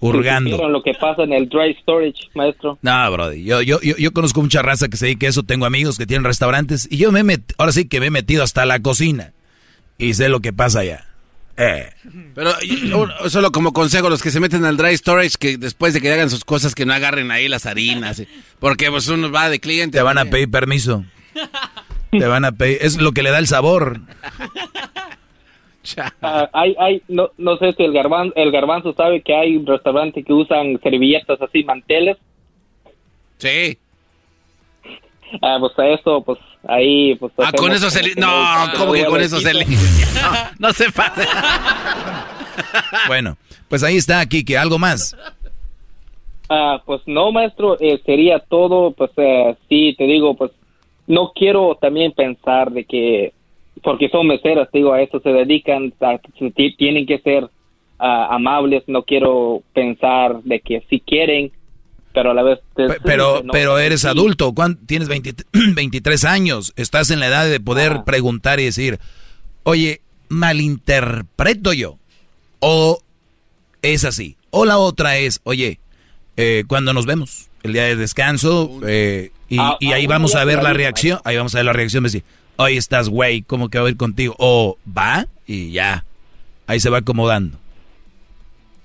hurgando. 0.00 0.68
lo 0.68 0.82
que 0.82 0.94
pasa 0.94 1.22
en 1.22 1.32
el 1.32 1.48
dry 1.48 1.74
storage, 1.82 2.28
maestro. 2.34 2.78
No, 2.82 3.12
brody, 3.12 3.44
yo, 3.44 3.62
yo, 3.62 3.80
yo, 3.80 3.96
yo 3.96 4.12
conozco 4.12 4.42
mucha 4.42 4.62
raza 4.62 4.88
que 4.88 4.96
se 4.96 5.06
dedica 5.06 5.26
a 5.26 5.30
eso, 5.30 5.42
tengo 5.42 5.66
amigos 5.66 5.98
que 5.98 6.06
tienen 6.06 6.24
restaurantes, 6.24 6.88
y 6.90 6.98
yo 6.98 7.12
me 7.12 7.20
he 7.20 7.38
ahora 7.58 7.72
sí 7.72 7.86
que 7.86 8.00
me 8.00 8.06
he 8.06 8.10
metido 8.10 8.42
hasta 8.42 8.66
la 8.66 8.80
cocina, 8.80 9.32
y 9.98 10.14
sé 10.14 10.28
lo 10.28 10.40
que 10.40 10.52
pasa 10.52 10.80
allá. 10.80 11.06
Eh. 11.56 11.90
Pero 12.34 12.50
solo 13.28 13.52
como 13.52 13.72
consejo, 13.72 14.08
los 14.08 14.22
que 14.22 14.30
se 14.30 14.40
meten 14.40 14.64
al 14.64 14.76
dry 14.76 14.96
storage, 14.96 15.36
que 15.38 15.58
después 15.58 15.94
de 15.94 16.00
que 16.00 16.12
hagan 16.12 16.30
sus 16.30 16.44
cosas, 16.44 16.74
que 16.74 16.86
no 16.86 16.92
agarren 16.92 17.30
ahí 17.30 17.48
las 17.48 17.66
harinas. 17.66 18.22
Porque 18.58 18.90
pues 18.90 19.08
uno 19.08 19.30
va 19.30 19.50
de 19.50 19.60
cliente. 19.60 19.98
Te 19.98 20.02
van 20.02 20.18
a 20.18 20.24
pedir 20.24 20.50
permiso. 20.50 21.04
Te 22.10 22.26
van 22.26 22.44
a 22.44 22.52
pedir. 22.52 22.78
Es 22.80 22.96
lo 22.96 23.12
que 23.12 23.22
le 23.22 23.30
da 23.30 23.38
el 23.38 23.46
sabor. 23.46 24.00
Ah, 26.20 26.48
hay, 26.52 26.76
hay, 26.78 27.02
no, 27.08 27.30
no 27.38 27.56
sé 27.56 27.72
si 27.72 27.82
el, 27.82 27.92
garban, 27.92 28.32
el 28.36 28.52
garbanzo 28.52 28.92
sabe 28.94 29.20
que 29.22 29.34
hay 29.34 29.56
un 29.56 29.66
restaurante 29.66 30.22
que 30.22 30.32
usan 30.32 30.78
servilletas 30.82 31.40
así, 31.40 31.64
manteles. 31.64 32.16
Sí. 33.38 33.78
Ah, 35.40 35.56
pues 35.58 35.76
a 35.78 35.88
eso, 35.88 36.22
pues 36.22 36.38
ahí, 36.68 37.14
pues... 37.16 37.32
Ah, 37.38 37.50
con 37.56 37.72
eso 37.72 37.90
se... 37.90 38.14
No, 38.14 38.28
¿cómo 38.76 38.92
que 38.92 39.04
con 39.04 39.20
eso 39.20 39.40
se... 39.40 39.52
No, 39.52 39.60
no 40.58 40.72
se 40.72 40.92
pasa. 40.92 41.26
bueno, 43.08 43.36
pues 43.68 43.82
ahí 43.82 43.96
está, 43.96 44.24
que 44.26 44.56
¿Algo 44.56 44.78
más? 44.78 45.16
Ah, 46.48 46.82
pues 46.84 47.00
no, 47.06 47.32
maestro, 47.32 47.76
eh, 47.80 48.00
sería 48.04 48.38
todo, 48.38 48.90
pues 48.92 49.10
eh, 49.16 49.56
sí, 49.68 49.94
te 49.96 50.04
digo, 50.04 50.36
pues 50.36 50.50
no 51.06 51.32
quiero 51.34 51.78
también 51.80 52.12
pensar 52.12 52.70
de 52.70 52.84
que, 52.84 53.32
porque 53.82 54.08
son 54.08 54.26
meseras, 54.26 54.70
te 54.70 54.78
digo, 54.78 54.92
a 54.92 55.02
eso 55.02 55.20
se 55.20 55.30
dedican, 55.30 55.92
tienen 56.76 57.06
que 57.06 57.18
ser 57.18 57.48
ah, 57.98 58.28
amables, 58.34 58.84
no 58.86 59.02
quiero 59.02 59.62
pensar 59.72 60.42
de 60.42 60.60
que 60.60 60.82
si 60.88 61.00
quieren 61.00 61.52
pero 62.12 62.32
a 62.32 62.34
la 62.34 62.42
vez... 62.42 62.58
pero, 63.04 63.42
pero 63.50 63.78
eres 63.78 64.04
adulto, 64.04 64.54
tienes 64.86 65.08
23 65.08 66.24
años, 66.24 66.72
estás 66.76 67.10
en 67.10 67.20
la 67.20 67.28
edad 67.28 67.48
de 67.48 67.60
poder 67.60 68.02
preguntar 68.04 68.60
y 68.60 68.64
decir, 68.64 68.98
oye, 69.62 70.00
malinterpreto 70.28 71.72
yo, 71.72 71.98
o 72.60 73.00
es 73.82 74.04
así, 74.04 74.36
o 74.50 74.64
la 74.64 74.78
otra 74.78 75.16
es, 75.16 75.40
oye, 75.44 75.80
eh, 76.36 76.64
cuando 76.66 76.92
nos 76.92 77.06
vemos, 77.06 77.48
el 77.62 77.72
día 77.72 77.84
de 77.84 77.96
descanso, 77.96 78.80
eh, 78.86 79.30
y, 79.48 79.58
ah, 79.58 79.76
y, 79.80 79.92
ahí 79.92 80.04
ah, 80.04 80.08
vamos 80.08 80.34
a 80.34 80.44
ver 80.44 80.62
la 80.62 80.72
reacción, 80.72 81.18
ahí 81.24 81.36
vamos 81.36 81.54
a 81.54 81.58
ver 81.58 81.66
la 81.66 81.72
reacción, 81.72 82.04
decir, 82.04 82.24
oye, 82.62 82.76
estás 82.76 83.08
güey, 83.08 83.42
¿cómo 83.42 83.68
que 83.68 83.78
va 83.78 83.86
a 83.86 83.90
ir 83.90 83.96
contigo? 83.96 84.34
O 84.38 84.76
va 84.86 85.26
y 85.46 85.72
ya, 85.72 86.04
ahí 86.66 86.80
se 86.80 86.90
va 86.90 86.98
acomodando. 86.98 87.58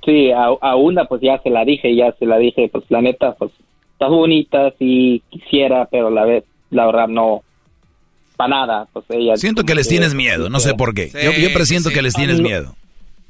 Sí, 0.05 0.31
a, 0.31 0.75
una 0.75 1.05
pues 1.05 1.21
ya 1.21 1.37
se 1.41 1.49
la 1.49 1.65
dije, 1.65 1.93
ya 1.95 2.13
se 2.13 2.25
la 2.25 2.37
dije, 2.37 2.69
pues 2.71 2.85
la 2.89 3.01
neta, 3.01 3.33
pues 3.35 3.51
está 3.91 4.07
bonita, 4.07 4.71
si 4.79 5.21
quisiera, 5.29 5.85
pero 5.91 6.09
la 6.09 6.23
vez, 6.23 6.45
la 6.69 6.85
verdad 6.85 7.07
no, 7.09 7.43
para 8.37 8.49
nada, 8.49 8.87
pues 8.93 9.05
ella... 9.09 9.35
Siento 9.35 9.63
que 9.63 9.75
les 9.75 9.89
tienes 9.89 10.13
miedo, 10.13 10.49
no 10.49 10.59
sé 10.59 10.75
por 10.75 10.93
qué. 10.93 11.09
yo, 11.09 11.31
yo 11.31 11.53
presiento 11.53 11.89
que 11.89 12.01
les 12.01 12.13
tienes 12.13 12.39
miedo. 12.39 12.73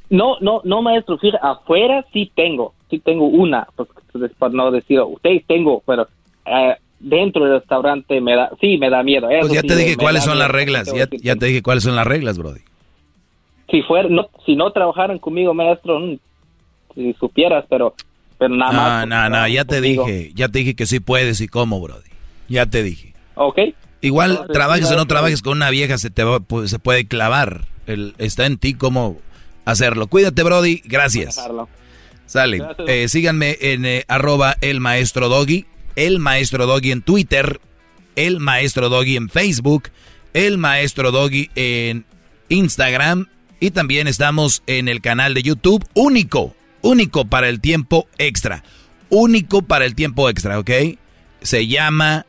No, 0.10 0.38
no, 0.40 0.62
no, 0.64 0.82
maestro, 0.82 1.18
fíjate, 1.18 1.40
afuera 1.46 2.06
sí 2.14 2.32
tengo, 2.36 2.74
sí 2.90 3.00
tengo 3.00 3.26
una, 3.26 3.68
pues 3.76 3.90
para 4.38 4.54
no 4.54 4.72
decir, 4.72 5.02
ustedes 5.02 5.44
tengo, 5.48 5.82
pero 5.86 6.08
eh, 6.46 6.76
dentro 7.00 7.46
del 7.46 7.60
restaurante 7.60 8.20
me 8.22 8.36
da, 8.36 8.52
sí 8.60 8.78
me 8.78 8.90
da 8.90 9.04
miedo. 9.04 9.28
pues 9.42 9.54
ya 9.54 9.62
te 9.62 9.76
dije 9.76 9.96
cuáles 9.98 10.24
son 10.24 10.40
las 10.40 10.50
reglas, 10.50 10.92
ya, 10.94 11.08
ya, 11.12 11.36
te 11.36 11.46
dije 11.48 11.62
cuáles 11.62 11.84
son 11.84 11.96
las 11.96 12.08
reglas, 12.08 12.38
Brody. 12.38 12.62
Si 13.70 13.82
fuera, 13.84 14.08
no, 14.10 14.30
si 14.46 14.56
no 14.56 14.72
trabajaran 14.72 15.20
conmigo, 15.20 15.54
maestro, 15.54 16.00
si 16.96 17.14
supieras, 17.14 17.66
pero, 17.70 17.94
pero 18.38 18.56
nada 18.56 18.72
más. 18.72 19.08
No, 19.08 19.30
no, 19.30 19.30
no, 19.30 19.48
ya 19.48 19.66
te 19.66 19.82
dije, 19.82 20.32
ya 20.34 20.48
te 20.48 20.60
dije 20.60 20.76
que 20.76 20.86
sí 20.86 21.00
puedes 21.00 21.42
y 21.42 21.48
cómo, 21.48 21.82
Brody. 21.82 22.10
Ya 22.48 22.66
te 22.66 22.82
dije. 22.82 23.14
Ok. 23.36 23.60
Igual 24.02 24.48
trabajes 24.54 24.92
o 24.92 24.96
no 24.96 25.06
trabajes 25.06 25.42
con 25.42 25.58
una 25.58 25.70
vieja, 25.70 25.98
se 25.98 26.10
te 26.10 26.24
pues, 26.48 26.70
se 26.70 26.80
puede 26.80 27.08
clavar. 27.08 27.66
El, 27.88 28.16
está 28.18 28.46
en 28.46 28.58
ti 28.58 28.74
cómo 28.74 29.18
hacerlo. 29.66 30.08
Cuídate, 30.08 30.44
Brody. 30.44 30.82
Gracias. 30.86 31.42
Sale. 32.26 32.62
Eh, 32.88 33.08
síganme 33.08 33.58
en 33.60 33.86
eh, 33.86 34.04
arroba 34.08 34.56
el 34.62 34.80
maestro 34.82 35.30
doggy, 35.30 35.66
el 35.98 36.20
maestro 36.20 36.66
doggy 36.66 36.92
en 36.92 37.02
Twitter, 37.02 37.60
el 38.16 38.40
maestro 38.40 38.88
doggy 38.88 39.18
en 39.18 39.28
Facebook, 39.28 39.90
el 40.34 40.58
maestro 40.58 41.12
doggy 41.12 41.50
en 41.56 42.06
Instagram 42.48 43.28
y 43.60 43.72
también 43.72 44.08
estamos 44.08 44.64
en 44.68 44.88
el 44.88 45.02
canal 45.02 45.34
de 45.34 45.44
YouTube 45.44 45.84
único 45.94 46.56
único 46.82 47.26
para 47.26 47.50
el 47.50 47.60
tiempo 47.60 48.08
extra. 48.18 48.64
Único 49.10 49.62
para 49.62 49.86
el 49.86 49.96
tiempo 49.96 50.30
extra, 50.30 50.60
¿ok? 50.60 50.72
Se 51.42 51.68
llama 51.68 52.26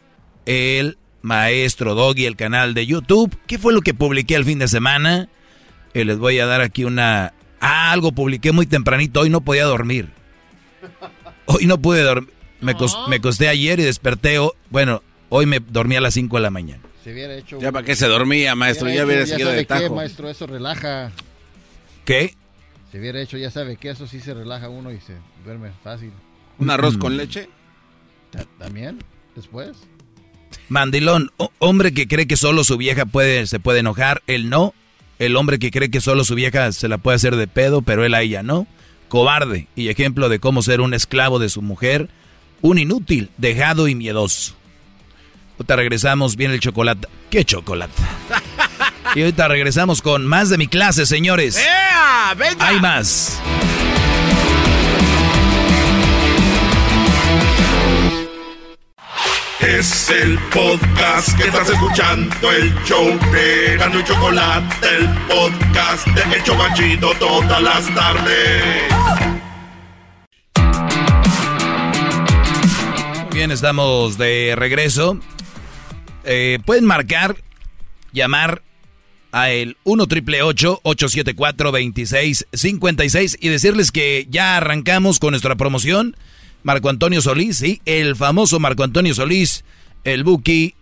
El 0.47 0.99
Maestro 1.23 1.95
Doggy, 1.95 2.27
el 2.27 2.37
canal 2.37 2.75
de 2.75 2.87
YouTube. 2.87 3.37
¿Qué 3.47 3.59
fue 3.59 3.73
lo 3.73 3.81
que 3.81 3.95
publiqué 3.95 4.35
el 4.35 4.45
fin 4.45 4.59
de 4.59 4.69
semana? 4.69 5.29
Eh, 5.95 6.05
les 6.05 6.19
voy 6.19 6.39
a 6.39 6.47
dar 6.47 6.61
aquí 6.61 6.85
una... 6.85 7.35
Ah, 7.61 7.91
algo 7.93 8.13
publiqué 8.13 8.53
muy 8.53 8.67
tempranito. 8.67 9.21
Hoy 9.21 9.31
no 9.31 9.41
podía 9.41 9.65
dormir. 9.65 10.11
Hoy 11.47 11.67
no 11.67 11.81
pude 11.81 12.03
dormir. 12.03 12.38
Me, 12.61 12.75
me 13.09 13.21
costé 13.21 13.49
ayer 13.49 13.81
y 13.81 13.85
desperté. 13.85 14.39
Bueno, 14.71 15.03
hoy 15.29 15.47
me 15.47 15.61
dormí 15.61 15.97
a 15.97 16.01
las 16.01 16.15
5 16.15 16.37
de 16.37 16.43
la 16.43 16.51
mañana. 16.51 16.83
ya 17.61 17.73
para 17.73 17.85
qué 17.85 17.97
se 17.97 18.07
dormía, 18.07 18.55
maestro. 18.55 18.89
Ya 18.89 19.05
hubiera 19.05 19.27
seguido 19.27 19.51
de 19.51 19.65
tajo. 19.65 19.95
maestro, 19.95 20.29
eso 20.29 20.47
relaja. 20.47 21.13
¿Qué? 22.05 22.35
Se 22.91 22.99
hubiera 22.99 23.21
hecho, 23.21 23.37
ya 23.37 23.51
sabe 23.51 23.77
que 23.77 23.91
eso 23.91 24.07
sí 24.07 24.21
se 24.21 24.33
relaja 24.33 24.69
uno 24.69 24.91
y 24.91 24.99
se 25.01 25.15
duerme 25.45 25.71
fácil. 25.85 26.11
¿Un 26.59 26.71
arroz 26.71 26.97
con 26.97 27.17
leche? 27.17 27.49
¿También? 28.59 28.99
¿Después? 29.37 29.77
Mandilón, 30.69 31.31
hombre 31.59 31.93
que 31.93 32.09
cree 32.09 32.27
que 32.27 32.37
solo 32.37 32.65
su 32.65 32.77
vieja 32.77 33.07
puede, 33.07 33.47
se 33.47 33.61
puede 33.61 33.81
enojar, 33.81 34.23
él 34.27 34.49
no. 34.51 34.75
El 35.19 35.37
hombre 35.37 35.59
que 35.59 35.71
cree 35.71 35.91
que 35.91 36.01
solo 36.01 36.25
su 36.25 36.35
vieja 36.35 36.71
se 36.73 36.89
la 36.89 36.99
puede 36.99 37.17
hacer 37.17 37.37
de 37.37 37.49
pedo, 37.49 37.83
pero 37.83 38.05
él 38.05 38.15
a 38.15 38.23
ella 38.23 38.43
no. 38.43 38.67
Cobarde 39.09 39.67
y 39.75 39.89
ejemplo 39.89 40.29
de 40.29 40.39
cómo 40.39 40.63
ser 40.63 40.81
un 40.81 40.95
esclavo 40.95 41.39
de 41.39 41.49
su 41.49 41.63
mujer. 41.63 42.09
Un 42.61 42.79
inútil, 42.79 43.31
dejado 43.37 43.89
y 43.89 43.95
miedoso. 43.95 44.55
Ahorita 45.59 45.77
regresamos, 45.77 46.37
viene 46.37 46.55
el 46.55 46.61
chocolate. 46.61 47.09
¿Qué 47.31 47.45
chocolate? 47.45 47.93
y 49.15 49.21
ahorita 49.21 49.49
regresamos 49.49 50.03
con 50.03 50.27
más 50.27 50.51
de 50.51 50.59
mi 50.59 50.67
clase, 50.69 51.07
señores. 51.07 51.57
¡Ea! 51.57 52.35
¡Venga! 52.37 52.67
Hay 52.67 52.81
más. 52.81 53.41
Es 59.61 60.09
el 60.11 60.39
podcast 60.51 61.37
que 61.37 61.49
estás 61.49 61.69
escuchando, 61.69 62.51
el 62.53 62.73
show 62.85 63.07
de 63.33 63.77
Gano 63.77 64.01
y 64.01 64.05
Chocolate, 64.05 64.87
el 64.97 65.09
podcast 65.27 66.07
de 66.07 66.37
El 66.37 66.43
Chocachito 66.45 67.11
todas 67.19 67.61
las 67.61 67.95
tardes. 67.95 69.38
Bien, 73.39 73.53
estamos 73.53 74.19
de 74.19 74.55
regreso. 74.57 75.17
Eh, 76.25 76.59
pueden 76.67 76.85
marcar, 76.85 77.37
llamar 78.11 78.63
a 79.31 79.53
el 79.53 79.77
1 79.85 80.09
triple 80.09 80.43
874 80.43 81.71
2656 81.71 83.39
y 83.41 83.49
decirles 83.49 83.93
que 83.93 84.27
ya 84.29 84.57
arrancamos 84.57 85.21
con 85.21 85.31
nuestra 85.31 85.55
promoción. 85.55 86.17
Marco 86.65 86.89
Antonio 86.89 87.23
Solís, 87.23 87.59
sí, 87.59 87.81
el 87.85 88.17
famoso 88.17 88.59
Marco 88.59 88.83
Antonio 88.83 89.15
Solís, 89.15 89.65
el 90.03 90.25
Buki, 90.25 90.75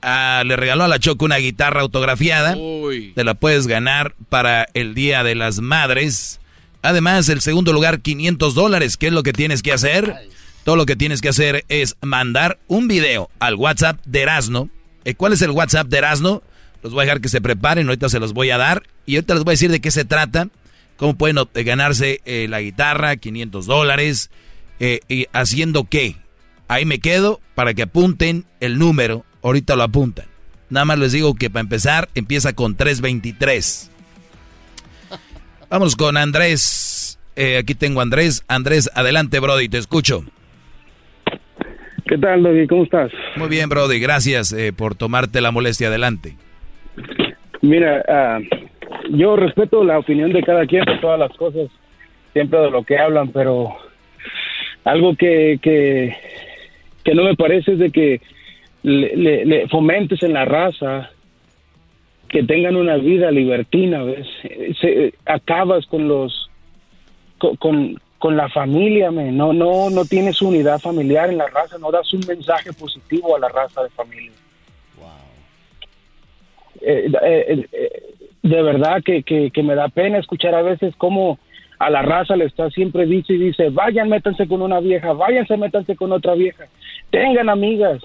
ah, 0.00 0.44
le 0.46 0.54
regaló 0.54 0.84
a 0.84 0.88
la 0.88 1.00
Choco 1.00 1.24
una 1.24 1.38
guitarra 1.38 1.80
autografiada. 1.80 2.56
Te 3.16 3.24
la 3.24 3.34
puedes 3.34 3.66
ganar 3.66 4.14
para 4.28 4.68
el 4.72 4.94
Día 4.94 5.24
de 5.24 5.34
las 5.34 5.58
Madres. 5.58 6.38
Además, 6.80 7.28
el 7.28 7.40
segundo 7.40 7.72
lugar, 7.72 8.02
500 8.02 8.54
dólares. 8.54 8.96
¿Qué 8.96 9.08
es 9.08 9.12
lo 9.12 9.24
que 9.24 9.32
tienes 9.32 9.62
que 9.62 9.72
hacer? 9.72 10.14
Todo 10.68 10.76
lo 10.76 10.84
que 10.84 10.96
tienes 10.96 11.22
que 11.22 11.30
hacer 11.30 11.64
es 11.70 11.96
mandar 12.02 12.58
un 12.66 12.88
video 12.88 13.30
al 13.38 13.54
WhatsApp 13.54 14.04
de 14.04 14.20
Erasno. 14.20 14.68
Eh, 15.06 15.14
¿Cuál 15.14 15.32
es 15.32 15.40
el 15.40 15.50
WhatsApp 15.50 15.88
de 15.88 15.96
Erasno? 15.96 16.42
Los 16.82 16.92
voy 16.92 17.00
a 17.00 17.04
dejar 17.06 17.22
que 17.22 17.30
se 17.30 17.40
preparen, 17.40 17.86
ahorita 17.86 18.10
se 18.10 18.20
los 18.20 18.34
voy 18.34 18.50
a 18.50 18.58
dar. 18.58 18.82
Y 19.06 19.14
ahorita 19.14 19.32
les 19.32 19.44
voy 19.44 19.52
a 19.52 19.54
decir 19.54 19.70
de 19.70 19.80
qué 19.80 19.90
se 19.90 20.04
trata. 20.04 20.50
Cómo 20.98 21.16
pueden 21.16 21.38
ganarse 21.54 22.20
eh, 22.26 22.48
la 22.50 22.60
guitarra, 22.60 23.16
500 23.16 23.64
dólares. 23.64 24.28
Eh, 24.78 25.00
y 25.08 25.26
haciendo 25.32 25.84
qué. 25.84 26.16
Ahí 26.68 26.84
me 26.84 26.98
quedo 26.98 27.40
para 27.54 27.72
que 27.72 27.84
apunten 27.84 28.44
el 28.60 28.78
número. 28.78 29.24
Ahorita 29.42 29.74
lo 29.74 29.84
apuntan. 29.84 30.26
Nada 30.68 30.84
más 30.84 30.98
les 30.98 31.12
digo 31.12 31.34
que 31.34 31.48
para 31.48 31.62
empezar 31.62 32.10
empieza 32.14 32.52
con 32.52 32.76
323. 32.76 33.90
Vamos 35.70 35.96
con 35.96 36.18
Andrés. 36.18 37.18
Eh, 37.36 37.56
aquí 37.56 37.74
tengo 37.74 38.00
a 38.00 38.02
Andrés. 38.02 38.44
Andrés, 38.48 38.90
adelante, 38.94 39.40
Brody, 39.40 39.70
te 39.70 39.78
escucho. 39.78 40.26
¿Qué 42.08 42.16
tal, 42.16 42.42
Doggy? 42.42 42.66
¿Cómo 42.66 42.84
estás? 42.84 43.12
Muy 43.36 43.48
bien, 43.48 43.68
Brody. 43.68 44.00
Gracias 44.00 44.52
eh, 44.54 44.72
por 44.72 44.94
tomarte 44.94 45.42
la 45.42 45.50
molestia. 45.50 45.88
Adelante. 45.88 46.36
Mira, 47.60 48.02
ah, 48.08 48.38
yo 49.10 49.36
respeto 49.36 49.84
la 49.84 49.98
opinión 49.98 50.32
de 50.32 50.42
cada 50.42 50.66
quien 50.66 50.84
de 50.86 50.96
todas 50.98 51.18
las 51.18 51.36
cosas, 51.36 51.68
siempre 52.32 52.60
de 52.60 52.70
lo 52.70 52.82
que 52.82 52.98
hablan, 52.98 53.28
pero 53.28 53.76
algo 54.84 55.14
que, 55.16 55.58
que, 55.60 56.16
que 57.04 57.14
no 57.14 57.24
me 57.24 57.34
parece 57.34 57.72
es 57.72 57.78
de 57.78 57.90
que 57.90 58.22
le, 58.82 59.68
fomentes 59.68 60.22
en 60.22 60.32
la 60.32 60.46
raza 60.46 61.10
que 62.28 62.42
tengan 62.42 62.76
una 62.76 62.96
vida 62.96 63.30
libertina, 63.30 64.02
¿ves? 64.02 64.26
Se, 64.80 65.12
acabas 65.26 65.84
con 65.86 66.08
los 66.08 66.48
con, 67.36 67.56
con 67.56 68.00
la 68.36 68.48
familia, 68.48 69.10
no 69.10 69.52
no 69.52 69.90
no 69.90 70.04
tienes 70.04 70.42
unidad 70.42 70.80
familiar 70.80 71.30
en 71.30 71.38
la 71.38 71.46
raza, 71.46 71.78
no 71.78 71.90
das 71.90 72.12
un 72.12 72.20
mensaje 72.26 72.72
positivo 72.72 73.36
a 73.36 73.38
la 73.38 73.48
raza 73.48 73.82
de 73.82 73.90
familia. 73.90 74.32
Eh, 76.80 77.10
eh, 77.22 77.66
eh, 77.72 78.02
de 78.42 78.62
verdad 78.62 79.02
que, 79.04 79.22
que, 79.22 79.50
que 79.50 79.62
me 79.62 79.74
da 79.74 79.88
pena 79.88 80.18
escuchar 80.18 80.54
a 80.54 80.62
veces 80.62 80.94
cómo 80.96 81.38
a 81.78 81.90
la 81.90 82.02
raza 82.02 82.36
le 82.36 82.44
está 82.44 82.70
siempre 82.70 83.06
dicho 83.06 83.32
y 83.32 83.38
dice, 83.38 83.70
vayan, 83.70 84.08
métanse 84.08 84.46
con 84.48 84.62
una 84.62 84.80
vieja, 84.80 85.12
váyanse, 85.12 85.56
métanse 85.56 85.96
con 85.96 86.12
otra 86.12 86.34
vieja, 86.34 86.66
tengan 87.10 87.48
amigas. 87.48 88.02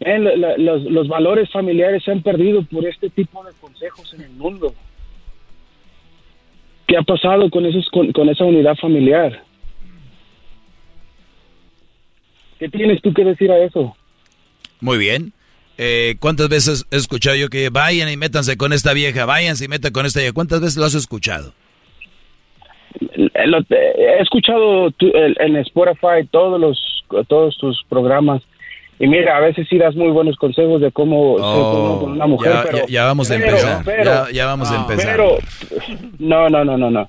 los, 0.00 0.82
los, 0.84 1.08
valores 1.08 1.50
familiares 1.50 2.04
se 2.04 2.12
han 2.12 2.22
perdido 2.22 2.62
por 2.64 2.84
este 2.84 3.10
tipo 3.10 3.42
de 3.44 3.52
consejos 3.60 4.12
en 4.14 4.22
el 4.22 4.30
mundo. 4.30 4.74
¿Qué 6.86 6.96
ha 6.96 7.02
pasado 7.02 7.48
con, 7.50 7.64
esos, 7.66 7.88
con, 7.90 8.28
esa 8.28 8.44
unidad 8.44 8.76
familiar? 8.76 9.42
¿Qué 12.58 12.68
tienes 12.68 13.00
tú 13.02 13.12
que 13.12 13.24
decir 13.24 13.50
a 13.50 13.58
eso? 13.58 13.96
Muy 14.80 14.98
bien. 14.98 15.32
Eh, 15.76 16.16
¿Cuántas 16.20 16.48
veces 16.48 16.86
he 16.90 16.96
escuchado 16.96 17.36
yo 17.36 17.48
que 17.48 17.68
vayan 17.70 18.08
y 18.08 18.16
métanse 18.16 18.56
con 18.56 18.72
esta 18.72 18.92
vieja, 18.92 19.24
vayan 19.24 19.56
y 19.62 19.68
metan 19.68 19.92
con 19.92 20.06
esta 20.06 20.20
vieja? 20.20 20.34
¿Cuántas 20.34 20.60
veces 20.60 20.76
lo 20.76 20.84
has 20.84 20.94
escuchado? 20.94 21.52
he 23.34 24.22
escuchado 24.22 24.92
en 25.00 25.56
Spotify 25.56 26.26
todos 26.30 26.60
los 26.60 27.04
todos 27.28 27.56
tus 27.58 27.82
programas 27.88 28.42
y 28.98 29.06
mira, 29.06 29.36
a 29.36 29.40
veces 29.40 29.66
sí 29.68 29.78
das 29.78 29.94
muy 29.94 30.10
buenos 30.10 30.36
consejos 30.36 30.80
de 30.80 30.92
cómo 30.92 31.36
ser 31.36 32.00
con 32.00 32.12
una 32.12 32.26
mujer, 32.26 32.52
ya, 32.52 32.62
pero, 32.62 32.86
ya, 32.86 33.04
vamos 33.04 33.30
a 33.30 33.34
empezar. 33.34 33.84
ya, 34.32 34.46
vamos 34.46 34.70
a 34.70 34.76
empezar. 34.76 35.12
Pero 35.12 35.36
no, 36.18 36.48
no, 36.48 36.64
no, 36.64 36.76
no, 36.76 36.90
no. 36.90 37.08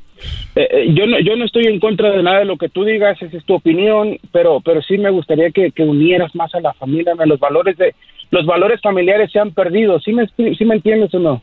Eh, 0.56 0.68
eh, 0.72 0.94
yo 0.94 1.06
no, 1.06 1.20
yo 1.20 1.36
no 1.36 1.46
estoy 1.46 1.66
en 1.66 1.80
contra 1.80 2.12
de 2.12 2.24
nada 2.24 2.40
de 2.40 2.46
lo 2.46 2.58
que 2.58 2.70
tú 2.70 2.84
digas, 2.84 3.22
esa 3.22 3.38
es 3.38 3.46
tu 3.46 3.56
opinión, 3.56 4.18
pero, 4.32 4.62
pero 4.62 4.82
sí 4.82 4.98
me 4.98 5.10
gustaría 5.10 5.52
que, 5.52 5.72
que 5.72 5.84
unieras 5.84 6.34
más 6.34 6.54
a 6.56 6.62
la 6.62 6.74
familia, 6.74 7.14
los 7.26 7.40
valores 7.40 7.78
de, 7.78 7.94
los 8.32 8.46
valores 8.46 8.82
familiares 8.82 9.32
se 9.32 9.40
han 9.40 9.52
perdido, 9.52 10.00
¿sí 10.00 10.14
me, 10.14 10.26
sí 10.28 10.66
me 10.66 10.76
entiendes 10.76 11.14
o 11.14 11.20
no? 11.20 11.42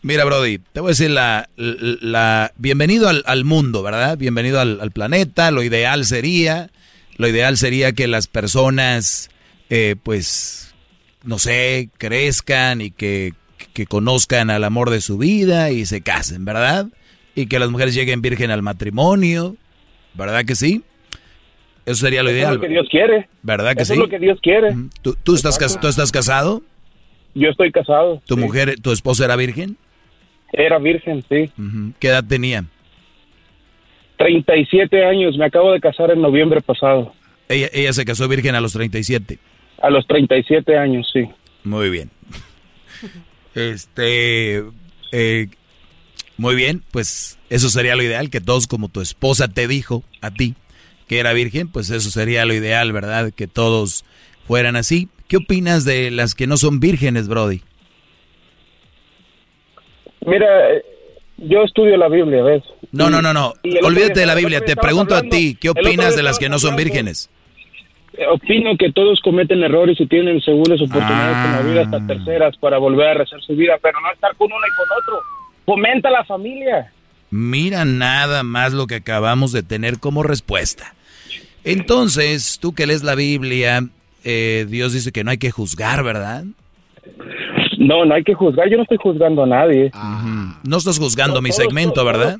Mira, 0.00 0.24
Brody, 0.24 0.58
te 0.72 0.80
voy 0.80 0.88
a 0.88 0.90
decir 0.90 1.10
la, 1.10 1.48
la, 1.56 2.52
bienvenido 2.56 3.08
al, 3.08 3.44
mundo, 3.44 3.82
¿verdad? 3.82 4.16
Bienvenido 4.16 4.60
al, 4.60 4.90
planeta. 4.92 5.50
Lo 5.50 5.62
ideal 5.62 6.04
sería, 6.04 6.70
lo 7.18 7.28
ideal 7.28 7.56
sería 7.56 7.92
que 7.92 8.06
las 8.06 8.26
personas, 8.28 9.30
eh, 9.70 9.96
pues, 10.02 10.74
no 11.24 11.38
sé, 11.38 11.90
crezcan 11.98 12.80
y 12.80 12.90
que, 12.90 13.34
que 13.74 13.86
conozcan 13.86 14.50
al 14.50 14.64
amor 14.64 14.90
de 14.90 15.00
su 15.00 15.18
vida 15.18 15.70
y 15.70 15.84
se 15.84 16.00
casen, 16.00 16.44
¿verdad? 16.44 16.86
Y 17.34 17.46
que 17.46 17.58
las 17.58 17.70
mujeres 17.70 17.94
lleguen 17.94 18.22
virgen 18.22 18.50
al 18.50 18.62
matrimonio, 18.62 19.56
¿verdad 20.14 20.44
que 20.44 20.54
sí? 20.54 20.82
Eso 21.84 22.04
sería 22.06 22.22
lo 22.22 22.30
ideal. 22.30 22.50
Es 22.50 22.56
lo 22.56 22.60
que 22.60 22.68
Dios 22.68 22.86
quiere. 22.90 23.28
¿Verdad 23.42 23.74
que 23.74 23.82
Eso 23.82 23.94
sí? 23.94 23.98
es 23.98 24.04
lo 24.04 24.08
que 24.10 24.18
Dios 24.18 24.38
quiere. 24.42 24.76
¿Tú, 25.02 25.16
tú 25.22 25.34
estás, 25.34 25.58
¿Tú 25.80 25.88
estás 25.88 26.12
casado? 26.12 26.62
Yo 27.34 27.48
estoy 27.48 27.72
casado. 27.72 28.22
¿Tu 28.26 28.36
mujer, 28.36 28.80
tu 28.80 28.92
esposa 28.92 29.24
era 29.24 29.36
virgen? 29.36 29.76
Era 30.52 30.78
virgen, 30.78 31.24
sí. 31.28 31.50
¿Qué 31.98 32.08
edad 32.08 32.24
tenía? 32.24 32.64
37 34.18 35.04
años, 35.04 35.36
me 35.36 35.46
acabo 35.46 35.72
de 35.72 35.80
casar 35.80 36.10
en 36.10 36.20
noviembre 36.20 36.60
pasado. 36.60 37.12
Ella, 37.48 37.68
ella 37.72 37.92
se 37.92 38.04
casó 38.04 38.28
virgen 38.28 38.54
a 38.54 38.60
los 38.60 38.72
37. 38.74 39.38
A 39.80 39.90
los 39.90 40.06
37 40.06 40.76
años, 40.76 41.08
sí. 41.12 41.26
Muy 41.64 41.88
bien. 41.88 42.10
Este, 43.54 44.62
eh, 45.12 45.46
muy 46.36 46.54
bien, 46.54 46.82
pues 46.92 47.38
eso 47.50 47.68
sería 47.70 47.96
lo 47.96 48.02
ideal, 48.02 48.30
que 48.30 48.40
todos 48.40 48.66
como 48.66 48.88
tu 48.88 49.00
esposa 49.00 49.48
te 49.48 49.66
dijo 49.66 50.04
a 50.20 50.30
ti 50.30 50.54
que 51.08 51.18
era 51.18 51.32
virgen, 51.32 51.68
pues 51.68 51.90
eso 51.90 52.10
sería 52.10 52.44
lo 52.44 52.54
ideal, 52.54 52.92
¿verdad? 52.92 53.32
Que 53.34 53.48
todos 53.48 54.04
fueran 54.46 54.76
así. 54.76 55.08
¿Qué 55.26 55.38
opinas 55.38 55.84
de 55.84 56.10
las 56.10 56.34
que 56.34 56.46
no 56.46 56.56
son 56.56 56.80
vírgenes, 56.80 57.28
Brody? 57.28 57.62
Mira, 60.24 60.46
yo 61.38 61.62
estudio 61.62 61.96
la 61.96 62.08
Biblia, 62.08 62.42
¿ves? 62.42 62.62
No, 62.92 63.10
no, 63.10 63.22
no, 63.22 63.32
no. 63.32 63.54
Olvídate 63.82 64.20
de 64.20 64.26
la 64.26 64.34
Biblia. 64.34 64.60
Te 64.60 64.76
pregunto 64.76 65.14
a 65.14 65.22
ti, 65.22 65.56
¿qué 65.58 65.70
opinas 65.70 66.16
de 66.16 66.22
las 66.22 66.38
que 66.38 66.48
no 66.48 66.58
son 66.58 66.76
vírgenes? 66.76 67.30
Eh, 68.14 68.26
opino 68.26 68.76
que 68.76 68.92
todos 68.92 69.20
cometen 69.20 69.62
errores 69.62 70.00
y 70.00 70.06
tienen 70.06 70.40
segundas 70.40 70.80
oportunidades 70.80 71.46
en 71.46 71.52
la 71.52 71.60
vida 71.60 71.82
hasta 71.82 71.96
ah. 71.98 72.06
terceras 72.06 72.56
para 72.56 72.78
volver 72.78 73.08
a 73.08 73.14
rezar 73.14 73.40
su 73.42 73.54
vida, 73.54 73.78
pero 73.80 74.00
no 74.00 74.12
estar 74.12 74.34
con 74.36 74.46
uno 74.46 74.56
y 74.56 74.76
con 74.76 74.86
otro. 74.98 75.22
Fomenta 75.64 76.10
la 76.10 76.24
familia. 76.24 76.92
Mira 77.30 77.84
nada 77.84 78.42
más 78.42 78.72
lo 78.72 78.86
que 78.86 78.96
acabamos 78.96 79.52
de 79.52 79.62
tener 79.62 80.00
como 80.00 80.22
respuesta. 80.22 80.94
Entonces, 81.62 82.58
tú 82.60 82.74
que 82.74 82.86
lees 82.86 83.04
la 83.04 83.14
Biblia, 83.14 83.82
eh, 84.24 84.66
Dios 84.68 84.94
dice 84.94 85.12
que 85.12 85.22
no 85.22 85.30
hay 85.30 85.38
que 85.38 85.50
juzgar, 85.50 86.02
¿verdad? 86.02 86.44
No, 87.78 88.04
no 88.04 88.14
hay 88.14 88.24
que 88.24 88.34
juzgar. 88.34 88.68
Yo 88.68 88.76
no 88.76 88.82
estoy 88.82 88.98
juzgando 88.98 89.44
a 89.44 89.46
nadie. 89.46 89.90
No 90.64 90.76
estás 90.76 90.98
juzgando 90.98 91.40
mi 91.40 91.52
segmento, 91.52 92.04
¿verdad? 92.04 92.36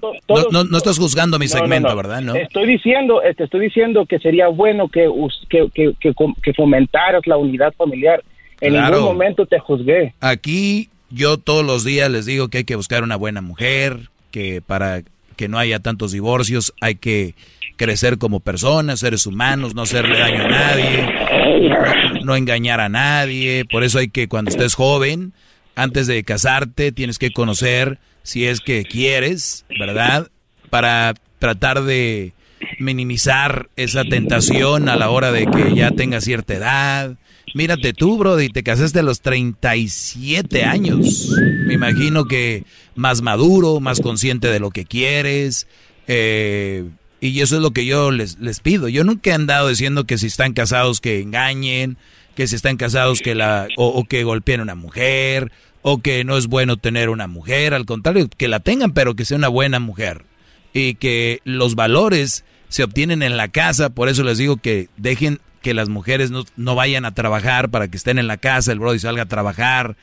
no, 0.51 0.65
no, 0.65 0.77
estás 0.77 0.99
juzgando 0.99 1.39
mi 1.39 1.47
segmento, 1.47 1.95
¿verdad? 1.95 2.21
¿No? 2.21 2.35
Estoy 2.35 2.67
diciendo, 2.67 3.21
te 3.37 3.45
estoy 3.45 3.61
diciendo 3.61 4.05
que 4.07 4.19
sería 4.19 4.49
bueno 4.49 4.89
que, 4.89 5.09
que, 5.49 5.69
que, 5.73 6.13
que 6.43 6.55
fomentaras 6.55 7.27
la 7.27 7.37
unidad 7.37 7.73
familiar. 7.77 8.23
En 8.61 8.75
ningún 8.75 9.03
momento 9.03 9.47
te 9.47 9.61
juzgué. 9.61 10.15
Aquí 10.21 10.91
yo 11.11 11.39
todos 11.39 11.65
los 11.65 11.85
días 11.85 12.11
les 12.11 12.27
digo 12.27 12.49
que 12.49 12.59
hay 12.59 12.65
que 12.65 12.75
buscar 12.75 13.05
una 13.05 13.17
buena 13.17 13.41
mujer, 13.41 14.11
que 14.33 14.61
para 14.61 15.03
que 15.37 15.49
no 15.49 15.59
haya 15.59 15.79
tantos 15.79 16.11
divorcios 16.11 16.75
hay 16.81 16.97
que 16.97 17.35
crecer 17.79 18.19
como 18.19 18.41
personas, 18.41 19.01
seres 19.01 19.25
humanos, 19.27 19.75
no 19.75 19.83
hacerle 19.83 20.19
daño 20.19 20.45
a 20.45 20.49
nadie, 20.49 22.23
no, 22.23 22.37
engañar 22.37 22.81
a 22.81 22.91
nadie. 22.91 23.65
Por 23.65 23.85
eso 23.85 23.99
hay 23.99 24.09
que 24.09 24.29
cuando 24.29 24.51
estés 24.51 24.75
joven, 24.75 25.33
antes 25.75 26.07
de 26.07 26.23
casarte, 26.25 26.93
tienes 26.93 27.19
que 27.19 27.31
conocer 27.31 27.99
si 28.23 28.45
es 28.45 28.61
que 28.61 28.85
quieres, 28.85 29.65
¿verdad? 29.79 30.29
Para 30.69 31.15
tratar 31.39 31.85
de, 31.85 32.35
minimizar 32.79 33.69
esa 33.77 34.05
tentación 34.05 34.89
a 34.89 34.97
la 34.97 35.11
hora 35.11 35.33
de 35.33 35.47
que 35.47 35.75
ya 35.75 35.91
tenga 35.91 36.21
cierta 36.21 36.55
edad. 36.55 37.17
Mírate 37.55 37.93
tú, 37.93 38.19
Brody, 38.19 38.49
te 38.49 38.63
casaste 38.63 38.99
a 39.01 39.03
los 39.03 39.21
37 39.21 40.65
años. 40.65 41.31
Me 41.67 41.75
imagino 41.75 42.27
que 42.27 42.65
más 42.95 43.23
maduro, 43.23 43.81
más 43.81 44.01
consciente 44.01 44.49
de 44.49 44.61
lo 44.61 44.71
que 44.71 44.85
quieres. 44.85 45.67
Eh, 46.07 46.85
y 47.21 47.41
eso 47.41 47.57
es 47.57 47.63
lo 47.63 47.73
que 47.73 47.85
yo 47.85 48.11
les, 48.11 48.39
les 48.39 48.61
pido. 48.61 48.89
Yo 48.89 49.05
nunca 49.05 49.31
he 49.31 49.33
andado 49.35 49.69
diciendo 49.69 50.05
que 50.05 50.19
si 50.19 50.27
están 50.27 50.53
casados 50.53 51.01
que 51.01 51.21
engañen, 51.21 51.97
que 52.35 52.47
si 52.47 52.55
están 52.55 52.77
casados 52.77 53.21
que 53.21 53.35
la, 53.35 53.67
o, 53.77 54.05
que 54.05 54.23
golpeen 54.23 54.61
a 54.61 54.63
una 54.63 54.75
mujer, 54.77 55.51
o 55.83 55.99
que 55.99 56.23
no 56.25 56.37
es 56.37 56.47
bueno 56.47 56.77
tener 56.77 57.09
una 57.09 57.27
mujer. 57.27 57.75
Al 57.75 57.87
contrario, 57.87 58.29
que 58.37 58.47
la 58.47 58.61
tengan, 58.61 58.93
pero 58.93 59.17
que 59.17 59.25
sea 59.25 59.37
una 59.37 59.49
buena 59.49 59.81
mujer. 59.81 60.25
Y 60.73 60.95
que 60.95 61.41
los 61.45 61.75
valores 61.75 62.45
se 62.69 62.85
obtienen 62.85 63.23
en 63.23 63.37
la 63.37 63.49
casa. 63.49 63.91
Por 63.91 64.09
eso 64.09 64.23
les 64.23 64.39
digo 64.39 64.59
que 64.59 64.89
dejen 64.97 65.41
que 65.63 65.75
las 65.75 65.89
mujeres 65.89 66.31
no, 66.31 66.45
no 66.57 66.77
vayan 66.77 67.05
a 67.05 67.15
trabajar 67.15 67.71
para 67.71 67.89
que 67.89 67.97
estén 67.97 68.19
en 68.19 68.29
la 68.29 68.37
casa, 68.37 68.71
el 68.71 68.79
brody 68.79 69.01
salga 69.01 69.23
a 69.23 69.27
trabajar, 69.27 69.97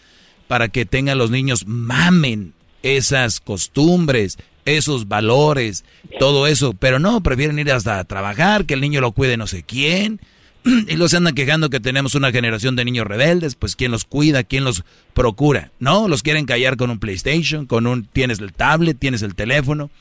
para 0.50 0.68
que 0.68 0.86
tengan 0.86 1.18
los 1.18 1.32
niños, 1.32 1.66
mamen 1.66 2.54
esas 2.84 3.40
costumbres, 3.40 4.38
esos 4.66 5.08
valores, 5.08 5.86
todo 6.20 6.48
eso, 6.48 6.74
pero 6.74 7.00
no, 7.00 7.22
prefieren 7.22 7.60
ir 7.60 7.72
hasta 7.72 8.00
a 8.00 8.04
trabajar, 8.04 8.66
que 8.66 8.74
el 8.74 8.82
niño 8.82 9.00
lo 9.00 9.12
cuide 9.12 9.38
no 9.38 9.48
sé 9.48 9.64
quién, 9.64 10.20
y 10.88 10.96
los 10.98 11.14
andan 11.14 11.36
quejando 11.36 11.70
que 11.70 11.80
tenemos 11.80 12.16
una 12.16 12.32
generación 12.32 12.76
de 12.76 12.84
niños 12.84 13.06
rebeldes, 13.06 13.56
pues 13.56 13.76
quién 13.76 13.92
los 13.92 14.04
cuida, 14.06 14.44
quién 14.44 14.64
los 14.64 14.84
procura, 15.14 15.72
¿no? 15.80 16.08
Los 16.08 16.24
quieren 16.24 16.46
callar 16.46 16.76
con 16.76 16.90
un 16.90 17.00
PlayStation, 17.00 17.68
con 17.68 17.86
un, 17.86 18.06
tienes 18.06 18.40
el 18.40 18.54
tablet, 18.54 18.98
tienes 18.98 19.22
el 19.22 19.36
teléfono. 19.36 19.92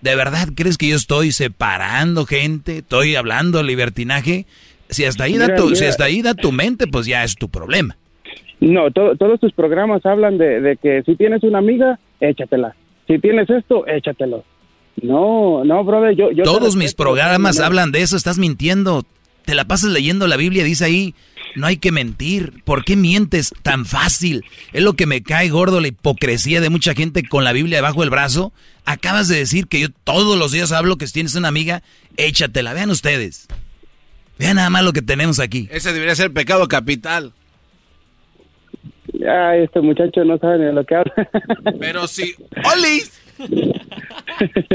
¿De 0.00 0.16
verdad 0.16 0.48
crees 0.54 0.78
que 0.78 0.88
yo 0.88 0.96
estoy 0.96 1.32
separando 1.32 2.26
gente? 2.26 2.78
¿Estoy 2.78 3.16
hablando 3.16 3.58
de 3.58 3.64
libertinaje? 3.64 4.46
Si 4.88 5.04
hasta 5.04 5.24
ahí, 5.24 5.38
da, 5.38 5.54
tu, 5.54 5.74
Si 5.74 5.84
hasta 5.84 6.04
ahí 6.04 6.20
da 6.20 6.34
tu 6.34 6.52
mente, 6.52 6.86
pues 6.86 7.06
ya 7.06 7.24
es 7.24 7.36
tu 7.36 7.48
problema. 7.48 7.96
No, 8.60 8.90
todos 8.90 9.40
tus 9.40 9.52
programas 9.52 10.04
hablan 10.06 10.38
de, 10.38 10.60
de 10.60 10.76
que 10.76 11.02
si 11.04 11.16
tienes 11.16 11.42
una 11.42 11.58
amiga, 11.58 11.98
échatela 12.20 12.74
si 13.06 13.18
tienes 13.18 13.48
esto, 13.50 13.86
échatelo. 13.86 14.44
No, 15.02 15.64
no, 15.64 15.84
brother, 15.84 16.14
yo... 16.16 16.30
yo 16.30 16.44
Todos 16.44 16.76
mis 16.76 16.94
programas 16.94 17.60
hablan 17.60 17.92
de 17.92 18.02
eso, 18.02 18.16
estás 18.16 18.38
mintiendo. 18.38 19.04
Te 19.44 19.54
la 19.54 19.66
pasas 19.66 19.90
leyendo 19.90 20.26
la 20.26 20.36
Biblia, 20.36 20.64
dice 20.64 20.84
ahí, 20.84 21.14
no 21.54 21.66
hay 21.66 21.76
que 21.76 21.92
mentir. 21.92 22.62
¿Por 22.64 22.84
qué 22.84 22.96
mientes 22.96 23.52
tan 23.62 23.84
fácil? 23.84 24.44
Es 24.72 24.82
lo 24.82 24.94
que 24.94 25.06
me 25.06 25.22
cae 25.22 25.50
gordo 25.50 25.80
la 25.80 25.88
hipocresía 25.88 26.60
de 26.60 26.70
mucha 26.70 26.94
gente 26.94 27.22
con 27.28 27.44
la 27.44 27.52
Biblia 27.52 27.78
debajo 27.78 28.00
del 28.00 28.10
brazo. 28.10 28.52
Acabas 28.84 29.28
de 29.28 29.36
decir 29.36 29.66
que 29.66 29.80
yo 29.80 29.88
todos 30.04 30.38
los 30.38 30.52
días 30.52 30.72
hablo 30.72 30.96
que 30.96 31.06
si 31.06 31.12
tienes 31.12 31.34
una 31.34 31.48
amiga, 31.48 31.82
échatela. 32.16 32.72
Vean 32.72 32.90
ustedes. 32.90 33.46
Vean 34.38 34.56
nada 34.56 34.70
más 34.70 34.84
lo 34.84 34.92
que 34.92 35.02
tenemos 35.02 35.38
aquí. 35.38 35.68
Ese 35.70 35.92
debería 35.92 36.16
ser 36.16 36.32
pecado 36.32 36.66
capital. 36.68 37.32
Ay, 39.28 39.64
este 39.64 39.80
muchacho 39.80 40.24
no 40.24 40.38
sabe 40.38 40.58
ni 40.58 40.64
de 40.66 40.72
lo 40.72 40.84
que 40.84 40.94
habla. 40.94 41.14
Pero 41.78 42.06
sí. 42.06 42.34
¡Oli! 42.72 43.02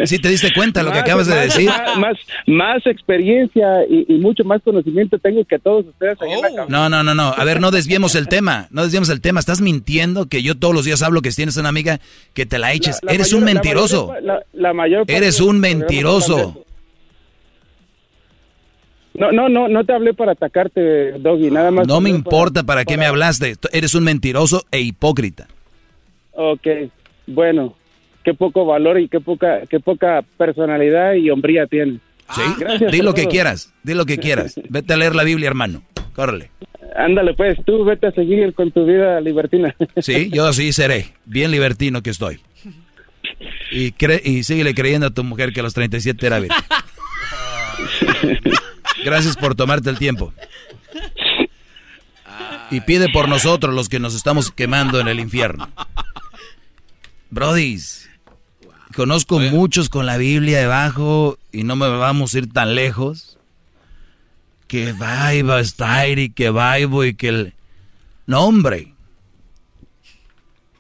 Si 0.06 0.20
te 0.20 0.30
diste 0.30 0.54
cuenta 0.54 0.84
lo 0.84 0.92
que 0.92 1.00
acabas 1.00 1.28
de 1.28 1.36
decir. 1.36 1.70
Más, 1.98 2.18
más, 2.46 2.86
experiencia 2.86 3.86
y, 3.90 4.06
mucho 4.16 4.44
más 4.44 4.62
conocimiento 4.62 5.18
tengo 5.18 5.44
que 5.46 5.60
todos 5.60 5.86
ustedes. 5.86 6.18
Oh. 6.22 6.66
No, 6.68 6.90
no, 6.90 7.04
no, 7.04 7.16
no. 7.16 7.34
A 7.36 7.44
ver, 7.44 7.62
no 7.62 7.72
desviemos 7.72 8.16
el 8.16 8.28
tema. 8.28 8.68
No 8.72 8.84
desviemos 8.84 9.10
el 9.10 9.22
tema. 9.22 9.40
Estás 9.40 9.62
mintiendo 9.62 10.28
que 10.28 10.42
yo 10.42 10.58
todos 10.58 10.74
los 10.74 10.86
días 10.86 11.02
hablo 11.02 11.22
que 11.22 11.32
si 11.32 11.38
tienes 11.38 11.58
una 11.58 11.70
amiga 11.70 12.00
que 12.34 12.46
te 12.46 12.60
la 12.60 12.74
eches. 12.74 13.00
Eres 13.08 13.34
un 13.34 13.44
mentiroso. 13.44 14.14
La 14.54 14.74
mayor, 14.74 15.06
Eres 15.08 15.40
un 15.40 15.60
mentiroso. 15.60 16.66
No, 19.20 19.34
no, 19.34 19.50
no, 19.50 19.68
no 19.68 19.84
te 19.84 19.92
hablé 19.92 20.14
para 20.14 20.32
atacarte, 20.32 21.12
Doggy, 21.20 21.52
nada 21.52 21.72
más. 21.72 21.86
No 21.86 22.00
me 22.00 22.10
importa 22.10 22.64
para, 22.64 22.86
qué 22.86 22.98
me 22.98 23.06
hablaste. 23.06 23.56
Eres 23.74 23.94
un 23.94 24.06
mentiroso 24.06 24.64
e 24.72 24.80
hipócrita. 24.80 25.48
Ok, 26.32 26.66
bueno, 27.28 27.76
qué 28.24 28.34
poco 28.34 28.66
valor 28.66 28.98
y 28.98 29.10
qué 29.10 29.20
poca, 29.20 29.64
qué 29.70 29.82
poca 29.82 30.24
personalidad 30.38 31.16
y 31.16 31.30
hombría 31.30 31.68
tienes. 31.68 32.00
Sí, 32.34 32.42
di 32.92 33.02
lo 33.02 33.14
que 33.14 33.28
quieras, 33.28 33.74
di 33.84 33.94
lo 33.94 34.06
que 34.06 34.20
quieras. 34.20 34.56
Vete 34.70 34.94
a 34.94 34.98
leer 34.98 35.16
la 35.16 35.26
Biblia, 35.26 35.48
hermano. 35.48 35.84
Córrele. 36.14 36.52
Ándale, 36.96 37.34
pues, 37.34 37.58
tú 37.66 37.84
vete 37.84 38.08
a 38.08 38.12
seguir 38.12 38.54
con 38.54 38.72
tu 38.72 38.86
vida 38.86 39.20
libertina. 39.22 39.76
Sí, 40.02 40.30
yo 40.32 40.48
así 40.48 40.74
seré. 40.74 41.14
Bien 41.26 41.52
libertino 41.52 42.02
que 42.02 42.10
estoy. 42.10 42.40
Y, 43.72 43.92
cre 43.92 44.22
y 44.24 44.44
síguele 44.44 44.74
creyendo 44.74 45.08
a 45.08 45.12
tu 45.12 45.24
mujer 45.24 45.54
que 45.54 45.60
a 45.60 45.64
los 45.64 45.74
37 45.74 46.26
era 46.26 46.40
bien. 46.40 46.52
Gracias 49.04 49.38
por 49.38 49.56
tomarte 49.56 49.90
el 49.90 49.98
tiempo. 49.98 50.34
Y 52.72 52.82
pide 52.82 53.10
por 53.10 53.28
nosotros 53.28 53.74
los 53.74 53.90
que 53.90 54.00
nos 54.00 54.14
estamos 54.14 54.52
quemando 54.52 55.00
en 55.00 55.08
el 55.08 55.20
infierno. 55.20 55.70
Brodis, 57.32 58.10
conozco 58.96 59.40
muchos 59.40 59.90
con 59.90 60.06
la 60.06 60.18
Biblia 60.18 60.60
debajo 60.60 61.38
y 61.52 61.64
no 61.64 61.76
me 61.76 61.88
vamos 61.88 62.34
a 62.34 62.38
ir 62.38 62.52
tan 62.52 62.76
lejos. 62.76 63.38
Que 64.68 64.94
va 64.94 65.28
a 65.28 65.60
estar 65.60 66.20
y 66.20 66.30
que 66.30 66.52
vaibo 66.52 67.04
y 67.04 67.16
que 67.16 67.30
el... 67.30 67.54
No, 68.28 68.42
hombre. 68.42 68.94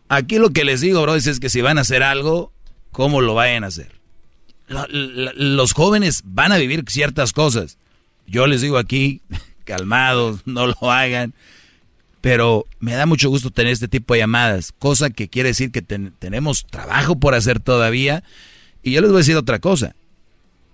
Aquí 0.09 0.37
lo 0.37 0.51
que 0.51 0.63
les 0.63 0.81
digo, 0.81 1.01
Brodis, 1.01 1.25
es 1.25 1.39
que 1.39 1.49
si 1.49 1.61
van 1.61 1.79
a 1.79 1.81
hacer 1.81 2.03
algo, 2.03 2.51
¿cómo 2.91 3.21
lo 3.21 3.33
vayan 3.33 3.63
a 3.63 3.67
hacer? 3.67 3.99
los 4.69 5.73
jóvenes 5.73 6.21
van 6.25 6.51
a 6.51 6.57
vivir 6.57 6.83
ciertas 6.87 7.33
cosas. 7.33 7.78
Yo 8.29 8.47
les 8.47 8.61
digo 8.61 8.77
aquí, 8.77 9.21
calmados, 9.63 10.41
no 10.45 10.67
lo 10.67 10.91
hagan. 10.91 11.33
Pero 12.21 12.65
me 12.79 12.93
da 12.93 13.05
mucho 13.05 13.29
gusto 13.29 13.49
tener 13.49 13.71
este 13.71 13.87
tipo 13.87 14.13
de 14.13 14.19
llamadas, 14.19 14.73
cosa 14.77 15.09
que 15.09 15.29
quiere 15.29 15.49
decir 15.49 15.71
que 15.71 15.81
tenemos 15.81 16.65
trabajo 16.67 17.17
por 17.17 17.33
hacer 17.33 17.61
todavía. 17.61 18.23
Y 18.83 18.91
yo 18.91 19.01
les 19.01 19.09
voy 19.09 19.17
a 19.17 19.19
decir 19.19 19.37
otra 19.37 19.59
cosa, 19.59 19.95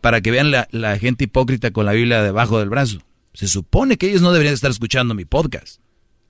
para 0.02 0.22
que 0.22 0.32
vean 0.32 0.52
la, 0.52 1.00
gente 1.00 1.26
hipócrita 1.26 1.72
con 1.72 1.86
la 1.86 1.92
Biblia 1.92 2.24
debajo 2.24 2.60
del 2.60 2.70
brazo. 2.70 3.00
Se 3.34 3.48
supone 3.48 3.98
que 3.98 4.10
ellos 4.10 4.22
no 4.22 4.32
deberían 4.32 4.56
estar 4.56 4.72
escuchando 4.72 5.14
mi 5.14 5.26
podcast, 5.26 5.80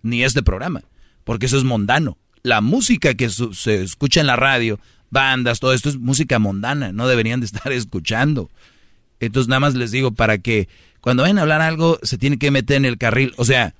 ni 0.01 0.23
este 0.23 0.43
programa, 0.43 0.83
porque 1.23 1.45
eso 1.45 1.57
es 1.57 1.63
mundano. 1.63 2.17
La 2.43 2.59
música 2.59 3.13
que 3.13 3.29
se 3.29 3.83
escucha 3.83 4.19
en 4.19 4.27
la 4.27 4.35
radio, 4.35 4.79
bandas, 5.11 5.59
todo 5.59 5.73
esto 5.73 5.87
es 5.87 5.97
música 5.97 6.39
mundana, 6.39 6.91
no 6.91 7.07
deberían 7.07 7.39
de 7.39 7.45
estar 7.45 7.71
escuchando. 7.71 8.49
Entonces 9.21 9.47
nada 9.47 9.61
más 9.61 9.75
les 9.75 9.91
digo 9.91 10.11
para 10.11 10.39
que 10.39 10.67
cuando 11.05 11.21
vayan 11.21 11.37
a 11.37 11.43
hablar 11.43 11.61
algo, 11.61 11.99
se 12.01 12.17
tiene 12.17 12.39
que 12.39 12.49
meter 12.49 12.77
en 12.77 12.85
el 12.85 12.97
carril. 12.97 13.31
O 13.37 13.45
sea, 13.45 13.75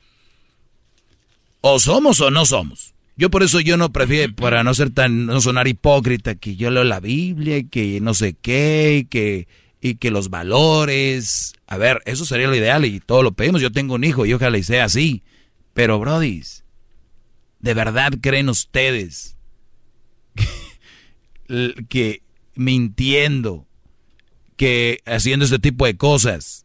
o 1.60 1.80
somos 1.80 2.22
o 2.22 2.30
no 2.30 2.46
somos. 2.46 2.94
Yo 3.18 3.32
por 3.32 3.42
eso 3.42 3.60
yo 3.62 3.78
no 3.78 3.92
prefiero, 3.92 4.36
para 4.36 4.64
no 4.64 4.76
ser 4.76 4.92
tan, 4.92 5.26
no 5.26 5.42
sonar 5.42 5.68
hipócrita, 5.68 6.36
que 6.36 6.56
yo 6.56 6.70
leo 6.70 6.84
la 6.84 7.00
Biblia 7.00 7.58
y 7.58 7.64
que 7.64 8.00
no 8.00 8.14
sé 8.14 8.36
qué, 8.40 8.98
y 9.00 9.06
que, 9.06 9.48
y 9.82 9.96
que 9.96 10.12
los 10.12 10.30
valores. 10.30 11.54
A 11.66 11.78
ver, 11.78 12.04
eso 12.06 12.26
sería 12.26 12.48
lo 12.48 12.56
ideal 12.56 12.86
y 12.86 13.00
todo 13.00 13.24
lo 13.24 13.32
pedimos. 13.32 13.60
Yo 13.60 13.72
tengo 13.72 13.96
un 13.96 14.04
hijo 14.04 14.28
y 14.28 14.34
ojalá 14.34 14.60
y 14.60 14.64
sea 14.64 14.86
así. 14.86 15.24
Pero, 15.74 15.98
brodis, 15.98 16.64
¿de 17.60 17.74
verdad 17.74 18.14
creen 18.22 18.50
ustedes 18.50 19.36
que 21.90 22.22
mintiendo, 22.54 23.66
que 24.58 25.00
haciendo 25.08 25.46
este 25.46 25.58
tipo 25.58 25.88
de 25.88 25.98
cosas, 25.98 26.65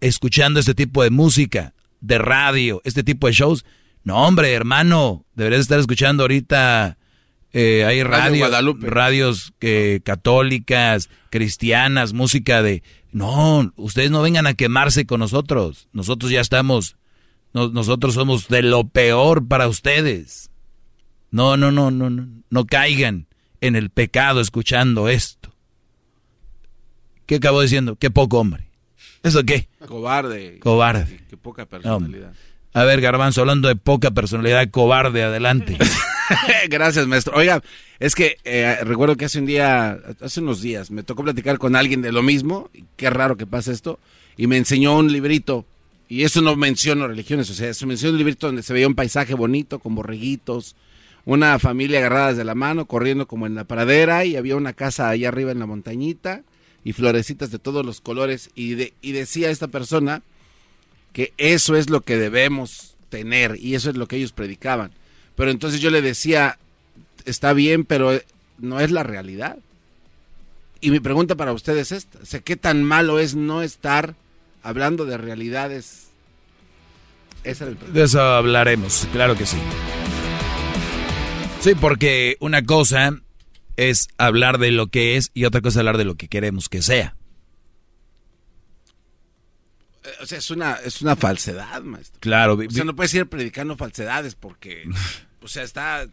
Escuchando 0.00 0.60
este 0.60 0.74
tipo 0.74 1.02
de 1.02 1.10
música, 1.10 1.74
de 2.00 2.18
radio, 2.18 2.80
este 2.84 3.02
tipo 3.02 3.26
de 3.26 3.32
shows. 3.32 3.64
No, 4.04 4.26
hombre, 4.26 4.52
hermano, 4.52 5.24
deberías 5.34 5.62
estar 5.62 5.78
escuchando 5.78 6.24
ahorita. 6.24 6.98
Eh, 7.52 7.84
hay 7.84 8.02
radio, 8.02 8.48
radios 8.80 9.52
que, 9.58 10.00
católicas, 10.04 11.10
cristianas, 11.30 12.12
música 12.14 12.62
de... 12.62 12.82
No, 13.12 13.72
ustedes 13.76 14.10
no 14.10 14.22
vengan 14.22 14.46
a 14.46 14.54
quemarse 14.54 15.04
con 15.04 15.20
nosotros. 15.20 15.86
Nosotros 15.92 16.30
ya 16.30 16.40
estamos 16.40 16.96
nosotros 17.52 18.14
somos 18.14 18.48
de 18.48 18.62
lo 18.62 18.88
peor 18.88 19.46
para 19.46 19.68
ustedes. 19.68 20.50
No, 21.30 21.56
no, 21.56 21.70
no, 21.70 21.90
no, 21.90 22.10
no, 22.10 22.28
no 22.48 22.66
caigan 22.66 23.26
en 23.60 23.76
el 23.76 23.90
pecado 23.90 24.40
escuchando 24.40 25.08
esto. 25.08 25.54
¿Qué 27.26 27.36
acabo 27.36 27.60
diciendo? 27.60 27.96
Qué 27.96 28.10
poco 28.10 28.38
hombre. 28.40 28.70
¿Eso 29.22 29.44
qué? 29.44 29.68
Cobarde. 29.86 30.58
Cobarde. 30.58 31.20
Qué 31.28 31.36
poca 31.36 31.66
personalidad. 31.66 32.32
A 32.74 32.84
ver, 32.84 33.00
Garbanzo, 33.00 33.42
hablando 33.42 33.68
de 33.68 33.76
poca 33.76 34.10
personalidad, 34.10 34.68
cobarde, 34.70 35.22
adelante. 35.22 35.76
Gracias, 36.70 37.06
maestro. 37.06 37.36
Oiga, 37.36 37.62
es 38.00 38.14
que 38.14 38.38
eh, 38.44 38.78
recuerdo 38.82 39.16
que 39.16 39.26
hace 39.26 39.38
un 39.38 39.46
día, 39.46 39.98
hace 40.22 40.40
unos 40.40 40.62
días, 40.62 40.90
me 40.90 41.02
tocó 41.02 41.22
platicar 41.22 41.58
con 41.58 41.76
alguien 41.76 42.00
de 42.00 42.12
lo 42.12 42.22
mismo. 42.22 42.70
Qué 42.96 43.10
raro 43.10 43.36
que 43.36 43.46
pase 43.46 43.72
esto. 43.72 43.98
Y 44.36 44.46
me 44.46 44.56
enseñó 44.56 44.96
un 44.96 45.12
librito 45.12 45.66
y 46.12 46.24
eso 46.24 46.42
no 46.42 46.56
menciono 46.56 47.08
religiones, 47.08 47.48
o 47.48 47.54
sea, 47.54 47.72
se 47.72 47.86
menciona 47.86 48.12
un 48.12 48.18
librito 48.18 48.46
donde 48.46 48.62
se 48.62 48.74
veía 48.74 48.86
un 48.86 48.94
paisaje 48.94 49.32
bonito 49.32 49.78
con 49.78 49.94
borreguitos, 49.94 50.76
una 51.24 51.58
familia 51.58 52.00
agarradas 52.00 52.36
de 52.36 52.44
la 52.44 52.54
mano, 52.54 52.84
corriendo 52.84 53.26
como 53.26 53.46
en 53.46 53.54
la 53.54 53.64
pradera, 53.64 54.26
y 54.26 54.36
había 54.36 54.56
una 54.56 54.74
casa 54.74 55.08
allá 55.08 55.28
arriba 55.28 55.52
en 55.52 55.58
la 55.58 55.64
montañita, 55.64 56.42
y 56.84 56.92
florecitas 56.92 57.50
de 57.50 57.58
todos 57.58 57.84
los 57.84 58.00
colores, 58.00 58.50
y, 58.54 58.74
de, 58.74 58.92
y 59.02 59.12
decía 59.12 59.50
esta 59.50 59.68
persona 59.68 60.22
que 61.12 61.32
eso 61.36 61.76
es 61.76 61.90
lo 61.90 62.00
que 62.00 62.16
debemos 62.16 62.96
tener, 63.08 63.56
y 63.60 63.74
eso 63.74 63.90
es 63.90 63.96
lo 63.96 64.08
que 64.08 64.16
ellos 64.16 64.32
predicaban. 64.32 64.92
Pero 65.36 65.50
entonces 65.50 65.80
yo 65.80 65.90
le 65.90 66.02
decía, 66.02 66.58
está 67.24 67.52
bien, 67.52 67.84
pero 67.84 68.20
no 68.58 68.80
es 68.80 68.90
la 68.90 69.02
realidad. 69.02 69.58
Y 70.80 70.90
mi 70.90 71.00
pregunta 71.00 71.36
para 71.36 71.52
ustedes 71.52 71.92
es 71.92 72.06
esta, 72.22 72.40
¿qué 72.40 72.56
tan 72.56 72.82
malo 72.82 73.18
es 73.18 73.34
no 73.34 73.62
estar 73.62 74.14
hablando 74.62 75.04
de 75.04 75.18
realidades. 75.18 76.08
de 77.44 78.02
eso 78.02 78.20
hablaremos, 78.20 79.08
claro 79.12 79.36
que 79.36 79.46
sí. 79.46 79.58
Sí, 81.60 81.74
porque 81.74 82.36
una 82.40 82.64
cosa 82.64 83.20
es 83.76 84.08
hablar 84.18 84.58
de 84.58 84.70
lo 84.70 84.88
que 84.88 85.16
es 85.16 85.30
y 85.34 85.44
otra 85.44 85.60
cosa 85.60 85.78
es 85.78 85.78
hablar 85.78 85.98
de 85.98 86.04
lo 86.04 86.16
que 86.16 86.28
queremos 86.28 86.68
que 86.68 86.82
sea. 86.82 87.16
Eh, 90.04 90.08
o 90.20 90.26
sea, 90.26 90.38
es 90.38 90.50
una, 90.50 90.74
es 90.74 91.02
una 91.02 91.16
falsedad, 91.16 91.82
maestro. 91.82 92.18
Claro. 92.20 92.54
O 92.54 92.70
sea, 92.70 92.84
no 92.84 92.96
puedes 92.96 93.14
ir 93.14 93.26
predicando 93.26 93.76
falsedades 93.76 94.34
porque, 94.34 94.84
o 95.42 95.48
sea, 95.48 95.62
está, 95.62 96.06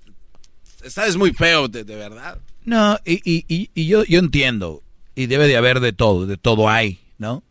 está 0.84 1.07
es 1.07 1.18
muy 1.18 1.31
feo, 1.31 1.68
de, 1.68 1.84
verdad. 1.84 2.40
No, 2.65 2.99
y, 3.06 3.22
y, 3.23 3.69
y, 3.73 3.88
yo, 3.88 4.03
yo 4.03 4.19
entiendo, 4.19 4.84
y 5.15 5.26
debe 5.26 5.48
de 5.48 5.57
haber 5.57 5.80
de 5.80 5.94
todo, 5.94 6.27
de 6.27 6.38
todo 6.38 6.69
hay, 6.69 6.99
¿no? 7.18 7.44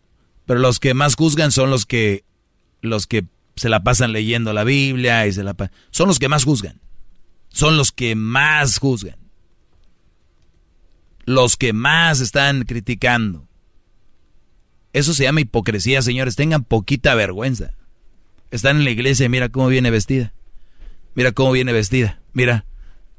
Pero 0.46 0.60
los 0.60 0.80
que 0.80 0.94
más 0.94 1.14
juzgan 1.14 1.52
son 1.52 1.70
los 1.70 1.84
que 1.84 2.24
los 2.80 3.06
que 3.06 3.26
se 3.56 3.68
la 3.68 3.82
pasan 3.82 4.12
leyendo 4.12 4.52
la 4.52 4.64
Biblia 4.64 5.26
y 5.26 5.32
se 5.32 5.42
la 5.42 5.54
son 5.90 6.08
los 6.08 6.18
que 6.18 6.28
más 6.28 6.44
juzgan. 6.44 6.80
Son 7.50 7.76
los 7.76 7.92
que 7.92 8.14
más 8.14 8.78
juzgan. 8.78 9.16
Los 11.28 11.58
que 11.58 11.74
más 11.74 12.20
están 12.20 12.62
criticando. 12.62 13.46
Eso 14.94 15.12
se 15.12 15.24
llama 15.24 15.42
hipocresía, 15.42 16.00
señores. 16.00 16.36
Tengan 16.36 16.64
poquita 16.64 17.14
vergüenza. 17.14 17.74
Están 18.50 18.78
en 18.78 18.84
la 18.84 18.90
iglesia 18.92 19.26
y 19.26 19.28
mira 19.28 19.50
cómo 19.50 19.68
viene 19.68 19.90
vestida. 19.90 20.32
Mira 21.14 21.32
cómo 21.32 21.52
viene 21.52 21.74
vestida. 21.74 22.18
Mira, 22.32 22.64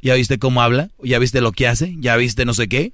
¿ya 0.02 0.16
viste 0.16 0.40
cómo 0.40 0.64
habla? 0.64 0.90
¿Ya 1.04 1.20
viste 1.20 1.40
lo 1.40 1.52
que 1.52 1.68
hace? 1.68 1.98
¿Ya 2.00 2.16
viste 2.16 2.46
no 2.46 2.56
sé 2.56 2.68
qué? 2.68 2.94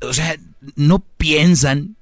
O 0.00 0.12
sea, 0.12 0.36
no 0.76 1.00
piensan, 1.16 1.96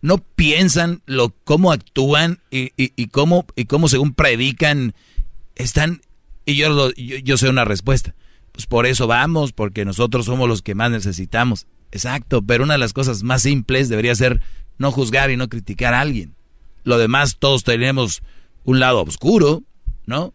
no 0.00 0.16
piensan 0.16 1.02
lo 1.04 1.34
cómo 1.44 1.72
actúan 1.72 2.38
y, 2.50 2.72
y, 2.74 3.08
cómo 3.08 3.44
y 3.54 3.66
cómo 3.66 3.86
según 3.88 4.14
predican 4.14 4.94
están 5.56 6.00
y 6.46 6.56
yo, 6.56 6.90
yo 6.94 7.18
yo 7.18 7.36
sé 7.36 7.50
una 7.50 7.66
respuesta. 7.66 8.14
Pues 8.60 8.66
por 8.66 8.84
eso 8.84 9.06
vamos, 9.06 9.52
porque 9.54 9.86
nosotros 9.86 10.26
somos 10.26 10.46
los 10.46 10.60
que 10.60 10.74
más 10.74 10.90
necesitamos. 10.90 11.66
Exacto, 11.92 12.42
pero 12.42 12.62
una 12.62 12.74
de 12.74 12.78
las 12.78 12.92
cosas 12.92 13.22
más 13.22 13.40
simples 13.40 13.88
debería 13.88 14.14
ser 14.14 14.42
no 14.76 14.92
juzgar 14.92 15.30
y 15.30 15.38
no 15.38 15.48
criticar 15.48 15.94
a 15.94 16.02
alguien. 16.02 16.34
Lo 16.84 16.98
demás 16.98 17.38
todos 17.38 17.64
tenemos 17.64 18.20
un 18.64 18.78
lado 18.78 19.02
oscuro, 19.02 19.62
¿no? 20.04 20.34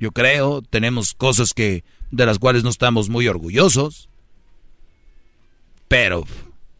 Yo 0.00 0.10
creo, 0.10 0.62
tenemos 0.62 1.14
cosas 1.14 1.54
que 1.54 1.84
de 2.10 2.26
las 2.26 2.40
cuales 2.40 2.64
no 2.64 2.70
estamos 2.70 3.08
muy 3.08 3.28
orgullosos. 3.28 4.08
Pero 5.86 6.24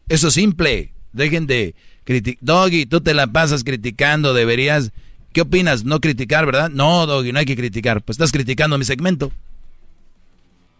eso 0.09 0.27
es 0.27 0.33
simple. 0.33 0.91
Dejen 1.13 1.47
de 1.47 1.73
criticar. 2.03 2.43
Doggy, 2.43 2.85
tú 2.85 2.99
te 2.99 3.13
la 3.13 3.27
pasas 3.27 3.63
criticando, 3.63 4.33
deberías... 4.33 4.91
¿Qué 5.31 5.39
opinas? 5.39 5.85
No 5.85 6.01
criticar, 6.01 6.45
¿verdad? 6.45 6.69
No, 6.69 7.05
Doggy, 7.05 7.31
no 7.31 7.39
hay 7.39 7.45
que 7.45 7.55
criticar. 7.55 8.01
Pues 8.01 8.15
estás 8.15 8.33
criticando 8.33 8.77
mi 8.77 8.83
segmento. 8.83 9.31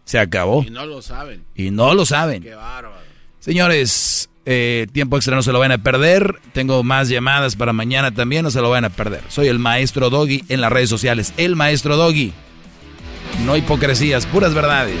Se 0.04 0.18
acabó. 0.18 0.64
Y 0.66 0.70
no 0.70 0.86
lo 0.86 1.02
saben. 1.02 1.44
Y 1.54 1.70
no 1.70 1.94
lo 1.94 2.04
saben. 2.06 2.42
Qué 2.42 2.54
bárbaro. 2.54 3.02
Señores, 3.38 4.30
eh, 4.44 4.86
tiempo 4.92 5.16
extra 5.16 5.36
no 5.36 5.42
se 5.42 5.52
lo 5.52 5.58
van 5.58 5.72
a 5.72 5.82
perder. 5.82 6.40
Tengo 6.52 6.82
más 6.82 7.08
llamadas 7.08 7.56
para 7.56 7.72
mañana 7.72 8.12
también, 8.12 8.44
no 8.44 8.50
se 8.50 8.60
lo 8.60 8.70
van 8.70 8.84
a 8.84 8.90
perder. 8.90 9.22
Soy 9.28 9.48
el 9.48 9.58
maestro 9.58 10.10
Doggy 10.10 10.44
en 10.48 10.60
las 10.60 10.72
redes 10.72 10.88
sociales. 10.88 11.32
El 11.36 11.56
maestro 11.56 11.96
Doggy. 11.96 12.32
No 13.44 13.56
hipocresías, 13.56 14.26
puras 14.26 14.54
verdades. 14.54 14.96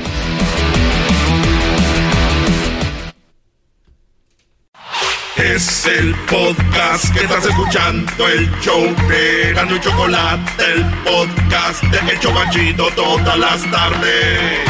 Es 5.42 5.86
el 5.86 6.14
podcast 6.30 7.12
que 7.12 7.24
estás 7.24 7.44
escuchando, 7.44 8.28
el 8.28 8.48
show 8.60 8.80
de 9.08 9.52
Gano 9.52 9.74
y 9.74 9.80
Chocolate, 9.80 10.64
el 10.72 10.84
podcast 11.02 11.82
de 11.82 12.12
Hecho 12.12 12.32
Banchito 12.32 12.88
todas 12.94 13.36
las 13.36 13.68
tardes. 13.68 14.60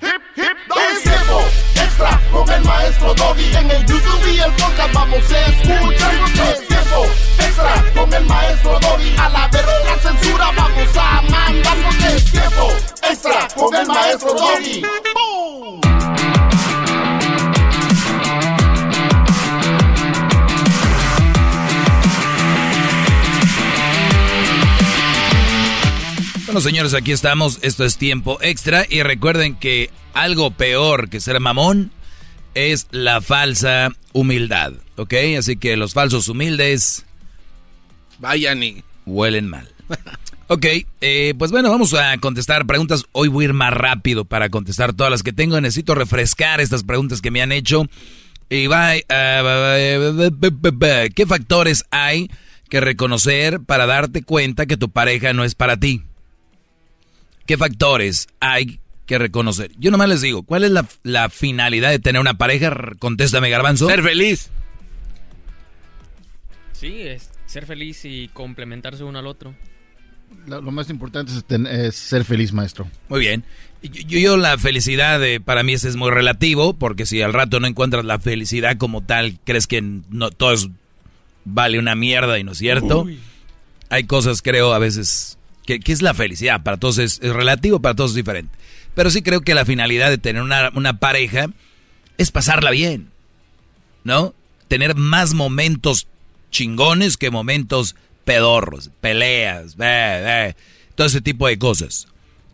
Hip, 0.00 0.22
hip, 0.36 0.56
es 0.90 1.02
tiempo 1.02 1.44
extra 1.74 2.18
con 2.32 2.50
el 2.50 2.64
maestro 2.64 3.14
Doggy. 3.14 3.54
En 3.54 3.70
el 3.70 3.84
YouTube 3.84 4.34
y 4.34 4.38
el 4.38 4.52
podcast 4.52 4.94
vamos 4.94 5.30
a 5.30 5.46
escuchar. 5.46 6.14
Es 6.50 6.68
tiempo 6.68 7.06
extra 7.38 7.84
con 7.94 8.14
el 8.14 8.24
maestro 8.24 8.80
Doggy. 8.80 9.16
A 9.18 9.28
la 9.28 9.48
verga 9.48 9.98
censura 10.02 10.50
vamos 10.56 10.96
a 10.96 11.22
mandar. 11.30 11.76
Tiempo 12.30 12.72
extra 13.02 13.48
con 13.54 13.74
el 13.74 13.86
maestro 13.86 14.32
Doggy. 14.32 14.82
Bueno, 26.52 26.68
señores, 26.68 26.92
aquí 26.92 27.12
estamos. 27.12 27.60
Esto 27.62 27.82
es 27.82 27.96
tiempo 27.96 28.36
extra. 28.42 28.84
Y 28.86 29.02
recuerden 29.02 29.54
que 29.54 29.88
algo 30.12 30.50
peor 30.50 31.08
que 31.08 31.18
ser 31.18 31.40
mamón 31.40 31.92
es 32.52 32.88
la 32.90 33.22
falsa 33.22 33.88
humildad. 34.12 34.74
¿Ok? 34.96 35.14
Así 35.38 35.56
que 35.56 35.78
los 35.78 35.94
falsos 35.94 36.28
humildes. 36.28 37.06
Vayan 38.18 38.62
y. 38.62 38.84
Huelen 39.06 39.48
mal. 39.48 39.66
Ok, 40.48 40.66
eh, 41.00 41.32
pues 41.38 41.50
bueno, 41.52 41.70
vamos 41.70 41.94
a 41.94 42.18
contestar 42.18 42.66
preguntas. 42.66 43.06
Hoy 43.12 43.28
voy 43.28 43.44
a 43.44 43.48
ir 43.48 43.54
más 43.54 43.72
rápido 43.72 44.26
para 44.26 44.50
contestar 44.50 44.92
todas 44.92 45.10
las 45.10 45.22
que 45.22 45.32
tengo. 45.32 45.58
Necesito 45.58 45.94
refrescar 45.94 46.60
estas 46.60 46.84
preguntas 46.84 47.22
que 47.22 47.30
me 47.30 47.40
han 47.40 47.52
hecho. 47.52 47.86
Y 48.50 48.66
va, 48.66 48.94
eh, 48.94 49.02
¿qué 51.16 51.26
factores 51.26 51.86
hay 51.90 52.30
que 52.68 52.82
reconocer 52.82 53.60
para 53.60 53.86
darte 53.86 54.22
cuenta 54.22 54.66
que 54.66 54.76
tu 54.76 54.90
pareja 54.90 55.32
no 55.32 55.44
es 55.44 55.54
para 55.54 55.78
ti? 55.78 56.02
¿Qué 57.52 57.58
factores 57.58 58.28
hay 58.40 58.80
que 59.04 59.18
reconocer? 59.18 59.72
Yo 59.78 59.90
nomás 59.90 60.08
les 60.08 60.22
digo, 60.22 60.42
¿cuál 60.42 60.64
es 60.64 60.70
la, 61.02 61.28
finalidad 61.28 61.90
de 61.90 61.98
tener 61.98 62.18
una 62.18 62.38
pareja? 62.38 62.74
Contéstame, 62.98 63.50
Garbanzo. 63.50 63.88
Ser 63.88 64.02
feliz. 64.02 64.48
Sí, 66.72 67.02
es 67.02 67.28
ser 67.44 67.66
feliz 67.66 68.06
y 68.06 68.28
complementarse 68.28 69.04
uno 69.04 69.18
al 69.18 69.26
otro. 69.26 69.54
Lo, 70.46 70.62
más 70.62 70.88
importante 70.88 71.30
es, 71.70 71.94
ser 71.94 72.24
feliz, 72.24 72.54
maestro. 72.54 72.88
Muy 73.10 73.20
bien. 73.20 73.44
Yo, 73.82 74.18
yo 74.18 74.38
la 74.38 74.56
felicidad 74.56 75.20
para 75.44 75.62
mí 75.62 75.74
es 75.74 75.94
muy 75.94 76.10
relativo, 76.10 76.72
porque 76.72 77.04
si 77.04 77.20
al 77.20 77.34
rato 77.34 77.60
no 77.60 77.66
encuentras 77.66 78.06
la 78.06 78.18
felicidad 78.18 78.78
como 78.78 79.04
tal, 79.04 79.38
crees 79.44 79.66
que 79.66 79.82
no, 79.82 80.30
todo 80.30 80.54
vale 81.44 81.78
una 81.78 81.94
mierda 81.96 82.38
y 82.38 82.44
no 82.44 82.52
es 82.52 82.58
cierto. 82.58 83.06
hay 83.90 84.04
cosas, 84.04 84.40
creo, 84.40 84.72
a 84.72 84.78
veces, 84.78 85.36
que, 85.66 85.80
que 85.80 85.92
es 85.92 86.02
la 86.02 86.14
felicidad. 86.14 86.62
Para 86.62 86.76
todos 86.76 86.98
es, 86.98 87.18
relativo, 87.20 87.80
para 87.80 87.94
todos 87.94 88.12
es 88.12 88.16
diferente. 88.16 88.56
Pero 88.94 89.10
sí 89.10 89.22
creo 89.22 89.40
que 89.40 89.54
la 89.54 89.64
finalidad 89.64 90.10
de 90.10 90.18
tener 90.18 90.42
una, 90.42 90.70
una 90.74 90.98
pareja 90.98 91.46
es 92.18 92.30
pasarla 92.30 92.70
bien, 92.70 93.10
¿no? 94.04 94.34
Tener 94.68 94.94
más 94.94 95.34
momentos 95.34 96.06
chingones 96.50 97.16
que 97.16 97.30
momentos 97.30 97.96
pedorros, 98.24 98.90
peleas, 99.00 99.76
todo 100.94 101.06
ese 101.06 101.20
tipo 101.20 101.46
de 101.46 101.58
cosas. 101.58 102.06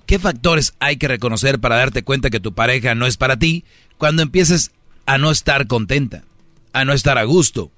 ¿Qué 0.06 0.18
factores 0.18 0.74
hay 0.78 0.96
que 0.96 1.08
reconocer 1.08 1.58
para 1.58 1.76
darte 1.76 2.02
cuenta 2.02 2.30
que 2.30 2.40
tu 2.40 2.54
pareja 2.54 2.94
no 2.94 3.06
es 3.06 3.16
para 3.16 3.38
ti 3.38 3.64
cuando 3.98 4.22
empieces 4.22 4.70
a 5.04 5.18
no 5.18 5.30
estar 5.30 5.66
contenta, 5.66 6.24
a 6.72 6.84
no 6.84 6.92
estar 6.92 7.18
a 7.18 7.24
gusto, 7.24 7.70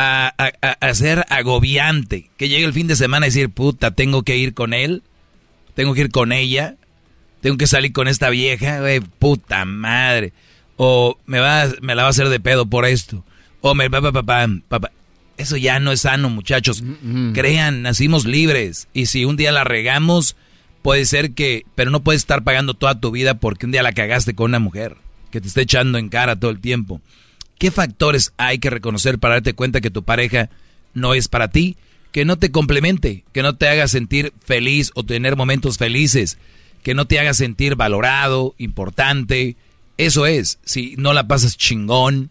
a, 0.00 0.34
a, 0.80 0.94
ser 0.94 1.26
agobiante, 1.28 2.30
que 2.36 2.48
llegue 2.48 2.64
el 2.64 2.72
fin 2.72 2.86
de 2.86 2.94
semana 2.94 3.26
y 3.26 3.30
decir, 3.30 3.50
puta, 3.50 3.90
tengo 3.90 4.22
que 4.22 4.36
ir 4.36 4.54
con 4.54 4.72
él, 4.72 5.02
tengo 5.74 5.92
que 5.94 6.02
ir 6.02 6.10
con 6.10 6.30
ella, 6.30 6.76
tengo 7.40 7.56
que 7.56 7.66
salir 7.66 7.92
con 7.92 8.06
esta 8.06 8.30
vieja, 8.30 8.80
puta 9.18 9.64
madre, 9.64 10.32
o 10.76 11.18
me, 11.26 11.40
va, 11.40 11.66
me 11.80 11.96
la 11.96 12.02
va 12.02 12.08
a 12.08 12.10
hacer 12.10 12.28
de 12.28 12.38
pedo 12.38 12.66
por 12.66 12.86
esto, 12.86 13.24
o 13.60 13.74
me 13.74 13.90
papá, 13.90 14.12
papá, 14.12 14.46
papá. 14.68 14.92
Eso 15.36 15.56
ya 15.56 15.78
no 15.78 15.92
es 15.92 16.00
sano, 16.00 16.30
muchachos. 16.30 16.82
Crean, 17.32 17.82
nacimos 17.82 18.24
libres. 18.24 18.88
Y 18.92 19.06
si 19.06 19.24
un 19.24 19.36
día 19.36 19.52
la 19.52 19.62
regamos, 19.62 20.34
puede 20.82 21.04
ser 21.04 21.30
que... 21.30 21.64
Pero 21.76 21.92
no 21.92 22.00
puedes 22.00 22.22
estar 22.22 22.42
pagando 22.42 22.74
toda 22.74 22.98
tu 22.98 23.12
vida 23.12 23.34
porque 23.34 23.64
un 23.64 23.70
día 23.70 23.84
la 23.84 23.92
cagaste 23.92 24.34
con 24.34 24.46
una 24.50 24.58
mujer 24.58 24.96
que 25.30 25.40
te 25.40 25.46
está 25.46 25.60
echando 25.60 25.96
en 25.96 26.08
cara 26.08 26.40
todo 26.40 26.50
el 26.50 26.58
tiempo. 26.58 27.00
¿Qué 27.58 27.70
factores 27.70 28.32
hay 28.36 28.58
que 28.58 28.70
reconocer 28.70 29.18
para 29.18 29.34
darte 29.34 29.54
cuenta 29.54 29.80
que 29.80 29.90
tu 29.90 30.04
pareja 30.04 30.48
no 30.94 31.14
es 31.14 31.28
para 31.28 31.48
ti? 31.48 31.76
Que 32.12 32.24
no 32.24 32.38
te 32.38 32.50
complemente, 32.50 33.24
que 33.32 33.42
no 33.42 33.56
te 33.56 33.68
haga 33.68 33.88
sentir 33.88 34.32
feliz 34.44 34.92
o 34.94 35.04
tener 35.04 35.36
momentos 35.36 35.76
felices, 35.76 36.38
que 36.82 36.94
no 36.94 37.06
te 37.06 37.18
haga 37.18 37.34
sentir 37.34 37.74
valorado, 37.74 38.54
importante. 38.58 39.56
Eso 39.98 40.26
es, 40.26 40.58
si 40.64 40.94
no 40.96 41.12
la 41.12 41.26
pasas 41.26 41.56
chingón, 41.56 42.30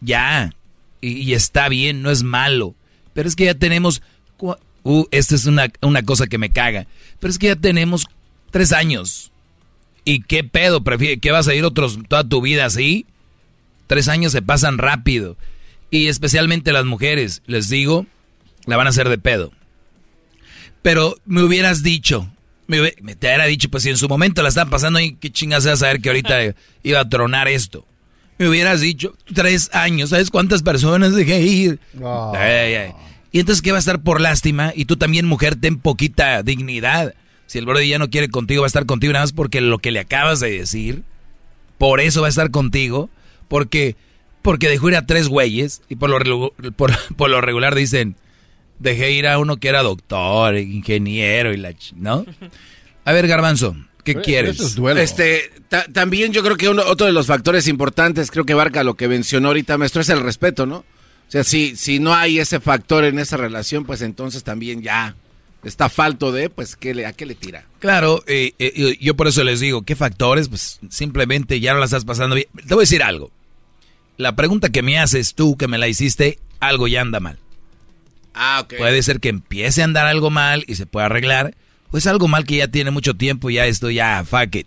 ya, 0.00 0.54
y, 1.02 1.34
está 1.34 1.68
bien, 1.68 2.00
no 2.00 2.10
es 2.10 2.22
malo. 2.22 2.74
Pero 3.12 3.28
es 3.28 3.36
que 3.36 3.44
ya 3.44 3.54
tenemos... 3.54 4.00
Uh, 4.84 5.04
esta 5.10 5.34
es 5.34 5.46
una, 5.46 5.70
una 5.80 6.02
cosa 6.02 6.26
que 6.26 6.38
me 6.38 6.50
caga. 6.50 6.86
Pero 7.20 7.30
es 7.30 7.38
que 7.38 7.48
ya 7.48 7.56
tenemos 7.56 8.06
tres 8.50 8.72
años. 8.72 9.32
¿Y 10.04 10.22
qué 10.22 10.44
pedo? 10.44 10.82
¿Qué 11.20 11.30
vas 11.30 11.48
a 11.48 11.54
ir 11.54 11.64
otros 11.64 11.98
toda 12.08 12.28
tu 12.28 12.40
vida 12.40 12.64
así? 12.64 13.06
Tres 13.92 14.08
años 14.08 14.32
se 14.32 14.40
pasan 14.40 14.78
rápido. 14.78 15.36
Y 15.90 16.06
especialmente 16.06 16.72
las 16.72 16.86
mujeres, 16.86 17.42
les 17.44 17.68
digo, 17.68 18.06
la 18.64 18.78
van 18.78 18.86
a 18.86 18.90
hacer 18.90 19.10
de 19.10 19.18
pedo. 19.18 19.52
Pero 20.80 21.18
me 21.26 21.42
hubieras 21.42 21.82
dicho, 21.82 22.26
me, 22.68 22.90
te 22.92 23.26
hubiera 23.26 23.44
dicho, 23.44 23.68
pues 23.68 23.82
si 23.82 23.90
en 23.90 23.98
su 23.98 24.08
momento 24.08 24.42
la 24.42 24.48
están 24.48 24.70
pasando 24.70 24.98
y 24.98 25.16
qué 25.16 25.30
chingas 25.30 25.66
vas 25.66 25.74
a 25.74 25.76
saber 25.76 26.00
que 26.00 26.08
ahorita 26.08 26.38
iba 26.82 27.00
a 27.00 27.08
tronar 27.10 27.48
esto 27.48 27.86
me 28.38 28.48
hubieras 28.48 28.80
dicho, 28.80 29.14
tres 29.34 29.68
años, 29.74 30.08
¿sabes 30.08 30.30
cuántas 30.30 30.62
personas 30.62 31.14
dejé 31.14 31.42
ir? 31.42 31.78
Y 33.30 33.40
entonces, 33.40 33.60
¿qué 33.60 33.72
va 33.72 33.76
a 33.76 33.80
estar 33.80 34.00
por 34.00 34.22
lástima? 34.22 34.72
Y 34.74 34.86
tú 34.86 34.96
también, 34.96 35.26
mujer, 35.26 35.56
ten 35.56 35.78
poquita 35.78 36.42
dignidad. 36.42 37.14
Si 37.44 37.58
el 37.58 37.66
brother 37.66 37.86
ya 37.86 37.98
no 37.98 38.08
quiere 38.08 38.30
contigo, 38.30 38.62
va 38.62 38.66
a 38.66 38.68
estar 38.68 38.86
contigo 38.86 39.12
nada 39.12 39.24
más 39.24 39.32
porque 39.32 39.60
lo 39.60 39.80
que 39.80 39.90
le 39.90 40.00
acabas 40.00 40.40
de 40.40 40.50
decir, 40.50 41.02
por 41.76 42.00
eso 42.00 42.22
va 42.22 42.28
a 42.28 42.30
estar 42.30 42.50
contigo, 42.50 43.10
porque, 43.52 43.96
porque 44.40 44.70
dejó 44.70 44.88
ir 44.88 44.96
a 44.96 45.04
tres 45.04 45.28
güeyes, 45.28 45.82
y 45.90 45.96
por 45.96 46.08
lo, 46.08 46.54
por, 46.76 47.30
lo 47.30 47.40
regular 47.42 47.74
dicen, 47.74 48.16
dejé 48.78 49.10
ir 49.10 49.28
a 49.28 49.38
uno 49.38 49.58
que 49.58 49.68
era 49.68 49.82
doctor, 49.82 50.56
ingeniero 50.56 51.52
y 51.52 51.58
la... 51.58 51.74
¿No? 51.94 52.24
A 53.04 53.12
ver, 53.12 53.28
Garbanzo, 53.28 53.76
¿Qué 54.04 54.16
quieres? 54.16 54.76
Este, 54.96 55.52
también 55.92 56.32
yo 56.32 56.42
creo 56.42 56.56
que 56.56 56.68
uno, 56.68 56.82
otro 56.86 57.06
de 57.06 57.12
los 57.12 57.26
factores 57.26 57.68
importantes, 57.68 58.30
creo 58.30 58.44
que 58.44 58.54
abarca 58.54 58.82
lo 58.82 58.94
que 58.94 59.06
mencionó 59.06 59.48
ahorita, 59.48 59.76
maestro, 59.76 60.00
es 60.00 60.08
el 60.08 60.20
respeto, 60.20 60.64
¿no? 60.64 60.78
O 60.78 60.84
sea, 61.28 61.44
si, 61.44 61.76
si 61.76 61.98
no 61.98 62.14
hay 62.14 62.38
ese 62.40 62.58
factor 62.58 63.04
en 63.04 63.18
esa 63.18 63.36
relación, 63.36 63.84
pues 63.84 64.00
entonces 64.00 64.42
también 64.42 64.82
ya 64.82 65.14
está 65.62 65.88
falto 65.88 66.32
de, 66.32 66.50
pues, 66.50 66.74
¿qué 66.74 66.94
le, 66.94 67.06
¿a 67.06 67.12
qué 67.12 67.26
le 67.26 67.34
tira? 67.34 67.64
Claro, 67.78 68.24
eh, 68.26 68.54
eh, 68.58 68.96
yo 69.00 69.14
por 69.14 69.28
eso 69.28 69.44
les 69.44 69.60
digo, 69.60 69.82
¿qué 69.82 69.94
factores? 69.94 70.48
Pues 70.48 70.80
simplemente 70.88 71.60
ya 71.60 71.74
no 71.74 71.78
la 71.78 71.84
estás 71.84 72.04
pasando 72.04 72.34
bien. 72.34 72.48
Te 72.66 72.74
voy 72.74 72.82
a 72.82 72.86
decir 72.88 73.02
algo. 73.02 73.30
La 74.16 74.36
pregunta 74.36 74.70
que 74.70 74.82
me 74.82 74.98
haces 74.98 75.34
tú, 75.34 75.56
que 75.56 75.68
me 75.68 75.78
la 75.78 75.88
hiciste, 75.88 76.38
algo 76.60 76.88
ya 76.88 77.00
anda 77.00 77.20
mal. 77.20 77.38
Ah, 78.34 78.60
ok. 78.64 78.74
Puede 78.78 79.02
ser 79.02 79.20
que 79.20 79.28
empiece 79.28 79.82
a 79.82 79.84
andar 79.84 80.06
algo 80.06 80.30
mal 80.30 80.64
y 80.66 80.76
se 80.76 80.86
pueda 80.86 81.06
arreglar 81.06 81.54
pues 81.92 82.06
algo 82.06 82.26
mal 82.26 82.46
que 82.46 82.56
ya 82.56 82.68
tiene 82.68 82.90
mucho 82.90 83.14
tiempo 83.14 83.50
y 83.50 83.54
ya 83.54 83.66
esto 83.66 83.90
ya, 83.90 84.24
fuck 84.24 84.56
it. 84.56 84.66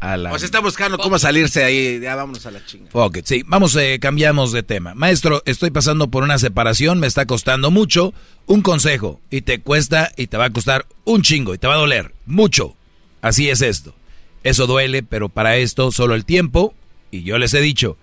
A 0.00 0.16
la... 0.16 0.32
O 0.32 0.36
está 0.36 0.58
buscando 0.58 0.98
cómo 0.98 1.18
salirse 1.18 1.62
ahí, 1.62 2.00
ya 2.00 2.16
vámonos 2.16 2.44
a 2.46 2.50
la 2.50 2.64
chinga. 2.64 2.90
Fuck 2.90 3.18
it, 3.18 3.26
sí, 3.26 3.44
vamos, 3.46 3.76
eh, 3.76 3.98
cambiamos 4.00 4.52
de 4.52 4.62
tema. 4.62 4.94
Maestro, 4.94 5.42
estoy 5.44 5.70
pasando 5.70 6.08
por 6.08 6.24
una 6.24 6.38
separación, 6.38 6.98
me 6.98 7.06
está 7.06 7.26
costando 7.26 7.70
mucho. 7.70 8.14
Un 8.46 8.62
consejo, 8.62 9.20
y 9.30 9.42
te 9.42 9.60
cuesta 9.60 10.10
y 10.16 10.26
te 10.26 10.38
va 10.38 10.46
a 10.46 10.50
costar 10.50 10.86
un 11.04 11.20
chingo 11.22 11.54
y 11.54 11.58
te 11.58 11.66
va 11.66 11.74
a 11.74 11.78
doler 11.78 12.14
mucho. 12.24 12.74
Así 13.20 13.50
es 13.50 13.60
esto. 13.60 13.94
Eso 14.42 14.66
duele, 14.66 15.02
pero 15.02 15.28
para 15.28 15.58
esto 15.58 15.92
solo 15.92 16.14
el 16.14 16.24
tiempo, 16.24 16.74
y 17.10 17.22
yo 17.22 17.38
les 17.38 17.52
he 17.52 17.60
dicho, 17.60 17.98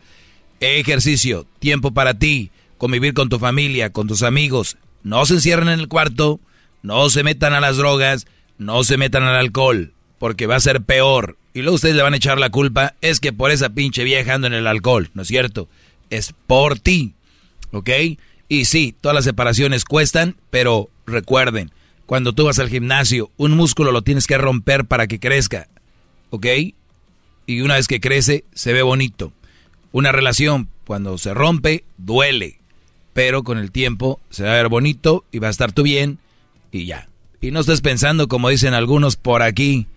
ejercicio, 0.60 1.46
tiempo 1.60 1.92
para 1.92 2.14
ti, 2.16 2.52
convivir 2.78 3.14
con 3.14 3.30
tu 3.30 3.40
familia, 3.40 3.92
con 3.92 4.08
tus 4.08 4.24
amigos, 4.24 4.78
no 5.04 5.26
se 5.26 5.36
encierren 5.36 5.70
en 5.70 5.80
el 5.80 5.88
cuarto, 5.88 6.40
no 6.82 7.10
se 7.10 7.24
metan 7.24 7.54
a 7.54 7.60
las 7.60 7.78
drogas, 7.78 8.28
no 8.58 8.84
se 8.84 8.98
metan 8.98 9.24
al 9.24 9.36
alcohol, 9.36 9.94
porque 10.18 10.48
va 10.48 10.56
a 10.56 10.62
ser 10.62 10.82
peor. 10.82 11.38
Y 11.54 11.62
luego 11.62 11.76
ustedes 11.76 11.96
le 11.96 12.04
van 12.04 12.14
a 12.14 12.18
echar 12.18 12.40
la 12.40 12.50
culpa, 12.50 12.96
es 13.02 13.20
que 13.20 13.34
por 13.34 13.52
esa 13.52 13.70
pinche 13.70 14.04
vieja 14.04 14.34
ando 14.34 14.48
en 14.48 14.54
el 14.54 14.68
alcohol, 14.68 15.10
¿no 15.14 15.24
es 15.24 15.28
cierto? 15.28 15.68
Es 16.10 16.34
por 16.48 16.80
ti, 16.80 17.14
¿ok? 17.72 17.90
Y 18.48 18.66
sí, 18.66 18.96
todas 19.00 19.16
las 19.16 19.26
separaciones 19.26 19.86
cuestan, 19.86 20.36
pero 20.50 20.90
recuerden, 21.06 21.72
cuando 22.06 22.34
tú 22.34 22.46
vas 22.46 22.60
al 22.60 22.70
gimnasio, 22.70 23.32
un 23.38 23.52
músculo 23.52 23.92
lo 23.92 24.02
tienes 24.02 24.26
que 24.26 24.38
romper 24.38 24.86
para 24.86 25.08
que 25.08 25.20
crezca, 25.20 25.68
¿ok? 26.32 26.48
Y 27.46 27.62
una 27.62 27.76
vez 27.76 27.88
que 27.88 28.00
crece, 28.00 28.46
se 28.54 28.74
ve 28.74 28.82
bonito. 28.82 29.34
Una 29.92 30.12
relación, 30.12 30.70
cuando 30.86 31.18
se 31.18 31.34
rompe, 31.34 31.84
duele, 31.98 32.60
pero 33.14 33.44
con 33.44 33.58
el 33.58 33.72
tiempo 33.72 34.20
se 34.30 34.44
va 34.44 34.52
a 34.52 34.56
ver 34.56 34.70
bonito 34.70 35.26
y 35.32 35.40
va 35.40 35.48
a 35.48 35.52
estar 35.52 35.72
tú 35.72 35.84
bien 35.84 36.20
y 36.72 36.86
ya. 36.86 37.10
Y 37.42 37.52
no 37.52 37.62
estés 37.62 37.82
pensando 37.82 38.28
como 38.28 38.50
dicen 38.50 38.74
algunos 38.74 39.16
por 39.16 39.42
aquí, 39.42 39.88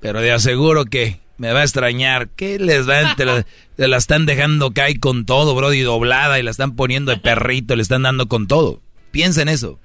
pero 0.00 0.20
de 0.20 0.32
aseguro 0.32 0.84
que 0.86 1.20
me 1.38 1.52
va 1.52 1.60
a 1.60 1.64
extrañar. 1.64 2.28
¿Qué 2.30 2.58
les 2.58 2.86
dan? 2.86 3.16
Te 3.16 3.24
la, 3.24 3.96
están 3.96 4.26
dejando 4.26 4.72
caer 4.72 4.98
con 5.00 5.24
todo, 5.24 5.54
bro, 5.54 5.72
y 5.72 5.80
doblada 5.80 6.38
y 6.38 6.42
la 6.42 6.50
están 6.50 6.74
poniendo 6.74 7.12
de 7.12 7.18
perrito, 7.18 7.76
le 7.76 7.82
están 7.82 8.02
dando 8.02 8.26
con 8.28 8.46
todo. 8.46 8.80
Piensen 9.12 9.48
eso. 9.48 9.78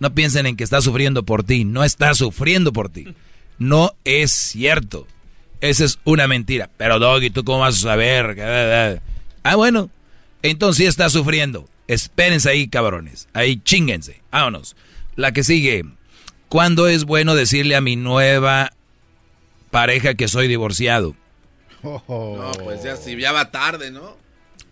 No 0.00 0.14
piensen 0.14 0.46
en 0.46 0.56
que 0.56 0.64
está 0.64 0.80
sufriendo 0.80 1.24
por 1.24 1.42
ti. 1.42 1.64
No 1.64 1.82
está 1.82 2.14
sufriendo 2.14 2.72
por 2.72 2.88
ti. 2.88 3.06
No 3.58 3.94
es 4.04 4.30
cierto. 4.30 5.08
Esa 5.60 5.84
es 5.84 5.98
una 6.04 6.28
mentira. 6.28 6.70
Pero 6.76 6.98
Doggy, 6.98 7.30
¿tú 7.30 7.44
cómo 7.44 7.60
vas 7.60 7.76
a 7.78 7.80
saber? 7.80 9.00
Ah, 9.42 9.56
bueno. 9.56 9.90
Entonces 10.42 10.76
sí 10.76 10.86
está 10.86 11.10
sufriendo. 11.10 11.68
Espérense 11.88 12.50
ahí, 12.50 12.68
cabrones. 12.68 13.28
Ahí 13.32 13.60
chinguense. 13.64 14.20
Vámonos. 14.30 14.76
La 15.16 15.32
que 15.32 15.42
sigue. 15.42 15.84
¿Cuándo 16.48 16.88
es 16.88 17.04
bueno 17.04 17.34
decirle 17.34 17.76
a 17.76 17.80
mi 17.80 17.96
nueva 17.96 18.72
pareja 19.70 20.14
que 20.14 20.28
soy 20.28 20.48
divorciado? 20.48 21.14
No, 21.82 22.52
pues 22.64 22.82
ya, 22.82 22.96
sí, 22.96 23.16
ya 23.16 23.32
va 23.32 23.50
tarde, 23.50 23.90
¿no? 23.90 24.16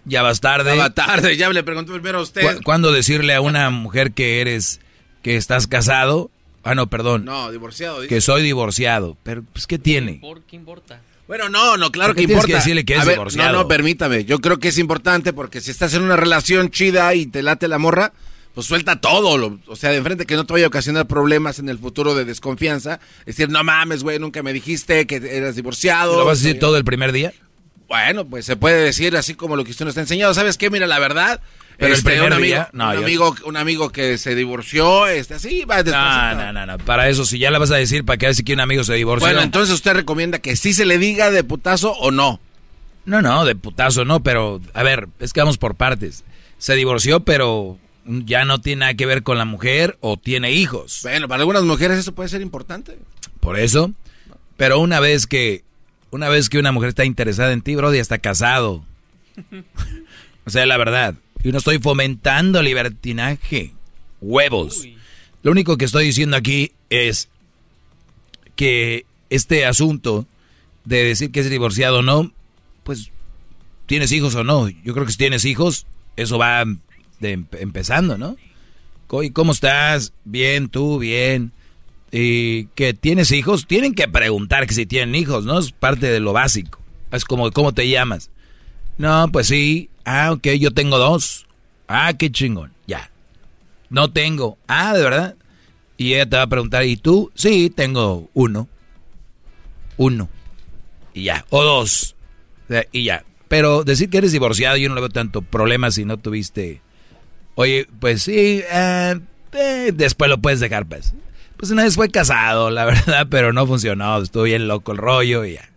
Ya 0.04 0.22
vas 0.22 0.40
tarde. 0.40 0.76
Ya 0.76 0.82
va 0.82 0.90
tarde, 0.90 1.36
ya 1.36 1.48
le 1.50 1.62
pregunto 1.62 1.92
primero 1.92 2.18
a 2.18 2.22
usted. 2.22 2.60
¿Cuándo 2.64 2.92
decirle 2.92 3.34
a 3.34 3.40
una 3.40 3.70
mujer 3.70 4.12
que 4.12 4.40
eres, 4.40 4.80
que 5.22 5.36
estás 5.36 5.66
casado? 5.66 6.30
Ah, 6.66 6.74
no, 6.74 6.88
perdón. 6.88 7.24
No, 7.24 7.52
divorciado. 7.52 8.06
Que 8.08 8.20
soy 8.20 8.42
divorciado. 8.42 9.16
Pero, 9.22 9.44
pues, 9.52 9.66
¿qué 9.66 9.78
tiene? 9.78 10.14
¿Por 10.14 10.42
qué 10.42 10.56
importa? 10.56 11.00
Bueno, 11.28 11.48
no, 11.48 11.76
no, 11.76 11.92
claro 11.92 12.14
que 12.14 12.22
importa. 12.22 12.46
Que 12.46 12.54
decirle 12.54 12.84
que 12.84 12.96
es 12.96 13.06
divorciado? 13.06 13.52
No, 13.52 13.58
no, 13.62 13.68
permítame. 13.68 14.24
Yo 14.24 14.40
creo 14.40 14.58
que 14.58 14.68
es 14.68 14.78
importante 14.78 15.32
porque 15.32 15.60
si 15.60 15.70
estás 15.70 15.94
en 15.94 16.02
una 16.02 16.16
relación 16.16 16.70
chida 16.70 17.14
y 17.14 17.26
te 17.26 17.42
late 17.42 17.68
la 17.68 17.78
morra, 17.78 18.12
pues 18.54 18.66
suelta 18.66 19.00
todo, 19.00 19.58
o 19.66 19.76
sea, 19.76 19.90
de 19.90 20.02
frente 20.02 20.24
que 20.24 20.34
no 20.34 20.46
te 20.46 20.54
vaya 20.54 20.64
a 20.64 20.68
ocasionar 20.68 21.06
problemas 21.06 21.58
en 21.58 21.68
el 21.68 21.78
futuro 21.78 22.14
de 22.14 22.24
desconfianza. 22.24 23.00
Es 23.20 23.36
decir, 23.36 23.50
no 23.50 23.62
mames, 23.62 24.02
güey, 24.02 24.18
nunca 24.18 24.42
me 24.42 24.52
dijiste 24.52 25.06
que 25.06 25.16
eras 25.16 25.56
divorciado. 25.56 26.18
¿Lo 26.18 26.24
vas 26.24 26.40
a 26.40 26.42
decir 26.42 26.58
todo 26.58 26.76
el 26.76 26.84
primer 26.84 27.12
día? 27.12 27.34
Bueno, 27.86 28.24
pues 28.24 28.46
se 28.46 28.56
puede 28.56 28.80
decir 28.80 29.16
así 29.16 29.34
como 29.34 29.56
lo 29.56 29.64
que 29.64 29.72
usted 29.72 29.84
nos 29.84 29.96
ha 29.98 30.00
enseñado. 30.00 30.32
¿Sabes 30.32 30.56
qué? 30.56 30.70
Mira, 30.70 30.86
la 30.86 30.98
verdad, 30.98 31.40
pero 31.76 31.92
el 31.92 31.98
este, 31.98 32.10
primer 32.10 32.32
un 32.32 32.42
día, 32.42 32.68
no, 32.72 32.90
un, 32.90 32.96
amigo, 32.96 33.36
un 33.44 33.56
amigo 33.56 33.90
que 33.90 34.18
se 34.18 34.34
divorció, 34.34 35.06
este, 35.06 35.34
así 35.34 35.64
va 35.64 35.82
no, 35.82 36.34
no, 36.34 36.52
no, 36.52 36.66
no, 36.66 36.78
para 36.78 37.08
eso, 37.08 37.24
si 37.24 37.38
ya 37.38 37.50
la 37.50 37.58
vas 37.58 37.70
a 37.70 37.76
decir, 37.76 38.04
¿para 38.04 38.16
qué 38.16 38.26
decir 38.26 38.44
que 38.44 38.54
un 38.54 38.60
amigo 38.60 38.84
se 38.84 38.94
divorció? 38.94 39.26
Bueno, 39.26 39.42
entonces 39.42 39.74
usted 39.74 39.92
recomienda 39.92 40.38
que 40.38 40.56
sí 40.56 40.72
se 40.72 40.86
le 40.86 40.98
diga 40.98 41.30
de 41.30 41.44
putazo 41.44 41.92
o 41.92 42.10
no. 42.10 42.40
No, 43.04 43.22
no, 43.22 43.44
de 43.44 43.54
putazo 43.54 44.04
no, 44.04 44.22
pero, 44.22 44.60
a 44.74 44.82
ver, 44.82 45.08
es 45.20 45.32
que 45.32 45.40
vamos 45.40 45.58
por 45.58 45.74
partes. 45.74 46.24
Se 46.58 46.74
divorció, 46.74 47.20
pero 47.20 47.78
ya 48.06 48.44
no 48.44 48.60
tiene 48.60 48.80
nada 48.80 48.94
que 48.94 49.06
ver 49.06 49.22
con 49.22 49.38
la 49.38 49.44
mujer 49.44 49.98
o 50.00 50.16
tiene 50.16 50.52
hijos. 50.52 51.00
Bueno, 51.02 51.28
para 51.28 51.40
algunas 51.40 51.62
mujeres 51.62 51.98
eso 51.98 52.14
puede 52.14 52.28
ser 52.28 52.40
importante. 52.40 52.98
Por 53.40 53.58
eso. 53.58 53.92
Pero 54.56 54.80
una 54.80 55.00
vez 55.00 55.26
que 55.26 55.64
una 56.10 56.28
vez 56.28 56.48
que 56.48 56.58
una 56.58 56.72
mujer 56.72 56.90
está 56.90 57.04
interesada 57.04 57.52
en 57.52 57.62
ti, 57.62 57.74
Brody, 57.74 57.98
está 57.98 58.18
casado. 58.18 58.84
o 60.46 60.50
sea, 60.50 60.66
la 60.66 60.76
verdad. 60.76 61.14
Yo 61.46 61.52
no 61.52 61.58
estoy 61.58 61.78
fomentando 61.78 62.60
libertinaje. 62.60 63.72
Huevos. 64.20 64.84
Lo 65.44 65.52
único 65.52 65.78
que 65.78 65.84
estoy 65.84 66.06
diciendo 66.06 66.36
aquí 66.36 66.72
es 66.90 67.28
que 68.56 69.06
este 69.30 69.64
asunto 69.64 70.26
de 70.84 71.04
decir 71.04 71.30
que 71.30 71.38
es 71.38 71.48
divorciado 71.48 72.00
o 72.00 72.02
no, 72.02 72.32
pues 72.82 73.12
tienes 73.86 74.10
hijos 74.10 74.34
o 74.34 74.42
no. 74.42 74.68
Yo 74.68 74.92
creo 74.92 75.06
que 75.06 75.12
si 75.12 75.18
tienes 75.18 75.44
hijos, 75.44 75.86
eso 76.16 76.36
va 76.36 76.64
de, 77.20 77.44
empezando, 77.60 78.18
¿no? 78.18 78.36
¿Y 79.22 79.30
cómo 79.30 79.52
estás? 79.52 80.12
Bien, 80.24 80.68
tú, 80.68 80.98
bien. 80.98 81.52
¿Y 82.10 82.64
que 82.74 82.92
tienes 82.92 83.30
hijos? 83.30 83.68
Tienen 83.68 83.94
que 83.94 84.08
preguntar 84.08 84.66
que 84.66 84.74
si 84.74 84.84
tienen 84.84 85.14
hijos, 85.14 85.44
¿no? 85.44 85.60
Es 85.60 85.70
parte 85.70 86.08
de 86.08 86.18
lo 86.18 86.32
básico. 86.32 86.80
Es 87.12 87.24
como, 87.24 87.52
¿cómo 87.52 87.72
te 87.72 87.88
llamas? 87.88 88.30
No, 88.98 89.28
pues 89.30 89.48
sí. 89.48 89.90
Ah, 90.04 90.32
ok, 90.32 90.48
yo 90.58 90.70
tengo 90.70 90.98
dos. 90.98 91.46
Ah, 91.88 92.12
qué 92.18 92.30
chingón. 92.30 92.72
Ya. 92.86 93.10
No 93.90 94.10
tengo. 94.10 94.58
Ah, 94.66 94.94
¿de 94.94 95.02
verdad? 95.02 95.36
Y 95.96 96.14
ella 96.14 96.28
te 96.28 96.36
va 96.36 96.42
a 96.42 96.48
preguntar, 96.48 96.84
¿y 96.84 96.96
tú? 96.96 97.30
Sí, 97.34 97.70
tengo 97.70 98.28
uno. 98.34 98.68
Uno. 99.96 100.28
Y 101.14 101.24
ya. 101.24 101.44
O 101.50 101.62
dos. 101.64 102.14
Y 102.92 103.04
ya. 103.04 103.24
Pero 103.48 103.84
decir 103.84 104.10
que 104.10 104.18
eres 104.18 104.32
divorciado, 104.32 104.76
yo 104.76 104.88
no 104.88 104.94
le 104.94 105.02
veo 105.02 105.10
tanto 105.10 105.42
problema 105.42 105.90
si 105.90 106.04
no 106.04 106.16
tuviste. 106.18 106.82
Oye, 107.54 107.88
pues 108.00 108.24
sí, 108.24 108.62
eh, 108.70 109.20
eh, 109.52 109.92
después 109.94 110.28
lo 110.28 110.38
puedes 110.38 110.60
dejar, 110.60 110.86
pues. 110.86 111.14
Pues 111.56 111.70
una 111.70 111.84
vez 111.84 111.94
fue 111.94 112.10
casado, 112.10 112.70
la 112.70 112.84
verdad, 112.86 113.28
pero 113.30 113.52
no 113.52 113.66
funcionó. 113.66 114.20
Estuvo 114.20 114.42
bien 114.42 114.68
loco 114.68 114.92
el 114.92 114.98
rollo 114.98 115.44
y 115.44 115.54
ya. 115.54 115.70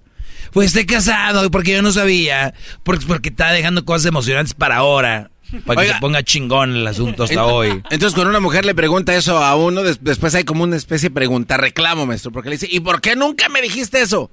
Pues 0.51 0.67
esté 0.67 0.85
casado, 0.85 1.49
porque 1.51 1.73
yo 1.73 1.81
no 1.81 1.91
sabía. 1.91 2.53
Porque, 2.83 3.05
porque 3.05 3.29
está 3.29 3.51
dejando 3.51 3.85
cosas 3.85 4.07
emocionantes 4.07 4.53
para 4.53 4.77
ahora. 4.77 5.31
Para 5.65 5.81
que 5.81 5.93
se 5.93 5.99
ponga 5.99 6.23
chingón 6.23 6.75
el 6.75 6.87
asunto 6.87 7.23
hasta 7.23 7.43
hoy. 7.45 7.69
Entonces, 7.89 8.13
cuando 8.13 8.29
una 8.29 8.39
mujer 8.39 8.65
le 8.65 8.75
pregunta 8.75 9.15
eso 9.15 9.43
a 9.43 9.55
uno, 9.55 9.81
después 9.81 10.35
hay 10.35 10.43
como 10.43 10.63
una 10.63 10.75
especie 10.75 11.09
de 11.09 11.15
pregunta, 11.15 11.57
reclamo, 11.57 12.05
maestro, 12.05 12.31
porque 12.31 12.49
le 12.49 12.55
dice, 12.55 12.67
¿y 12.69 12.79
por 12.81 13.01
qué 13.01 13.15
nunca 13.15 13.49
me 13.49 13.61
dijiste 13.61 14.01
eso? 14.01 14.29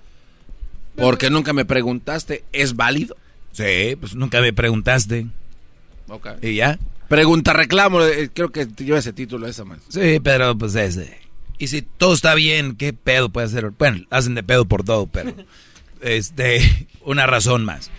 Porque 0.94 1.30
nunca 1.30 1.52
me 1.52 1.64
preguntaste, 1.64 2.44
¿es 2.52 2.76
válido? 2.76 3.16
Sí, 3.52 3.96
pues 3.98 4.14
nunca 4.14 4.40
me 4.40 4.52
preguntaste. 4.52 5.26
Ok. 6.08 6.28
¿Y 6.42 6.56
ya? 6.56 6.78
Pregunta 7.08 7.52
reclamo, 7.52 8.02
eh, 8.02 8.30
creo 8.32 8.50
que 8.50 8.66
lleva 8.66 8.98
ese 8.98 9.12
título 9.12 9.46
esa 9.46 9.64
más. 9.64 9.78
Sí, 9.88 10.20
pero 10.22 10.56
pues 10.58 10.74
ese. 10.74 11.18
Y 11.58 11.68
si 11.68 11.82
todo 11.82 12.12
está 12.12 12.34
bien, 12.34 12.76
¿qué 12.76 12.92
pedo 12.92 13.30
puede 13.30 13.46
hacer? 13.46 13.70
Bueno, 13.70 14.04
hacen 14.10 14.34
de 14.34 14.42
pedo 14.42 14.66
por 14.66 14.84
todo, 14.84 15.06
pero 15.06 15.32
este, 16.00 16.88
una 17.04 17.26
razón 17.26 17.64
más. 17.64 17.90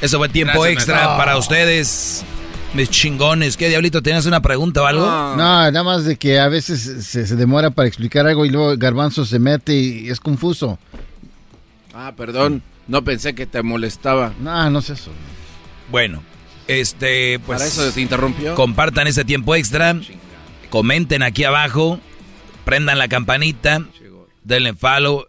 Eso 0.00 0.18
fue 0.18 0.28
tiempo 0.28 0.66
extra 0.66 1.16
para 1.16 1.38
ustedes, 1.38 2.22
mis 2.74 2.90
chingones. 2.90 3.56
¿Qué 3.56 3.68
diablito? 3.68 4.02
¿Tienes 4.02 4.26
una 4.26 4.42
pregunta 4.42 4.82
o 4.82 4.86
algo? 4.86 5.06
No, 5.06 5.36
nada 5.36 5.82
más 5.82 6.04
de 6.04 6.16
que 6.16 6.38
a 6.38 6.48
veces 6.48 7.06
se, 7.06 7.26
se 7.26 7.36
demora 7.36 7.70
para 7.70 7.88
explicar 7.88 8.26
algo 8.26 8.44
y 8.44 8.50
luego 8.50 8.76
Garbanzo 8.76 9.24
se 9.24 9.38
mete 9.38 9.74
y 9.74 10.10
es 10.10 10.20
confuso. 10.20 10.78
Ah, 11.94 12.12
perdón. 12.14 12.62
No 12.88 13.02
pensé 13.02 13.34
que 13.34 13.46
te 13.46 13.62
molestaba. 13.62 14.32
No, 14.38 14.70
no 14.70 14.78
es 14.78 14.90
eso. 14.90 15.10
Bueno, 15.90 16.22
este, 16.68 17.38
pues. 17.40 17.58
Para 17.58 17.68
eso 17.68 17.90
se 17.90 18.00
interrumpió. 18.00 18.54
Compartan 18.54 19.06
ese 19.06 19.24
tiempo 19.24 19.54
extra. 19.54 19.96
Comenten 20.70 21.22
aquí 21.22 21.44
abajo. 21.44 22.00
Prendan 22.64 22.98
la 22.98 23.08
campanita. 23.08 23.82
Denle 24.44 24.74
follow. 24.74 25.26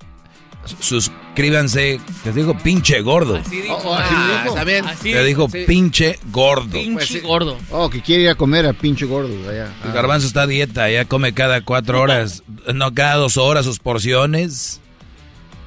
Suscríbanse. 0.79 1.99
Te 2.23 2.31
digo 2.33 2.57
pinche 2.57 3.01
gordo. 3.01 3.37
Así 3.37 3.61
dijo. 3.61 3.75
Oh, 3.75 3.89
oh, 3.89 3.95
así 3.95 4.13
Ah, 4.15 4.39
dijo. 4.43 4.55
Está 4.55 4.63
bien. 4.63 4.85
Así 4.85 5.11
Te 5.11 5.23
dijo 5.23 5.49
Sí. 5.49 5.63
pinche 5.67 6.19
gordo. 6.31 6.71
Pinche 6.71 6.93
Pues 6.93 7.07
sí. 7.07 7.19
gordo. 7.19 7.57
Oh, 7.71 7.89
que 7.89 8.01
quiere 8.01 8.23
ir 8.23 8.29
a 8.29 8.35
comer 8.35 8.65
a 8.65 8.73
pinche 8.73 9.05
gordo 9.05 9.33
allá. 9.49 9.65
El 9.83 9.89
Ah. 9.91 9.93
garbanzo 9.93 10.27
está 10.27 10.43
a 10.43 10.47
dieta, 10.47 10.89
ya 10.89 11.05
come 11.05 11.33
cada 11.33 11.61
cuatro 11.61 12.01
horas, 12.01 12.43
no 12.73 12.93
cada 12.93 13.15
dos 13.15 13.37
horas 13.37 13.65
sus 13.65 13.79
porciones. 13.79 14.81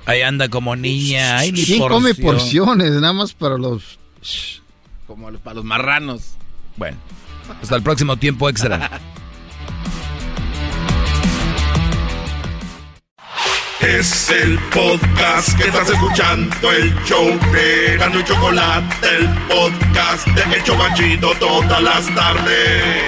Ahí 0.06 0.22
anda 0.22 0.48
como 0.48 0.74
niña. 0.76 1.38
Ay, 1.38 1.52
mi 1.52 1.62
¿Quién 1.64 1.78
porción. 1.78 2.02
come 2.02 2.14
porciones? 2.14 2.90
Nada 2.92 3.12
más 3.12 3.32
para 3.34 3.56
los... 3.58 3.98
Como 5.06 5.30
para 5.38 5.54
los 5.56 5.64
marranos. 5.64 6.22
Bueno, 6.76 6.96
hasta 7.62 7.76
el 7.76 7.82
próximo 7.82 8.16
tiempo 8.16 8.48
extra. 8.48 9.00
Es 13.80 14.28
el 14.28 14.58
podcast 14.74 15.56
que 15.56 15.68
estás 15.68 15.88
escuchando, 15.88 16.70
el 16.70 16.94
show 17.04 17.26
de 17.50 17.96
Gano 17.96 18.20
y 18.20 18.24
Chocolate, 18.24 19.16
el 19.16 19.28
podcast 19.48 20.26
de 20.26 20.56
El 20.56 20.62
Chobachito 20.64 21.32
todas 21.38 21.82
las 21.82 22.14
tardes. 22.14 23.04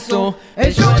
Hagas 0.00 0.74
caso, 0.74 0.99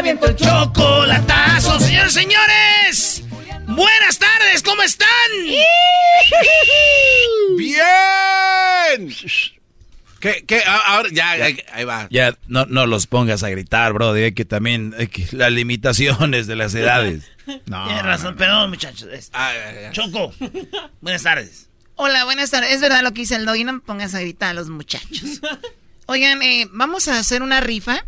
aviento 0.00 0.26
el. 0.26 0.36
Chocolatazo, 0.36 1.78
señores, 1.78 2.12
señores. 2.14 3.22
Buenas 3.66 4.18
tardes, 4.18 4.62
¿cómo 4.62 4.82
están? 4.82 5.08
¡Bien! 7.56 9.14
¿Qué, 10.20 10.44
qué? 10.46 10.62
Ah, 10.66 10.82
Ahora, 10.88 11.08
ya, 11.12 11.36
ya, 11.36 11.46
ahí 11.72 11.84
va. 11.84 12.06
Ya, 12.10 12.36
no, 12.46 12.66
no 12.66 12.86
los 12.86 13.06
pongas 13.06 13.42
a 13.42 13.48
gritar, 13.48 13.92
bro. 13.92 14.12
Hay 14.12 14.32
que 14.32 14.44
también, 14.44 14.94
hay 14.98 15.06
que- 15.08 15.26
las 15.32 15.50
limitaciones 15.52 16.46
de 16.46 16.56
las 16.56 16.74
edades. 16.74 17.24
No, 17.66 17.84
Tienes 17.86 18.04
razón, 18.04 18.36
perdón, 18.36 18.70
muchachos. 18.70 19.08
Es- 19.12 19.30
Ah, 19.32 19.50
ya, 19.52 19.80
ya. 19.82 19.90
Choco, 19.90 20.32
buenas 21.00 21.24
tardes. 21.24 21.68
Hola, 21.96 22.24
buenas 22.24 22.48
tardes. 22.52 22.70
Es 22.70 22.80
verdad 22.80 23.02
lo 23.02 23.12
que 23.12 23.22
dice 23.22 23.34
el 23.34 23.44
doggy, 23.44 23.64
no 23.64 23.72
me 23.72 23.80
pongas 23.80 24.14
a 24.14 24.20
gritar 24.20 24.50
a 24.50 24.54
los 24.54 24.68
muchachos. 24.68 25.40
Oigan, 26.06 26.40
eh, 26.42 26.68
vamos 26.70 27.08
a 27.08 27.18
hacer 27.18 27.42
una 27.42 27.60
rifa 27.60 28.04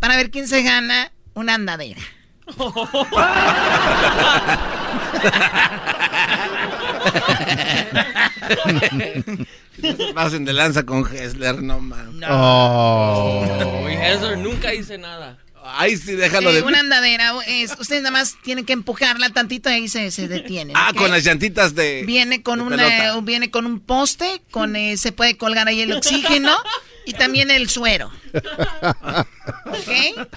para 0.00 0.16
ver 0.16 0.30
quién 0.30 0.48
se 0.48 0.62
gana 0.62 1.11
una 1.34 1.54
andadera. 1.54 2.00
Pasen 10.14 10.44
de 10.44 10.52
lanza 10.52 10.84
con 10.84 11.04
Hessler, 11.12 11.62
no 11.62 11.80
mames. 11.80 12.28
Oh. 12.30 13.82
Uy, 13.84 13.92
eso 13.94 14.36
nunca 14.36 14.72
hice 14.74 14.98
nada. 14.98 15.38
Ay, 15.64 15.96
sí, 15.96 16.12
déjalo 16.12 16.50
Eh, 16.50 16.54
de. 16.54 16.62
una 16.62 16.80
andadera, 16.80 17.32
es, 17.46 17.72
ustedes 17.78 18.02
nada 18.02 18.12
más 18.12 18.34
tienen 18.42 18.64
que 18.64 18.72
empujarla 18.72 19.30
tantito 19.30 19.70
y 19.70 19.74
ahí 19.74 19.88
se, 19.88 20.10
se 20.10 20.26
detienen. 20.26 20.76
Ah, 20.76 20.92
con 20.96 21.10
las 21.10 21.22
llantitas 21.24 21.74
de. 21.76 22.02
Viene 22.04 22.42
con 22.42 22.58
de 22.58 22.64
una, 22.64 22.76
pelota. 22.88 23.20
viene 23.20 23.50
con 23.50 23.66
un 23.66 23.78
poste, 23.80 24.42
con 24.50 24.74
eh, 24.74 24.96
se 24.96 25.12
puede 25.12 25.36
colgar 25.36 25.68
ahí 25.68 25.80
el 25.80 25.92
oxígeno 25.92 26.52
y 27.06 27.12
también 27.14 27.50
el 27.50 27.68
suero. 27.68 28.10
¿Ok? 29.66 30.28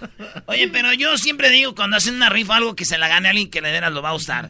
Oye, 0.48 0.68
pero 0.70 0.94
yo 0.94 1.18
siempre 1.18 1.50
digo 1.50 1.76
cuando 1.76 1.98
hacen 1.98 2.16
una 2.16 2.30
rifa 2.30 2.56
algo 2.56 2.76
que 2.76 2.86
se 2.86 2.98
la 2.98 3.08
gane 3.08 3.28
a 3.28 3.32
alguien 3.32 3.50
que 3.50 3.62
le 3.62 3.72
veras 3.72 3.92
lo 3.92 4.02
va 4.02 4.10
a 4.10 4.14
gustar. 4.14 4.50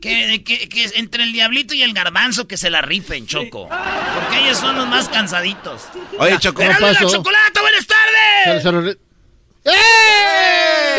Que, 0.00 0.42
que, 0.44 0.68
que 0.68 0.90
entre 0.96 1.22
el 1.24 1.32
diablito 1.32 1.74
y 1.74 1.82
el 1.82 1.92
garbanzo 1.92 2.46
que 2.46 2.56
se 2.56 2.70
la 2.70 2.82
rifen, 2.82 3.26
Choco. 3.26 3.68
Porque 3.68 4.44
ellos 4.44 4.58
son 4.58 4.76
los 4.76 4.86
más 4.86 5.08
cansaditos. 5.08 5.82
Oye, 6.18 6.38
Choco, 6.38 6.62
¡Erasmo 6.62 6.88
y 6.88 6.92
la 6.92 7.00
pasó? 7.00 7.10
chocolate, 7.16 7.60
buenas 7.60 7.86
tardes! 7.86 8.62
se 8.62 8.72
lo 8.72 8.80
re- 8.82 8.98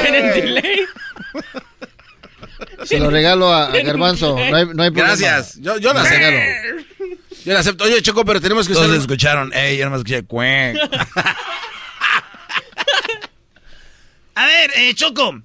¿Tienen 0.01 0.33
delay? 0.33 0.79
Se 2.85 2.99
lo 2.99 3.09
regalo 3.09 3.51
a, 3.53 3.65
a 3.67 3.81
Garbanzo. 3.81 4.35
No 4.37 4.55
hay, 4.55 4.65
no 4.65 4.83
hay 4.83 4.91
problema. 4.91 5.15
Gracias. 5.15 5.57
Yo, 5.61 5.77
yo 5.77 5.93
la 5.93 6.01
Se 6.03 6.07
acepto. 6.15 6.27
regalo. 6.27 6.83
Yo 7.47 7.53
la 7.53 7.61
acepto. 7.61 7.85
Oye, 7.85 8.01
Choco, 8.01 8.25
pero 8.25 8.41
tenemos 8.41 8.67
que 8.67 8.73
Todos 8.73 8.87
usar... 8.87 8.99
escucharon, 8.99 9.53
ey, 9.53 9.77
yo 9.77 9.85
no 9.85 9.91
me 9.91 9.97
escuché. 9.97 10.21
A 14.35 14.45
ver, 14.45 14.71
eh, 14.75 14.93
Choco, 14.93 15.41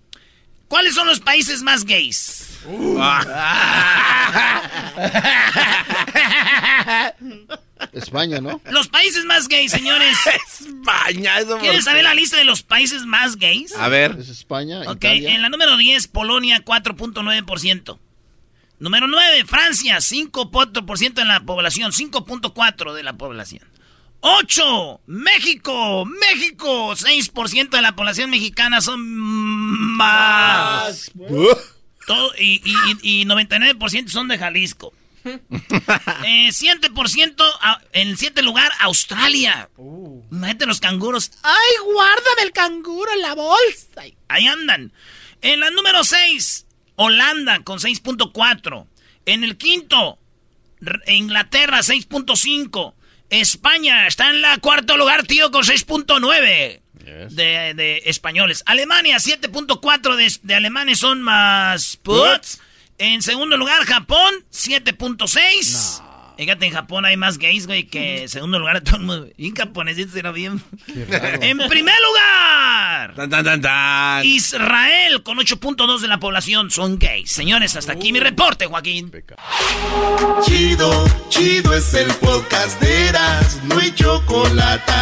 ¿cuáles 0.66 0.96
son 0.96 1.06
los 1.06 1.20
países 1.20 1.62
más 1.62 1.84
gays? 1.84 2.58
España, 7.92 8.40
¿no? 8.40 8.60
Los 8.72 8.88
países 8.88 9.24
más 9.24 9.46
gays, 9.46 9.70
señores. 9.70 10.18
España, 10.58 11.38
eso 11.38 11.56
¿Quieres 11.58 11.84
saber 11.84 12.02
la 12.02 12.14
lista 12.14 12.36
de 12.36 12.42
los 12.44 12.64
países 12.64 13.06
más 13.06 13.36
gays? 13.36 13.76
A 13.76 13.86
ver. 13.86 14.16
Es 14.18 14.28
España, 14.28 14.80
Ok, 14.88 14.96
Italia. 14.96 15.36
en 15.36 15.42
la 15.42 15.50
número 15.50 15.76
10, 15.76 16.08
Polonia, 16.08 16.64
4.9%. 16.64 17.96
Número 18.82 19.06
9, 19.06 19.44
Francia, 19.46 19.98
5% 19.98 21.12
de 21.12 21.24
la 21.24 21.38
población, 21.40 21.92
5.4% 21.92 22.92
de 22.92 23.02
la 23.04 23.12
población. 23.12 23.62
8, 24.22 25.00
México, 25.06 26.04
México, 26.04 26.90
6% 26.96 27.70
de 27.70 27.80
la 27.80 27.94
población 27.94 28.30
mexicana 28.30 28.80
son 28.80 29.00
más. 29.96 31.12
Todo- 32.08 32.32
y, 32.36 32.60
y- 33.02 33.20
y 33.20 33.24
99% 33.24 34.08
son 34.08 34.26
de 34.28 34.38
Jalisco. 34.38 34.92
Eh, 36.24 36.48
7% 36.50 37.36
a- 37.60 37.80
en 37.92 38.08
el 38.08 38.18
7 38.18 38.42
lugar, 38.42 38.72
Australia. 38.80 39.68
Imagínate 40.32 40.66
los 40.66 40.80
canguros. 40.80 41.30
¡Ay, 41.44 41.54
guárdame 41.84 42.42
el 42.42 42.50
canguro 42.52 43.12
en 43.12 43.22
la 43.22 43.34
bolsa! 43.36 44.02
Ahí 44.28 44.46
andan. 44.48 44.92
En 45.40 45.60
la 45.60 45.70
número 45.70 46.02
6, 46.02 46.66
Holanda 46.96 47.62
con 47.62 47.78
6.4. 47.78 48.86
En 49.26 49.44
el 49.44 49.56
quinto, 49.56 50.18
Inglaterra 51.06 51.78
6.5. 51.78 52.94
España 53.30 54.06
está 54.06 54.28
en 54.30 54.42
la 54.42 54.58
cuarto 54.58 54.96
lugar, 54.96 55.24
tío, 55.24 55.50
con 55.50 55.62
6.9 55.62 56.80
de, 57.30 57.74
de 57.74 58.02
españoles. 58.04 58.62
Alemania 58.66 59.16
7.4 59.16 60.16
de, 60.16 60.32
de 60.42 60.54
alemanes 60.54 60.98
son 60.98 61.22
más 61.22 61.96
puts. 61.96 62.60
En 62.98 63.22
segundo 63.22 63.56
lugar, 63.56 63.84
Japón 63.84 64.34
7.6. 64.52 66.02
Fíjate, 66.42 66.66
en 66.66 66.72
Japón 66.72 67.04
hay 67.04 67.16
más 67.16 67.38
gays, 67.38 67.68
güey, 67.68 67.84
que 67.84 68.22
en 68.22 68.28
segundo 68.28 68.58
lugar 68.58 68.80
todo 68.80 68.96
el 68.96 69.02
mundo. 69.02 69.28
Y 69.36 69.50
en 69.50 69.54
japonesito 69.54 70.18
era 70.18 70.32
bien. 70.32 70.60
En 71.40 71.58
primer 71.68 71.94
lugar. 72.08 73.14
Tan, 73.14 73.30
tan, 73.30 73.44
tan, 73.44 73.60
tan. 73.60 74.24
Israel 74.24 75.22
con 75.22 75.38
8.2 75.38 76.00
de 76.00 76.08
la 76.08 76.18
población 76.18 76.72
son 76.72 76.98
gays. 76.98 77.30
Señores, 77.30 77.76
hasta 77.76 77.92
aquí 77.92 78.12
mi 78.12 78.18
reporte, 78.18 78.66
Joaquín. 78.66 79.12
Chido, 80.44 81.04
chido 81.28 81.74
es 81.74 81.94
el 81.94 82.12
podcast 82.14 82.80
de 82.80 83.08
Eras, 83.08 83.60
no 83.62 83.78
hay 83.78 83.94
chocolate. 83.94 84.92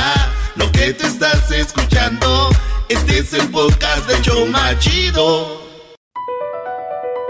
Lo 0.57 0.71
que 0.73 0.93
te 0.93 1.07
estás 1.07 1.51
escuchando, 1.51 2.51
este 2.91 3.21
es 3.21 3.33
el 3.33 3.49
podcast 3.49 4.07
de 4.11 4.21
Choma 4.21 4.79
Chido. 4.79 5.60